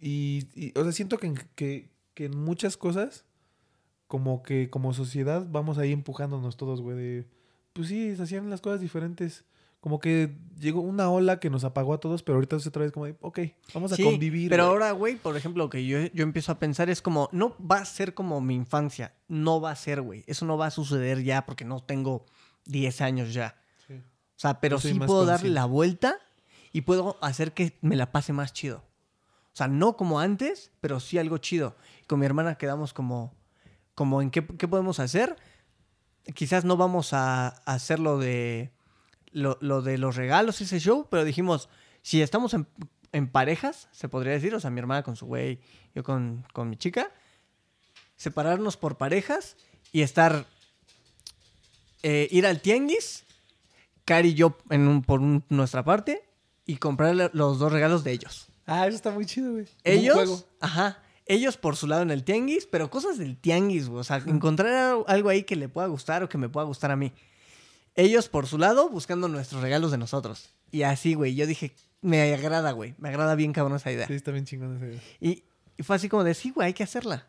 Y, 0.00 0.48
y, 0.54 0.78
o 0.78 0.82
sea, 0.82 0.92
siento 0.92 1.18
que, 1.18 1.34
que, 1.54 1.90
que 2.14 2.26
en 2.26 2.38
muchas 2.38 2.76
cosas 2.76 3.24
como 4.08 4.42
que 4.42 4.70
como 4.70 4.92
sociedad 4.94 5.46
vamos 5.50 5.78
ahí 5.78 5.92
empujándonos 5.92 6.56
todos, 6.56 6.80
güey, 6.80 7.26
pues 7.72 7.88
sí, 7.88 8.14
se 8.16 8.22
hacían 8.22 8.50
las 8.50 8.60
cosas 8.60 8.80
diferentes. 8.80 9.44
Como 9.86 10.00
que 10.00 10.36
llegó 10.58 10.80
una 10.80 11.08
ola 11.10 11.38
que 11.38 11.48
nos 11.48 11.62
apagó 11.62 11.94
a 11.94 12.00
todos, 12.00 12.24
pero 12.24 12.34
ahorita 12.38 12.56
es 12.56 12.66
otra 12.66 12.82
vez 12.82 12.90
como 12.90 13.06
de, 13.06 13.14
ok, 13.20 13.38
vamos 13.72 13.92
a 13.92 13.94
Sí, 13.94 14.02
convivir. 14.02 14.50
Pero 14.50 14.64
güey". 14.64 14.72
ahora, 14.72 14.90
güey, 14.90 15.14
por 15.14 15.36
ejemplo, 15.36 15.62
lo 15.62 15.70
que 15.70 15.86
yo, 15.86 16.00
yo 16.12 16.24
empiezo 16.24 16.50
a 16.50 16.58
pensar 16.58 16.90
es 16.90 17.00
como, 17.00 17.28
no 17.30 17.54
va 17.64 17.76
a 17.76 17.84
ser 17.84 18.12
como 18.12 18.40
mi 18.40 18.56
infancia. 18.56 19.14
No 19.28 19.60
va 19.60 19.70
a 19.70 19.76
ser, 19.76 20.02
güey. 20.02 20.24
Eso 20.26 20.44
no 20.44 20.58
va 20.58 20.66
a 20.66 20.70
suceder 20.72 21.22
ya 21.22 21.46
porque 21.46 21.64
no 21.64 21.78
tengo 21.84 22.26
10 22.64 23.00
años 23.00 23.32
ya. 23.32 23.54
Sí. 23.86 23.94
O 23.94 24.02
sea, 24.34 24.58
pero 24.60 24.80
sí 24.80 24.92
puedo 24.94 25.24
darle 25.24 25.50
la 25.50 25.66
vuelta 25.66 26.18
y 26.72 26.80
puedo 26.80 27.16
hacer 27.20 27.54
que 27.54 27.78
me 27.80 27.94
la 27.94 28.10
pase 28.10 28.32
más 28.32 28.52
chido. 28.52 28.78
O 28.78 29.56
sea, 29.56 29.68
no 29.68 29.96
como 29.96 30.18
antes, 30.18 30.72
pero 30.80 30.98
sí 30.98 31.16
algo 31.16 31.38
chido. 31.38 31.76
Con 32.08 32.18
mi 32.18 32.26
hermana 32.26 32.56
quedamos 32.58 32.92
como, 32.92 33.36
como 33.94 34.20
en 34.20 34.32
qué, 34.32 34.44
qué 34.44 34.66
podemos 34.66 34.98
hacer. 34.98 35.36
Quizás 36.34 36.64
no 36.64 36.76
vamos 36.76 37.12
a, 37.12 37.50
a 37.50 37.74
hacer 37.74 38.00
lo 38.00 38.18
de, 38.18 38.72
lo, 39.36 39.58
lo 39.60 39.82
de 39.82 39.98
los 39.98 40.16
regalos, 40.16 40.60
ese 40.60 40.80
show, 40.80 41.06
pero 41.10 41.24
dijimos, 41.24 41.68
si 42.02 42.22
estamos 42.22 42.54
en, 42.54 42.66
en 43.12 43.28
parejas, 43.28 43.88
se 43.92 44.08
podría 44.08 44.32
decir, 44.32 44.54
o 44.54 44.60
sea, 44.60 44.70
mi 44.70 44.80
hermana 44.80 45.02
con 45.02 45.14
su 45.16 45.26
güey, 45.26 45.60
yo 45.94 46.02
con, 46.02 46.46
con 46.52 46.70
mi 46.70 46.76
chica, 46.76 47.10
separarnos 48.16 48.76
por 48.76 48.96
parejas 48.96 49.56
y 49.92 50.02
estar, 50.02 50.46
eh, 52.02 52.28
ir 52.30 52.46
al 52.46 52.60
tianguis, 52.60 53.24
Cari 54.04 54.30
y 54.30 54.34
yo 54.34 54.56
en 54.70 54.86
un- 54.88 55.02
por 55.02 55.20
un- 55.20 55.44
nuestra 55.48 55.84
parte, 55.84 56.22
y 56.64 56.76
comprarle 56.78 57.30
los 57.32 57.58
dos 57.58 57.72
regalos 57.72 58.04
de 58.04 58.12
ellos. 58.12 58.48
Ah, 58.66 58.86
eso 58.86 58.96
está 58.96 59.10
muy 59.10 59.26
chido, 59.26 59.52
güey. 59.52 59.66
Ellos, 59.84 60.46
ajá, 60.60 61.02
ellos 61.26 61.56
por 61.56 61.76
su 61.76 61.86
lado 61.86 62.02
en 62.02 62.10
el 62.10 62.24
tianguis, 62.24 62.66
pero 62.66 62.90
cosas 62.90 63.18
del 63.18 63.36
tianguis, 63.36 63.88
güey. 63.88 64.00
O 64.00 64.04
sea, 64.04 64.16
encontrar 64.26 64.72
al- 64.72 65.04
algo 65.06 65.28
ahí 65.28 65.42
que 65.44 65.56
le 65.56 65.68
pueda 65.68 65.86
gustar 65.88 66.22
o 66.22 66.28
que 66.28 66.38
me 66.38 66.48
pueda 66.48 66.66
gustar 66.66 66.90
a 66.90 66.96
mí. 66.96 67.12
Ellos 67.96 68.28
por 68.28 68.46
su 68.46 68.58
lado 68.58 68.88
buscando 68.90 69.26
nuestros 69.28 69.62
regalos 69.62 69.90
de 69.90 69.98
nosotros. 69.98 70.54
Y 70.70 70.82
así, 70.82 71.14
güey, 71.14 71.34
yo 71.34 71.46
dije, 71.46 71.74
me 72.02 72.32
agrada, 72.34 72.72
güey. 72.72 72.94
Me 72.98 73.08
agrada 73.08 73.34
bien 73.34 73.52
cabrón 73.52 73.76
esa 73.76 73.90
idea. 73.90 74.06
Sí, 74.06 74.14
está 74.14 74.30
bien 74.32 74.44
chingón 74.44 74.76
ese. 74.76 75.00
Y, 75.20 75.44
y 75.78 75.82
fue 75.82 75.96
así 75.96 76.08
como 76.08 76.22
de, 76.24 76.34
sí, 76.34 76.50
güey, 76.50 76.66
hay 76.68 76.74
que 76.74 76.82
hacerla. 76.82 77.26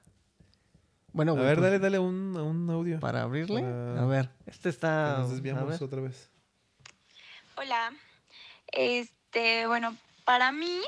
Bueno, 1.13 1.32
A 1.32 1.36
güey. 1.36 1.45
ver, 1.47 1.55
pues, 1.57 1.65
dale, 1.65 1.80
dale 1.80 1.99
un, 1.99 2.36
un 2.38 2.70
audio. 2.70 2.99
Para 2.99 3.24
abrirle. 3.24 3.61
para- 3.61 4.01
A 4.03 4.05
ver, 4.05 4.30
este 4.45 4.70
está... 4.70 5.18
nos 5.20 5.30
a 5.30 5.34
desviamos 5.34 5.82
otra 5.82 6.01
vez. 6.01 6.30
Hola. 7.55 7.93
Este, 8.72 9.65
bueno, 9.68 9.95
para 10.26 10.51
mí, 10.51 10.82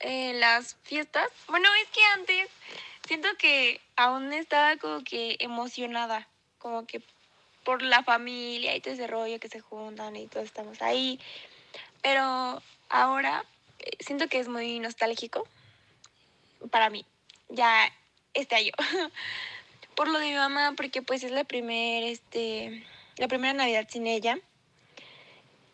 eh, 0.00 0.32
las 0.40 0.76
fiestas, 0.82 1.28
bueno, 1.48 1.68
es 1.82 1.88
que 1.90 2.00
antes 2.18 2.48
siento 3.06 3.28
que 3.38 3.80
aún 3.96 4.32
estaba 4.32 4.76
como 4.78 5.04
que 5.04 5.36
emocionada, 5.40 6.26
como 6.58 6.86
que 6.86 7.04
por 7.64 7.82
la 7.82 8.02
familia 8.02 8.74
y 8.74 8.80
todo 8.80 8.94
ese 8.94 9.06
rollo 9.06 9.40
que 9.40 9.48
se 9.48 9.60
juntan 9.60 10.16
y 10.16 10.26
todos 10.26 10.46
estamos 10.46 10.82
ahí. 10.82 11.20
Pero 12.02 12.62
ahora 12.88 13.44
eh, 13.78 13.90
siento 14.00 14.28
que 14.28 14.38
es 14.38 14.48
muy 14.48 14.78
nostálgico 14.80 15.46
para 16.70 16.90
mí, 16.90 17.04
ya 17.48 17.92
este 18.34 18.56
año. 18.56 18.72
por 19.94 20.08
lo 20.08 20.18
de 20.18 20.30
mi 20.30 20.34
mamá, 20.34 20.74
porque 20.76 21.02
pues 21.02 21.22
es 21.22 21.30
la 21.30 21.44
primer, 21.44 22.04
este, 22.04 22.84
la 23.16 23.28
primera 23.28 23.52
Navidad 23.52 23.86
sin 23.90 24.06
ella. 24.06 24.38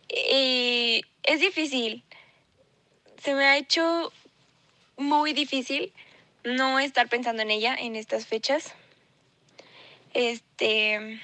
Y 0.08 1.04
es 1.22 1.40
difícil. 1.40 2.02
Se 3.22 3.34
me 3.34 3.44
ha 3.44 3.56
hecho 3.56 4.12
muy 4.96 5.32
difícil 5.32 5.92
no 6.44 6.78
estar 6.78 7.08
pensando 7.08 7.42
en 7.42 7.50
ella 7.50 7.74
en 7.74 7.96
estas 7.96 8.26
fechas. 8.26 8.74
Este. 10.14 11.20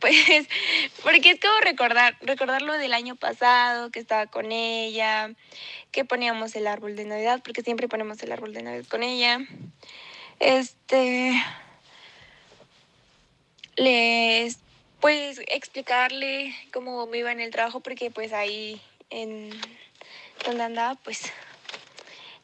Pues, 0.00 0.16
porque 1.02 1.30
es 1.30 1.40
como 1.40 1.58
recordar, 1.60 2.16
recordar 2.22 2.62
lo 2.62 2.72
del 2.74 2.94
año 2.94 3.16
pasado, 3.16 3.90
que 3.90 4.00
estaba 4.00 4.26
con 4.26 4.52
ella, 4.52 5.30
que 5.92 6.04
poníamos 6.04 6.56
el 6.56 6.66
árbol 6.66 6.96
de 6.96 7.04
Navidad, 7.04 7.40
porque 7.44 7.62
siempre 7.62 7.88
ponemos 7.88 8.22
el 8.22 8.32
árbol 8.32 8.52
de 8.52 8.62
Navidad 8.62 8.86
con 8.88 9.02
ella. 9.02 9.40
Este. 10.38 11.40
Les 13.76 14.58
pues 15.00 15.40
explicarle 15.48 16.54
cómo 16.72 17.06
me 17.06 17.18
iba 17.18 17.32
en 17.32 17.40
el 17.40 17.50
trabajo 17.50 17.80
porque 17.80 18.10
pues 18.10 18.34
ahí 18.34 18.80
en 19.08 19.50
donde 20.44 20.62
andaba 20.62 20.94
pues 20.96 21.32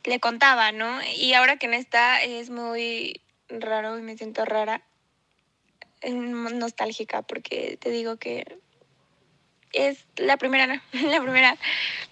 le 0.05 0.21
contaba, 0.21 0.73
¿no? 0.73 1.01
Y 1.17 1.35
ahora 1.35 1.59
que 1.59 1.69
no 1.69 1.75
está 1.75 2.23
es 2.23 2.49
muy 2.49 3.21
raro 3.49 3.99
y 3.99 4.03
me 4.03 4.17
siento 4.17 4.45
rara, 4.45 4.83
nostálgica 6.05 7.22
porque 7.22 7.78
te 7.80 7.90
digo 7.90 8.16
que 8.16 8.59
es 9.72 10.07
la 10.16 10.36
primera, 10.36 10.66
la 10.92 11.22
primera 11.22 11.57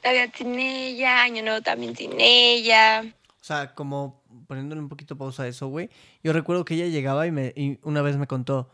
Navidad 0.02 0.30
sin 0.34 0.58
ella, 0.58 1.22
Año 1.22 1.42
Nuevo 1.42 1.62
también 1.62 1.96
sin 1.96 2.12
ella. 2.18 3.04
O 3.40 3.44
sea, 3.44 3.74
como 3.74 4.22
poniéndole 4.46 4.80
un 4.80 4.88
poquito 4.88 5.16
pausa 5.16 5.44
a 5.44 5.48
eso, 5.48 5.68
güey. 5.68 5.90
Yo 6.22 6.32
recuerdo 6.32 6.64
que 6.64 6.74
ella 6.74 6.86
llegaba 6.86 7.26
y, 7.26 7.30
me, 7.30 7.52
y 7.56 7.78
una 7.82 8.02
vez 8.02 8.16
me 8.16 8.26
contó, 8.26 8.70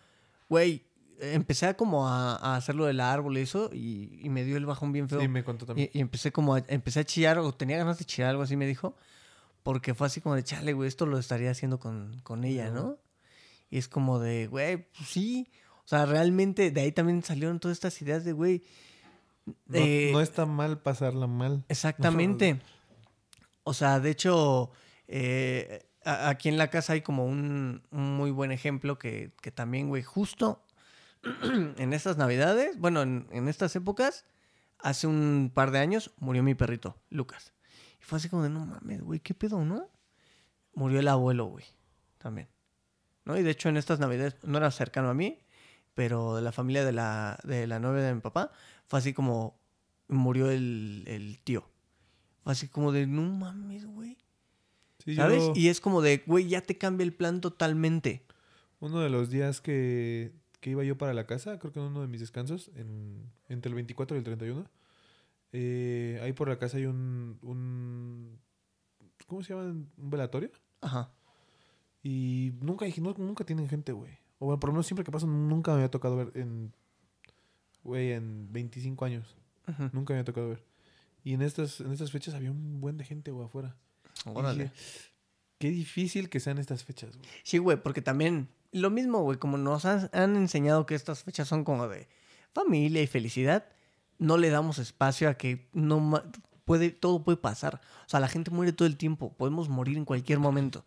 güey, 0.49 0.85
empecé 1.21 1.67
a 1.67 1.75
como 1.75 2.09
a, 2.09 2.37
a 2.37 2.57
hacer 2.57 2.75
lo 2.75 2.87
del 2.87 3.01
árbol 3.01 3.37
y 3.39 3.43
eso, 3.43 3.71
y, 3.73 4.21
y 4.23 4.29
me 4.29 4.45
dio 4.45 4.57
el 4.57 4.67
bajón 4.67 4.93
bien 4.93 5.09
feo. 5.09 5.21
Sí, 5.21 5.29
me 5.29 5.45
contó 5.45 5.67
también. 5.67 5.91
y, 5.93 5.99
y 5.99 6.01
empecé 6.01 6.33
como 6.33 6.55
a, 6.55 6.63
empecé 6.69 7.01
a 7.01 7.05
chillar, 7.05 7.39
o 7.39 7.53
tenía 7.53 7.79
ganas 7.79 7.99
de 7.99 8.05
chillar, 8.05 8.31
algo 8.31 8.43
así 8.43 8.57
me 8.57 8.67
dijo. 8.67 8.97
Porque 9.63 9.93
fue 9.95 10.07
así 10.07 10.21
como 10.21 10.37
de, 10.37 10.43
chale, 10.43 10.73
güey, 10.73 10.89
esto 10.89 11.05
lo 11.05 11.19
estaría 11.19 11.51
haciendo 11.51 11.79
con, 11.79 12.21
con 12.23 12.45
ella, 12.45 12.71
¿no? 12.71 12.97
Y 13.71 13.79
es 13.79 13.89
como 13.89 14.19
de, 14.19 14.47
güey, 14.49 14.79
pues 14.93 15.09
sí. 15.09 15.49
O 15.85 15.89
sea, 15.91 16.07
realmente 16.07 16.71
de 16.71 16.81
ahí 16.83 16.93
también 16.93 17.23
salieron 17.23 17.59
todas 17.61 17.77
estas 17.77 18.01
ideas 18.03 18.25
de, 18.25 18.33
güey. 18.33 18.63
No, 19.47 19.55
eh, 19.79 20.11
no 20.13 20.21
está 20.21 20.45
mal 20.47 20.81
pasarla 20.81 21.27
mal. 21.27 21.65
Exactamente. 21.69 22.61
O 23.65 23.75
sea, 23.75 24.01
de 24.01 24.11
hecho, 24.11 24.71
eh, 25.09 25.89
a- 26.05 26.29
aquí 26.29 26.49
en 26.49 26.59
la 26.59 26.69
casa 26.71 26.93
hay 26.95 27.01
como 27.03 27.25
un, 27.27 27.83
un 27.91 28.17
muy 28.17 28.31
buen 28.31 28.53
ejemplo 28.53 28.99
que, 28.99 29.33
que 29.43 29.51
también, 29.51 29.89
güey, 29.89 30.03
justo 30.03 30.65
en 31.77 31.93
estas 31.93 32.17
navidades, 32.17 32.79
bueno, 32.79 33.03
en, 33.03 33.29
en 33.33 33.49
estas 33.49 33.75
épocas, 33.77 34.25
hace 34.79 35.07
un 35.07 35.51
par 35.53 35.71
de 35.71 35.79
años 35.79 36.13
murió 36.19 36.43
mi 36.43 36.55
perrito, 36.55 36.97
Lucas. 37.11 37.53
Y 38.01 38.05
fue 38.05 38.19
así 38.19 38.29
como 38.29 38.43
de, 38.43 38.49
no 38.51 38.65
mames, 38.67 39.03
güey, 39.03 39.21
¿qué 39.21 39.35
pedo, 39.35 39.65
no? 39.65 39.89
Murió 40.75 41.01
el 41.01 41.09
abuelo, 41.09 41.47
güey, 41.47 41.65
también. 42.19 42.49
¿No? 43.25 43.37
Y 43.39 43.43
de 43.43 43.51
hecho 43.51 43.69
en 43.69 43.77
estas 43.77 44.01
navidades, 44.01 44.37
no 44.43 44.59
era 44.59 44.71
cercano 44.71 45.09
a 45.11 45.15
mí, 45.15 45.39
pero 45.95 46.37
de 46.37 46.43
la 46.43 46.53
familia 46.53 46.85
de 46.85 46.93
la, 46.93 47.39
de 47.45 47.67
la 47.67 47.79
novia 47.79 48.03
de 48.03 48.15
mi 48.15 48.21
papá, 48.21 48.51
fue 48.87 48.99
así 48.99 49.13
como 49.13 49.59
murió 50.09 50.51
el, 50.51 51.05
el 51.07 51.39
tío. 51.45 51.69
Fue 52.43 52.53
así 52.53 52.69
como 52.69 52.93
de, 52.93 53.07
no 53.07 53.23
mames, 53.23 53.85
güey. 53.87 54.17
Sí, 55.05 55.15
¿Sabes? 55.15 55.43
yo- 55.45 55.53
Y 55.55 55.69
es 55.69 55.81
como 55.81 56.03
de, 56.03 56.23
güey, 56.27 56.49
ya 56.49 56.61
te 56.63 56.77
cambia 56.79 57.05
el 57.05 57.13
plan 57.13 57.41
totalmente. 57.41 58.23
Uno 58.81 59.01
de 59.01 59.11
los 59.11 59.31
días 59.31 59.61
que, 59.61 60.33
que 60.61 60.71
iba 60.71 60.83
yo 60.85 60.97
para 60.97 61.13
la 61.15 61.27
casa, 61.27 61.59
creo 61.59 61.73
que 61.73 61.81
en 61.81 61.87
uno 61.87 62.01
de 62.01 62.07
mis 62.09 62.21
descansos, 62.21 62.71
en, 62.75 63.31
entre 63.49 63.69
el 63.69 63.75
24 63.75 64.17
y 64.17 64.19
el 64.19 64.25
31, 64.25 64.67
eh, 65.53 66.21
ahí 66.23 66.33
por 66.33 66.49
la 66.49 66.59
casa 66.59 66.77
hay 66.79 66.87
un, 66.87 67.39
un... 67.43 68.39
¿Cómo 69.27 69.43
se 69.43 69.53
llama? 69.55 69.65
Un 69.71 70.11
velatorio. 70.11 70.51
Ajá. 70.81 71.13
Y 72.03 72.53
nunca, 72.61 72.87
no- 72.99 73.15
nunca 73.19 73.45
tienen 73.45 73.69
gente, 73.69 73.93
güey. 73.93 74.13
O 74.39 74.47
bueno, 74.47 74.61
por 74.61 74.69
lo 74.71 74.73
menos 74.75 74.87
siempre 74.87 75.05
que 75.05 75.11
paso, 75.13 75.27
nunca 75.27 75.71
me 75.73 75.77
había 75.79 75.91
tocado 75.91 76.17
ver 76.17 76.33
en... 76.35 76.73
Güey, 77.83 78.13
en 78.13 78.53
25 78.53 79.05
años. 79.05 79.37
Nunca 79.93 80.13
me 80.13 80.19
había 80.19 80.25
tocado 80.25 80.49
ver. 80.49 80.65
Y 81.25 81.35
en 81.35 81.43
estas, 81.43 81.81
en 81.81 81.93
estas 81.93 82.11
fechas 82.11 82.35
había 82.35 82.51
un 82.51 82.81
buen 82.81 82.97
de 82.97 83.05
gente, 83.05 83.31
güey, 83.31 83.47
afuera. 83.47 83.77
Órale. 84.27 84.65
dije, 84.65 84.75
Qué 85.59 85.71
difícil 85.71 86.29
que 86.29 86.41
sean 86.41 86.59
estas 86.59 86.85
fechas, 86.85 87.17
güey. 87.17 87.29
Sí, 87.43 87.59
güey, 87.59 87.83
porque 87.83 88.03
también 88.03 88.49
lo 88.73 88.91
mismo, 88.91 89.23
güey, 89.23 89.39
como 89.39 89.59
nos 89.59 89.85
han, 89.85 90.09
han 90.13 90.37
enseñado 90.37 90.87
que 90.87 90.95
estas 90.95 91.23
fechas 91.25 91.49
son 91.49 91.65
como 91.65 91.89
de 91.89 92.09
familia 92.55 93.03
y 93.03 93.07
felicidad, 93.07 93.67
no 94.19 94.37
le 94.39 94.49
damos 94.51 94.79
espacio 94.79 95.29
a 95.29 95.35
que 95.35 95.69
no 95.73 96.23
puede 96.65 96.91
todo 96.91 97.23
puede 97.25 97.37
pasar. 97.39 97.81
O 98.07 98.09
sea, 98.09 98.21
la 98.21 98.29
gente 98.29 98.51
muere 98.51 98.73
todo 98.73 98.87
el 98.89 98.97
tiempo, 98.97 99.33
podemos 99.37 99.69
morir 99.69 99.97
en 99.99 100.05
cualquier 100.05 100.39
momento. 100.39 100.85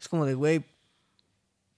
Es 0.00 0.08
como 0.08 0.24
de, 0.26 0.34
güey, 0.34 0.64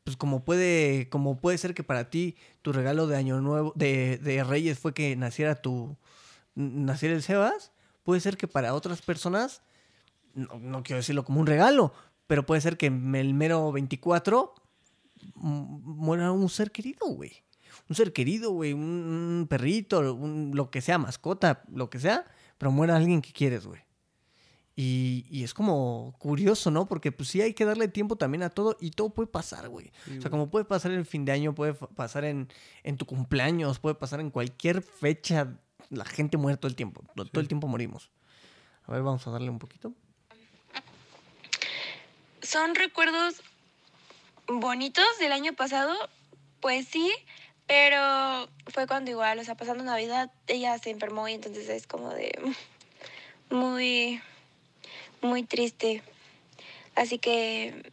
pues 0.05 0.17
como 0.17 0.45
puede 0.45 1.09
como 1.11 1.37
puede 1.39 1.59
ser 1.59 1.75
que 1.75 1.83
para 1.85 2.09
ti 2.11 2.37
tu 2.63 2.73
regalo 2.73 3.07
de 3.07 3.17
año 3.17 3.41
nuevo 3.41 3.73
de, 3.77 4.19
de 4.19 4.43
Reyes 4.45 4.79
fue 4.79 4.95
que 4.95 5.15
naciera 5.17 5.55
tu 5.57 5.97
naciera 6.55 7.15
el 7.15 7.23
Sebas, 7.23 7.73
puede 8.03 8.21
ser 8.21 8.37
que 8.37 8.49
para 8.49 8.75
otras 8.75 9.03
personas 9.03 9.63
no, 10.35 10.59
no 10.59 10.83
quiero 10.83 10.99
decirlo 10.99 11.25
como 11.25 11.41
un 11.41 11.47
regalo, 11.47 11.93
pero 12.27 12.45
puede 12.47 12.61
ser 12.61 12.77
que 12.77 12.87
el 12.87 13.35
mero 13.35 13.71
24 13.73 14.55
mu- 15.35 15.79
muera 15.81 16.33
un 16.33 16.49
ser 16.49 16.71
querido, 16.73 17.07
güey. 17.09 17.33
Un 17.89 17.97
ser 17.97 18.13
querido, 18.13 18.51
güey, 18.53 18.73
un, 18.73 18.81
un 18.81 19.47
perrito, 19.49 20.01
un- 20.15 20.53
lo 20.55 20.71
que 20.71 20.81
sea, 20.81 20.99
mascota, 20.99 21.63
lo 21.73 21.91
que 21.91 21.99
sea, 21.99 22.25
pero 22.57 22.71
muera 22.73 22.97
alguien 22.97 23.21
que 23.23 23.33
quieres, 23.33 23.67
güey. 23.67 23.81
Y, 24.81 25.27
y 25.29 25.43
es 25.43 25.55
como 25.55 26.15
curioso, 26.21 26.71
¿no? 26.71 26.87
Porque 26.87 27.11
pues 27.11 27.29
sí 27.31 27.41
hay 27.43 27.53
que 27.53 27.65
darle 27.65 27.89
tiempo 27.89 28.15
también 28.15 28.45
a 28.45 28.51
todo 28.51 28.77
y 28.81 28.93
todo 28.93 29.11
puede 29.11 29.27
pasar, 29.27 29.69
güey. 29.69 29.91
o 30.17 30.21
sea, 30.23 30.31
como 30.31 30.51
puede 30.51 30.65
pasar 30.67 30.93
en 30.93 30.99
el 30.99 31.05
fin 31.05 31.25
de 31.25 31.33
año, 31.33 31.53
puede 31.53 31.75
pasar 31.75 32.25
en, 32.25 32.49
en 32.85 32.97
tu 32.97 33.05
cumpleaños, 33.05 33.81
puede 33.81 33.97
pasar 33.97 34.21
en 34.21 34.31
cualquier 34.31 34.81
fecha. 34.83 35.49
La 35.91 36.05
gente 36.05 36.37
muere 36.37 36.59
todo 36.59 36.69
el 36.69 36.77
tiempo. 36.77 37.03
to- 37.17 37.25
Todo 37.25 37.41
el 37.41 37.49
tiempo 37.49 37.67
morimos. 37.67 38.11
A 38.85 38.93
ver, 38.93 39.03
vamos 39.03 39.27
a 39.27 39.31
darle 39.33 39.51
un 39.51 39.59
poquito. 39.59 39.93
¿Son 42.43 42.75
recuerdos 42.77 43.43
bonitos 44.47 45.05
del 45.19 45.33
año 45.33 45.55
pasado? 45.55 45.93
Pues 46.61 46.87
sí, 46.87 47.11
pero 47.67 48.49
fue 48.69 48.87
cuando 48.87 49.11
igual, 49.11 49.39
o 49.41 49.45
sea, 49.45 49.57
pasando 49.57 49.83
Navidad, 49.85 50.31
ella 50.47 50.79
se 50.79 50.91
enfermó 50.91 51.29
y 51.29 51.33
entonces 51.35 51.69
es 51.69 51.87
como 51.87 52.11
de 52.11 52.31
muy, 53.51 54.21
muy 55.23 55.43
triste. 55.43 56.03
Así 56.95 57.19
que, 57.19 57.93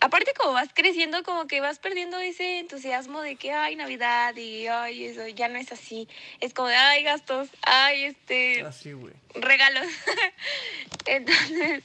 aparte 0.00 0.32
como 0.36 0.52
vas 0.52 0.68
creciendo, 0.72 1.22
como 1.22 1.46
que 1.46 1.60
vas 1.60 1.78
perdiendo 1.78 2.18
ese 2.18 2.58
entusiasmo 2.58 3.20
de 3.20 3.36
que, 3.36 3.52
ay, 3.52 3.76
Navidad 3.76 4.36
y, 4.36 4.66
ay, 4.66 5.06
eso 5.06 5.26
ya 5.28 5.48
no 5.48 5.58
es 5.58 5.72
así. 5.72 6.08
Es 6.40 6.54
como 6.54 6.68
de, 6.68 6.76
ay, 6.76 7.02
gastos, 7.02 7.48
ay, 7.62 8.04
este 8.04 8.62
Así, 8.62 8.92
güey. 8.92 9.14
regalos. 9.34 9.86
Entonces, 11.06 11.82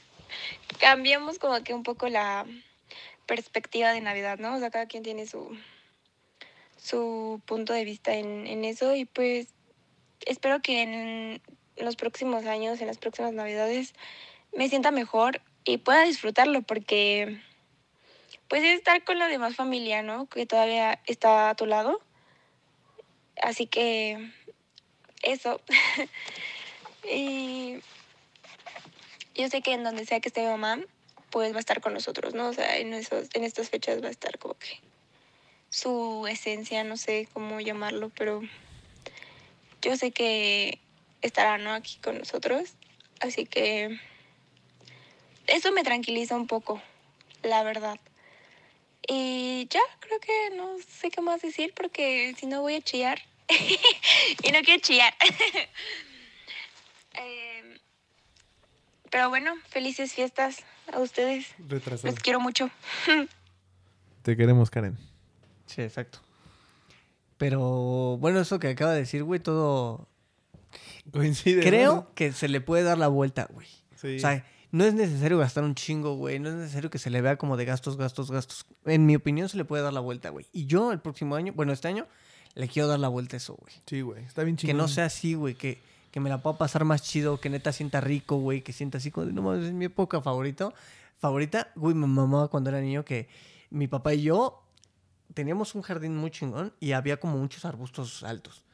cambiamos 0.78 1.38
como 1.38 1.62
que 1.64 1.74
un 1.74 1.82
poco 1.82 2.08
la 2.08 2.46
perspectiva 3.26 3.92
de 3.92 4.00
Navidad, 4.00 4.38
¿no? 4.38 4.54
O 4.54 4.58
sea, 4.58 4.70
cada 4.70 4.86
quien 4.86 5.02
tiene 5.02 5.26
su, 5.26 5.56
su 6.76 7.40
punto 7.46 7.72
de 7.72 7.84
vista 7.84 8.14
en, 8.14 8.46
en 8.46 8.64
eso 8.64 8.94
y 8.94 9.04
pues 9.04 9.48
espero 10.26 10.60
que 10.60 10.82
en 10.82 11.42
los 11.76 11.96
próximos 11.96 12.44
años, 12.46 12.80
en 12.80 12.86
las 12.86 12.98
próximas 12.98 13.32
Navidades, 13.32 13.94
me 14.52 14.68
sienta 14.68 14.90
mejor 14.90 15.40
y 15.64 15.78
pueda 15.78 16.02
disfrutarlo 16.02 16.62
porque 16.62 17.40
pues 18.48 18.64
es 18.64 18.78
estar 18.78 19.04
con 19.04 19.18
la 19.18 19.28
demás 19.28 19.54
familia, 19.54 20.02
¿no? 20.02 20.26
Que 20.26 20.44
todavía 20.44 21.00
está 21.06 21.50
a 21.50 21.54
tu 21.54 21.66
lado. 21.66 22.00
Así 23.40 23.66
que 23.66 24.32
eso. 25.22 25.60
y 27.08 27.78
yo 29.34 29.48
sé 29.48 29.62
que 29.62 29.72
en 29.72 29.84
donde 29.84 30.04
sea 30.04 30.20
que 30.20 30.28
esté 30.28 30.42
mi 30.42 30.48
mamá, 30.48 30.80
pues 31.30 31.52
va 31.52 31.58
a 31.58 31.60
estar 31.60 31.80
con 31.80 31.94
nosotros, 31.94 32.34
¿no? 32.34 32.48
O 32.48 32.52
sea, 32.52 32.78
en, 32.78 32.92
esos, 32.92 33.28
en 33.34 33.44
estas 33.44 33.70
fechas 33.70 34.02
va 34.02 34.08
a 34.08 34.10
estar 34.10 34.38
como 34.38 34.54
que 34.54 34.80
su 35.70 36.26
esencia, 36.28 36.82
no 36.82 36.96
sé 36.96 37.28
cómo 37.32 37.60
llamarlo, 37.60 38.10
pero 38.16 38.42
yo 39.80 39.96
sé 39.96 40.10
que 40.10 40.80
estará, 41.22 41.56
¿no? 41.58 41.72
Aquí 41.72 41.98
con 42.02 42.18
nosotros. 42.18 42.74
Así 43.20 43.46
que 43.46 44.00
eso 45.50 45.72
me 45.72 45.84
tranquiliza 45.84 46.36
un 46.36 46.46
poco, 46.46 46.80
la 47.42 47.62
verdad. 47.62 47.98
Y 49.08 49.66
ya, 49.70 49.80
creo 49.98 50.20
que 50.20 50.56
no 50.56 50.76
sé 50.78 51.10
qué 51.10 51.20
más 51.20 51.42
decir 51.42 51.72
porque 51.74 52.34
si 52.38 52.46
no 52.46 52.60
voy 52.60 52.76
a 52.76 52.80
chillar. 52.80 53.20
y 54.42 54.52
no 54.52 54.60
quiero 54.62 54.80
chillar. 54.80 55.14
Em, 57.12 57.76
pero 59.10 59.28
bueno, 59.30 59.54
felices 59.68 60.12
fiestas 60.12 60.62
a 60.92 61.00
ustedes. 61.00 61.48
Retrasado. 61.58 62.12
Los 62.12 62.20
quiero 62.20 62.38
mucho. 62.38 62.70
Te 64.22 64.36
queremos, 64.36 64.70
Karen. 64.70 64.96
Sí, 65.66 65.82
exacto. 65.82 66.20
Pero 67.36 68.16
bueno, 68.18 68.40
eso 68.40 68.60
que 68.60 68.68
acaba 68.68 68.92
de 68.92 69.00
decir, 69.00 69.24
güey, 69.24 69.40
todo. 69.40 70.06
Coincide. 71.10 71.62
Creo 71.62 72.12
que 72.14 72.30
se 72.30 72.48
le 72.48 72.60
puede 72.60 72.84
dar 72.84 72.96
la 72.96 73.08
vuelta, 73.08 73.48
güey. 73.50 73.66
Sí. 73.96 74.16
O 74.16 74.20
sea, 74.20 74.46
no 74.72 74.84
es 74.84 74.94
necesario 74.94 75.38
gastar 75.38 75.64
un 75.64 75.74
chingo, 75.74 76.14
güey. 76.14 76.38
No 76.38 76.48
es 76.48 76.54
necesario 76.54 76.90
que 76.90 76.98
se 76.98 77.10
le 77.10 77.20
vea 77.20 77.36
como 77.36 77.56
de 77.56 77.64
gastos, 77.64 77.96
gastos, 77.96 78.30
gastos. 78.30 78.66
En 78.84 79.06
mi 79.06 79.16
opinión, 79.16 79.48
se 79.48 79.56
le 79.56 79.64
puede 79.64 79.82
dar 79.82 79.92
la 79.92 80.00
vuelta, 80.00 80.30
güey. 80.30 80.46
Y 80.52 80.66
yo 80.66 80.92
el 80.92 81.00
próximo 81.00 81.34
año, 81.34 81.52
bueno, 81.54 81.72
este 81.72 81.88
año, 81.88 82.06
le 82.54 82.68
quiero 82.68 82.88
dar 82.88 82.98
la 83.00 83.08
vuelta 83.08 83.36
a 83.36 83.38
eso, 83.38 83.54
güey. 83.54 83.74
sí, 83.86 84.00
güey. 84.00 84.24
Está 84.24 84.42
bien 84.44 84.56
Que 84.56 84.62
chingón. 84.68 84.76
no 84.78 84.88
sea 84.88 85.06
así, 85.06 85.34
güey. 85.34 85.54
Que, 85.54 85.80
que 86.10 86.20
me 86.20 86.30
la 86.30 86.38
pueda 86.42 86.58
pasar 86.58 86.84
más 86.84 87.02
chido, 87.02 87.40
que 87.40 87.50
neta 87.50 87.72
sienta 87.72 88.00
rico, 88.00 88.36
güey. 88.36 88.62
Que 88.62 88.72
sienta 88.72 88.98
así 88.98 89.10
como, 89.10 89.26
de, 89.26 89.32
no 89.32 89.42
mames, 89.42 89.66
es 89.66 89.72
mi 89.72 89.86
época 89.86 90.20
favorito. 90.20 90.72
Favorita, 91.18 91.70
güey, 91.76 91.94
mi 91.94 92.06
mamá 92.06 92.48
cuando 92.48 92.70
era 92.70 92.80
niño 92.80 93.04
que 93.04 93.28
mi 93.70 93.86
papá 93.88 94.14
y 94.14 94.22
yo 94.22 94.62
teníamos 95.34 95.74
un 95.74 95.82
jardín 95.82 96.16
muy 96.16 96.30
chingón 96.30 96.72
y 96.80 96.92
había 96.92 97.18
como 97.20 97.36
muchos 97.38 97.64
arbustos 97.64 98.22
altos. 98.24 98.64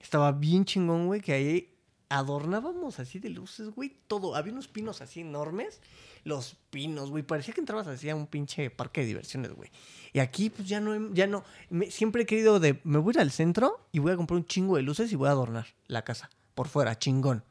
Estaba 0.00 0.32
bien 0.32 0.64
chingón, 0.64 1.06
güey, 1.06 1.20
que 1.20 1.32
ahí 1.32 1.75
adornábamos 2.08 2.98
así 3.00 3.18
de 3.18 3.30
luces, 3.30 3.70
güey, 3.70 3.96
todo. 4.06 4.34
Había 4.34 4.52
unos 4.52 4.68
pinos 4.68 5.00
así 5.00 5.20
enormes. 5.20 5.80
Los 6.24 6.56
pinos, 6.70 7.10
güey, 7.10 7.22
parecía 7.22 7.54
que 7.54 7.60
entrabas 7.60 7.86
así 7.86 8.10
a 8.10 8.16
un 8.16 8.26
pinche 8.26 8.70
parque 8.70 9.00
de 9.02 9.06
diversiones, 9.08 9.52
güey. 9.52 9.70
Y 10.12 10.18
aquí, 10.18 10.50
pues 10.50 10.68
ya 10.68 10.80
no, 10.80 11.12
ya 11.14 11.26
no. 11.26 11.44
me- 11.70 11.90
siempre 11.90 12.22
he 12.22 12.26
querido 12.26 12.58
de. 12.60 12.80
Me 12.84 12.98
voy 12.98 13.12
a 13.12 13.16
ir 13.16 13.20
al 13.20 13.30
centro 13.30 13.86
y 13.92 13.98
voy 14.00 14.12
a 14.12 14.16
comprar 14.16 14.36
un 14.36 14.44
chingo 14.46 14.76
de 14.76 14.82
luces 14.82 15.12
y 15.12 15.16
voy 15.16 15.28
a 15.28 15.32
adornar 15.32 15.66
la 15.86 16.02
casa 16.02 16.30
por 16.54 16.68
fuera, 16.68 16.98
chingón. 16.98 17.44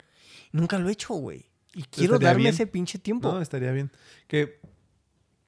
Nunca 0.51 0.77
lo 0.79 0.89
he 0.89 0.91
hecho, 0.91 1.13
güey. 1.13 1.45
Y 1.73 1.83
quiero 1.83 2.17
darme 2.19 2.43
bien. 2.43 2.53
ese 2.53 2.67
pinche 2.67 2.97
tiempo. 2.99 3.31
No, 3.31 3.41
estaría 3.41 3.71
bien. 3.71 3.91
Que, 4.27 4.59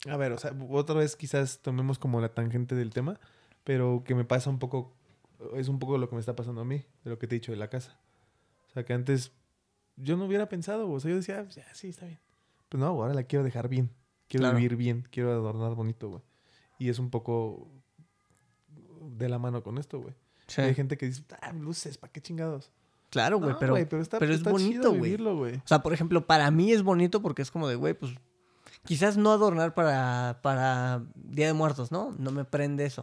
a 0.10 0.18
ver, 0.18 0.32
o 0.34 0.38
sea, 0.38 0.54
otra 0.70 0.96
vez 0.96 1.16
quizás 1.16 1.60
tomemos 1.62 2.00
como 2.00 2.20
la 2.22 2.34
tangente 2.34 2.76
del 2.76 2.92
tema, 2.92 3.20
pero 3.64 4.04
que 4.06 4.14
me 4.16 4.26
pasa 4.26 4.50
un 4.50 4.60
poco, 4.60 4.94
es 5.56 5.70
un 5.70 5.80
poco 5.80 5.98
lo 5.98 6.10
que 6.10 6.16
me 6.16 6.20
está 6.20 6.36
pasando 6.36 6.62
a 6.62 6.66
mí, 6.66 6.84
de 7.04 7.10
lo 7.10 7.18
que 7.20 7.28
te 7.28 7.36
he 7.36 7.40
dicho 7.40 7.52
de 7.52 7.58
la 7.58 7.70
casa. 7.70 7.98
O 8.78 8.80
sea, 8.80 8.86
que 8.86 8.94
antes 8.94 9.32
yo 9.96 10.18
no 10.18 10.26
hubiera 10.26 10.48
pensado, 10.50 10.88
o 10.88 11.00
sea, 11.00 11.10
yo 11.10 11.18
decía, 11.18 11.40
"Ah, 11.40 11.44
pues, 11.46 11.60
sí, 11.74 11.88
está 11.88 12.06
bien. 12.06 12.20
Pues 12.70 12.80
no, 12.80 12.86
ahora 12.86 13.16
la 13.16 13.24
quiero 13.24 13.44
dejar 13.44 13.70
bien. 13.70 13.90
Quiero 14.28 14.44
Claro. 14.44 14.58
vivir 14.58 14.76
bien, 14.76 15.08
quiero 15.10 15.32
adornar 15.32 15.74
bonito, 15.74 16.10
güey. 16.10 16.22
Y 16.78 16.90
es 16.90 17.00
un 17.00 17.10
poco 17.10 17.68
de 19.18 19.30
la 19.30 19.40
mano 19.40 19.64
con 19.64 19.80
esto, 19.80 20.00
güey. 20.00 20.14
Sí. 20.48 20.62
Hay 20.62 20.76
gente 20.76 20.96
que 20.96 21.08
dice, 21.08 21.24
ah, 21.42 21.52
luces, 21.54 21.98
¿para 21.98 22.12
qué 22.14 22.22
chingados? 22.22 22.70
Claro, 23.10 23.38
güey, 23.40 23.52
No, 23.54 23.58
pero, 23.58 23.74
pero, 23.90 24.00
está, 24.02 24.20
pero 24.20 24.32
es 24.32 24.38
está 24.42 24.54
chido 24.58 24.92
bonito, 24.92 25.34
güey. 25.34 25.56
O 25.56 25.62
sea, 25.68 25.82
por 25.82 25.94
ejemplo, 25.94 26.28
para 26.28 26.52
mí 26.52 26.72
es 26.72 26.84
bonito 26.84 27.22
porque 27.24 27.42
es 27.42 27.50
como 27.50 27.68
de, 27.68 27.76
güey, 27.78 27.96
pues 27.96 28.12
quizás 28.86 29.18
no 29.18 29.32
adornar 29.32 29.74
para, 29.74 30.40
para 30.44 31.04
Día 31.16 31.48
de 31.48 31.54
Muertos, 31.54 31.92
¿no? 31.92 32.14
No 32.20 32.32
me 32.32 32.46
prende 32.46 32.86
eso. 32.86 33.02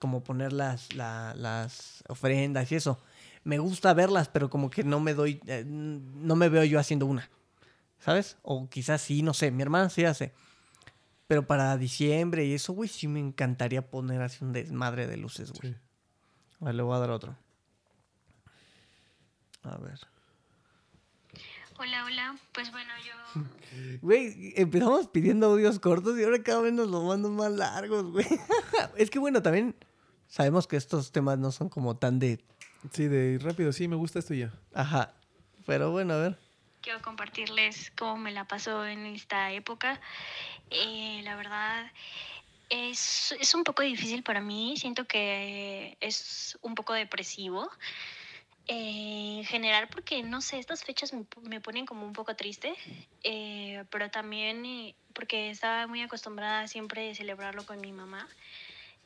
Como 0.00 0.22
poner 0.22 0.52
las, 0.52 0.92
la- 0.94 1.34
las 1.34 2.04
ofrendas 2.08 2.70
y 2.72 2.74
eso. 2.74 2.98
Me 3.44 3.58
gusta 3.58 3.94
verlas, 3.94 4.28
pero 4.28 4.50
como 4.50 4.70
que 4.70 4.84
no 4.84 5.00
me 5.00 5.14
doy, 5.14 5.40
eh, 5.46 5.64
no 5.66 6.36
me 6.36 6.48
veo 6.48 6.64
yo 6.64 6.78
haciendo 6.78 7.06
una. 7.06 7.28
¿Sabes? 8.00 8.36
O 8.42 8.68
quizás 8.68 9.00
sí, 9.00 9.22
no 9.22 9.34
sé, 9.34 9.50
mi 9.50 9.62
hermana 9.62 9.90
sí 9.90 10.04
hace. 10.04 10.32
Pero 11.26 11.46
para 11.46 11.76
diciembre 11.76 12.44
y 12.46 12.54
eso, 12.54 12.72
güey, 12.72 12.88
sí 12.88 13.08
me 13.08 13.20
encantaría 13.20 13.90
poner 13.90 14.22
así 14.22 14.44
un 14.44 14.52
desmadre 14.52 15.06
de 15.06 15.16
luces, 15.16 15.52
güey. 15.52 15.72
Sí. 15.72 15.78
A 16.60 16.64
ver, 16.66 16.74
le 16.74 16.82
voy 16.82 16.96
a 16.96 17.00
dar 17.00 17.10
otro. 17.10 17.36
A 19.62 19.76
ver. 19.78 20.00
Hola, 21.78 22.04
hola. 22.04 22.36
Pues 22.52 22.72
bueno, 22.72 22.90
yo 23.06 23.18
Güey, 24.02 24.54
empezamos 24.56 25.08
pidiendo 25.08 25.46
audios 25.46 25.78
cortos 25.78 26.18
y 26.18 26.24
ahora 26.24 26.42
cada 26.42 26.62
vez 26.62 26.72
nos 26.72 26.88
los 26.88 27.04
mandan 27.04 27.36
más 27.36 27.52
largos, 27.52 28.10
güey. 28.10 28.26
es 28.96 29.10
que 29.10 29.18
bueno, 29.18 29.42
también 29.42 29.74
sabemos 30.26 30.66
que 30.66 30.76
estos 30.76 31.12
temas 31.12 31.38
no 31.38 31.52
son 31.52 31.68
como 31.68 31.96
tan 31.96 32.18
de... 32.18 32.44
Sí, 32.92 33.08
de 33.08 33.38
rápido, 33.38 33.72
sí, 33.72 33.88
me 33.88 33.96
gusta 33.96 34.18
esto 34.18 34.34
y 34.34 34.40
ya. 34.40 34.52
Ajá. 34.74 35.12
Pero 35.66 35.90
bueno, 35.90 36.14
a 36.14 36.18
ver. 36.18 36.38
quiero 36.80 37.02
compartirles 37.02 37.92
cómo 37.96 38.16
me 38.16 38.32
la 38.32 38.44
paso 38.46 38.86
en 38.86 39.06
esta 39.06 39.52
época. 39.52 40.00
Eh, 40.70 41.20
la 41.24 41.36
verdad 41.36 41.90
es, 42.70 43.32
es 43.38 43.54
un 43.54 43.64
poco 43.64 43.82
difícil 43.82 44.22
para 44.22 44.40
mí, 44.40 44.76
siento 44.76 45.06
que 45.06 45.96
es 46.00 46.58
un 46.62 46.74
poco 46.74 46.92
depresivo. 46.94 47.70
Eh, 48.70 49.38
en 49.38 49.44
general 49.44 49.88
porque, 49.88 50.22
no 50.22 50.42
sé, 50.42 50.58
estas 50.58 50.84
fechas 50.84 51.14
me, 51.14 51.24
me 51.42 51.60
ponen 51.60 51.86
como 51.86 52.04
un 52.04 52.12
poco 52.12 52.36
triste, 52.36 52.74
eh, 53.22 53.84
pero 53.90 54.10
también 54.10 54.64
eh, 54.66 54.94
porque 55.14 55.48
estaba 55.48 55.86
muy 55.86 56.02
acostumbrada 56.02 56.68
siempre 56.68 57.10
a 57.10 57.14
celebrarlo 57.14 57.64
con 57.64 57.80
mi 57.80 57.92
mamá 57.92 58.28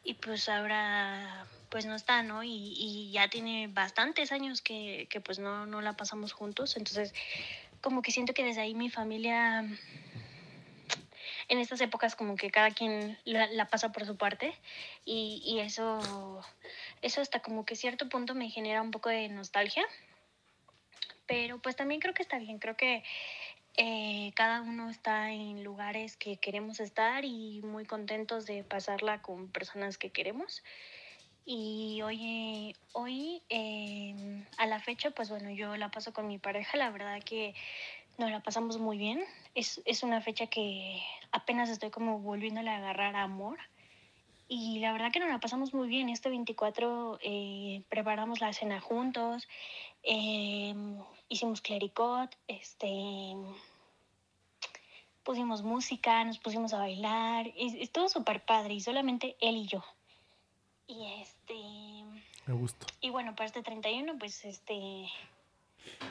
y 0.04 0.14
pues 0.14 0.48
ahora 0.48 1.46
pues 1.70 1.86
no 1.86 1.94
está, 1.94 2.22
¿no? 2.22 2.42
Y, 2.42 2.74
y 2.76 3.10
ya 3.12 3.28
tiene 3.28 3.68
bastantes 3.68 4.30
años 4.30 4.60
que, 4.60 5.06
que 5.10 5.20
pues 5.20 5.38
no, 5.38 5.64
no 5.66 5.80
la 5.80 5.94
pasamos 5.94 6.32
juntos, 6.32 6.76
entonces 6.76 7.14
como 7.80 8.02
que 8.02 8.12
siento 8.12 8.34
que 8.34 8.44
desde 8.44 8.60
ahí 8.60 8.74
mi 8.74 8.90
familia 8.90 9.64
en 11.48 11.58
estas 11.58 11.80
épocas 11.80 12.16
como 12.16 12.36
que 12.36 12.50
cada 12.50 12.70
quien 12.70 13.18
la, 13.24 13.68
pasa 13.68 13.92
por 13.92 14.06
su 14.06 14.16
parte. 14.16 14.54
Y, 15.04 15.42
y 15.44 15.60
eso 15.60 16.42
eso 17.02 17.20
hasta 17.20 17.40
como 17.40 17.64
que 17.64 17.76
cierto 17.76 18.08
punto 18.08 18.34
me 18.34 18.48
genera 18.48 18.80
un 18.80 18.90
poco 18.90 19.08
de 19.08 19.28
nostalgia. 19.28 19.84
Pero 21.26 21.60
pues 21.60 21.76
también 21.76 22.00
creo 22.00 22.14
que 22.14 22.22
está 22.22 22.38
bien. 22.38 22.58
Creo 22.58 22.76
que 22.76 23.04
eh, 23.76 24.32
cada 24.34 24.62
uno 24.62 24.90
está 24.90 25.30
en 25.30 25.64
lugares 25.64 26.16
que 26.16 26.36
queremos 26.36 26.80
estar 26.80 27.24
y 27.24 27.60
muy 27.62 27.84
contentos 27.84 28.46
de 28.46 28.64
pasarla 28.64 29.22
con 29.22 29.48
personas 29.48 29.98
que 29.98 30.10
queremos 30.10 30.62
y 31.44 32.00
hoy, 32.02 32.76
hoy 32.92 33.42
eh, 33.48 34.44
a 34.58 34.66
la 34.66 34.78
fecha, 34.78 35.10
pues 35.10 35.28
bueno, 35.28 35.50
yo 35.50 35.76
la 35.76 35.90
paso 35.90 36.12
con 36.12 36.28
mi 36.28 36.38
pareja, 36.38 36.76
la 36.76 36.90
verdad 36.90 37.20
que 37.24 37.54
nos 38.16 38.30
la 38.30 38.40
pasamos 38.40 38.78
muy 38.78 38.96
bien. 38.96 39.24
Es, 39.54 39.80
es 39.84 40.02
una 40.04 40.20
fecha 40.20 40.46
que 40.46 41.02
apenas 41.32 41.68
estoy 41.68 41.90
como 41.90 42.20
volviéndole 42.20 42.70
a 42.70 42.76
agarrar 42.76 43.16
amor. 43.16 43.58
Y 44.48 44.78
la 44.80 44.92
verdad 44.92 45.10
que 45.10 45.18
nos 45.18 45.30
la 45.30 45.40
pasamos 45.40 45.74
muy 45.74 45.88
bien. 45.88 46.10
Este 46.10 46.28
24 46.28 47.18
eh, 47.22 47.82
preparamos 47.88 48.40
la 48.40 48.52
cena 48.52 48.80
juntos, 48.80 49.48
eh, 50.04 50.74
hicimos 51.32 51.60
clericot, 51.62 52.36
este, 52.46 53.34
pusimos 55.24 55.62
música, 55.62 56.24
nos 56.24 56.38
pusimos 56.38 56.72
a 56.74 56.78
bailar. 56.78 57.46
Es- 57.56 57.74
Estuvo 57.74 58.08
súper 58.08 58.44
padre 58.44 58.74
y 58.74 58.80
solamente 58.80 59.36
él 59.40 59.56
y 59.56 59.66
yo. 59.66 59.82
Y 60.86 61.04
este... 61.20 61.54
Me 62.46 62.54
gusta. 62.54 62.86
Y 63.00 63.10
bueno, 63.10 63.34
para 63.34 63.46
este 63.46 63.62
31, 63.62 64.18
pues 64.18 64.44
este 64.44 65.08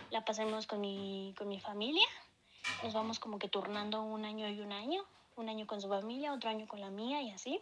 la 0.09 0.23
pasemos 0.25 0.65
con 0.65 0.81
mi, 0.81 1.33
con 1.37 1.47
mi 1.47 1.59
familia. 1.59 2.07
Nos 2.83 2.93
vamos 2.93 3.19
como 3.19 3.37
que 3.37 3.47
turnando 3.49 4.01
un 4.01 4.25
año 4.25 4.47
y 4.49 4.59
un 4.61 4.71
año. 4.71 5.03
Un 5.35 5.49
año 5.49 5.65
con 5.67 5.81
su 5.81 5.87
familia, 5.87 6.33
otro 6.33 6.49
año 6.49 6.67
con 6.67 6.81
la 6.81 6.89
mía 6.89 7.21
y 7.21 7.31
así. 7.31 7.59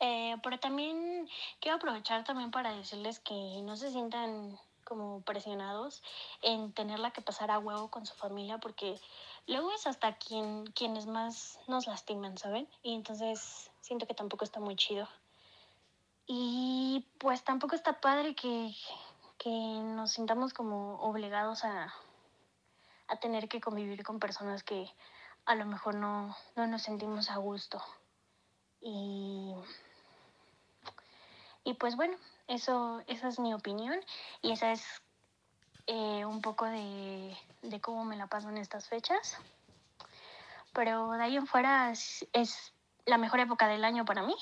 Eh, 0.00 0.36
pero 0.42 0.58
también 0.58 1.28
quiero 1.60 1.76
aprovechar 1.76 2.24
también 2.24 2.50
para 2.50 2.74
decirles 2.74 3.20
que 3.20 3.34
no 3.62 3.76
se 3.76 3.90
sientan 3.90 4.58
como 4.92 5.22
presionados 5.22 6.02
en 6.42 6.74
tenerla 6.74 7.12
que 7.12 7.22
pasar 7.22 7.50
a 7.50 7.58
huevo 7.58 7.90
con 7.90 8.04
su 8.04 8.14
familia 8.14 8.58
porque 8.58 9.00
luego 9.46 9.72
es 9.72 9.86
hasta 9.86 10.18
quien, 10.18 10.66
quienes 10.66 11.06
más 11.06 11.58
nos 11.66 11.86
lastiman, 11.86 12.36
¿saben? 12.36 12.68
Y 12.82 12.94
entonces 12.94 13.70
siento 13.80 14.06
que 14.06 14.12
tampoco 14.12 14.44
está 14.44 14.60
muy 14.60 14.76
chido. 14.76 15.08
Y 16.26 17.06
pues 17.18 17.42
tampoco 17.42 17.74
está 17.74 18.00
padre 18.00 18.34
que, 18.34 18.74
que 19.38 19.48
nos 19.48 20.12
sintamos 20.12 20.52
como 20.52 20.96
obligados 21.00 21.64
a, 21.64 21.94
a 23.08 23.16
tener 23.16 23.48
que 23.48 23.62
convivir 23.62 24.04
con 24.04 24.20
personas 24.20 24.62
que 24.62 24.90
a 25.46 25.54
lo 25.54 25.64
mejor 25.64 25.94
no, 25.94 26.36
no 26.54 26.66
nos 26.66 26.82
sentimos 26.82 27.30
a 27.30 27.38
gusto. 27.38 27.82
Y, 28.82 29.54
y 31.72 31.74
pues 31.74 31.96
bueno, 31.96 32.16
eso, 32.48 33.02
esa 33.06 33.28
es 33.28 33.38
mi 33.38 33.54
opinión 33.54 33.98
y 34.42 34.52
esa 34.52 34.72
es 34.72 34.84
eh, 35.86 36.24
un 36.26 36.42
poco 36.42 36.66
de, 36.66 37.34
de 37.62 37.80
cómo 37.80 38.04
me 38.04 38.16
la 38.16 38.26
paso 38.26 38.50
en 38.50 38.58
estas 38.58 38.88
fechas. 38.88 39.38
Pero 40.74 41.12
de 41.12 41.22
ahí 41.22 41.36
en 41.36 41.46
fuera 41.46 41.90
es, 41.90 42.26
es 42.34 42.74
la 43.06 43.16
mejor 43.16 43.40
época 43.40 43.68
del 43.68 43.84
año 43.84 44.04
para 44.04 44.22
mí 44.22 44.34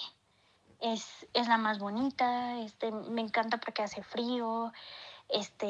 es, 0.80 1.26
es 1.34 1.48
la 1.48 1.58
más 1.58 1.78
bonita, 1.78 2.58
este, 2.60 2.90
me 2.90 3.20
encanta 3.20 3.58
porque 3.58 3.82
hace 3.82 4.02
frío, 4.02 4.72
este, 5.32 5.66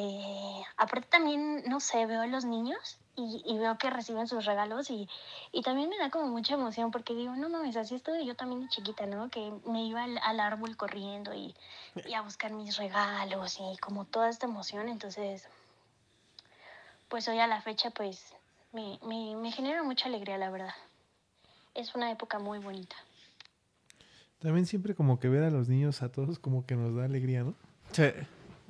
aparte 0.77 1.07
también, 1.09 1.63
no 1.67 1.79
sé, 1.79 2.05
veo 2.05 2.21
a 2.21 2.27
los 2.27 2.45
niños 2.45 2.97
y, 3.15 3.43
y 3.45 3.57
veo 3.57 3.77
que 3.77 3.89
reciben 3.89 4.27
sus 4.27 4.45
regalos 4.45 4.89
y, 4.89 5.07
y 5.51 5.61
también 5.61 5.89
me 5.89 5.97
da 5.97 6.09
como 6.09 6.27
mucha 6.27 6.55
emoción 6.55 6.91
porque 6.91 7.13
digo, 7.13 7.35
no 7.35 7.49
mames, 7.49 7.75
así 7.75 7.95
estuve 7.95 8.25
yo 8.25 8.35
también 8.35 8.61
de 8.61 8.69
chiquita, 8.69 9.05
¿no? 9.05 9.29
Que 9.29 9.51
me 9.65 9.85
iba 9.85 10.03
al, 10.03 10.17
al 10.19 10.39
árbol 10.39 10.75
corriendo 10.77 11.33
y, 11.33 11.53
y 12.05 12.13
a 12.13 12.21
buscar 12.21 12.51
mis 12.53 12.77
regalos 12.77 13.59
y 13.59 13.77
como 13.77 14.05
toda 14.05 14.29
esta 14.29 14.47
emoción, 14.47 14.89
entonces, 14.89 15.47
pues 17.09 17.27
hoy 17.27 17.39
a 17.39 17.47
la 17.47 17.61
fecha, 17.61 17.91
pues, 17.91 18.33
me, 18.71 18.99
me, 19.05 19.35
me 19.35 19.51
genera 19.51 19.83
mucha 19.83 20.07
alegría, 20.07 20.37
la 20.37 20.49
verdad. 20.49 20.73
Es 21.75 21.93
una 21.93 22.11
época 22.11 22.39
muy 22.39 22.59
bonita. 22.59 22.95
También 24.39 24.65
siempre 24.65 24.95
como 24.95 25.19
que 25.19 25.29
ver 25.29 25.43
a 25.43 25.51
los 25.51 25.69
niños 25.69 26.01
a 26.01 26.11
todos 26.11 26.39
como 26.39 26.65
que 26.65 26.75
nos 26.75 26.95
da 26.95 27.05
alegría, 27.05 27.43
¿no? 27.43 27.53
Sí. 27.91 28.11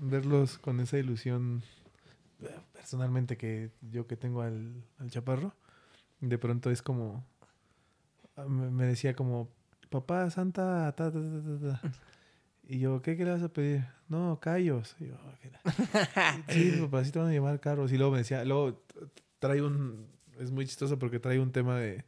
Verlos 0.01 0.57
con 0.57 0.79
esa 0.79 0.97
ilusión. 0.97 1.61
eh, 2.41 2.59
Personalmente 2.73 3.37
que 3.37 3.69
yo 3.91 4.07
que 4.07 4.17
tengo 4.17 4.41
al, 4.41 4.83
al 4.97 5.11
chaparro, 5.11 5.53
de 6.19 6.37
pronto 6.37 6.71
es 6.71 6.81
como... 6.81 7.23
ah, 8.35 8.45
Me 8.45 8.85
decía 8.85 9.15
como, 9.15 9.49
papá, 9.89 10.29
Santa, 10.31 10.91
ta, 10.95 11.11
ta, 11.11 11.19
ta, 11.21 11.41
ta, 11.43 11.79
ta". 11.81 11.91
Y 12.63 12.79
yo, 12.79 13.01
¿qué, 13.01 13.15
qué 13.17 13.25
le 13.25 13.31
vas 13.31 13.43
a 13.43 13.49
pedir? 13.49 13.85
No, 14.07 14.39
callos. 14.39 14.95
Y 14.99 15.07
yo, 15.07 15.15
"¿Qué 15.41 15.51
la-?". 15.51 15.61
sí, 16.49 16.71
papá, 16.81 17.03
sí 17.05 17.11
te 17.11 17.19
van 17.19 17.27
a 17.27 17.31
llevar 17.31 17.59
carros. 17.59 17.91
Y 17.91 17.97
luego 17.97 18.13
me 18.13 18.19
decía, 18.19 18.43
luego 18.45 18.81
trae 19.39 19.61
un... 19.61 20.07
Es 20.39 20.51
muy 20.51 20.65
chistoso 20.65 20.97
porque 20.97 21.19
trae 21.19 21.39
un 21.39 21.51
tema 21.51 21.77
de... 21.77 22.03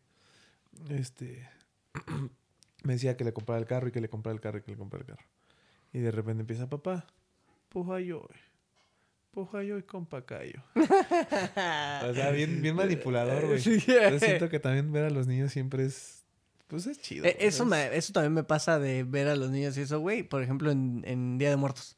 Este... 0.89 1.47
me 2.83 2.93
decía 2.93 3.15
que 3.17 3.23
le 3.23 3.33
comprara 3.33 3.59
el 3.59 3.67
carro 3.67 3.87
y 3.87 3.91
que 3.91 4.01
le 4.01 4.09
comprara 4.09 4.33
el 4.33 4.41
carro 4.41 4.57
y 4.57 4.61
que 4.63 4.71
le 4.71 4.77
comprara 4.77 5.03
el 5.05 5.15
carro. 5.15 5.27
Y 5.91 5.99
de 5.99 6.11
repente 6.11 6.41
empieza, 6.41 6.69
papá, 6.69 7.05
puja 7.73 7.99
yo, 7.99 8.25
puja 9.31 9.63
yo 9.63 9.77
y 9.77 9.83
compa 9.83 10.25
callo. 10.25 10.63
O 10.75 12.13
sea, 12.13 12.31
bien, 12.31 12.61
bien 12.61 12.75
manipulador, 12.75 13.47
güey. 13.47 13.59
Sí. 13.59 13.79
Yo 13.85 14.19
siento 14.19 14.49
que 14.49 14.59
también 14.59 14.91
ver 14.91 15.05
a 15.05 15.09
los 15.09 15.27
niños 15.27 15.51
siempre 15.51 15.85
es, 15.85 16.23
pues 16.67 16.85
es 16.87 17.01
chido. 17.01 17.25
Eh, 17.25 17.35
Eso, 17.39 17.65
me- 17.65 17.95
eso 17.95 18.13
también 18.13 18.33
me 18.33 18.43
pasa 18.43 18.79
de 18.79 19.03
ver 19.03 19.27
a 19.27 19.35
los 19.35 19.49
niños 19.49 19.77
y 19.77 19.81
eso, 19.81 19.99
güey. 19.99 20.23
Por 20.23 20.43
ejemplo, 20.43 20.71
en, 20.71 21.03
en 21.05 21.37
Día 21.37 21.49
de 21.49 21.55
Muertos. 21.57 21.97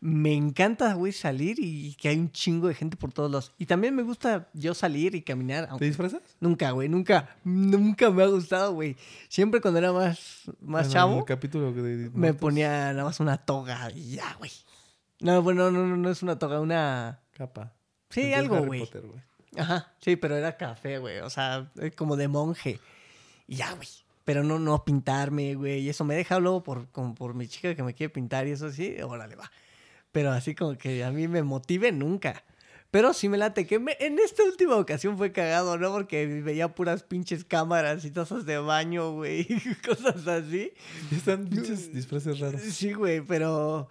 Me 0.00 0.32
encanta, 0.32 0.94
güey, 0.94 1.10
salir 1.12 1.56
y 1.58 1.94
que 1.96 2.08
hay 2.08 2.18
un 2.18 2.30
chingo 2.30 2.68
de 2.68 2.74
gente 2.74 2.96
por 2.96 3.12
todos 3.12 3.28
lados. 3.32 3.52
Y 3.58 3.66
también 3.66 3.96
me 3.96 4.04
gusta 4.04 4.48
yo 4.54 4.72
salir 4.72 5.16
y 5.16 5.22
caminar. 5.22 5.68
¿Te 5.76 5.86
disfrazas? 5.86 6.22
Nunca, 6.38 6.70
güey, 6.70 6.88
nunca. 6.88 7.36
Nunca 7.42 8.08
me 8.08 8.22
ha 8.22 8.26
gustado, 8.28 8.74
güey. 8.74 8.96
Siempre 9.28 9.60
cuando 9.60 9.78
era 9.78 9.92
más, 9.92 10.42
más 10.60 10.82
En 10.82 10.86
el 10.86 10.92
chavo, 10.92 11.24
capítulo 11.24 11.72
de 11.72 12.10
me 12.14 12.32
ponía 12.32 12.92
nada 12.92 13.02
más 13.04 13.18
una 13.18 13.38
toga 13.38 13.90
y 13.92 14.12
ya, 14.16 14.34
güey. 14.38 14.52
No, 15.20 15.42
bueno, 15.42 15.70
no, 15.70 15.86
no, 15.86 15.96
no 15.96 16.10
es 16.10 16.22
una 16.22 16.38
toga, 16.38 16.60
una... 16.60 17.20
Capa. 17.32 17.74
Sí, 18.10 18.32
Entonces, 18.32 18.50
algo, 18.50 18.66
güey. 18.66 18.88
Ajá, 19.56 19.92
sí, 20.00 20.16
pero 20.16 20.36
era 20.36 20.56
café, 20.56 20.98
güey. 20.98 21.18
O 21.20 21.30
sea, 21.30 21.70
eh, 21.80 21.90
como 21.90 22.16
de 22.16 22.28
monje. 22.28 22.80
Y 23.46 23.56
ya, 23.56 23.72
güey. 23.74 23.88
Pero 24.24 24.44
no, 24.44 24.58
no 24.58 24.84
pintarme, 24.84 25.54
güey. 25.54 25.80
Y 25.80 25.88
eso 25.88 26.04
me 26.04 26.14
deja 26.14 26.38
luego 26.38 26.62
por, 26.62 26.88
como 26.90 27.14
por 27.14 27.34
mi 27.34 27.48
chica 27.48 27.74
que 27.74 27.82
me 27.82 27.94
quiere 27.94 28.12
pintar 28.12 28.46
y 28.46 28.50
eso 28.52 28.70
sí, 28.70 28.96
órale, 29.02 29.36
va. 29.36 29.50
Pero 30.12 30.30
así 30.32 30.54
como 30.54 30.76
que 30.76 31.02
a 31.04 31.10
mí 31.10 31.28
me 31.28 31.42
motive 31.42 31.92
nunca. 31.92 32.44
Pero 32.90 33.12
sí 33.12 33.28
me 33.28 33.36
late 33.36 33.66
que 33.66 33.78
me- 33.78 33.96
en 34.00 34.18
esta 34.18 34.42
última 34.44 34.76
ocasión 34.76 35.18
fue 35.18 35.32
cagado, 35.32 35.76
¿no? 35.76 35.92
Porque 35.92 36.26
veía 36.42 36.74
puras 36.74 37.02
pinches 37.02 37.44
cámaras 37.44 38.04
y 38.04 38.10
tazas 38.10 38.46
de 38.46 38.58
baño, 38.58 39.12
güey, 39.12 39.40
y 39.48 39.74
cosas 39.86 40.26
así. 40.26 40.72
Están 41.10 41.46
pinches 41.46 41.92
disfraces 41.92 42.38
raros. 42.40 42.60
Sí, 42.62 42.92
güey, 42.94 43.20
pero. 43.20 43.88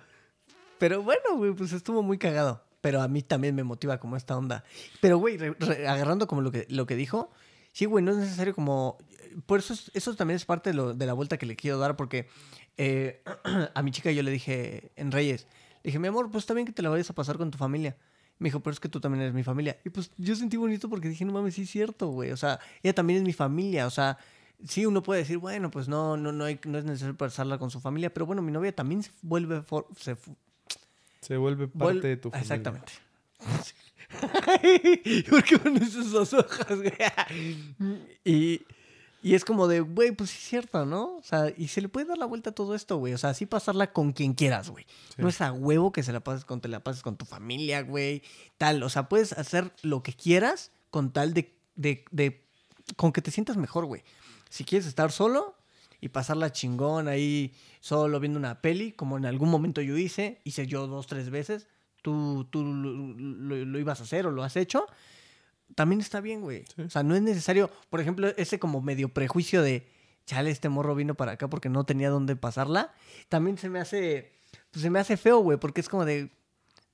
Pero 0.79 1.01
bueno, 1.03 1.35
güey, 1.35 1.53
pues 1.53 1.73
estuvo 1.73 2.03
muy 2.03 2.17
cagado. 2.17 2.63
Pero 2.81 3.01
a 3.01 3.07
mí 3.07 3.21
también 3.23 3.55
me 3.55 3.63
motiva 3.63 3.99
como 3.99 4.15
esta 4.15 4.37
onda. 4.37 4.63
Pero, 5.01 5.17
güey, 5.17 5.37
agarrando 5.87 6.27
como 6.27 6.41
lo 6.41 6.51
que, 6.51 6.65
lo 6.69 6.85
que 6.85 6.95
dijo, 6.95 7.31
sí, 7.73 7.85
güey, 7.85 8.03
no 8.03 8.11
es 8.11 8.17
necesario 8.17 8.53
como. 8.55 8.97
Por 9.45 9.59
eso, 9.59 9.73
es- 9.73 9.91
eso 9.93 10.15
también 10.15 10.35
es 10.35 10.45
parte 10.45 10.71
de, 10.71 11.05
la 11.05 11.13
vuelta 11.13 11.37
que 11.37 11.45
le 11.45 11.55
quiero 11.55 11.79
dar, 11.79 11.95
porque 11.95 12.27
eh, 12.77 13.21
a 13.73 13.81
mi 13.83 13.91
chica 13.91 14.11
yo 14.11 14.23
le 14.23 14.31
dije 14.31 14.91
en 14.95 15.11
Reyes, 15.11 15.47
le 15.83 15.89
dije, 15.89 15.99
mi 15.99 16.07
amor, 16.07 16.29
pues 16.31 16.43
está 16.43 16.53
bien 16.53 16.65
que 16.65 16.71
te 16.73 16.81
la 16.81 16.89
vayas 16.89 17.09
a 17.09 17.13
pasar 17.13 17.37
con 17.37 17.51
tu 17.51 17.57
familia. 17.57 17.97
Me 18.39 18.47
dijo, 18.49 18.59
pero 18.61 18.71
es 18.73 18.79
que 18.79 18.87
tú 18.89 18.99
también 18.99 19.23
eres 19.23 19.33
mi 19.33 19.43
familia. 19.43 19.77
Y 19.83 19.89
pues 19.89 20.11
yo 20.17 20.35
sentí 20.35 20.57
bonito 20.57 20.87
porque 20.89 21.09
dije, 21.09 21.25
no 21.25 21.33
mames, 21.33 21.55
sí 21.55 21.63
es 21.63 21.71
cierto, 21.71 22.07
güey. 22.09 22.31
O 22.31 22.37
sea, 22.37 22.59
ella 22.83 22.93
también 22.93 23.17
es 23.17 23.23
mi 23.25 23.33
familia. 23.33 23.87
O 23.87 23.89
sea, 23.89 24.19
sí, 24.63 24.85
uno 24.85 25.01
puede 25.01 25.21
decir, 25.21 25.39
bueno, 25.39 25.71
pues 25.71 25.87
no, 25.87 26.15
no, 26.17 26.31
no, 26.31 26.45
hay, 26.45 26.59
no 26.65 26.77
es 26.77 26.85
necesario 26.85 27.17
pasarla 27.17 27.57
con 27.57 27.71
su 27.71 27.79
familia. 27.81 28.13
Pero 28.13 28.27
bueno, 28.27 28.43
mi 28.43 28.51
novia 28.51 28.75
también 28.75 29.01
se 29.01 29.11
vuelve, 29.23 29.63
for- 29.63 29.87
Se 31.21 31.37
vuelve 31.37 31.67
parte 31.67 31.99
vuel- 31.99 32.01
de 32.01 32.17
tu 32.17 32.29
familia. 32.31 32.41
Exactamente. 32.55 32.93
¿Por 35.29 35.43
qué 35.43 35.57
pones 35.59 35.93
esos 35.95 36.33
ojos, 36.33 36.65
güey? 36.77 36.93
y, 38.23 38.61
y 39.21 39.35
es 39.35 39.43
como 39.43 39.67
de, 39.67 39.81
güey, 39.81 40.11
pues 40.11 40.29
sí 40.29 40.37
es 40.39 40.47
cierto, 40.47 40.85
¿no? 40.85 41.17
O 41.17 41.23
sea, 41.23 41.51
y 41.55 41.67
se 41.67 41.81
le 41.81 41.89
puede 41.89 42.05
dar 42.07 42.17
la 42.17 42.25
vuelta 42.25 42.51
a 42.51 42.53
todo 42.55 42.75
esto, 42.75 42.97
güey. 42.97 43.13
O 43.13 43.17
sea, 43.17 43.31
así 43.31 43.45
pasarla 43.45 43.91
con 43.91 44.13
quien 44.13 44.33
quieras, 44.33 44.69
güey. 44.69 44.85
Sí. 45.09 45.15
No 45.17 45.27
es 45.27 45.41
a 45.41 45.51
huevo 45.51 45.91
que 45.91 46.03
se 46.03 46.13
la 46.13 46.21
pases 46.21 46.45
con, 46.45 46.61
te 46.61 46.67
la 46.67 46.79
pases 46.83 47.01
con 47.03 47.17
tu 47.17 47.25
familia, 47.25 47.81
güey. 47.81 48.23
Tal. 48.57 48.81
O 48.83 48.89
sea, 48.89 49.09
puedes 49.09 49.33
hacer 49.33 49.71
lo 49.81 50.03
que 50.03 50.13
quieras 50.13 50.71
con 50.89 51.11
tal 51.11 51.33
de, 51.33 51.53
de, 51.75 52.05
de 52.11 52.43
con 52.95 53.11
que 53.11 53.21
te 53.21 53.31
sientas 53.31 53.57
mejor, 53.57 53.85
güey. 53.85 54.03
Si 54.49 54.63
quieres 54.63 54.87
estar 54.87 55.11
solo 55.11 55.55
y 56.01 56.09
pasarla 56.09 56.51
chingón 56.51 57.07
ahí 57.07 57.53
solo 57.79 58.19
viendo 58.19 58.37
una 58.39 58.61
peli, 58.61 58.91
como 58.91 59.17
en 59.17 59.25
algún 59.25 59.49
momento 59.49 59.81
yo 59.81 59.97
hice, 59.97 60.41
hice 60.43 60.67
yo 60.67 60.87
dos, 60.87 61.07
tres 61.07 61.29
veces, 61.29 61.67
tú, 62.01 62.45
tú 62.51 62.63
lo, 62.63 62.91
lo- 62.93 63.65
lo 63.65 63.79
ibas 63.79 63.99
a 63.99 64.03
hacer 64.03 64.27
o 64.27 64.31
lo 64.31 64.43
has 64.43 64.55
hecho, 64.55 64.85
también 65.75 65.99
está 66.01 66.21
bien, 66.21 66.41
güey. 66.41 66.63
Sí. 66.75 66.81
O 66.83 66.89
sea, 66.89 67.03
no 67.03 67.15
es 67.15 67.21
necesario, 67.21 67.69
por 67.89 67.99
ejemplo, 67.99 68.27
ese 68.37 68.59
como 68.59 68.81
medio 68.81 69.09
prejuicio 69.09 69.61
de, 69.61 69.87
chale, 70.25 70.49
este 70.51 70.69
morro 70.69 70.95
vino 70.95 71.15
para 71.15 71.33
acá 71.33 71.49
porque 71.49 71.69
no 71.69 71.83
tenía 71.85 72.09
dónde 72.09 72.35
pasarla, 72.35 72.93
también 73.29 73.57
se 73.57 73.69
me 73.69 73.79
hace, 73.79 74.31
pues 74.71 74.81
se 74.83 74.89
me 74.89 74.99
hace 74.99 75.17
feo, 75.17 75.39
güey, 75.39 75.57
porque 75.57 75.81
es 75.81 75.89
como 75.89 76.05
de, 76.05 76.31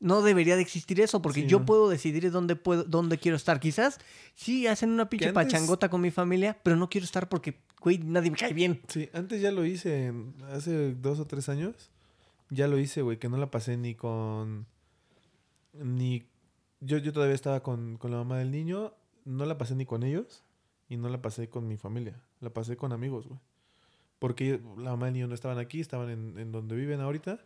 no 0.03 0.21
debería 0.21 0.55
de 0.55 0.61
existir 0.61 0.99
eso, 1.01 1.21
porque 1.21 1.41
Sí, 1.41 1.47
yo 1.47 1.59
no. 1.59 1.65
puedo 1.65 1.89
decidir 1.89 2.29
dónde 2.29 2.55
puedo, 2.55 2.83
dónde 2.83 3.17
quiero 3.17 3.37
estar. 3.37 3.59
Quizás 3.59 3.99
sí 4.35 4.67
hacen 4.67 4.89
una 4.91 5.09
pinche 5.09 5.29
antes- 5.29 5.45
pachangota 5.45 5.89
con 5.89 6.01
mi 6.01 6.11
familia, 6.11 6.57
pero 6.61 6.75
no 6.75 6.89
quiero 6.89 7.05
estar 7.05 7.29
porque, 7.29 7.59
güey, 7.81 7.97
nadie 7.97 8.29
me 8.31 8.37
cae 8.37 8.53
bien. 8.53 8.81
Sí, 8.87 9.09
antes 9.13 9.41
ya 9.41 9.51
lo 9.51 9.65
hice, 9.65 10.13
hace 10.51 10.93
dos 10.93 11.19
o 11.19 11.25
tres 11.25 11.49
años. 11.49 11.89
Ya 12.49 12.67
lo 12.67 12.77
hice, 12.77 13.01
güey, 13.01 13.17
que 13.17 13.29
no 13.29 13.37
la 13.37 13.49
pasé 13.49 13.77
ni 13.77 13.95
con. 13.95 14.67
Ni. 15.73 16.23
Yo, 16.81 16.97
yo 16.97 17.13
todavía 17.13 17.35
estaba 17.35 17.63
con, 17.63 17.97
con 17.97 18.11
la 18.11 18.17
mamá 18.17 18.37
del 18.39 18.51
niño. 18.51 18.93
No 19.25 19.45
la 19.45 19.57
pasé 19.57 19.75
ni 19.75 19.85
con 19.85 20.03
ellos. 20.03 20.43
Y 20.89 20.97
no 20.97 21.09
la 21.09 21.21
pasé 21.21 21.49
con 21.49 21.67
mi 21.67 21.77
familia. 21.77 22.19
La 22.41 22.49
pasé 22.51 22.75
con 22.77 22.91
amigos, 22.91 23.27
güey. 23.27 23.39
Porque 24.19 24.59
la 24.77 24.91
mamá 24.91 25.05
del 25.05 25.13
niño 25.15 25.27
no 25.27 25.33
estaban 25.35 25.57
aquí, 25.59 25.79
estaban 25.79 26.09
en, 26.09 26.37
en 26.37 26.51
donde 26.51 26.75
viven 26.75 26.99
ahorita. 27.01 27.39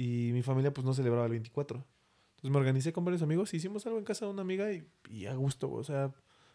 Y 0.00 0.32
mi 0.32 0.42
familia, 0.42 0.72
pues 0.72 0.86
no 0.86 0.94
celebraba 0.94 1.26
el 1.26 1.32
24. 1.32 1.76
Entonces 1.76 2.50
me 2.50 2.56
organicé 2.56 2.90
con 2.90 3.04
varios 3.04 3.20
amigos. 3.20 3.52
Hicimos 3.52 3.84
algo 3.84 3.98
en 3.98 4.04
casa 4.04 4.24
de 4.24 4.30
una 4.30 4.40
amiga 4.40 4.72
y, 4.72 4.82
y 5.10 5.26
a 5.26 5.34
gusto. 5.34 5.70
O 5.70 5.84
sea, 5.84 6.10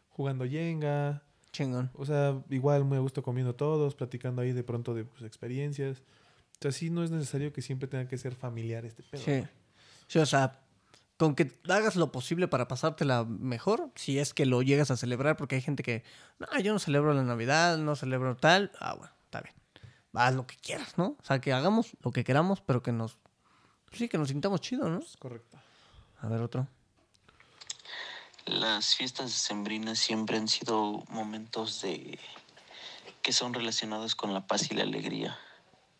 jugando 0.09 0.45
Jenga. 0.45 1.21
Chingón. 1.51 1.91
O 1.93 2.07
sea, 2.07 2.41
igual 2.49 2.85
muy 2.85 2.97
a 2.97 3.01
gusto 3.01 3.21
comiendo 3.21 3.53
todos, 3.53 3.93
platicando 3.93 4.41
ahí 4.41 4.51
de 4.51 4.63
pronto 4.63 4.95
de 4.95 5.05
pues, 5.05 5.21
experiencias. 5.21 5.99
O 5.99 6.57
sea, 6.59 6.71
sí 6.71 6.89
no 6.89 7.03
es 7.03 7.11
necesario 7.11 7.53
que 7.53 7.61
siempre 7.61 7.87
tenga 7.87 8.07
que 8.07 8.17
ser 8.17 8.33
familiar 8.33 8.83
este 8.83 9.03
pedo. 9.03 9.21
Sí. 9.21 9.43
Sí, 10.07 10.17
o 10.17 10.25
sea, 10.25 10.59
con 11.17 11.35
que 11.35 11.51
hagas 11.69 11.95
lo 11.97 12.11
posible 12.11 12.47
para 12.47 12.67
pasártela 12.67 13.25
mejor, 13.25 13.91
si 13.93 14.17
es 14.17 14.33
que 14.33 14.47
lo 14.47 14.63
llegas 14.63 14.89
a 14.89 14.97
celebrar, 14.97 15.37
porque 15.37 15.53
hay 15.53 15.61
gente 15.61 15.83
que, 15.83 16.03
no, 16.39 16.47
yo 16.61 16.73
no 16.73 16.79
celebro 16.79 17.13
la 17.13 17.23
Navidad, 17.23 17.77
no 17.77 17.95
celebro 17.95 18.35
tal, 18.35 18.71
ah, 18.79 18.95
bueno, 18.95 19.13
está 19.25 19.41
bien. 19.41 19.55
Haz 20.13 20.33
lo 20.33 20.47
que 20.47 20.55
quieras, 20.55 20.97
¿no? 20.97 21.15
O 21.19 21.23
sea, 21.23 21.39
que 21.39 21.53
hagamos 21.53 21.95
lo 22.01 22.11
que 22.11 22.23
queramos, 22.23 22.61
pero 22.61 22.81
que 22.81 22.91
nos, 22.91 23.19
sí, 23.97 24.09
que 24.09 24.17
nos 24.17 24.29
sintamos 24.29 24.61
chido, 24.61 24.89
¿no? 24.89 24.99
Es 24.99 25.17
correcto. 25.17 25.57
A 26.21 26.27
ver, 26.27 26.41
otro. 26.41 26.67
Las 28.45 28.95
fiestas 28.95 29.31
decembrinas 29.31 29.97
siempre 29.99 30.37
han 30.37 30.47
sido 30.47 31.03
momentos 31.09 31.81
de 31.81 32.19
que 33.21 33.33
son 33.33 33.53
relacionados 33.53 34.15
con 34.15 34.33
la 34.33 34.45
paz 34.45 34.69
y 34.69 34.75
la 34.75 34.83
alegría, 34.83 35.37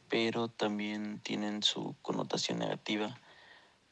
pero 0.09 0.47
también 0.47 1.19
tienen 1.21 1.63
su 1.63 1.95
connotación 2.03 2.59
negativa 2.59 3.17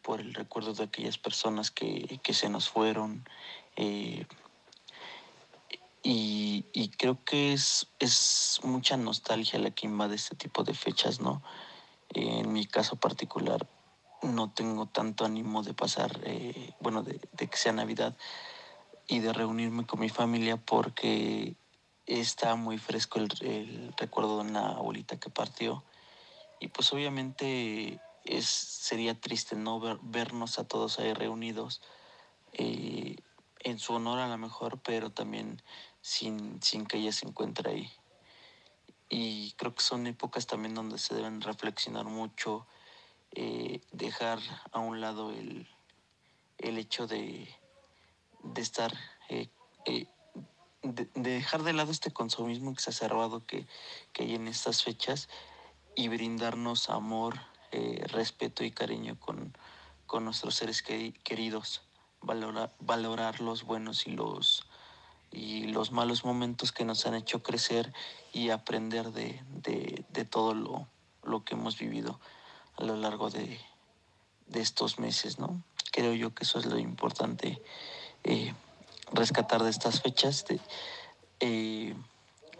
por 0.03 0.21
el 0.21 0.35
recuerdo 0.35 0.73
de 0.73 0.84
aquellas 0.84 1.17
personas 1.17 1.71
que, 1.71 2.19
que 2.21 2.34
se 2.34 2.49
nos 2.49 2.69
fueron. 2.69 3.27
eh, 3.75 4.25
y, 6.03 6.65
y 6.73 6.89
creo 6.89 7.23
que 7.23 7.53
es, 7.53 7.88
es 7.99 8.59
mucha 8.63 8.97
nostalgia 8.97 9.57
la 9.57 9.71
que 9.71 9.88
invade 9.88 10.15
este 10.15 10.35
tipo 10.35 10.63
de 10.63 10.73
fechas, 10.73 11.21
¿no? 11.21 11.41
En 12.09 12.51
mi 12.51 12.65
caso 12.65 12.97
particular, 12.97 13.65
no 14.23 14.51
tengo 14.51 14.87
tanto 14.87 15.25
ánimo 15.25 15.63
de 15.63 15.73
pasar, 15.73 16.19
eh, 16.23 16.73
bueno, 16.79 17.03
de, 17.03 17.19
de 17.31 17.47
que 17.47 17.57
sea 17.57 17.71
Navidad 17.73 18.15
y 19.07 19.19
de 19.19 19.33
reunirme 19.33 19.85
con 19.85 19.99
mi 19.99 20.09
familia 20.09 20.57
porque 20.57 21.55
está 22.05 22.55
muy 22.55 22.77
fresco 22.77 23.19
el, 23.19 23.93
recuerdo 23.97 24.37
de 24.37 24.49
una 24.49 24.69
abuelita 24.69 25.19
que 25.19 25.29
partió. 25.29 25.83
Y 26.59 26.69
pues 26.69 26.91
obviamente 26.93 27.99
es, 28.23 28.45
sería 28.45 29.19
triste 29.19 29.55
no 29.55 29.79
ver- 29.79 29.99
vernos 30.01 30.59
a 30.59 30.67
todos 30.67 30.99
ahí 30.99 31.13
reunidos 31.13 31.81
eh, 32.53 33.17
en 33.59 33.79
su 33.79 33.93
honor 33.93 34.19
a 34.19 34.27
lo 34.27 34.37
mejor, 34.37 34.79
pero 34.81 35.11
también 35.11 35.61
sin, 36.01 36.61
sin 36.61 36.85
que 36.85 36.97
ella 36.97 37.11
se 37.11 37.27
encuentre 37.27 37.71
ahí. 37.71 37.91
Y 39.09 39.51
creo 39.53 39.75
que 39.75 39.83
son 39.83 40.07
épocas 40.07 40.47
también 40.47 40.73
donde 40.73 40.97
se 40.97 41.13
deben 41.13 41.41
reflexionar 41.41 42.05
mucho, 42.05 42.65
eh, 43.35 43.81
dejar 43.91 44.39
a 44.72 44.80
un 44.80 45.01
lado 45.01 45.31
el, 45.31 45.68
el 46.57 46.77
hecho 46.77 47.07
de, 47.07 47.47
de 48.43 48.61
estar, 48.61 48.93
eh, 49.30 49.49
eh, 49.85 50.07
de, 50.81 51.05
de 51.14 51.30
dejar 51.31 51.64
de 51.64 51.73
lado 51.73 51.91
este 51.91 52.11
consumismo 52.11 52.72
exacerbado 52.72 53.45
que, 53.45 53.68
que 54.11 54.23
hay 54.23 54.35
en 54.35 54.47
estas 54.47 54.84
fechas 54.84 55.30
y 55.95 56.07
brindarnos 56.07 56.89
amor, 56.89 57.39
respeto 57.72 58.64
y 58.64 58.69
cariño 58.72 59.19
con, 59.19 59.57
con 60.05 60.26
nuestros 60.26 60.53
seres 60.55 60.85
queri- 60.85 61.14
queridos, 61.23 61.81
valorar, 62.22 62.72
valorar 62.80 63.39
los 63.41 63.64
buenos 63.64 64.05
y 64.05 64.11
los, 64.11 64.68
y 65.31 65.68
los 65.68 65.91
malos 65.91 66.23
momentos 66.23 66.72
que 66.72 66.85
nos 66.85 67.07
han 67.07 67.15
hecho 67.15 67.41
crecer 67.41 67.91
y 68.31 68.51
aprender 68.51 69.11
de, 69.11 69.41
de, 69.49 70.05
de 70.10 70.26
todo 70.26 70.53
lo, 70.53 70.88
lo 71.23 71.43
que 71.43 71.55
hemos 71.55 71.80
vivido 71.80 72.19
a 72.77 72.83
lo 72.83 72.95
largo 72.97 73.29
de, 73.29 73.59
de 74.47 74.61
estos 74.61 74.99
meses, 74.99 75.39
¿no? 75.39 75.63
Creo 75.91 76.13
yo 76.13 76.33
que 76.33 76.43
eso 76.43 76.59
es 76.59 76.65
lo 76.65 76.77
importante, 76.79 77.61
eh, 78.23 78.53
rescatar 79.11 79.63
de 79.63 79.69
estas 79.69 80.01
fechas, 80.01 80.45
de, 80.45 80.59
eh, 81.39 81.95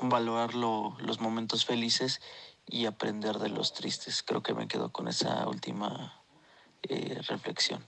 valorar 0.02 0.54
lo- 0.56 0.96
los 1.00 1.20
momentos 1.20 1.66
felices 1.66 2.22
y 2.68 2.86
aprender 2.86 3.40
de 3.40 3.50
los 3.50 3.74
tristes. 3.74 4.24
Creo 4.24 4.42
que 4.44 4.54
me 4.54 4.68
quedo 4.68 4.92
con 4.92 5.08
esa 5.08 5.48
última 5.48 6.22
eh, 6.84 7.22
reflexión. 7.28 7.84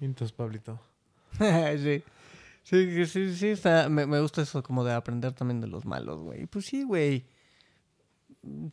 Entonces, 0.00 0.32
Pablito. 0.36 0.78
sí. 1.38 2.02
Sí, 2.62 3.06
sí, 3.06 3.36
sí, 3.36 3.48
está, 3.48 3.88
me, 3.88 4.06
me 4.06 4.20
gusta 4.20 4.42
eso 4.42 4.60
como 4.62 4.82
de 4.84 4.92
aprender 4.92 5.32
también 5.32 5.60
de 5.60 5.68
los 5.68 5.84
malos, 5.84 6.20
güey. 6.22 6.46
Pues 6.46 6.66
sí, 6.66 6.82
güey. 6.82 7.24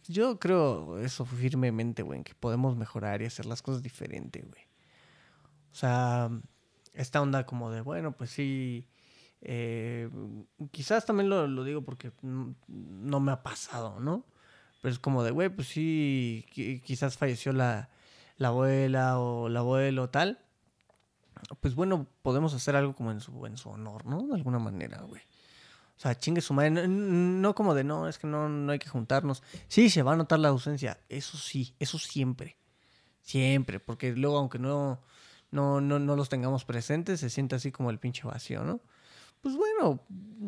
Yo 0.08 0.40
creo 0.40 1.00
eso 1.00 1.26
firmemente, 1.26 2.04
güey, 2.04 2.24
que 2.24 2.36
podemos 2.36 2.76
mejorar 2.78 3.22
y 3.22 3.26
hacer 3.26 3.46
las 3.46 3.62
cosas 3.62 3.82
diferente, 3.84 4.42
güey. 4.42 4.64
O 5.72 5.76
sea, 5.76 6.30
esta 6.94 7.22
onda 7.22 7.46
como 7.46 7.72
de, 7.72 7.82
bueno, 7.82 8.12
pues 8.16 8.30
sí, 8.30 8.88
eh, 9.42 10.10
quizás 10.72 11.06
también 11.06 11.30
lo, 11.30 11.48
lo 11.48 11.64
digo 11.64 11.82
porque 11.84 12.12
no 12.68 13.20
me 13.20 13.32
ha 13.32 13.42
pasado, 13.44 14.00
¿no? 14.00 14.26
Pero 14.82 14.92
es 14.92 15.00
como 15.00 15.24
de, 15.24 15.32
güey, 15.32 15.50
pues 15.50 15.68
sí, 15.70 16.46
qui- 16.54 16.82
quizás 16.82 17.18
falleció 17.18 17.54
la, 17.54 17.90
la 18.38 18.50
abuela 18.50 19.20
o 19.20 19.48
el 19.48 19.58
abuelo 19.58 20.10
tal 20.10 20.40
pues 21.60 21.76
bueno, 21.76 22.08
podemos 22.22 22.54
hacer 22.54 22.76
algo 22.76 22.96
como 22.96 23.12
en 23.12 23.20
su, 23.20 23.46
en 23.46 23.58
su 23.58 23.70
honor, 23.70 24.06
¿no? 24.06 24.28
De 24.28 24.36
alguna 24.36 24.60
manera, 24.60 25.02
güey. 25.02 25.22
O 25.98 26.00
sea, 26.00 26.18
chingue 26.18 26.42
su 26.42 26.54
madre. 26.54 26.88
No, 26.88 27.56
como 27.56 27.74
de, 27.74 27.84
no, 27.84 28.08
es 28.08 28.18
que 28.18 28.28
no, 28.28 28.50
no 28.50 28.72
hay 28.72 28.80
que 28.80 28.90
juntarnos. 28.90 29.44
Sí, 29.68 29.90
se 29.90 30.04
va 30.04 30.14
a 30.14 30.18
notar 30.18 30.40
la 30.40 30.50
ausencia. 30.50 31.00
Eso 31.10 31.38
sí, 31.38 31.76
eso 31.80 32.00
siempre. 32.00 32.58
Siempre. 33.22 33.80
Porque 33.80 34.14
luego, 34.14 34.38
aunque 34.38 34.60
no, 34.60 35.02
no, 35.52 35.80
no, 35.82 36.00
no 36.00 36.16
los 36.16 36.30
tengamos 36.30 36.66
presentes, 36.66 37.20
se 37.20 37.30
siente 37.30 37.56
así 37.56 37.72
como 37.72 37.90
el 37.90 38.00
pinche 38.00 38.24
vacío, 38.24 38.64
¿no? 38.64 38.82
Pues 39.42 39.56
bueno, 39.56 40.02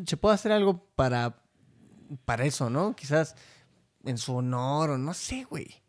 se 0.06 0.16
puede 0.16 0.34
hacer 0.34 0.52
algo 0.52 0.84
para, 0.96 1.42
para 2.24 2.44
eso, 2.44 2.70
¿no? 2.70 2.96
Quizás 2.96 3.36
en 4.04 4.18
su 4.18 4.34
honor 4.34 4.90
o 4.90 4.98
no 4.98 5.14
sé, 5.14 5.44
güey. 5.44 5.82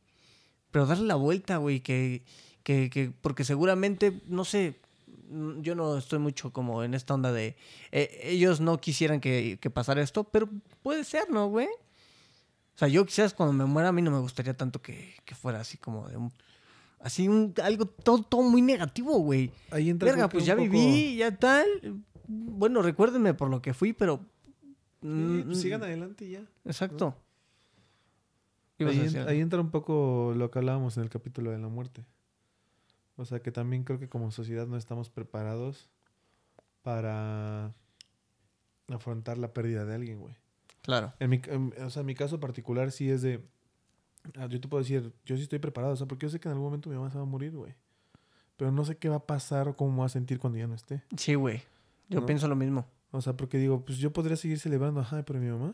Pero 0.72 0.86
darle 0.86 1.08
la 1.08 1.16
vuelta, 1.16 1.58
güey, 1.58 1.80
que, 1.80 2.24
que, 2.64 2.90
que, 2.90 3.10
porque 3.10 3.44
seguramente, 3.44 4.22
no 4.28 4.46
sé, 4.46 4.82
yo 5.62 5.76
no 5.76 5.98
estoy 5.98 6.20
mucho 6.20 6.52
como 6.54 6.84
en 6.84 6.94
esta 6.94 7.14
onda 7.14 7.32
de, 7.32 7.56
eh, 7.92 8.20
ellos 8.24 8.60
no 8.62 8.78
quisieran 8.80 9.20
que, 9.20 9.58
que 9.62 9.70
pasara 9.70 10.02
esto, 10.02 10.24
pero 10.26 10.50
puede 10.84 11.04
ser, 11.04 11.30
¿no, 11.30 11.48
güey? 11.48 11.68
O 11.68 12.78
sea, 12.80 12.88
yo 12.88 13.06
quizás 13.06 13.34
cuando 13.34 13.54
me 13.54 13.66
muera 13.66 13.90
a 13.90 13.92
mí 13.92 14.02
no 14.02 14.12
me 14.12 14.20
gustaría 14.20 14.56
tanto 14.56 14.82
que, 14.82 15.16
que 15.26 15.36
fuera 15.36 15.60
así 15.60 15.78
como 15.78 16.08
de 16.08 16.18
un... 16.18 16.32
Así 17.00 17.28
un, 17.28 17.54
algo 17.64 17.86
todo, 17.86 18.24
todo 18.24 18.42
muy 18.42 18.62
negativo, 18.62 19.20
güey. 19.20 19.52
Ahí 19.70 19.90
entra 19.90 20.10
Verga, 20.10 20.30
pues 20.30 20.46
ya 20.46 20.56
poco- 20.56 20.64
viví, 20.70 21.16
ya 21.18 21.36
tal. 21.38 21.66
Bueno, 22.28 22.82
recuérdenme 22.82 23.34
por 23.36 23.50
lo 23.50 23.62
que 23.62 23.74
fui, 23.74 23.94
pero... 23.94 24.20
Sí, 25.02 25.08
mm, 25.08 25.44
pues 25.44 25.62
sigan 25.62 25.84
adelante 25.84 26.26
y 26.26 26.32
ya. 26.32 26.44
Exacto. 26.66 27.16
A 28.80 28.84
Ahí, 28.88 29.00
en- 29.00 29.28
ahí 29.28 29.40
entra 29.42 29.60
un 29.60 29.70
poco 29.72 30.34
lo 30.36 30.50
que 30.52 30.60
hablábamos 30.60 30.98
en 30.98 31.04
el 31.04 31.10
capítulo 31.10 31.52
de 31.52 31.58
la 31.60 31.68
muerte. 31.68 32.04
O 33.18 33.26
sea 33.26 33.42
que 33.42 33.52
también 33.52 33.84
creo 33.84 34.00
que 34.00 34.08
como 34.10 34.32
sociedad 34.32 34.68
no 34.68 34.78
estamos 34.78 35.10
preparados 35.10 35.90
para 36.84 37.74
afrontar 38.90 39.38
la 39.38 39.54
pérdida 39.54 39.86
de 39.86 39.96
alguien, 39.96 40.20
güey. 40.20 40.36
Claro. 40.84 41.14
En 41.20 41.30
mi, 41.30 41.42
en- 41.48 41.74
o 41.84 41.90
sea, 41.90 42.02
en 42.02 42.06
mi 42.06 42.16
caso 42.16 42.40
particular 42.40 42.92
sí 42.92 43.10
es 43.10 43.22
de... 43.22 43.44
ah, 44.38 44.48
Yo 44.48 44.62
te 44.62 44.68
puedo 44.68 44.82
decir, 44.84 45.12
yo 45.26 45.36
sí 45.36 45.44
estoy 45.44 45.60
preparado, 45.60 45.94
o 45.94 45.98
sea, 45.98 46.08
porque 46.08 46.26
yo 46.26 46.30
sé 46.30 46.40
que 46.40 46.48
en 46.48 46.54
algún 46.54 46.68
momento 46.68 46.90
mi 46.90 46.96
mamá 46.96 47.10
se 47.12 47.18
va 47.18 47.24
a 47.24 47.28
morir, 47.28 47.52
güey. 47.56 47.74
Pero 48.56 48.72
no 48.72 48.86
sé 48.86 48.98
qué 48.98 49.10
va 49.10 49.18
a 49.18 49.26
pasar 49.26 49.68
o 49.68 49.76
cómo 49.76 49.92
me 49.92 50.00
va 50.00 50.06
a 50.06 50.10
sentir 50.10 50.40
cuando 50.40 50.58
ya 50.60 50.68
no 50.68 50.76
esté. 50.76 51.04
Sí, 51.18 51.36
güey. 51.36 51.62
Yo 52.10 52.22
¿No? 52.22 52.26
pienso 52.26 52.48
lo 52.48 52.56
mismo. 52.56 52.88
O 53.12 53.22
sea, 53.22 53.34
porque 53.34 53.58
digo, 53.58 53.84
pues 53.84 53.98
yo 53.98 54.14
podría 54.14 54.38
seguir 54.38 54.60
celebrando, 54.60 55.02
ajá, 55.02 55.24
pero 55.24 55.40
mi 55.40 55.50
mamá, 55.50 55.74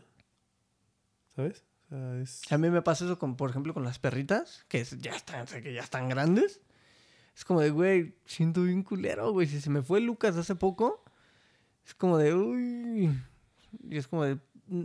¿sabes? 1.36 1.64
O 1.86 1.88
sea, 1.90 2.18
es... 2.20 2.40
A 2.52 2.58
mí 2.58 2.68
me 2.70 2.82
pasa 2.82 3.04
eso, 3.04 3.18
con, 3.18 3.36
por 3.36 3.50
ejemplo, 3.50 3.72
con 3.74 3.84
las 3.84 3.98
perritas, 3.98 4.64
que 4.68 4.80
es- 4.80 4.98
ya 4.98 5.12
están, 5.14 5.42
o 5.42 5.46
sea, 5.46 5.62
que 5.62 5.72
ya 5.72 5.82
están 5.82 6.08
grandes. 6.08 6.60
Es 7.36 7.44
como 7.44 7.60
de, 7.60 7.70
güey, 7.70 8.14
siento 8.26 8.62
bien 8.62 8.82
culero, 8.82 9.32
güey. 9.32 9.46
Si 9.46 9.60
se 9.60 9.70
me 9.70 9.82
fue 9.82 10.00
Lucas 10.00 10.36
hace 10.36 10.54
poco, 10.54 11.02
es 11.86 11.94
como 11.94 12.16
de, 12.18 12.34
uy. 12.34 13.10
Y 13.90 13.96
es 13.96 14.06
como 14.06 14.24
de, 14.24 14.38
mm, 14.68 14.84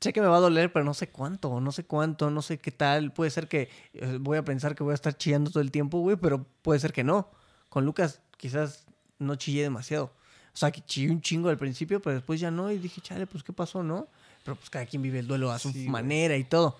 sé 0.00 0.12
que 0.12 0.20
me 0.20 0.26
va 0.26 0.36
a 0.36 0.40
doler, 0.40 0.72
pero 0.72 0.84
no 0.84 0.94
sé 0.94 1.08
cuánto, 1.08 1.60
no 1.60 1.70
sé 1.72 1.84
cuánto, 1.84 2.30
no 2.30 2.42
sé 2.42 2.58
qué 2.58 2.72
tal. 2.72 3.12
Puede 3.12 3.30
ser 3.30 3.48
que 3.48 3.68
eh, 3.94 4.18
voy 4.20 4.36
a 4.38 4.44
pensar 4.44 4.74
que 4.74 4.82
voy 4.82 4.92
a 4.92 4.94
estar 4.94 5.16
chillando 5.16 5.50
todo 5.50 5.62
el 5.62 5.70
tiempo, 5.70 5.98
güey, 6.00 6.16
pero 6.16 6.44
puede 6.62 6.80
ser 6.80 6.92
que 6.92 7.04
no. 7.04 7.30
Con 7.68 7.84
Lucas 7.84 8.20
quizás 8.36 8.86
no 9.18 9.36
chillé 9.36 9.62
demasiado. 9.62 10.12
O 10.52 10.58
sea, 10.58 10.70
que 10.72 10.80
chillé 10.80 11.10
un 11.10 11.20
chingo 11.20 11.50
al 11.50 11.58
principio, 11.58 12.00
pero 12.00 12.14
después 12.16 12.40
ya 12.40 12.50
no. 12.50 12.70
Y 12.72 12.78
dije, 12.78 13.00
chale, 13.00 13.26
pues, 13.26 13.44
¿qué 13.44 13.52
pasó, 13.52 13.82
no? 13.82 14.08
Pero 14.42 14.56
pues 14.56 14.70
cada 14.70 14.86
quien 14.86 15.02
vive 15.02 15.18
el 15.18 15.26
duelo 15.26 15.50
a 15.50 15.58
su 15.58 15.70
Sí, 15.70 15.88
manera 15.88 16.36
y 16.36 16.44
todo. 16.44 16.78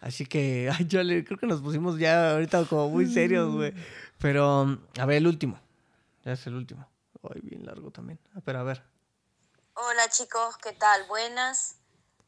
Así 0.00 0.26
que, 0.26 0.70
ay, 0.78 0.86
chale, 0.88 1.24
creo 1.24 1.38
que 1.38 1.46
nos 1.46 1.60
pusimos 1.60 1.98
ya 1.98 2.32
ahorita 2.32 2.64
como 2.66 2.88
muy 2.88 3.06
serios, 3.06 3.52
güey. 3.52 3.72
Pero, 4.18 4.78
a 4.98 5.06
ver, 5.06 5.18
el 5.18 5.26
último. 5.26 5.60
Ya 6.24 6.32
es 6.32 6.46
el 6.46 6.54
último. 6.54 6.88
Ay, 7.22 7.40
bien 7.42 7.66
largo 7.66 7.90
también. 7.90 8.18
Ah, 8.34 8.40
Pero 8.44 8.60
a 8.60 8.62
ver. 8.62 8.82
Hola 9.74 10.08
chicos, 10.08 10.56
¿qué 10.58 10.72
tal? 10.72 11.06
Buenas. 11.06 11.76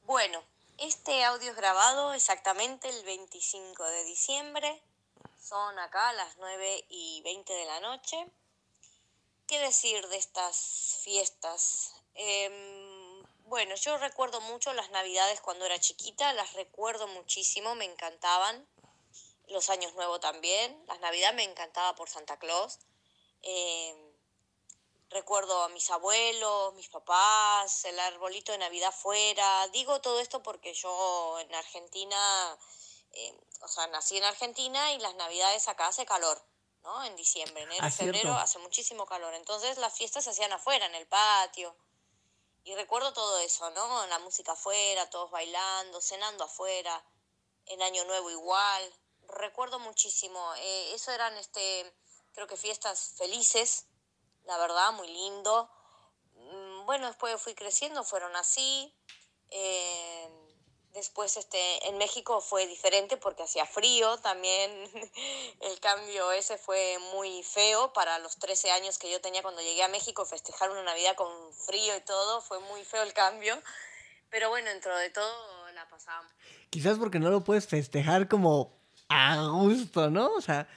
Bueno, 0.04 0.42
este 0.76 1.24
audio 1.24 1.50
es 1.50 1.56
grabado 1.56 2.12
exactamente 2.12 2.88
el 2.88 3.04
25 3.04 3.84
de 3.84 4.04
diciembre. 4.04 4.82
Son 5.40 5.78
acá 5.78 6.12
las 6.12 6.36
9 6.38 6.84
y 6.90 7.22
20 7.24 7.52
de 7.52 7.64
la 7.64 7.80
noche. 7.80 8.16
¿Qué 9.46 9.58
decir 9.60 10.06
de 10.08 10.18
estas 10.18 11.00
fiestas? 11.02 11.94
Em, 12.14 12.87
bueno, 13.48 13.74
yo 13.74 13.96
recuerdo 13.98 14.40
mucho 14.42 14.72
las 14.74 14.90
navidades 14.90 15.40
cuando 15.40 15.64
era 15.66 15.78
chiquita, 15.78 16.32
las 16.32 16.52
recuerdo 16.54 17.06
muchísimo, 17.08 17.74
me 17.74 17.84
encantaban. 17.84 18.68
Los 19.48 19.70
años 19.70 19.94
nuevos 19.94 20.20
también. 20.20 20.84
Las 20.86 21.00
navidades 21.00 21.34
me 21.34 21.42
encantaba 21.44 21.94
por 21.94 22.08
Santa 22.08 22.38
Claus. 22.38 22.78
Em, 23.42 24.08
Recuerdo 25.10 25.62
a 25.62 25.70
mis 25.70 25.88
abuelos, 25.90 26.74
mis 26.74 26.90
papás, 26.90 27.82
el 27.86 27.98
arbolito 27.98 28.52
de 28.52 28.58
Navidad 28.58 28.92
fuera. 28.92 29.66
Digo 29.68 30.02
todo 30.02 30.20
esto 30.20 30.42
porque 30.42 30.74
yo 30.74 31.38
en 31.40 31.54
Argentina, 31.54 32.58
eh, 33.12 33.34
o 33.62 33.68
sea, 33.68 33.86
nací 33.86 34.18
en 34.18 34.24
Argentina 34.24 34.92
y 34.92 34.98
las 34.98 35.14
Navidades 35.14 35.66
acá 35.66 35.86
hace 35.86 36.04
calor, 36.04 36.38
¿no? 36.82 37.02
En 37.04 37.16
diciembre, 37.16 37.62
enero, 37.62 37.80
Ah, 37.86 37.90
cierto. 37.90 38.12
febrero 38.18 38.34
hace 38.34 38.58
muchísimo 38.58 39.06
calor. 39.06 39.32
Entonces 39.32 39.78
las 39.78 39.96
fiestas 39.96 40.24
se 40.24 40.30
hacían 40.30 40.52
afuera, 40.52 40.84
en 40.84 40.94
el 40.94 41.06
patio. 41.06 41.74
Y 42.68 42.74
recuerdo 42.74 43.14
todo 43.14 43.38
eso, 43.38 43.70
¿no? 43.70 44.06
La 44.08 44.18
música 44.18 44.52
afuera, 44.52 45.08
todos 45.08 45.30
bailando, 45.30 46.02
cenando 46.02 46.44
afuera, 46.44 47.02
en 47.64 47.80
Año 47.80 48.04
Nuevo 48.04 48.30
igual. 48.30 48.94
Recuerdo 49.26 49.78
muchísimo. 49.78 50.38
Eh, 50.56 50.92
eso 50.92 51.10
eran, 51.10 51.34
este, 51.38 51.90
creo 52.34 52.46
que 52.46 52.58
fiestas 52.58 53.14
felices, 53.16 53.86
la 54.44 54.58
verdad, 54.58 54.92
muy 54.92 55.08
lindo. 55.08 55.70
Mm, 56.34 56.84
Bueno, 56.84 57.06
después 57.06 57.40
fui 57.40 57.54
creciendo, 57.54 58.04
fueron 58.04 58.36
así. 58.36 58.94
Eh, 59.48 60.28
después 60.98 61.36
este, 61.36 61.88
en 61.88 61.96
México 61.98 62.40
fue 62.40 62.66
diferente 62.66 63.16
porque 63.16 63.42
hacía 63.42 63.64
frío 63.64 64.18
también. 64.18 64.70
El 65.60 65.80
cambio 65.80 66.30
ese 66.32 66.58
fue 66.58 66.98
muy 67.12 67.42
feo 67.42 67.92
para 67.92 68.18
los 68.18 68.36
13 68.36 68.70
años 68.72 68.98
que 68.98 69.10
yo 69.10 69.20
tenía 69.20 69.42
cuando 69.42 69.62
llegué 69.62 69.82
a 69.82 69.88
México, 69.88 70.26
festejar 70.26 70.70
una 70.70 70.82
Navidad 70.82 71.16
con 71.16 71.28
frío 71.54 71.96
y 71.96 72.00
todo, 72.02 72.42
fue 72.42 72.60
muy 72.60 72.84
feo 72.84 73.02
el 73.02 73.12
cambio. 73.12 73.60
Pero 74.30 74.50
bueno, 74.50 74.68
dentro 74.68 74.96
de 74.96 75.10
todo 75.10 75.70
la 75.72 75.88
pasamos. 75.88 76.30
Quizás 76.70 76.98
porque 76.98 77.18
no 77.18 77.30
lo 77.30 77.42
puedes 77.42 77.66
festejar 77.66 78.28
como 78.28 78.78
a 79.08 79.36
gusto, 79.48 80.10
¿no? 80.10 80.32
O 80.34 80.40
sea, 80.40 80.68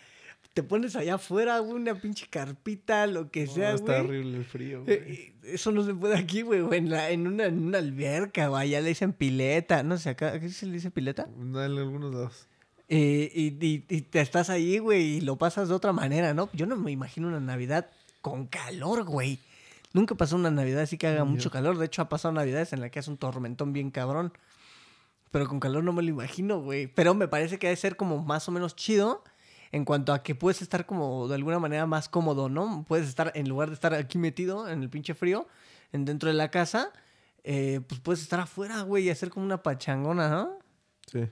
te 0.53 0.63
pones 0.63 0.95
allá 0.95 1.15
afuera, 1.15 1.59
güey, 1.59 1.73
una 1.81 1.95
pinche 1.95 2.27
carpita, 2.29 3.07
lo 3.07 3.31
que 3.31 3.45
No, 3.45 3.51
sea, 3.53 3.73
está 3.73 4.01
güey. 4.01 4.19
horrible 4.19 4.37
el 4.37 4.45
frío, 4.45 4.83
güey. 4.83 4.95
Eh, 4.97 5.05
eh, 5.43 5.53
Eso 5.53 5.71
no 5.71 5.83
se 5.83 5.93
puede 5.93 6.17
aquí, 6.17 6.41
güey, 6.41 6.61
en, 6.73 6.89
la- 6.89 7.09
en, 7.09 7.25
una, 7.27 7.45
en 7.45 7.63
una 7.63 7.77
alberca, 7.77 8.47
güey, 8.49 8.61
allá 8.63 8.81
le 8.81 8.89
dicen 8.89 9.13
pileta, 9.13 9.81
no 9.83 9.97
sé, 9.97 10.09
acá, 10.09 10.39
¿qué 10.39 10.49
se 10.49 10.65
le 10.65 10.73
dice 10.73 10.91
pileta? 10.91 11.27
No, 11.37 11.63
en 11.63 11.77
algunos 11.77 12.13
lados. 12.13 12.47
Eh, 12.89 13.31
y, 13.33 13.65
y- 13.65 13.85
y 13.87 14.01
te 14.01 14.19
estás 14.19 14.49
ahí, 14.49 14.77
güey, 14.79 15.17
y 15.17 15.21
lo 15.21 15.37
pasas 15.37 15.69
de 15.69 15.73
otra 15.75 15.93
manera, 15.93 16.33
¿no? 16.33 16.49
Yo 16.53 16.65
no 16.65 16.75
me 16.75 16.91
imagino 16.91 17.29
una 17.29 17.39
Navidad 17.39 17.89
con 18.21 18.45
calor, 18.47 19.03
güey. 19.05 19.39
Nunca 19.93 20.15
pasó 20.15 20.35
una 20.35 20.51
Navidad 20.51 20.81
así 20.81 20.97
que 20.97 21.07
haga 21.07 21.23
mucho 21.23 21.49
calor. 21.51 21.77
De 21.77 21.85
hecho, 21.85 22.01
ha 22.01 22.09
pasado 22.09 22.33
Navidades 22.33 22.71
en 22.73 22.81
las 22.81 22.91
que 22.91 22.99
hace 22.99 23.09
un 23.09 23.17
tormentón 23.17 23.73
bien 23.73 23.91
cabrón. 23.91 24.31
Pero 25.31 25.47
con 25.47 25.59
calor 25.61 25.83
no 25.83 25.93
me 25.93 26.01
lo 26.01 26.09
imagino, 26.09 26.61
güey. 26.61 26.87
Pero 26.87 27.13
me 27.13 27.27
parece 27.27 27.57
que 27.59 27.67
debe 27.67 27.77
ser 27.77 27.95
como 27.95 28.23
más 28.23 28.47
o 28.47 28.51
menos 28.51 28.75
chido 28.75 29.23
en 29.71 29.85
cuanto 29.85 30.13
a 30.13 30.23
que 30.23 30.35
puedes 30.35 30.61
estar 30.61 30.85
como 30.85 31.27
de 31.27 31.35
alguna 31.35 31.59
manera 31.59 31.85
más 31.85 32.09
cómodo, 32.09 32.49
¿no? 32.49 32.85
Puedes 32.87 33.07
estar, 33.07 33.31
en 33.35 33.47
lugar 33.47 33.69
de 33.69 33.75
estar 33.75 33.93
aquí 33.93 34.17
metido 34.17 34.67
en 34.67 34.83
el 34.83 34.89
pinche 34.89 35.13
frío, 35.13 35.47
en 35.91 36.05
dentro 36.05 36.29
de 36.29 36.35
la 36.35 36.51
casa, 36.51 36.91
eh, 37.43 37.81
pues 37.87 37.99
puedes 38.01 38.21
estar 38.21 38.39
afuera, 38.39 38.81
güey, 38.81 39.05
y 39.05 39.09
hacer 39.09 39.29
como 39.29 39.45
una 39.45 39.63
pachangona, 39.63 40.29
¿no? 40.29 40.59
Sí. 41.11 41.29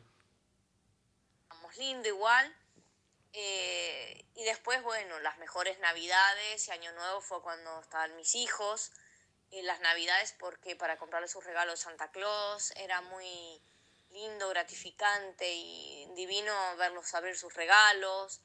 Vamos 1.49 1.78
lindo 1.78 2.07
igual. 2.07 2.56
Eh, 3.34 4.26
y 4.36 4.44
después, 4.45 4.82
bueno, 4.84 5.20
las 5.20 5.38
mejores 5.38 5.78
navidades 5.80 6.68
y 6.68 6.72
Año 6.72 6.91
Nuevo 6.94 7.22
fue 7.22 7.41
cuando 7.41 7.80
estaban 7.82 8.16
mis 8.16 8.36
hijos. 8.36 8.91
Y 9.52 9.61
las 9.64 9.80
navidades 9.82 10.36
porque 10.40 10.76
para 10.76 10.98
comprarle 10.98 11.28
sus 11.28 11.44
regalos 11.44 11.82
a 11.82 11.90
Santa 11.90 12.11
Claus 12.11 12.72
era 12.76 13.02
muy 13.02 13.60
lindo, 14.11 14.49
gratificante 14.49 15.45
y 15.56 16.07
divino 16.15 16.52
verlos 16.77 17.14
abrir 17.14 17.36
sus 17.36 17.53
regalos. 17.53 18.41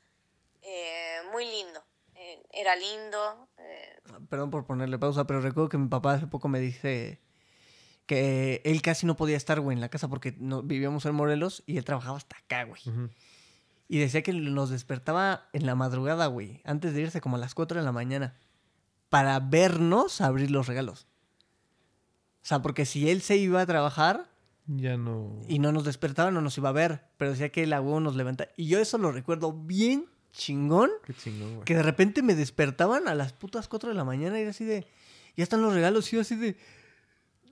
Eh, 0.63 1.19
muy 1.33 1.45
lindo. 1.45 1.85
Eh, 2.15 2.43
era 2.53 2.77
lindo. 2.77 3.49
eh, 3.59 4.01
Perdón 4.29 4.51
por 4.51 4.67
ponerle 4.67 4.99
pausa, 4.99 5.27
pero 5.27 5.41
recuerdo 5.41 5.69
que 5.69 5.79
mi 5.79 5.89
papá 5.89 6.15
hace 6.15 6.27
poco 6.27 6.49
me 6.49 6.61
dice 6.61 7.21
que 8.07 8.61
él 8.65 8.83
casi 8.83 9.07
no 9.07 9.17
podía 9.17 9.37
estar, 9.37 9.61
güey, 9.61 9.75
en 9.75 9.81
la 9.81 9.89
casa 9.89 10.09
porque 10.09 10.35
no, 10.39 10.63
vivíamos 10.63 11.07
en 11.07 11.15
Morelos 11.15 11.63
y 11.67 11.79
él 11.79 11.85
trabajaba 11.85 12.17
hasta 12.19 12.37
acá, 12.37 12.65
güey. 12.65 12.83
Y 13.89 13.99
decía 13.99 14.23
que 14.23 14.33
nos 14.33 14.71
despertaba 14.71 15.49
en 15.53 15.67
la 15.67 15.75
madrugada, 15.75 16.27
güey, 16.27 16.61
antes 16.65 16.95
de 16.95 17.01
irse 17.03 17.21
como 17.21 17.37
a 17.37 17.39
las 17.41 17.55
4 17.55 17.79
de 17.79 17.85
la 17.85 17.93
mañana, 17.93 18.39
para 19.09 19.41
vernos 19.41 20.21
abrir 20.21 20.51
los 20.51 20.67
regalos. 20.67 21.07
O 22.43 22.47
sea, 22.47 22.61
porque 22.61 22.85
si 22.85 23.11
él 23.11 23.23
se 23.23 23.37
iba 23.37 23.61
a 23.61 23.67
trabajar 23.67 24.31
Ya 24.67 24.97
no. 24.97 25.41
y 25.49 25.59
no 25.59 25.73
nos 25.73 25.85
despertaba, 25.85 26.31
no 26.31 26.41
nos 26.41 26.57
iba 26.57 26.71
a 26.71 26.73
ver, 26.73 27.03
pero 27.19 27.33
decía 27.33 27.51
que 27.51 27.63
el 27.65 27.73
huevo 27.73 28.01
nos 28.01 28.17
levantaba. 28.17 28.51
Y 28.57 28.67
yo 28.69 28.79
eso 28.79 28.97
lo 28.99 29.13
recuerdo 29.13 29.53
bien 29.53 30.07
chingón, 30.33 30.91
Qué 31.05 31.13
chingón, 31.15 31.55
güey. 31.55 31.65
que 31.65 31.75
de 31.75 31.83
repente 31.83 32.23
me 32.23 32.35
despertaban 32.35 33.07
a 33.07 33.15
las 33.15 33.33
putas 33.33 33.69
4 33.69 33.91
de 33.91 33.95
la 33.95 34.05
mañana 34.05 34.39
y 34.39 34.43
era 34.43 34.51
así 34.51 34.65
de, 34.65 34.87
ya 35.37 35.43
están 35.45 35.63
los 35.63 35.75
regalos, 35.75 36.13
y 36.13 36.17
yo 36.17 36.23
así 36.23 36.35
de, 36.37 36.57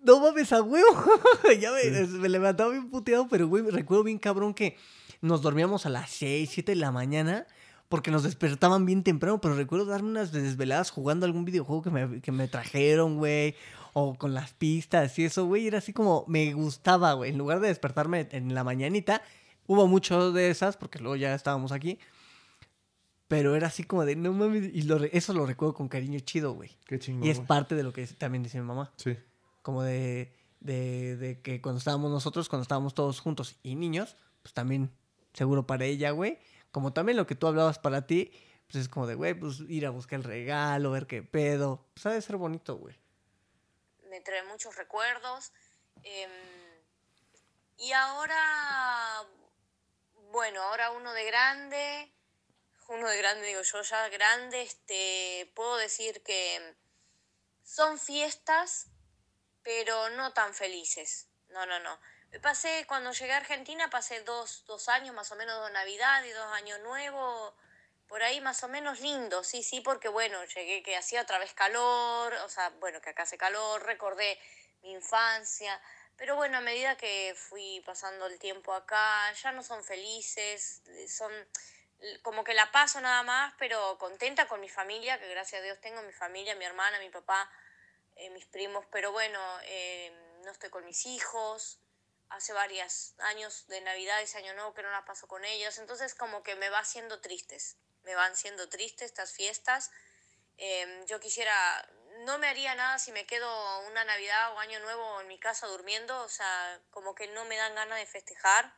no 0.02 0.20
mames 0.20 0.52
a 0.52 0.62
huevo. 0.62 0.88
ya 1.60 1.70
me, 1.72 2.06
me 2.06 2.28
levantaba 2.28 2.70
bien 2.70 2.90
puteado, 2.90 3.28
pero 3.28 3.46
güey, 3.46 3.62
recuerdo 3.70 4.04
bien 4.04 4.18
cabrón 4.18 4.54
que 4.54 4.76
nos 5.20 5.42
dormíamos 5.42 5.86
a 5.86 5.90
las 5.90 6.10
6, 6.10 6.50
7 6.50 6.72
de 6.72 6.76
la 6.76 6.90
mañana 6.90 7.46
porque 7.92 8.10
nos 8.10 8.22
despertaban 8.22 8.86
bien 8.86 9.02
temprano, 9.02 9.38
pero 9.38 9.54
recuerdo 9.54 9.84
darme 9.84 10.08
unas 10.08 10.32
desveladas 10.32 10.90
jugando 10.90 11.26
algún 11.26 11.44
videojuego 11.44 11.82
que 11.82 11.90
me, 11.90 12.22
que 12.22 12.32
me 12.32 12.48
trajeron, 12.48 13.18
güey, 13.18 13.54
o 13.92 14.14
con 14.14 14.32
las 14.32 14.54
pistas 14.54 15.18
y 15.18 15.26
eso, 15.26 15.44
güey, 15.44 15.66
era 15.66 15.76
así 15.76 15.92
como 15.92 16.24
me 16.26 16.54
gustaba, 16.54 17.12
güey, 17.12 17.32
en 17.32 17.36
lugar 17.36 17.60
de 17.60 17.68
despertarme 17.68 18.28
en 18.32 18.54
la 18.54 18.64
mañanita, 18.64 19.20
hubo 19.66 19.86
mucho 19.88 20.32
de 20.32 20.48
esas, 20.48 20.78
porque 20.78 21.00
luego 21.00 21.16
ya 21.16 21.34
estábamos 21.34 21.70
aquí, 21.70 21.98
pero 23.28 23.56
era 23.56 23.66
así 23.66 23.84
como 23.84 24.06
de, 24.06 24.16
no 24.16 24.32
mames, 24.32 24.70
y 24.72 24.82
lo 24.84 24.96
eso 25.04 25.34
lo 25.34 25.44
recuerdo 25.44 25.74
con 25.74 25.88
cariño 25.88 26.18
chido, 26.20 26.54
güey. 26.54 26.70
Qué 26.86 26.98
chingón. 26.98 27.26
Y 27.26 27.30
es 27.30 27.40
parte 27.40 27.74
de 27.74 27.82
lo 27.82 27.92
que 27.92 28.06
también 28.06 28.42
dice 28.42 28.58
mi 28.58 28.64
mamá 28.66 28.90
Sí. 28.96 29.18
como 29.60 29.82
de, 29.82 30.32
de, 30.60 31.16
de 31.18 31.40
que 31.42 31.60
cuando 31.60 31.78
estábamos 31.78 32.10
nosotros, 32.10 32.48
cuando 32.48 32.62
estábamos 32.62 32.94
todos 32.94 33.20
juntos 33.20 33.56
y 33.62 33.74
niños, 33.74 34.16
pues 34.42 34.54
también 34.54 34.90
seguro 35.34 35.66
para 35.66 35.84
ella, 35.84 36.10
güey. 36.12 36.38
Como 36.72 36.92
también 36.92 37.16
lo 37.16 37.26
que 37.26 37.34
tú 37.36 37.46
hablabas 37.46 37.78
para 37.78 38.06
ti, 38.06 38.32
pues 38.66 38.76
es 38.76 38.88
como 38.88 39.06
de, 39.06 39.14
güey, 39.14 39.34
pues 39.34 39.60
ir 39.68 39.86
a 39.86 39.90
buscar 39.90 40.18
el 40.18 40.24
regalo, 40.24 40.90
ver 40.90 41.06
qué 41.06 41.22
pedo. 41.22 41.86
Pues 41.94 42.06
ha 42.06 42.10
de 42.10 42.22
ser 42.22 42.36
bonito, 42.36 42.76
güey. 42.76 42.98
me 44.08 44.20
trae 44.20 44.42
muchos 44.44 44.76
recuerdos. 44.76 45.52
em, 46.02 46.30
y 47.78 47.92
ahora, 47.92 49.24
bueno, 50.30 50.62
ahora 50.62 50.90
uno 50.90 51.12
de 51.12 51.24
grande, 51.24 52.12
uno 52.88 53.08
de 53.08 53.16
grande, 53.18 53.46
digo 53.46 53.62
yo 53.62 53.82
ya 53.82 54.08
grande, 54.08 54.62
este, 54.62 55.50
puedo 55.54 55.76
decir 55.76 56.22
que 56.22 56.76
son 57.62 57.98
fiestas, 57.98 58.88
pero 59.62 60.10
no 60.10 60.32
tan 60.32 60.54
felices. 60.54 61.28
No, 61.48 61.66
no, 61.66 61.78
no. 61.80 61.98
Pasé, 62.40 62.86
cuando 62.88 63.12
llegué 63.12 63.32
a 63.32 63.36
Argentina, 63.36 63.90
pasé 63.90 64.22
dos, 64.22 64.64
dos 64.66 64.88
años 64.88 65.14
más 65.14 65.30
o 65.32 65.36
menos 65.36 65.66
de 65.66 65.72
Navidad 65.72 66.24
y 66.24 66.30
dos 66.30 66.50
años 66.52 66.80
nuevos, 66.80 67.52
por 68.08 68.22
ahí 68.22 68.40
más 68.40 68.62
o 68.62 68.68
menos 68.68 69.00
lindo, 69.00 69.44
sí, 69.44 69.62
sí, 69.62 69.82
porque 69.82 70.08
bueno, 70.08 70.42
llegué 70.46 70.82
que 70.82 70.96
hacía 70.96 71.20
otra 71.20 71.38
vez 71.38 71.52
calor, 71.52 72.32
o 72.44 72.48
sea, 72.48 72.70
bueno, 72.80 73.02
que 73.02 73.10
acá 73.10 73.24
hace 73.24 73.36
calor, 73.36 73.84
recordé 73.84 74.38
mi 74.82 74.92
infancia, 74.92 75.78
pero 76.16 76.34
bueno, 76.34 76.56
a 76.56 76.60
medida 76.62 76.96
que 76.96 77.34
fui 77.36 77.82
pasando 77.84 78.26
el 78.26 78.38
tiempo 78.38 78.72
acá, 78.72 79.30
ya 79.34 79.52
no 79.52 79.62
son 79.62 79.84
felices, 79.84 80.82
son 81.08 81.30
como 82.22 82.44
que 82.44 82.54
la 82.54 82.72
paso 82.72 83.00
nada 83.00 83.22
más, 83.22 83.54
pero 83.58 83.98
contenta 83.98 84.48
con 84.48 84.60
mi 84.60 84.70
familia, 84.70 85.18
que 85.18 85.28
gracias 85.28 85.60
a 85.60 85.64
Dios 85.64 85.80
tengo 85.82 86.00
mi 86.02 86.12
familia, 86.12 86.54
mi 86.56 86.64
hermana, 86.64 86.98
mi 86.98 87.10
papá, 87.10 87.50
eh, 88.16 88.30
mis 88.30 88.46
primos, 88.46 88.86
pero 88.90 89.12
bueno, 89.12 89.38
eh, 89.64 90.10
no 90.44 90.50
estoy 90.50 90.70
con 90.70 90.84
mis 90.84 91.04
hijos, 91.06 91.81
hace 92.32 92.52
varios 92.52 93.14
años 93.18 93.66
de 93.68 93.80
Navidad, 93.80 94.20
ese 94.20 94.38
año 94.38 94.54
nuevo 94.54 94.74
que 94.74 94.82
no 94.82 94.90
la 94.90 95.04
paso 95.04 95.28
con 95.28 95.44
ellos, 95.44 95.78
entonces 95.78 96.14
como 96.14 96.42
que 96.42 96.56
me 96.56 96.70
va 96.70 96.78
haciendo 96.78 97.20
tristes, 97.20 97.76
me 98.02 98.14
van 98.14 98.36
siendo 98.36 98.68
tristes 98.68 99.06
estas 99.06 99.32
fiestas. 99.32 99.90
Eh, 100.58 101.04
yo 101.06 101.20
quisiera, 101.20 101.54
no 102.20 102.38
me 102.38 102.48
haría 102.48 102.74
nada 102.74 102.98
si 102.98 103.12
me 103.12 103.26
quedo 103.26 103.80
una 103.88 104.04
Navidad 104.04 104.54
o 104.54 104.58
año 104.58 104.80
nuevo 104.80 105.20
en 105.20 105.28
mi 105.28 105.38
casa 105.38 105.66
durmiendo, 105.66 106.20
o 106.22 106.28
sea, 106.28 106.80
como 106.90 107.14
que 107.14 107.26
no 107.28 107.44
me 107.44 107.56
dan 107.56 107.74
ganas 107.74 107.98
de 107.98 108.06
festejar 108.06 108.74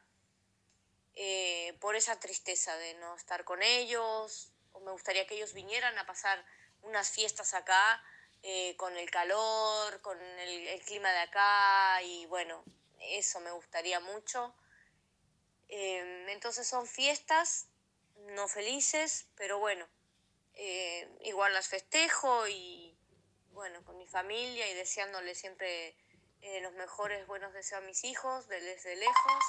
eh, 1.15 1.77
por 1.81 1.95
esa 1.95 2.19
tristeza 2.19 2.77
de 2.77 2.95
no 2.95 3.15
estar 3.15 3.45
con 3.45 3.63
ellos, 3.63 4.53
o 4.73 4.81
me 4.81 4.91
gustaría 4.91 5.27
que 5.27 5.37
ellos 5.37 5.53
vinieran 5.53 5.97
a 5.99 6.07
pasar 6.07 6.45
unas 6.83 7.11
fiestas 7.11 7.55
acá 7.55 8.03
eh, 8.43 8.77
con 8.77 8.97
el 8.97 9.11
calor, 9.11 10.01
con 10.03 10.21
el 10.21 10.83
clima 10.85 11.11
de 11.13 11.21
acá, 11.21 12.03
y 12.03 12.27
bueno, 12.27 12.65
eso 13.19 13.41
me 13.41 13.51
gustaría 13.53 14.01
mucho. 14.01 14.55
Eh, 15.69 16.27
entonces 16.29 16.67
son 16.67 16.87
fiestas 16.87 17.69
no 18.27 18.49
felices, 18.49 19.27
pero 19.37 19.59
bueno, 19.59 19.87
eh, 20.55 21.09
igual 21.23 21.53
las 21.53 21.69
festejo 21.69 22.47
y 22.49 22.97
bueno, 23.53 23.85
con 23.85 23.97
mi 23.99 24.07
familia 24.07 24.69
y 24.71 24.75
deseándole 24.75 25.35
siempre 25.35 25.97
eh, 26.43 26.61
los 26.61 26.73
mejores 26.75 27.27
buenos 27.27 27.53
deseos 27.53 27.83
a 27.83 27.87
mis 27.87 28.05
hijos 28.05 28.49
de- 28.49 28.61
desde 28.61 28.97
lejos, 28.97 29.45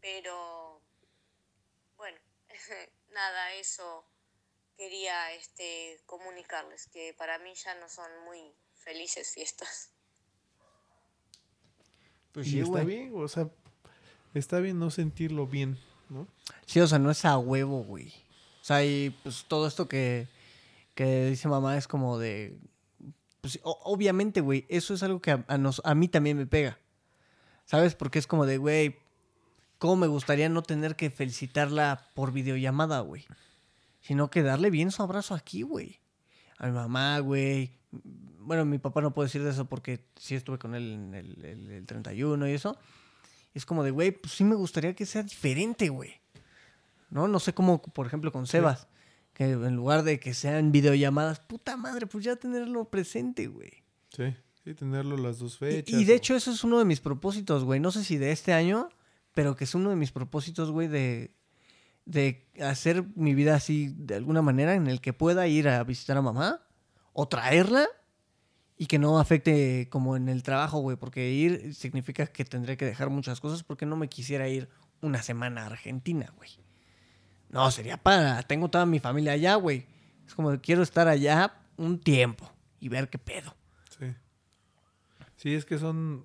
pero 0.00 0.82
bueno, 1.96 2.18
nada, 3.10 3.54
eso 3.54 4.06
quería 4.76 5.32
este, 5.32 6.02
comunicarles, 6.06 6.86
que 6.88 7.14
para 7.14 7.38
mí 7.38 7.54
ya 7.54 7.74
no 7.74 7.88
son 7.88 8.10
muy 8.24 8.56
felices 8.74 9.32
fiestas. 9.34 9.92
Pues 12.32 12.46
y 12.46 12.50
sí, 12.50 12.58
está 12.60 12.70
güey. 12.82 12.86
bien, 12.86 13.12
o 13.14 13.28
sea, 13.28 13.48
está 14.34 14.60
bien 14.60 14.78
no 14.78 14.90
sentirlo 14.90 15.46
bien, 15.46 15.78
¿no? 16.08 16.26
Sí, 16.66 16.80
o 16.80 16.86
sea, 16.86 16.98
no 16.98 17.10
es 17.10 17.24
a 17.24 17.36
huevo, 17.38 17.82
güey. 17.82 18.08
O 18.08 18.64
sea, 18.64 18.84
y 18.84 19.10
pues 19.22 19.44
todo 19.48 19.66
esto 19.66 19.88
que, 19.88 20.28
que 20.94 21.26
dice 21.26 21.48
mamá 21.48 21.76
es 21.76 21.88
como 21.88 22.18
de... 22.18 22.56
Pues, 23.40 23.58
o- 23.62 23.78
obviamente, 23.84 24.40
güey, 24.42 24.66
eso 24.68 24.92
es 24.94 25.02
algo 25.02 25.20
que 25.20 25.30
a, 25.32 25.44
a 25.48 25.56
nos, 25.58 25.80
a 25.84 25.94
mí 25.94 26.08
también 26.08 26.36
me 26.36 26.46
pega. 26.46 26.78
¿Sabes? 27.64 27.94
Porque 27.94 28.18
es 28.18 28.26
como 28.26 28.46
de, 28.46 28.58
güey, 28.58 28.96
¿cómo 29.78 29.96
me 29.96 30.06
gustaría 30.08 30.48
no 30.48 30.62
tener 30.62 30.94
que 30.96 31.08
felicitarla 31.10 32.08
por 32.14 32.32
videollamada, 32.32 33.00
güey? 33.00 33.26
Sino 34.02 34.28
que 34.30 34.42
darle 34.42 34.70
bien 34.70 34.90
su 34.90 35.02
abrazo 35.02 35.34
aquí, 35.34 35.62
güey. 35.62 36.00
A 36.58 36.66
mi 36.66 36.72
mamá, 36.72 37.18
güey. 37.20 37.72
Bueno, 38.50 38.64
mi 38.64 38.78
papá 38.78 39.00
no 39.00 39.14
puede 39.14 39.28
decir 39.28 39.44
de 39.44 39.50
eso 39.50 39.66
porque 39.66 40.04
sí 40.16 40.34
estuve 40.34 40.58
con 40.58 40.74
él 40.74 40.92
en 40.92 41.14
el, 41.14 41.44
el- 41.44 41.70
el 41.70 41.86
31 41.86 42.48
y 42.48 42.52
eso. 42.52 42.76
Es 43.54 43.64
como 43.64 43.84
de, 43.84 43.92
güey, 43.92 44.10
pues 44.10 44.32
sí 44.34 44.42
me 44.42 44.56
gustaría 44.56 44.92
que 44.96 45.06
sea 45.06 45.22
diferente, 45.22 45.88
güey. 45.88 46.14
¿No? 47.10 47.28
No 47.28 47.38
sé 47.38 47.54
cómo, 47.54 47.80
por 47.80 48.08
ejemplo, 48.08 48.32
con 48.32 48.48
Sebas. 48.48 48.88
Que 49.34 49.44
en 49.52 49.76
lugar 49.76 50.02
de 50.02 50.18
que 50.18 50.34
sean 50.34 50.72
videollamadas, 50.72 51.38
puta 51.38 51.76
madre, 51.76 52.08
pues 52.08 52.24
ya 52.24 52.34
tenerlo 52.34 52.86
presente, 52.86 53.46
güey. 53.46 53.70
Sí, 54.16 54.34
sí, 54.64 54.74
tenerlo 54.74 55.16
las 55.16 55.38
dos 55.38 55.54
Y- 55.54 55.58
fechas. 55.58 56.00
Y, 56.00 56.04
de 56.04 56.14
o- 56.14 56.16
hecho 56.16 56.34
eso 56.34 56.50
es 56.50 56.64
uno 56.64 56.80
de 56.80 56.84
mis 56.84 56.98
propósitos, 56.98 57.62
güey. 57.62 57.78
No 57.78 57.92
sé 57.92 58.02
si 58.02 58.18
de 58.18 58.32
este 58.32 58.52
año, 58.52 58.88
pero 59.32 59.54
que 59.54 59.62
es 59.62 59.76
uno 59.76 59.90
de 59.90 59.96
mis 59.96 60.10
propósitos, 60.10 60.72
güey, 60.72 60.88
de, 60.88 61.30
de 62.04 62.48
hacer 62.60 63.04
mi 63.14 63.32
vida 63.32 63.54
así 63.54 63.94
de 63.96 64.16
alguna 64.16 64.42
manera 64.42 64.74
en 64.74 64.88
el 64.88 65.00
que 65.00 65.12
pueda 65.12 65.46
ir 65.46 65.68
a 65.68 65.84
visitar 65.84 66.16
a 66.16 66.22
mamá 66.22 66.60
o 67.12 67.28
traerla 67.28 67.86
y 68.80 68.86
que 68.86 68.98
no 68.98 69.20
afecte 69.20 69.88
como 69.90 70.16
en 70.16 70.30
el 70.30 70.42
trabajo, 70.42 70.78
güey. 70.78 70.96
Porque 70.96 71.32
ir 71.32 71.74
significa 71.74 72.26
que 72.28 72.46
tendré 72.46 72.78
que 72.78 72.86
dejar 72.86 73.10
muchas 73.10 73.38
cosas 73.38 73.62
porque 73.62 73.84
no 73.84 73.94
me 73.94 74.08
quisiera 74.08 74.48
ir 74.48 74.70
una 75.02 75.22
semana 75.22 75.64
a 75.64 75.66
Argentina, 75.66 76.32
güey. 76.38 76.48
No, 77.50 77.70
sería 77.70 77.98
para... 77.98 78.42
Tengo 78.44 78.70
toda 78.70 78.86
mi 78.86 78.98
familia 78.98 79.32
allá, 79.32 79.56
güey. 79.56 79.84
Es 80.26 80.34
como 80.34 80.50
que 80.52 80.62
quiero 80.62 80.82
estar 80.82 81.08
allá 81.08 81.60
un 81.76 82.00
tiempo 82.00 82.50
y 82.80 82.88
ver 82.88 83.10
qué 83.10 83.18
pedo. 83.18 83.54
Sí. 83.98 84.14
Sí, 85.36 85.54
es 85.54 85.66
que 85.66 85.76
son. 85.76 86.24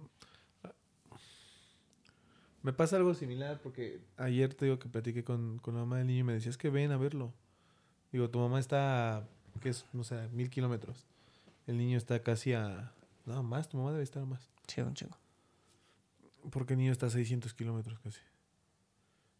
Me 2.61 2.71
pasa 2.71 2.95
algo 2.95 3.15
similar 3.15 3.59
porque 3.61 3.99
ayer 4.15 4.53
te 4.53 4.63
digo 4.63 4.79
que 4.79 4.87
platiqué 4.87 5.25
con, 5.25 5.59
con 5.59 5.73
la 5.73 5.81
mamá 5.81 5.97
del 5.97 6.07
niño 6.07 6.19
y 6.21 6.23
me 6.23 6.33
decía, 6.35 6.51
es 6.51 6.57
que 6.57 6.69
ven 6.69 6.93
a 6.93 6.97
verlo. 6.97 7.33
Digo, 8.13 8.29
tu 8.29 8.39
mamá 8.39 8.61
está, 8.61 9.27
que 9.59 9.67
es, 9.67 9.85
no 9.91 10.05
sé, 10.05 10.29
mil 10.29 10.49
kilómetros. 10.49 11.05
El 11.67 11.77
niño 11.77 11.97
está 11.97 12.21
casi 12.21 12.53
a... 12.53 12.93
No, 13.25 13.41
más, 13.43 13.69
tu 13.69 13.77
mamá 13.77 13.91
debe 13.91 14.03
estar 14.03 14.25
más. 14.25 14.49
Sí, 14.67 14.81
un 14.81 14.93
chingo. 14.93 15.17
Porque 16.51 16.73
el 16.73 16.79
niño 16.79 16.91
está 16.91 17.07
a 17.07 17.09
600 17.09 17.53
kilómetros 17.53 17.99
casi. 17.99 18.19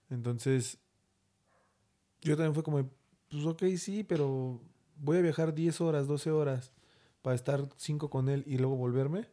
Entonces, 0.10 0.80
yo 2.22 2.36
también 2.36 2.54
fue 2.54 2.64
como, 2.64 2.90
pues 3.30 3.46
ok, 3.46 3.64
sí, 3.78 4.04
pero 4.04 4.60
voy 4.98 5.18
a 5.18 5.22
viajar 5.22 5.54
10 5.54 5.82
horas, 5.82 6.08
12 6.08 6.32
horas 6.32 6.72
para 7.22 7.36
estar 7.36 7.68
5 7.78 8.10
con 8.10 8.30
él 8.30 8.44
y 8.48 8.58
luego 8.58 8.76
volverme. 8.76 9.28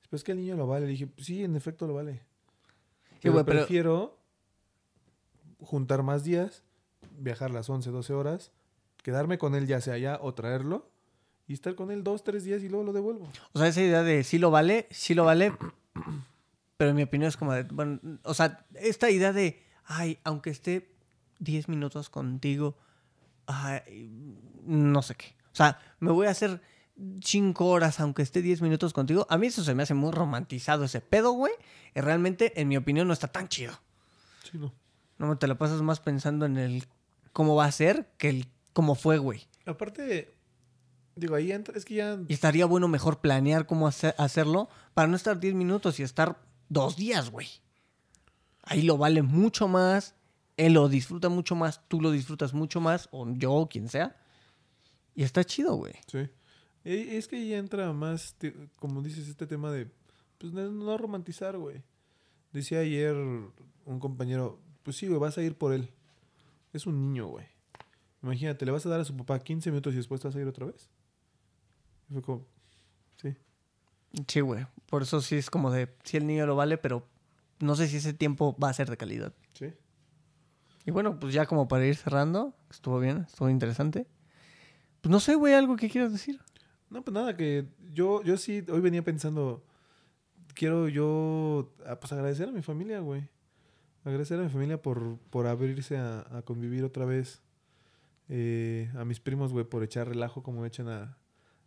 Después 0.00 0.24
que 0.24 0.32
el 0.32 0.38
niño 0.38 0.56
lo 0.56 0.66
vale, 0.66 0.86
le 0.86 0.92
dije, 0.92 1.08
sí, 1.18 1.42
en 1.42 1.56
efecto 1.56 1.86
lo 1.86 1.94
vale. 1.94 2.20
Sí, 3.22 3.30
pero- 3.30 3.44
prefiero 3.44 4.18
juntar 5.60 6.02
más 6.02 6.22
días, 6.24 6.62
viajar 7.18 7.50
las 7.50 7.68
11, 7.70 7.90
12 7.90 8.12
horas, 8.12 8.52
quedarme 9.02 9.38
con 9.38 9.54
él 9.54 9.66
ya 9.66 9.80
sea 9.80 9.94
allá 9.94 10.18
o 10.20 10.34
traerlo 10.34 10.90
y 11.48 11.54
estar 11.54 11.74
con 11.74 11.90
él 11.90 12.02
2, 12.02 12.24
3 12.24 12.44
días 12.44 12.62
y 12.62 12.68
luego 12.68 12.84
lo 12.84 12.92
devuelvo. 12.92 13.30
O 13.52 13.58
sea, 13.58 13.68
esa 13.68 13.82
idea 13.82 14.02
de 14.02 14.24
sí 14.24 14.38
lo 14.38 14.50
vale, 14.50 14.86
sí 14.90 15.14
lo 15.14 15.24
vale, 15.24 15.52
pero 16.76 16.90
en 16.90 16.96
mi 16.96 17.02
opinión 17.02 17.28
es 17.28 17.36
como 17.36 17.52
de, 17.52 17.62
bueno, 17.64 18.00
o 18.22 18.34
sea, 18.34 18.66
esta 18.74 19.10
idea 19.10 19.32
de, 19.32 19.62
ay, 19.84 20.18
aunque 20.24 20.50
esté 20.50 20.90
10 21.38 21.68
minutos 21.68 22.10
contigo, 22.10 22.76
ay, 23.46 24.10
no 24.64 25.02
sé 25.02 25.14
qué. 25.14 25.34
O 25.52 25.56
sea, 25.56 25.78
me 26.00 26.10
voy 26.10 26.26
a 26.26 26.30
hacer 26.30 26.60
5 27.22 27.66
horas 27.66 28.00
aunque 28.00 28.22
esté 28.22 28.42
10 28.42 28.62
minutos 28.62 28.92
contigo. 28.92 29.26
A 29.30 29.38
mí 29.38 29.46
eso 29.46 29.64
se 29.64 29.74
me 29.74 29.82
hace 29.82 29.94
muy 29.94 30.12
romantizado 30.12 30.84
ese 30.84 31.00
pedo, 31.00 31.32
güey. 31.32 31.52
Y 31.94 32.00
realmente, 32.00 32.60
en 32.60 32.68
mi 32.68 32.76
opinión, 32.76 33.06
no 33.06 33.12
está 33.12 33.28
tan 33.28 33.48
chido. 33.48 33.72
Sí, 34.50 34.58
no. 34.58 34.74
No 35.18 35.38
te 35.38 35.46
la 35.46 35.56
pasas 35.56 35.80
más 35.80 36.00
pensando 36.00 36.44
en 36.44 36.58
el 36.58 36.84
cómo 37.32 37.54
va 37.54 37.64
a 37.64 37.72
ser 37.72 38.10
que 38.18 38.28
el 38.28 38.48
cómo 38.74 38.94
fue, 38.94 39.16
güey. 39.16 39.46
Aparte, 39.64 40.35
digo, 41.16 41.34
ahí 41.34 41.50
entra, 41.52 41.76
es 41.76 41.84
que 41.84 41.94
ya 41.96 42.18
Y 42.28 42.32
estaría 42.34 42.66
bueno 42.66 42.88
mejor 42.88 43.20
planear 43.20 43.66
cómo 43.66 43.88
hacer- 43.88 44.14
hacerlo 44.18 44.68
para 44.94 45.08
no 45.08 45.16
estar 45.16 45.40
10 45.40 45.54
minutos 45.54 45.98
y 45.98 46.02
estar 46.02 46.38
dos 46.68 46.96
días, 46.96 47.30
güey. 47.30 47.48
Ahí 48.62 48.82
lo 48.82 48.96
vale 48.98 49.22
mucho 49.22 49.68
más 49.68 50.14
él 50.58 50.72
lo 50.72 50.88
disfruta 50.88 51.28
mucho 51.28 51.54
más, 51.54 51.86
tú 51.86 52.00
lo 52.00 52.10
disfrutas 52.10 52.54
mucho 52.54 52.80
más, 52.80 53.10
o 53.12 53.28
yo, 53.34 53.52
o 53.52 53.68
quien 53.68 53.90
sea. 53.90 54.16
Y 55.14 55.22
está 55.22 55.44
chido, 55.44 55.74
güey. 55.74 55.92
Sí. 56.06 56.30
E- 56.82 57.18
Es 57.18 57.28
que 57.28 57.46
ya 57.46 57.58
entra 57.58 57.92
más, 57.92 58.34
como 58.78 59.02
dices, 59.02 59.28
este 59.28 59.46
tema 59.46 59.70
de, 59.70 59.90
pues 60.38 60.54
no, 60.54 60.70
no 60.70 60.96
romantizar, 60.96 61.58
güey. 61.58 61.82
Decía 62.54 62.78
ayer 62.78 63.14
un 63.14 64.00
compañero, 64.00 64.58
pues 64.82 64.96
sí, 64.96 65.08
güey, 65.08 65.20
vas 65.20 65.36
a 65.36 65.42
ir 65.42 65.56
por 65.58 65.74
él. 65.74 65.90
Es 66.72 66.86
un 66.86 67.02
niño, 67.02 67.26
güey. 67.26 67.44
Imagínate, 68.22 68.64
le 68.64 68.72
vas 68.72 68.86
a 68.86 68.88
dar 68.88 69.00
a 69.00 69.04
su 69.04 69.14
papá 69.14 69.38
15 69.40 69.70
minutos 69.70 69.92
y 69.92 69.96
después 69.98 70.22
te 70.22 70.28
vas 70.28 70.36
a 70.36 70.40
ir 70.40 70.46
otra 70.48 70.64
vez. 70.64 70.88
Y 72.08 72.12
fue 72.14 72.22
como, 72.22 72.46
sí. 73.16 73.34
Sí, 74.26 74.40
güey. 74.40 74.66
Por 74.88 75.02
eso 75.02 75.20
sí 75.20 75.36
es 75.36 75.50
como 75.50 75.70
de, 75.70 75.94
sí 76.04 76.16
el 76.16 76.26
niño 76.26 76.46
lo 76.46 76.56
vale, 76.56 76.78
pero 76.78 77.06
no 77.60 77.74
sé 77.74 77.88
si 77.88 77.96
ese 77.96 78.12
tiempo 78.12 78.56
va 78.62 78.70
a 78.70 78.74
ser 78.74 78.88
de 78.88 78.96
calidad. 78.96 79.32
Sí. 79.54 79.72
Y 80.84 80.90
bueno, 80.90 81.18
pues 81.18 81.34
ya 81.34 81.46
como 81.46 81.66
para 81.66 81.86
ir 81.86 81.96
cerrando, 81.96 82.54
estuvo 82.70 83.00
bien, 83.00 83.26
estuvo 83.28 83.48
interesante. 83.50 84.06
Pues 85.00 85.10
no 85.10 85.20
sé, 85.20 85.34
güey, 85.34 85.54
algo 85.54 85.76
que 85.76 85.90
quieras 85.90 86.12
decir. 86.12 86.40
No, 86.90 87.02
pues 87.02 87.12
nada, 87.12 87.36
que 87.36 87.66
yo, 87.92 88.22
yo 88.22 88.36
sí, 88.36 88.64
hoy 88.70 88.80
venía 88.80 89.02
pensando, 89.02 89.64
quiero 90.54 90.88
yo, 90.88 91.72
ah, 91.84 91.98
pues 91.98 92.12
agradecer 92.12 92.48
a 92.48 92.52
mi 92.52 92.62
familia, 92.62 93.00
güey. 93.00 93.28
Agradecer 94.04 94.38
a 94.38 94.44
mi 94.44 94.48
familia 94.48 94.80
por, 94.80 95.18
por 95.30 95.48
abrirse 95.48 95.98
a, 95.98 96.24
a 96.30 96.42
convivir 96.42 96.84
otra 96.84 97.04
vez. 97.04 97.42
Eh, 98.28 98.90
a 98.96 99.04
mis 99.04 99.18
primos, 99.18 99.52
güey, 99.52 99.64
por 99.64 99.82
echar 99.82 100.08
relajo 100.08 100.44
como 100.44 100.64
echan 100.64 100.88
a, 100.88 101.18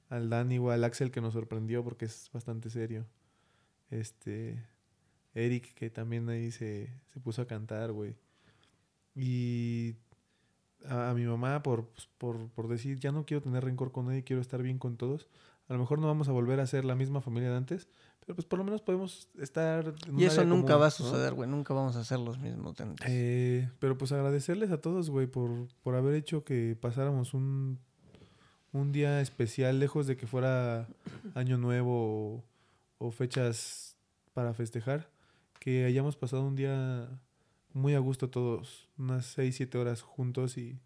al 0.09 0.29
Dani 0.29 0.57
o 0.57 0.71
al 0.71 0.83
Axel 0.83 1.11
que 1.11 1.21
nos 1.21 1.33
sorprendió 1.33 1.83
porque 1.83 2.05
es 2.05 2.29
bastante 2.33 2.69
serio. 2.69 3.05
Este, 3.89 4.63
Eric 5.33 5.73
que 5.73 5.89
también 5.89 6.27
ahí 6.29 6.51
se, 6.51 6.89
se 7.05 7.19
puso 7.19 7.41
a 7.43 7.47
cantar, 7.47 7.91
güey. 7.91 8.15
Y 9.15 9.95
a, 10.85 11.11
a 11.11 11.13
mi 11.13 11.25
mamá 11.25 11.61
por, 11.63 11.87
pues, 11.89 12.07
por, 12.17 12.49
por 12.49 12.67
decir, 12.67 12.99
ya 12.99 13.11
no 13.11 13.25
quiero 13.25 13.41
tener 13.41 13.63
rencor 13.63 13.91
con 13.91 14.07
nadie, 14.07 14.23
quiero 14.23 14.41
estar 14.41 14.61
bien 14.61 14.79
con 14.79 14.97
todos. 14.97 15.27
A 15.67 15.73
lo 15.73 15.79
mejor 15.79 15.99
no 15.99 16.07
vamos 16.07 16.27
a 16.27 16.31
volver 16.31 16.59
a 16.59 16.65
ser 16.65 16.83
la 16.83 16.95
misma 16.95 17.21
familia 17.21 17.51
de 17.51 17.57
antes, 17.57 17.89
pero 18.19 18.33
pues 18.33 18.47
por 18.47 18.57
lo 18.57 18.65
menos 18.65 18.81
podemos 18.81 19.29
estar... 19.39 19.93
en 20.07 20.19
Y 20.19 20.25
eso 20.25 20.43
nunca 20.43 20.73
común, 20.73 20.81
va 20.81 20.87
a 20.87 20.91
suceder, 20.91 21.33
güey. 21.35 21.47
Nunca 21.47 21.75
vamos 21.75 21.95
a 21.95 22.03
ser 22.03 22.19
los 22.19 22.39
mismos 22.39 22.75
de 22.75 22.83
antes. 22.83 23.07
Eh, 23.07 23.69
pero 23.77 23.95
pues 23.95 24.11
agradecerles 24.11 24.71
a 24.71 24.81
todos, 24.81 25.11
güey, 25.11 25.27
por, 25.27 25.67
por 25.83 25.95
haber 25.95 26.15
hecho 26.15 26.43
que 26.43 26.75
pasáramos 26.79 27.35
un, 27.35 27.79
un 28.73 28.91
día 28.91 29.21
especial, 29.21 29.79
lejos 29.79 30.07
de 30.07 30.17
que 30.17 30.27
fuera 30.27 30.87
año 31.35 31.57
nuevo 31.57 32.43
o, 32.97 33.11
fechas 33.11 33.97
para 34.33 34.53
festejar, 34.53 35.09
que 35.59 35.85
hayamos 35.85 36.15
pasado 36.15 36.45
un 36.45 36.55
día 36.55 37.09
muy 37.73 37.95
a 37.95 37.99
gusto 37.99 38.29
todos, 38.29 38.89
unas 38.97 39.25
6, 39.27 39.55
7 39.55 39.77
horas 39.77 40.01
juntos 40.01 40.57
y 40.57 40.79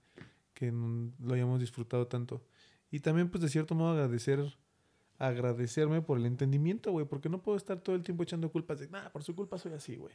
que 0.53 0.72
lo 0.72 1.34
hayamos 1.34 1.60
disfrutado 1.60 2.07
tanto. 2.07 2.41
Y 2.91 2.99
también 2.99 3.30
pues 3.30 3.41
de 3.41 3.49
cierto 3.49 3.76
modo 3.76 3.91
agradecer 3.93 4.53
agradecerme 5.19 6.01
por 6.01 6.18
el 6.18 6.26
entendimiento, 6.26 6.91
güey, 6.91 7.05
porque 7.05 7.30
no 7.30 7.41
puedo 7.41 7.57
estar 7.57 7.80
todo 7.80 7.95
el 7.95 8.03
tiempo 8.03 8.23
echando 8.23 8.51
culpas 8.51 8.80
de, 8.80 8.89
nah, 8.89 9.10
por 9.10 9.23
su 9.23 9.35
culpa 9.35 9.57
soy 9.57 9.73
así, 9.73 9.95
güey. 9.95 10.14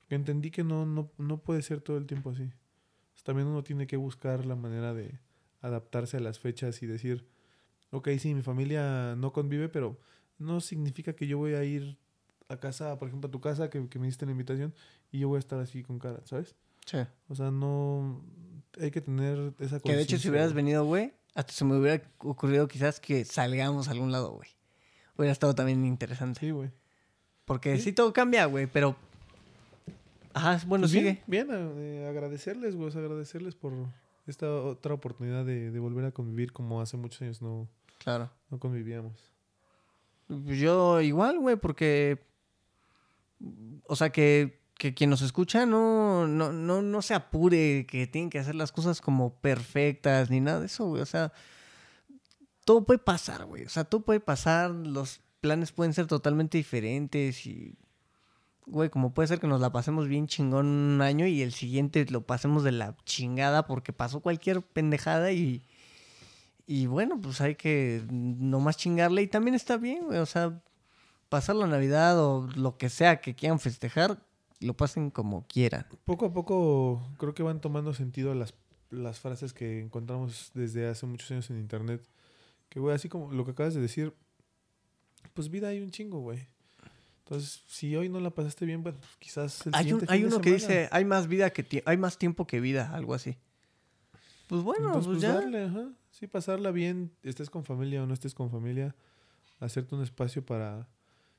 Porque 0.00 0.14
entendí 0.14 0.50
que 0.50 0.62
no, 0.62 0.86
no, 0.86 1.10
no 1.18 1.38
puede 1.38 1.62
ser 1.62 1.80
todo 1.80 1.96
el 1.96 2.06
tiempo 2.06 2.30
así. 2.30 2.48
Pues, 3.12 3.24
también 3.24 3.48
uno 3.48 3.64
tiene 3.64 3.86
que 3.86 3.96
buscar 3.96 4.46
la 4.46 4.56
manera 4.56 4.94
de 4.94 5.18
adaptarse 5.60 6.16
a 6.16 6.20
las 6.20 6.38
fechas 6.38 6.82
y 6.82 6.86
decir, 6.86 7.26
ok, 7.90 8.08
sí, 8.18 8.34
mi 8.34 8.42
familia 8.42 9.14
no 9.16 9.32
convive, 9.32 9.68
pero 9.68 9.98
no 10.38 10.60
significa 10.60 11.12
que 11.14 11.26
yo 11.26 11.38
voy 11.38 11.54
a 11.54 11.64
ir 11.64 11.98
a 12.48 12.56
casa, 12.58 12.98
por 12.98 13.08
ejemplo, 13.08 13.28
a 13.28 13.30
tu 13.30 13.40
casa, 13.40 13.70
que, 13.70 13.88
que 13.88 13.98
me 13.98 14.06
diste 14.06 14.26
la 14.26 14.32
invitación, 14.32 14.74
y 15.12 15.18
yo 15.20 15.28
voy 15.28 15.36
a 15.36 15.40
estar 15.40 15.60
así 15.60 15.82
con 15.82 15.98
cara, 15.98 16.20
¿sabes? 16.24 16.56
Sí. 16.86 16.98
O 17.28 17.34
sea, 17.34 17.50
no... 17.50 18.22
Hay 18.80 18.90
que 18.90 19.00
tener 19.00 19.52
esa 19.58 19.80
Que 19.80 19.94
de 19.96 20.02
hecho, 20.02 20.16
si 20.18 20.28
hubieras 20.30 20.52
venido, 20.52 20.84
güey, 20.84 21.12
hasta 21.34 21.52
se 21.52 21.64
me 21.64 21.76
hubiera 21.76 22.02
ocurrido 22.18 22.66
quizás 22.68 23.00
que 23.00 23.24
salgamos 23.24 23.88
a 23.88 23.90
algún 23.92 24.12
lado, 24.12 24.32
güey. 24.32 24.48
Hubiera 25.16 25.32
estado 25.32 25.54
también 25.54 25.84
interesante. 25.84 26.40
Sí, 26.40 26.50
güey. 26.50 26.70
Porque 27.44 27.76
Sí. 27.76 27.82
sí 27.82 27.92
todo 27.92 28.12
cambia, 28.12 28.46
güey, 28.46 28.66
pero... 28.66 28.96
Ajá, 30.32 30.62
bueno, 30.66 30.82
Pues 30.82 30.92
sigue. 30.92 31.22
bien, 31.26 31.48
eh, 31.50 32.06
agradecerles, 32.08 32.76
güey, 32.76 32.90
agradecerles 32.96 33.56
por 33.56 33.72
esta 34.30 34.50
otra 34.50 34.94
oportunidad 34.94 35.44
de, 35.44 35.70
de 35.70 35.78
volver 35.78 36.04
a 36.04 36.12
convivir 36.12 36.52
como 36.52 36.80
hace 36.80 36.96
muchos 36.96 37.20
años 37.22 37.42
no, 37.42 37.68
Claro. 37.98 38.30
no 38.50 38.58
convivíamos. 38.58 39.30
Yo 40.28 41.00
igual, 41.00 41.38
güey, 41.38 41.56
porque... 41.56 42.24
O 43.86 43.96
sea, 43.96 44.10
que, 44.10 44.60
que 44.78 44.94
quien 44.94 45.10
nos 45.10 45.22
escucha 45.22 45.66
no, 45.66 46.26
no, 46.28 46.52
no, 46.52 46.82
no 46.82 47.02
se 47.02 47.14
apure, 47.14 47.86
que 47.86 48.06
tienen 48.06 48.30
que 48.30 48.38
hacer 48.38 48.54
las 48.54 48.70
cosas 48.70 49.00
como 49.00 49.34
perfectas 49.40 50.30
ni 50.30 50.40
nada 50.40 50.60
de 50.60 50.66
eso, 50.66 50.86
güey. 50.86 51.02
O 51.02 51.06
sea, 51.06 51.32
todo 52.64 52.84
puede 52.84 52.98
pasar, 52.98 53.46
güey. 53.46 53.64
O 53.64 53.68
sea, 53.68 53.84
todo 53.84 54.02
puede 54.02 54.20
pasar, 54.20 54.70
los 54.70 55.20
planes 55.40 55.72
pueden 55.72 55.94
ser 55.94 56.06
totalmente 56.06 56.58
diferentes 56.58 57.46
y... 57.46 57.76
Güey, 58.70 58.88
como 58.88 59.12
puede 59.12 59.26
ser 59.26 59.40
que 59.40 59.48
nos 59.48 59.60
la 59.60 59.72
pasemos 59.72 60.06
bien 60.06 60.28
chingón 60.28 60.66
un 60.66 61.02
año 61.02 61.26
y 61.26 61.42
el 61.42 61.52
siguiente 61.52 62.06
lo 62.08 62.22
pasemos 62.22 62.62
de 62.62 62.70
la 62.70 62.96
chingada 63.04 63.66
porque 63.66 63.92
pasó 63.92 64.20
cualquier 64.20 64.62
pendejada 64.62 65.32
y... 65.32 65.62
Y 66.66 66.86
bueno, 66.86 67.20
pues 67.20 67.40
hay 67.40 67.56
que 67.56 68.04
nomás 68.08 68.76
chingarle 68.76 69.22
y 69.22 69.26
también 69.26 69.56
está 69.56 69.76
bien, 69.76 70.04
güey. 70.04 70.20
O 70.20 70.26
sea, 70.26 70.62
pasar 71.28 71.56
la 71.56 71.66
Navidad 71.66 72.24
o 72.24 72.48
lo 72.54 72.76
que 72.76 72.88
sea 72.90 73.20
que 73.20 73.34
quieran 73.34 73.58
festejar, 73.58 74.22
lo 74.60 74.74
pasen 74.74 75.10
como 75.10 75.44
quieran. 75.48 75.86
Poco 76.04 76.26
a 76.26 76.32
poco 76.32 77.02
creo 77.18 77.34
que 77.34 77.42
van 77.42 77.60
tomando 77.60 77.92
sentido 77.92 78.34
las, 78.34 78.54
las 78.90 79.18
frases 79.18 79.52
que 79.52 79.80
encontramos 79.80 80.52
desde 80.54 80.88
hace 80.88 81.06
muchos 81.06 81.28
años 81.32 81.50
en 81.50 81.58
internet. 81.58 82.06
Que, 82.68 82.78
güey, 82.78 82.94
así 82.94 83.08
como 83.08 83.32
lo 83.32 83.44
que 83.44 83.50
acabas 83.50 83.74
de 83.74 83.80
decir, 83.80 84.14
pues 85.34 85.48
vida 85.48 85.68
hay 85.68 85.80
un 85.80 85.90
chingo, 85.90 86.20
güey. 86.20 86.46
Entonces, 87.30 87.62
si 87.68 87.94
hoy 87.94 88.08
no 88.08 88.18
la 88.18 88.30
pasaste 88.30 88.66
bien, 88.66 88.82
bueno, 88.82 88.98
pues 88.98 89.12
quizás 89.20 89.64
el 89.68 89.72
Hay, 89.76 89.84
un- 89.84 90.00
siguiente 90.00 90.06
hay 90.12 90.18
fin 90.18 90.28
de 90.30 90.34
uno 90.34 90.42
que 90.42 90.52
dice, 90.52 90.88
hay 90.90 91.04
más 91.04 91.28
vida 91.28 91.50
que 91.50 91.82
hay 91.86 91.96
más 91.96 92.18
tiempo 92.18 92.44
que 92.44 92.60
vida, 92.60 92.90
algo 92.92 93.14
así. 93.14 93.36
Pues 94.48 94.62
bueno, 94.62 94.86
Entonces, 94.86 95.06
pues 95.06 95.18
pues 95.20 95.22
ya. 95.22 95.34
darle, 95.40 95.64
ajá. 95.66 95.92
Sí, 96.10 96.26
pasarla 96.26 96.72
bien, 96.72 97.12
estés 97.22 97.48
con 97.48 97.64
familia 97.64 98.02
o 98.02 98.06
no 98.06 98.14
estés 98.14 98.34
con 98.34 98.50
familia, 98.50 98.96
hacerte 99.60 99.94
un 99.94 100.02
espacio 100.02 100.44
para... 100.44 100.88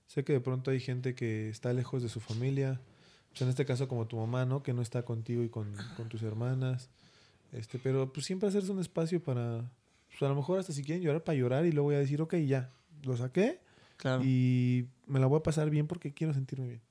Sé 0.07 0.23
que 0.23 0.31
de 0.31 0.39
pronto 0.39 0.72
hay 0.72 0.80
gente 0.80 1.13
que 1.13 1.49
está 1.49 1.73
lejos 1.73 2.01
de 2.01 2.07
su 2.07 2.22
familia, 2.22 2.80
pues 3.30 3.41
en 3.41 3.49
este 3.49 3.65
caso 3.65 3.89
como 3.89 4.07
tu 4.07 4.15
mamá, 4.15 4.45
¿no? 4.45 4.63
Que 4.63 4.73
no 4.73 4.81
está 4.81 5.03
contigo 5.03 5.43
y 5.43 5.49
con, 5.49 5.73
con 5.97 6.07
tus 6.07 6.23
hermanas. 6.23 6.89
Este, 7.51 7.80
pero 7.80 8.13
pues 8.13 8.26
siempre 8.26 8.47
hacerse 8.47 8.72
un 8.72 8.80
espacio 8.80 9.22
para... 9.22 9.69
Pues 10.09 10.22
a 10.22 10.30
lo 10.30 10.35
mejor 10.35 10.57
hasta 10.59 10.72
si 10.72 10.85
quieren 10.85 11.03
llorar, 11.03 11.22
para 11.26 11.38
llorar 11.38 11.65
y 11.65 11.73
luego 11.73 11.88
voy 11.88 11.95
a 11.95 11.99
decir, 11.99 12.22
ok, 12.22 12.35
ya, 12.38 12.69
lo 13.03 13.18
saqué 13.18 13.59
Claro. 13.97 14.23
y 14.26 14.88
me 15.11 15.19
la 15.19 15.27
voy 15.27 15.39
a 15.39 15.43
pasar 15.43 15.69
bien 15.69 15.88
porque 15.88 16.13
quiero 16.13 16.33
sentirme 16.33 16.67
bien. 16.67 16.81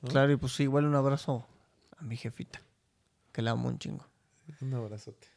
¿no? 0.00 0.08
Claro, 0.08 0.32
y 0.32 0.36
pues 0.36 0.54
sí, 0.54 0.62
igual 0.64 0.86
un 0.86 0.94
abrazo 0.94 1.46
a 1.98 2.02
mi 2.02 2.16
jefita, 2.16 2.60
que 3.32 3.42
la 3.42 3.50
amo 3.50 3.68
un 3.68 3.78
chingo. 3.78 4.06
Un 4.60 4.74
abrazote. 4.74 5.28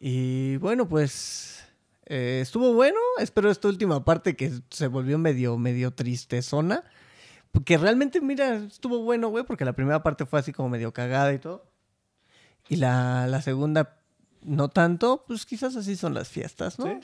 Y 0.00 0.56
bueno, 0.56 0.88
pues 0.88 1.64
eh, 2.06 2.40
estuvo 2.40 2.72
bueno. 2.72 2.98
Espero 3.18 3.50
esta 3.50 3.68
última 3.68 4.04
parte 4.04 4.34
que 4.36 4.52
se 4.70 4.86
volvió 4.86 5.18
medio, 5.18 5.58
medio 5.58 5.92
tristezona. 5.92 6.82
Porque 7.52 7.76
realmente, 7.76 8.20
mira, 8.20 8.56
estuvo 8.56 9.02
bueno, 9.02 9.28
güey, 9.28 9.44
porque 9.44 9.66
la 9.66 9.74
primera 9.74 10.02
parte 10.02 10.24
fue 10.24 10.40
así 10.40 10.52
como 10.52 10.70
medio 10.70 10.92
cagada 10.92 11.32
y 11.34 11.38
todo. 11.38 11.66
Y 12.68 12.76
la, 12.76 13.26
la 13.26 13.42
segunda, 13.42 14.00
no 14.40 14.70
tanto, 14.70 15.24
pues 15.26 15.44
quizás 15.44 15.76
así 15.76 15.94
son 15.94 16.14
las 16.14 16.28
fiestas, 16.28 16.78
¿no? 16.78 17.00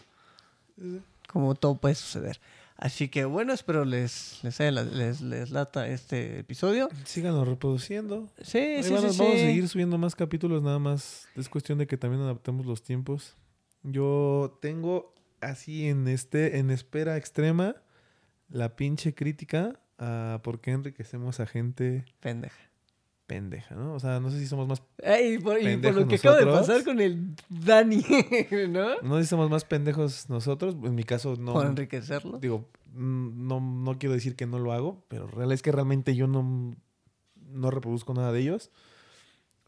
Sí. 0.78 1.02
Como 1.28 1.54
todo 1.54 1.76
puede 1.76 1.94
suceder. 1.94 2.40
Así 2.78 3.08
que 3.08 3.24
bueno, 3.24 3.52
espero 3.52 3.84
les, 3.84 4.38
les, 4.44 4.60
les, 4.60 5.20
les 5.20 5.50
lata 5.50 5.88
este 5.88 6.38
episodio. 6.38 6.88
Síganos 7.04 7.46
reproduciendo. 7.46 8.28
Sí, 8.40 8.58
Ahí 8.58 8.84
sí, 8.84 8.92
vamos, 8.92 9.16
sí, 9.16 9.18
vamos 9.18 9.34
a 9.34 9.38
seguir 9.38 9.68
subiendo 9.68 9.98
más 9.98 10.14
capítulos, 10.14 10.62
nada 10.62 10.78
más. 10.78 11.26
Es 11.34 11.48
cuestión 11.48 11.78
de 11.78 11.88
que 11.88 11.96
también 11.96 12.22
adaptemos 12.22 12.66
los 12.66 12.84
tiempos. 12.84 13.34
Yo 13.82 14.56
tengo 14.62 15.12
así 15.40 15.88
en 15.88 16.06
este, 16.06 16.58
en 16.58 16.70
espera 16.70 17.16
extrema, 17.16 17.74
la 18.48 18.76
pinche 18.76 19.12
crítica 19.12 19.80
a 19.98 20.40
por 20.44 20.60
qué 20.60 20.70
enriquecemos 20.70 21.40
a 21.40 21.46
gente 21.46 22.04
Pendeja. 22.20 22.67
Pendeja, 23.28 23.76
¿no? 23.76 23.94
O 23.94 24.00
sea, 24.00 24.18
no 24.18 24.30
sé 24.32 24.38
si 24.40 24.46
somos 24.48 24.66
más, 24.66 24.82
Ey, 25.02 25.34
y 25.34 25.38
por, 25.38 25.60
y 25.62 25.76
por 25.76 25.94
lo 25.94 26.08
que 26.08 26.16
acaba 26.16 26.36
de 26.38 26.46
pasar 26.46 26.82
con 26.82 26.98
el 26.98 27.36
Dani, 27.48 28.02
¿no? 28.70 29.00
no 29.02 29.16
sé 29.18 29.22
si 29.24 29.28
somos 29.28 29.48
más 29.50 29.64
pendejos 29.64 30.28
nosotros. 30.28 30.74
En 30.82 30.94
mi 30.96 31.04
caso, 31.04 31.36
no. 31.38 31.52
Por 31.52 31.66
enriquecerlo. 31.66 32.38
Digo, 32.40 32.68
mm, 32.94 33.46
no, 33.46 33.60
no 33.60 33.98
quiero 33.98 34.14
decir 34.14 34.34
que 34.34 34.46
no 34.46 34.58
lo 34.58 34.72
hago, 34.72 35.04
pero 35.08 35.26
real 35.28 35.52
es 35.52 35.62
que 35.62 35.70
realmente 35.70 36.16
yo 36.16 36.26
no, 36.26 36.74
no 37.52 37.70
reproduzco 37.70 38.14
nada 38.14 38.32
de 38.32 38.40
ellos. 38.40 38.70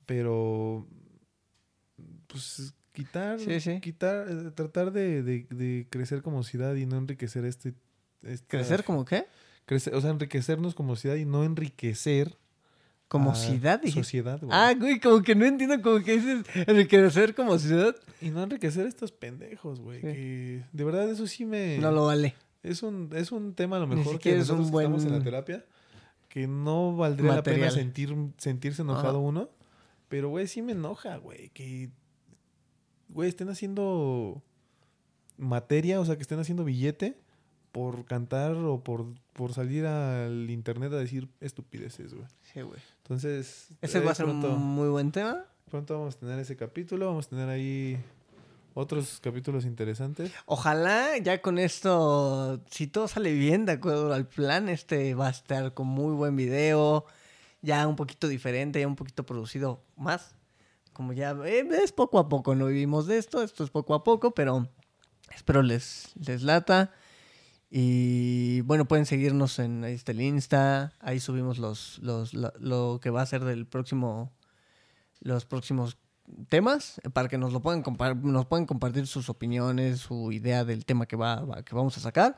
Pero, 0.07 0.87
pues, 2.27 2.75
quitar, 2.93 3.39
Sí, 3.39 3.61
sí. 3.61 3.81
quitar, 3.81 4.27
eh, 4.29 4.51
tratar 4.55 4.93
de, 4.93 5.23
de- 5.23 5.47
de 5.51 5.87
crecer 5.91 6.23
como 6.23 6.43
ciudad 6.43 6.75
y 6.75 6.87
no 6.87 6.97
enriquecer 6.97 7.45
este... 7.45 7.75
esta- 8.23 8.49
¿Crecer 8.49 8.85
como 8.85 9.05
qué? 9.05 9.27
crecer- 9.67 9.95
o 9.95 10.01
sea, 10.01 10.11
enriquecernos 10.11 10.75
como 10.75 10.97
ciudad 10.97 11.17
y 11.17 11.25
no 11.25 11.45
enriquecer 11.45 12.37
Como 13.11 13.33
a 13.33 13.35
ciudad, 13.35 13.81
dije. 13.83 14.01
Sociedad, 14.01 14.39
güey. 14.41 14.51
Ah, 14.53 14.73
güey, 14.79 15.01
como 15.01 15.21
que 15.23 15.35
no 15.35 15.45
entiendo 15.45 15.83
como 15.83 16.03
que 16.03 16.17
dices 16.17 16.45
enriquecer 16.67 17.35
como 17.35 17.59
ciudad. 17.59 17.95
Y 18.21 18.31
no 18.31 18.43
enriquecer 18.43 18.87
a 18.87 18.89
estos 18.89 19.11
pendejos, 19.11 19.81
güey. 19.81 20.01
Sí. 20.01 20.07
Que 20.07 20.65
de 20.73 20.85
verdad 20.85 21.11
eso 21.11 21.27
sí 21.27 21.45
me... 21.45 21.79
No 21.79 21.91
lo 21.91 22.07
vale. 22.07 22.37
Es 22.63 22.83
un, 22.83 23.11
es 23.15 23.33
un 23.33 23.55
tema 23.55 23.77
a 23.77 23.81
lo 23.81 23.89
Ni 23.89 23.97
mejor 23.97 24.19
que 24.19 24.31
es 24.31 24.49
un 24.49 24.59
nosotros 24.59 24.71
que 24.71 24.77
estamos 24.85 25.03
en 25.03 25.09
buen 25.09 25.19
la 25.19 25.25
terapia 25.25 25.65
que 26.31 26.47
no 26.47 26.95
valdría 26.97 27.35
la 27.35 27.43
pena 27.43 27.71
sentir, 27.73 28.15
sentirse 28.39 28.83
enojado 28.83 29.19
Ajá. 29.19 29.19
uno. 29.19 29.51
Pero, 30.09 30.29
güey, 30.29 30.47
sí 30.47 30.63
me 30.63 30.73
enoja, 30.73 31.17
güey. 31.17 31.51
Que, 31.51 31.91
güey, 33.09 33.29
estén 33.29 33.49
haciendo 33.49 34.41
materia, 35.37 36.01
o 36.01 36.05
sea, 36.05 36.17
que 36.17 36.23
estén 36.23 36.39
haciendo 36.39 36.65
billete 36.65 37.19
por 37.73 38.05
cantar 38.05 38.53
o 38.53 38.83
por, 38.83 39.07
por 39.33 39.53
salir 39.53 39.87
al 39.87 40.49
internet 40.51 40.93
a 40.93 40.99
decir 40.99 41.29
estupideces, 41.41 42.15
güey. 42.15 42.27
Sí, 42.43 42.61
güey. 42.61 42.79
Entonces, 43.11 43.67
Ese 43.81 43.99
va 43.99 44.13
a 44.13 44.15
ser 44.15 44.27
pronto, 44.27 44.55
un 44.55 44.63
muy 44.63 44.89
buen 44.89 45.11
tema. 45.11 45.45
pronto 45.69 45.99
vamos 45.99 46.15
a 46.15 46.19
tener 46.21 46.39
ese 46.39 46.57
capítulo. 46.57 47.07
Vamos 47.07 47.27
a 47.27 47.31
tener 47.31 47.49
ahí 47.49 47.99
otros 48.73 49.19
capítulos 49.21 49.65
interesantes. 49.65 50.31
Ojalá 50.47 51.19
ya 51.19 51.43
con 51.43 51.59
esto, 51.59 52.61
si 52.71 52.87
todo 52.87 53.09
sale 53.09 53.33
bien 53.33 53.67
de 53.67 53.73
acuerdo 53.73 54.15
al 54.15 54.29
plan, 54.29 54.69
este 54.69 55.17
va 55.17 55.27
a 55.27 55.31
estar 55.31 55.75
con 55.75 55.89
muy 55.89 56.15
buen 56.15 56.37
video, 56.37 57.05
ya 57.63 57.89
un 57.89 57.97
poquito 57.97 58.29
diferente, 58.29 58.79
ya 58.79 58.87
un 58.87 58.95
poquito 58.95 59.27
producido 59.27 59.83
más. 59.97 60.37
Como 60.93 61.13
ya 61.13 61.33
eh, 61.47 61.67
es 61.83 61.91
poco 61.91 62.21
a 62.21 62.29
poco, 62.29 62.55
no 62.55 62.67
vivimos 62.67 63.09
de 63.09 63.19
esto, 63.19 63.43
esto 63.43 63.65
es 63.65 63.71
poco 63.71 63.95
a 63.95 64.05
poco, 64.05 64.31
pero 64.31 64.69
espero 65.35 65.63
les, 65.63 66.13
les 66.15 66.43
lata. 66.43 66.93
Y 67.71 68.63
bueno, 68.63 68.85
pueden 68.87 69.07
seguirnos 69.07 69.61
en 69.61 69.85
ahí 69.85 70.01
el 70.05 70.21
Insta, 70.21 70.93
ahí 70.99 71.21
subimos 71.21 71.59
los, 71.59 72.01
los, 72.01 72.35
lo 72.35 72.99
que 73.01 73.11
va 73.11 73.23
a 73.23 73.27
ser 73.27 73.45
del 73.45 73.65
próximo, 73.65 74.33
los 75.21 75.45
próximos 75.45 75.97
temas 76.49 77.01
eh, 77.05 77.11
para 77.11 77.29
que 77.29 77.39
nos 77.39 77.53
lo 77.53 77.61
puedan 77.61 77.85
nos 78.23 78.47
puedan 78.47 78.67
compartir 78.67 79.07
sus 79.07 79.29
opiniones, 79.29 80.01
su 80.01 80.33
idea 80.33 80.65
del 80.65 80.85
tema 80.85 81.07
que 81.07 81.15
va, 81.15 81.63
que 81.65 81.75
vamos 81.75 81.97
a 81.97 82.01
sacar. 82.01 82.35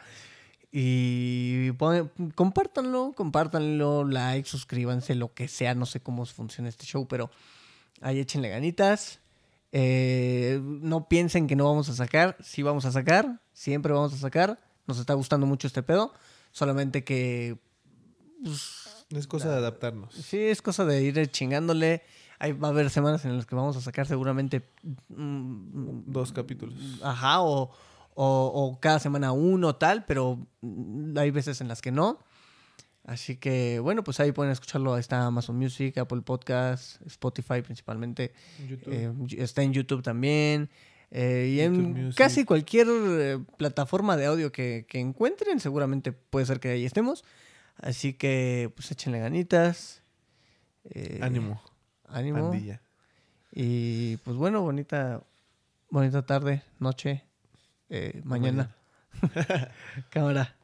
Y 0.71 1.73
pon- 1.73 2.11
compártanlo, 2.35 3.13
compártanlo, 3.15 4.05
like, 4.05 4.49
suscríbanse, 4.49 5.15
lo 5.15 5.33
que 5.35 5.49
sea, 5.49 5.75
no 5.75 5.87
sé 5.87 6.01
cómo 6.01 6.25
funciona 6.27 6.69
este 6.69 6.85
show, 6.87 7.07
pero 7.09 7.31
ahí 8.01 8.19
échenle 8.19 8.49
ganitas. 8.51 9.21
Eh, 9.73 10.61
no 10.63 11.09
piensen 11.09 11.47
que 11.47 11.57
no 11.57 11.65
vamos 11.65 11.89
a 11.89 11.95
sacar, 11.95 12.37
sí 12.43 12.63
vamos 12.63 12.85
a 12.85 12.93
sacar, 12.93 13.41
siempre 13.55 13.93
vamos 13.93 14.13
a 14.13 14.19
sacar. 14.19 14.59
Nos 14.87 14.99
está 14.99 15.15
gustando 15.15 15.47
mucho 15.47 15.67
este 15.67 15.83
pedo, 15.83 16.13
solamente 16.51 17.05
que 17.05 17.59
pues, 18.43 19.07
Es 19.11 19.27
cosa 19.27 19.51
de 19.51 19.57
adaptarnos. 19.59 20.13
Sí, 20.15 20.39
es 20.39 20.63
cosa 20.63 20.85
de 20.85 21.03
ir 21.03 21.31
chingándole. 21.31 22.03
Ahí 22.39 22.53
va 22.53 22.69
a 22.69 22.71
haber 22.73 22.91
semanas 22.91 23.25
en 23.25 23.37
las 23.37 23.47
que 23.47 23.55
vamos 23.55 23.77
a 23.77 23.81
sacar 23.81 24.07
seguramente. 24.07 24.69
mm, 25.09 26.11
Dos 26.13 26.33
capítulos. 26.33 26.75
Ajá, 27.03 27.41
o, 27.43 27.71
o- 28.15 28.53
o 28.55 28.81
cada 28.81 28.99
semana 28.99 29.31
uno, 29.33 29.77
tal, 29.77 30.05
pero 30.07 30.45
hay 31.17 31.31
veces 31.31 31.61
en 31.61 31.69
las 31.69 31.81
que 31.81 31.93
no. 31.93 32.19
Así 33.05 33.37
que, 33.37 33.79
bueno, 33.81 34.05
pues 34.05 34.21
ahí 34.21 34.31
pueden 34.33 34.53
escucharlo. 34.53 34.95
Ahí 34.95 35.01
está 35.01 35.25
Amazon 35.27 35.57
Music, 35.57 35.99
Apple 35.99 36.23
Podcast, 36.23 37.01
Spotify 37.07 37.61
principalmente. 37.63 38.33
YouTube. 38.69 38.93
Eh, 38.93 39.13
está 39.43 39.63
en 39.63 39.73
YouTube 39.73 40.03
también. 40.03 40.69
Eh, 41.15 41.51
y 41.53 41.61
en 41.61 42.11
casi 42.13 42.47
cualquier 42.47 42.87
eh, 42.89 43.39
plataforma 43.59 44.17
de 44.17 44.25
audio 44.25 44.51
que, 44.51 44.87
que 44.89 44.99
encuentren, 44.99 45.61
seguramente 45.61 46.11
puede 46.13 46.47
ser 46.47 46.59
que 46.59 46.71
ahí 46.71 46.87
estemos. 46.87 47.23
Así 47.77 48.15
que, 48.15 48.73
pues 48.75 48.91
échenle 48.91 49.21
ganitas. 49.21 50.03
eh, 50.85 51.19
Ánimo, 51.23 51.63
Ánimo. 52.07 52.39
pandilla. 52.39 52.81
Y 53.53 54.17
pues 54.19 54.39
bueno, 54.39 54.63
bonita, 54.63 55.23
bonita 55.91 56.25
tarde, 56.25 56.63
noche, 56.79 57.25
mañana. 58.25 58.75
Cámara. 60.09 60.57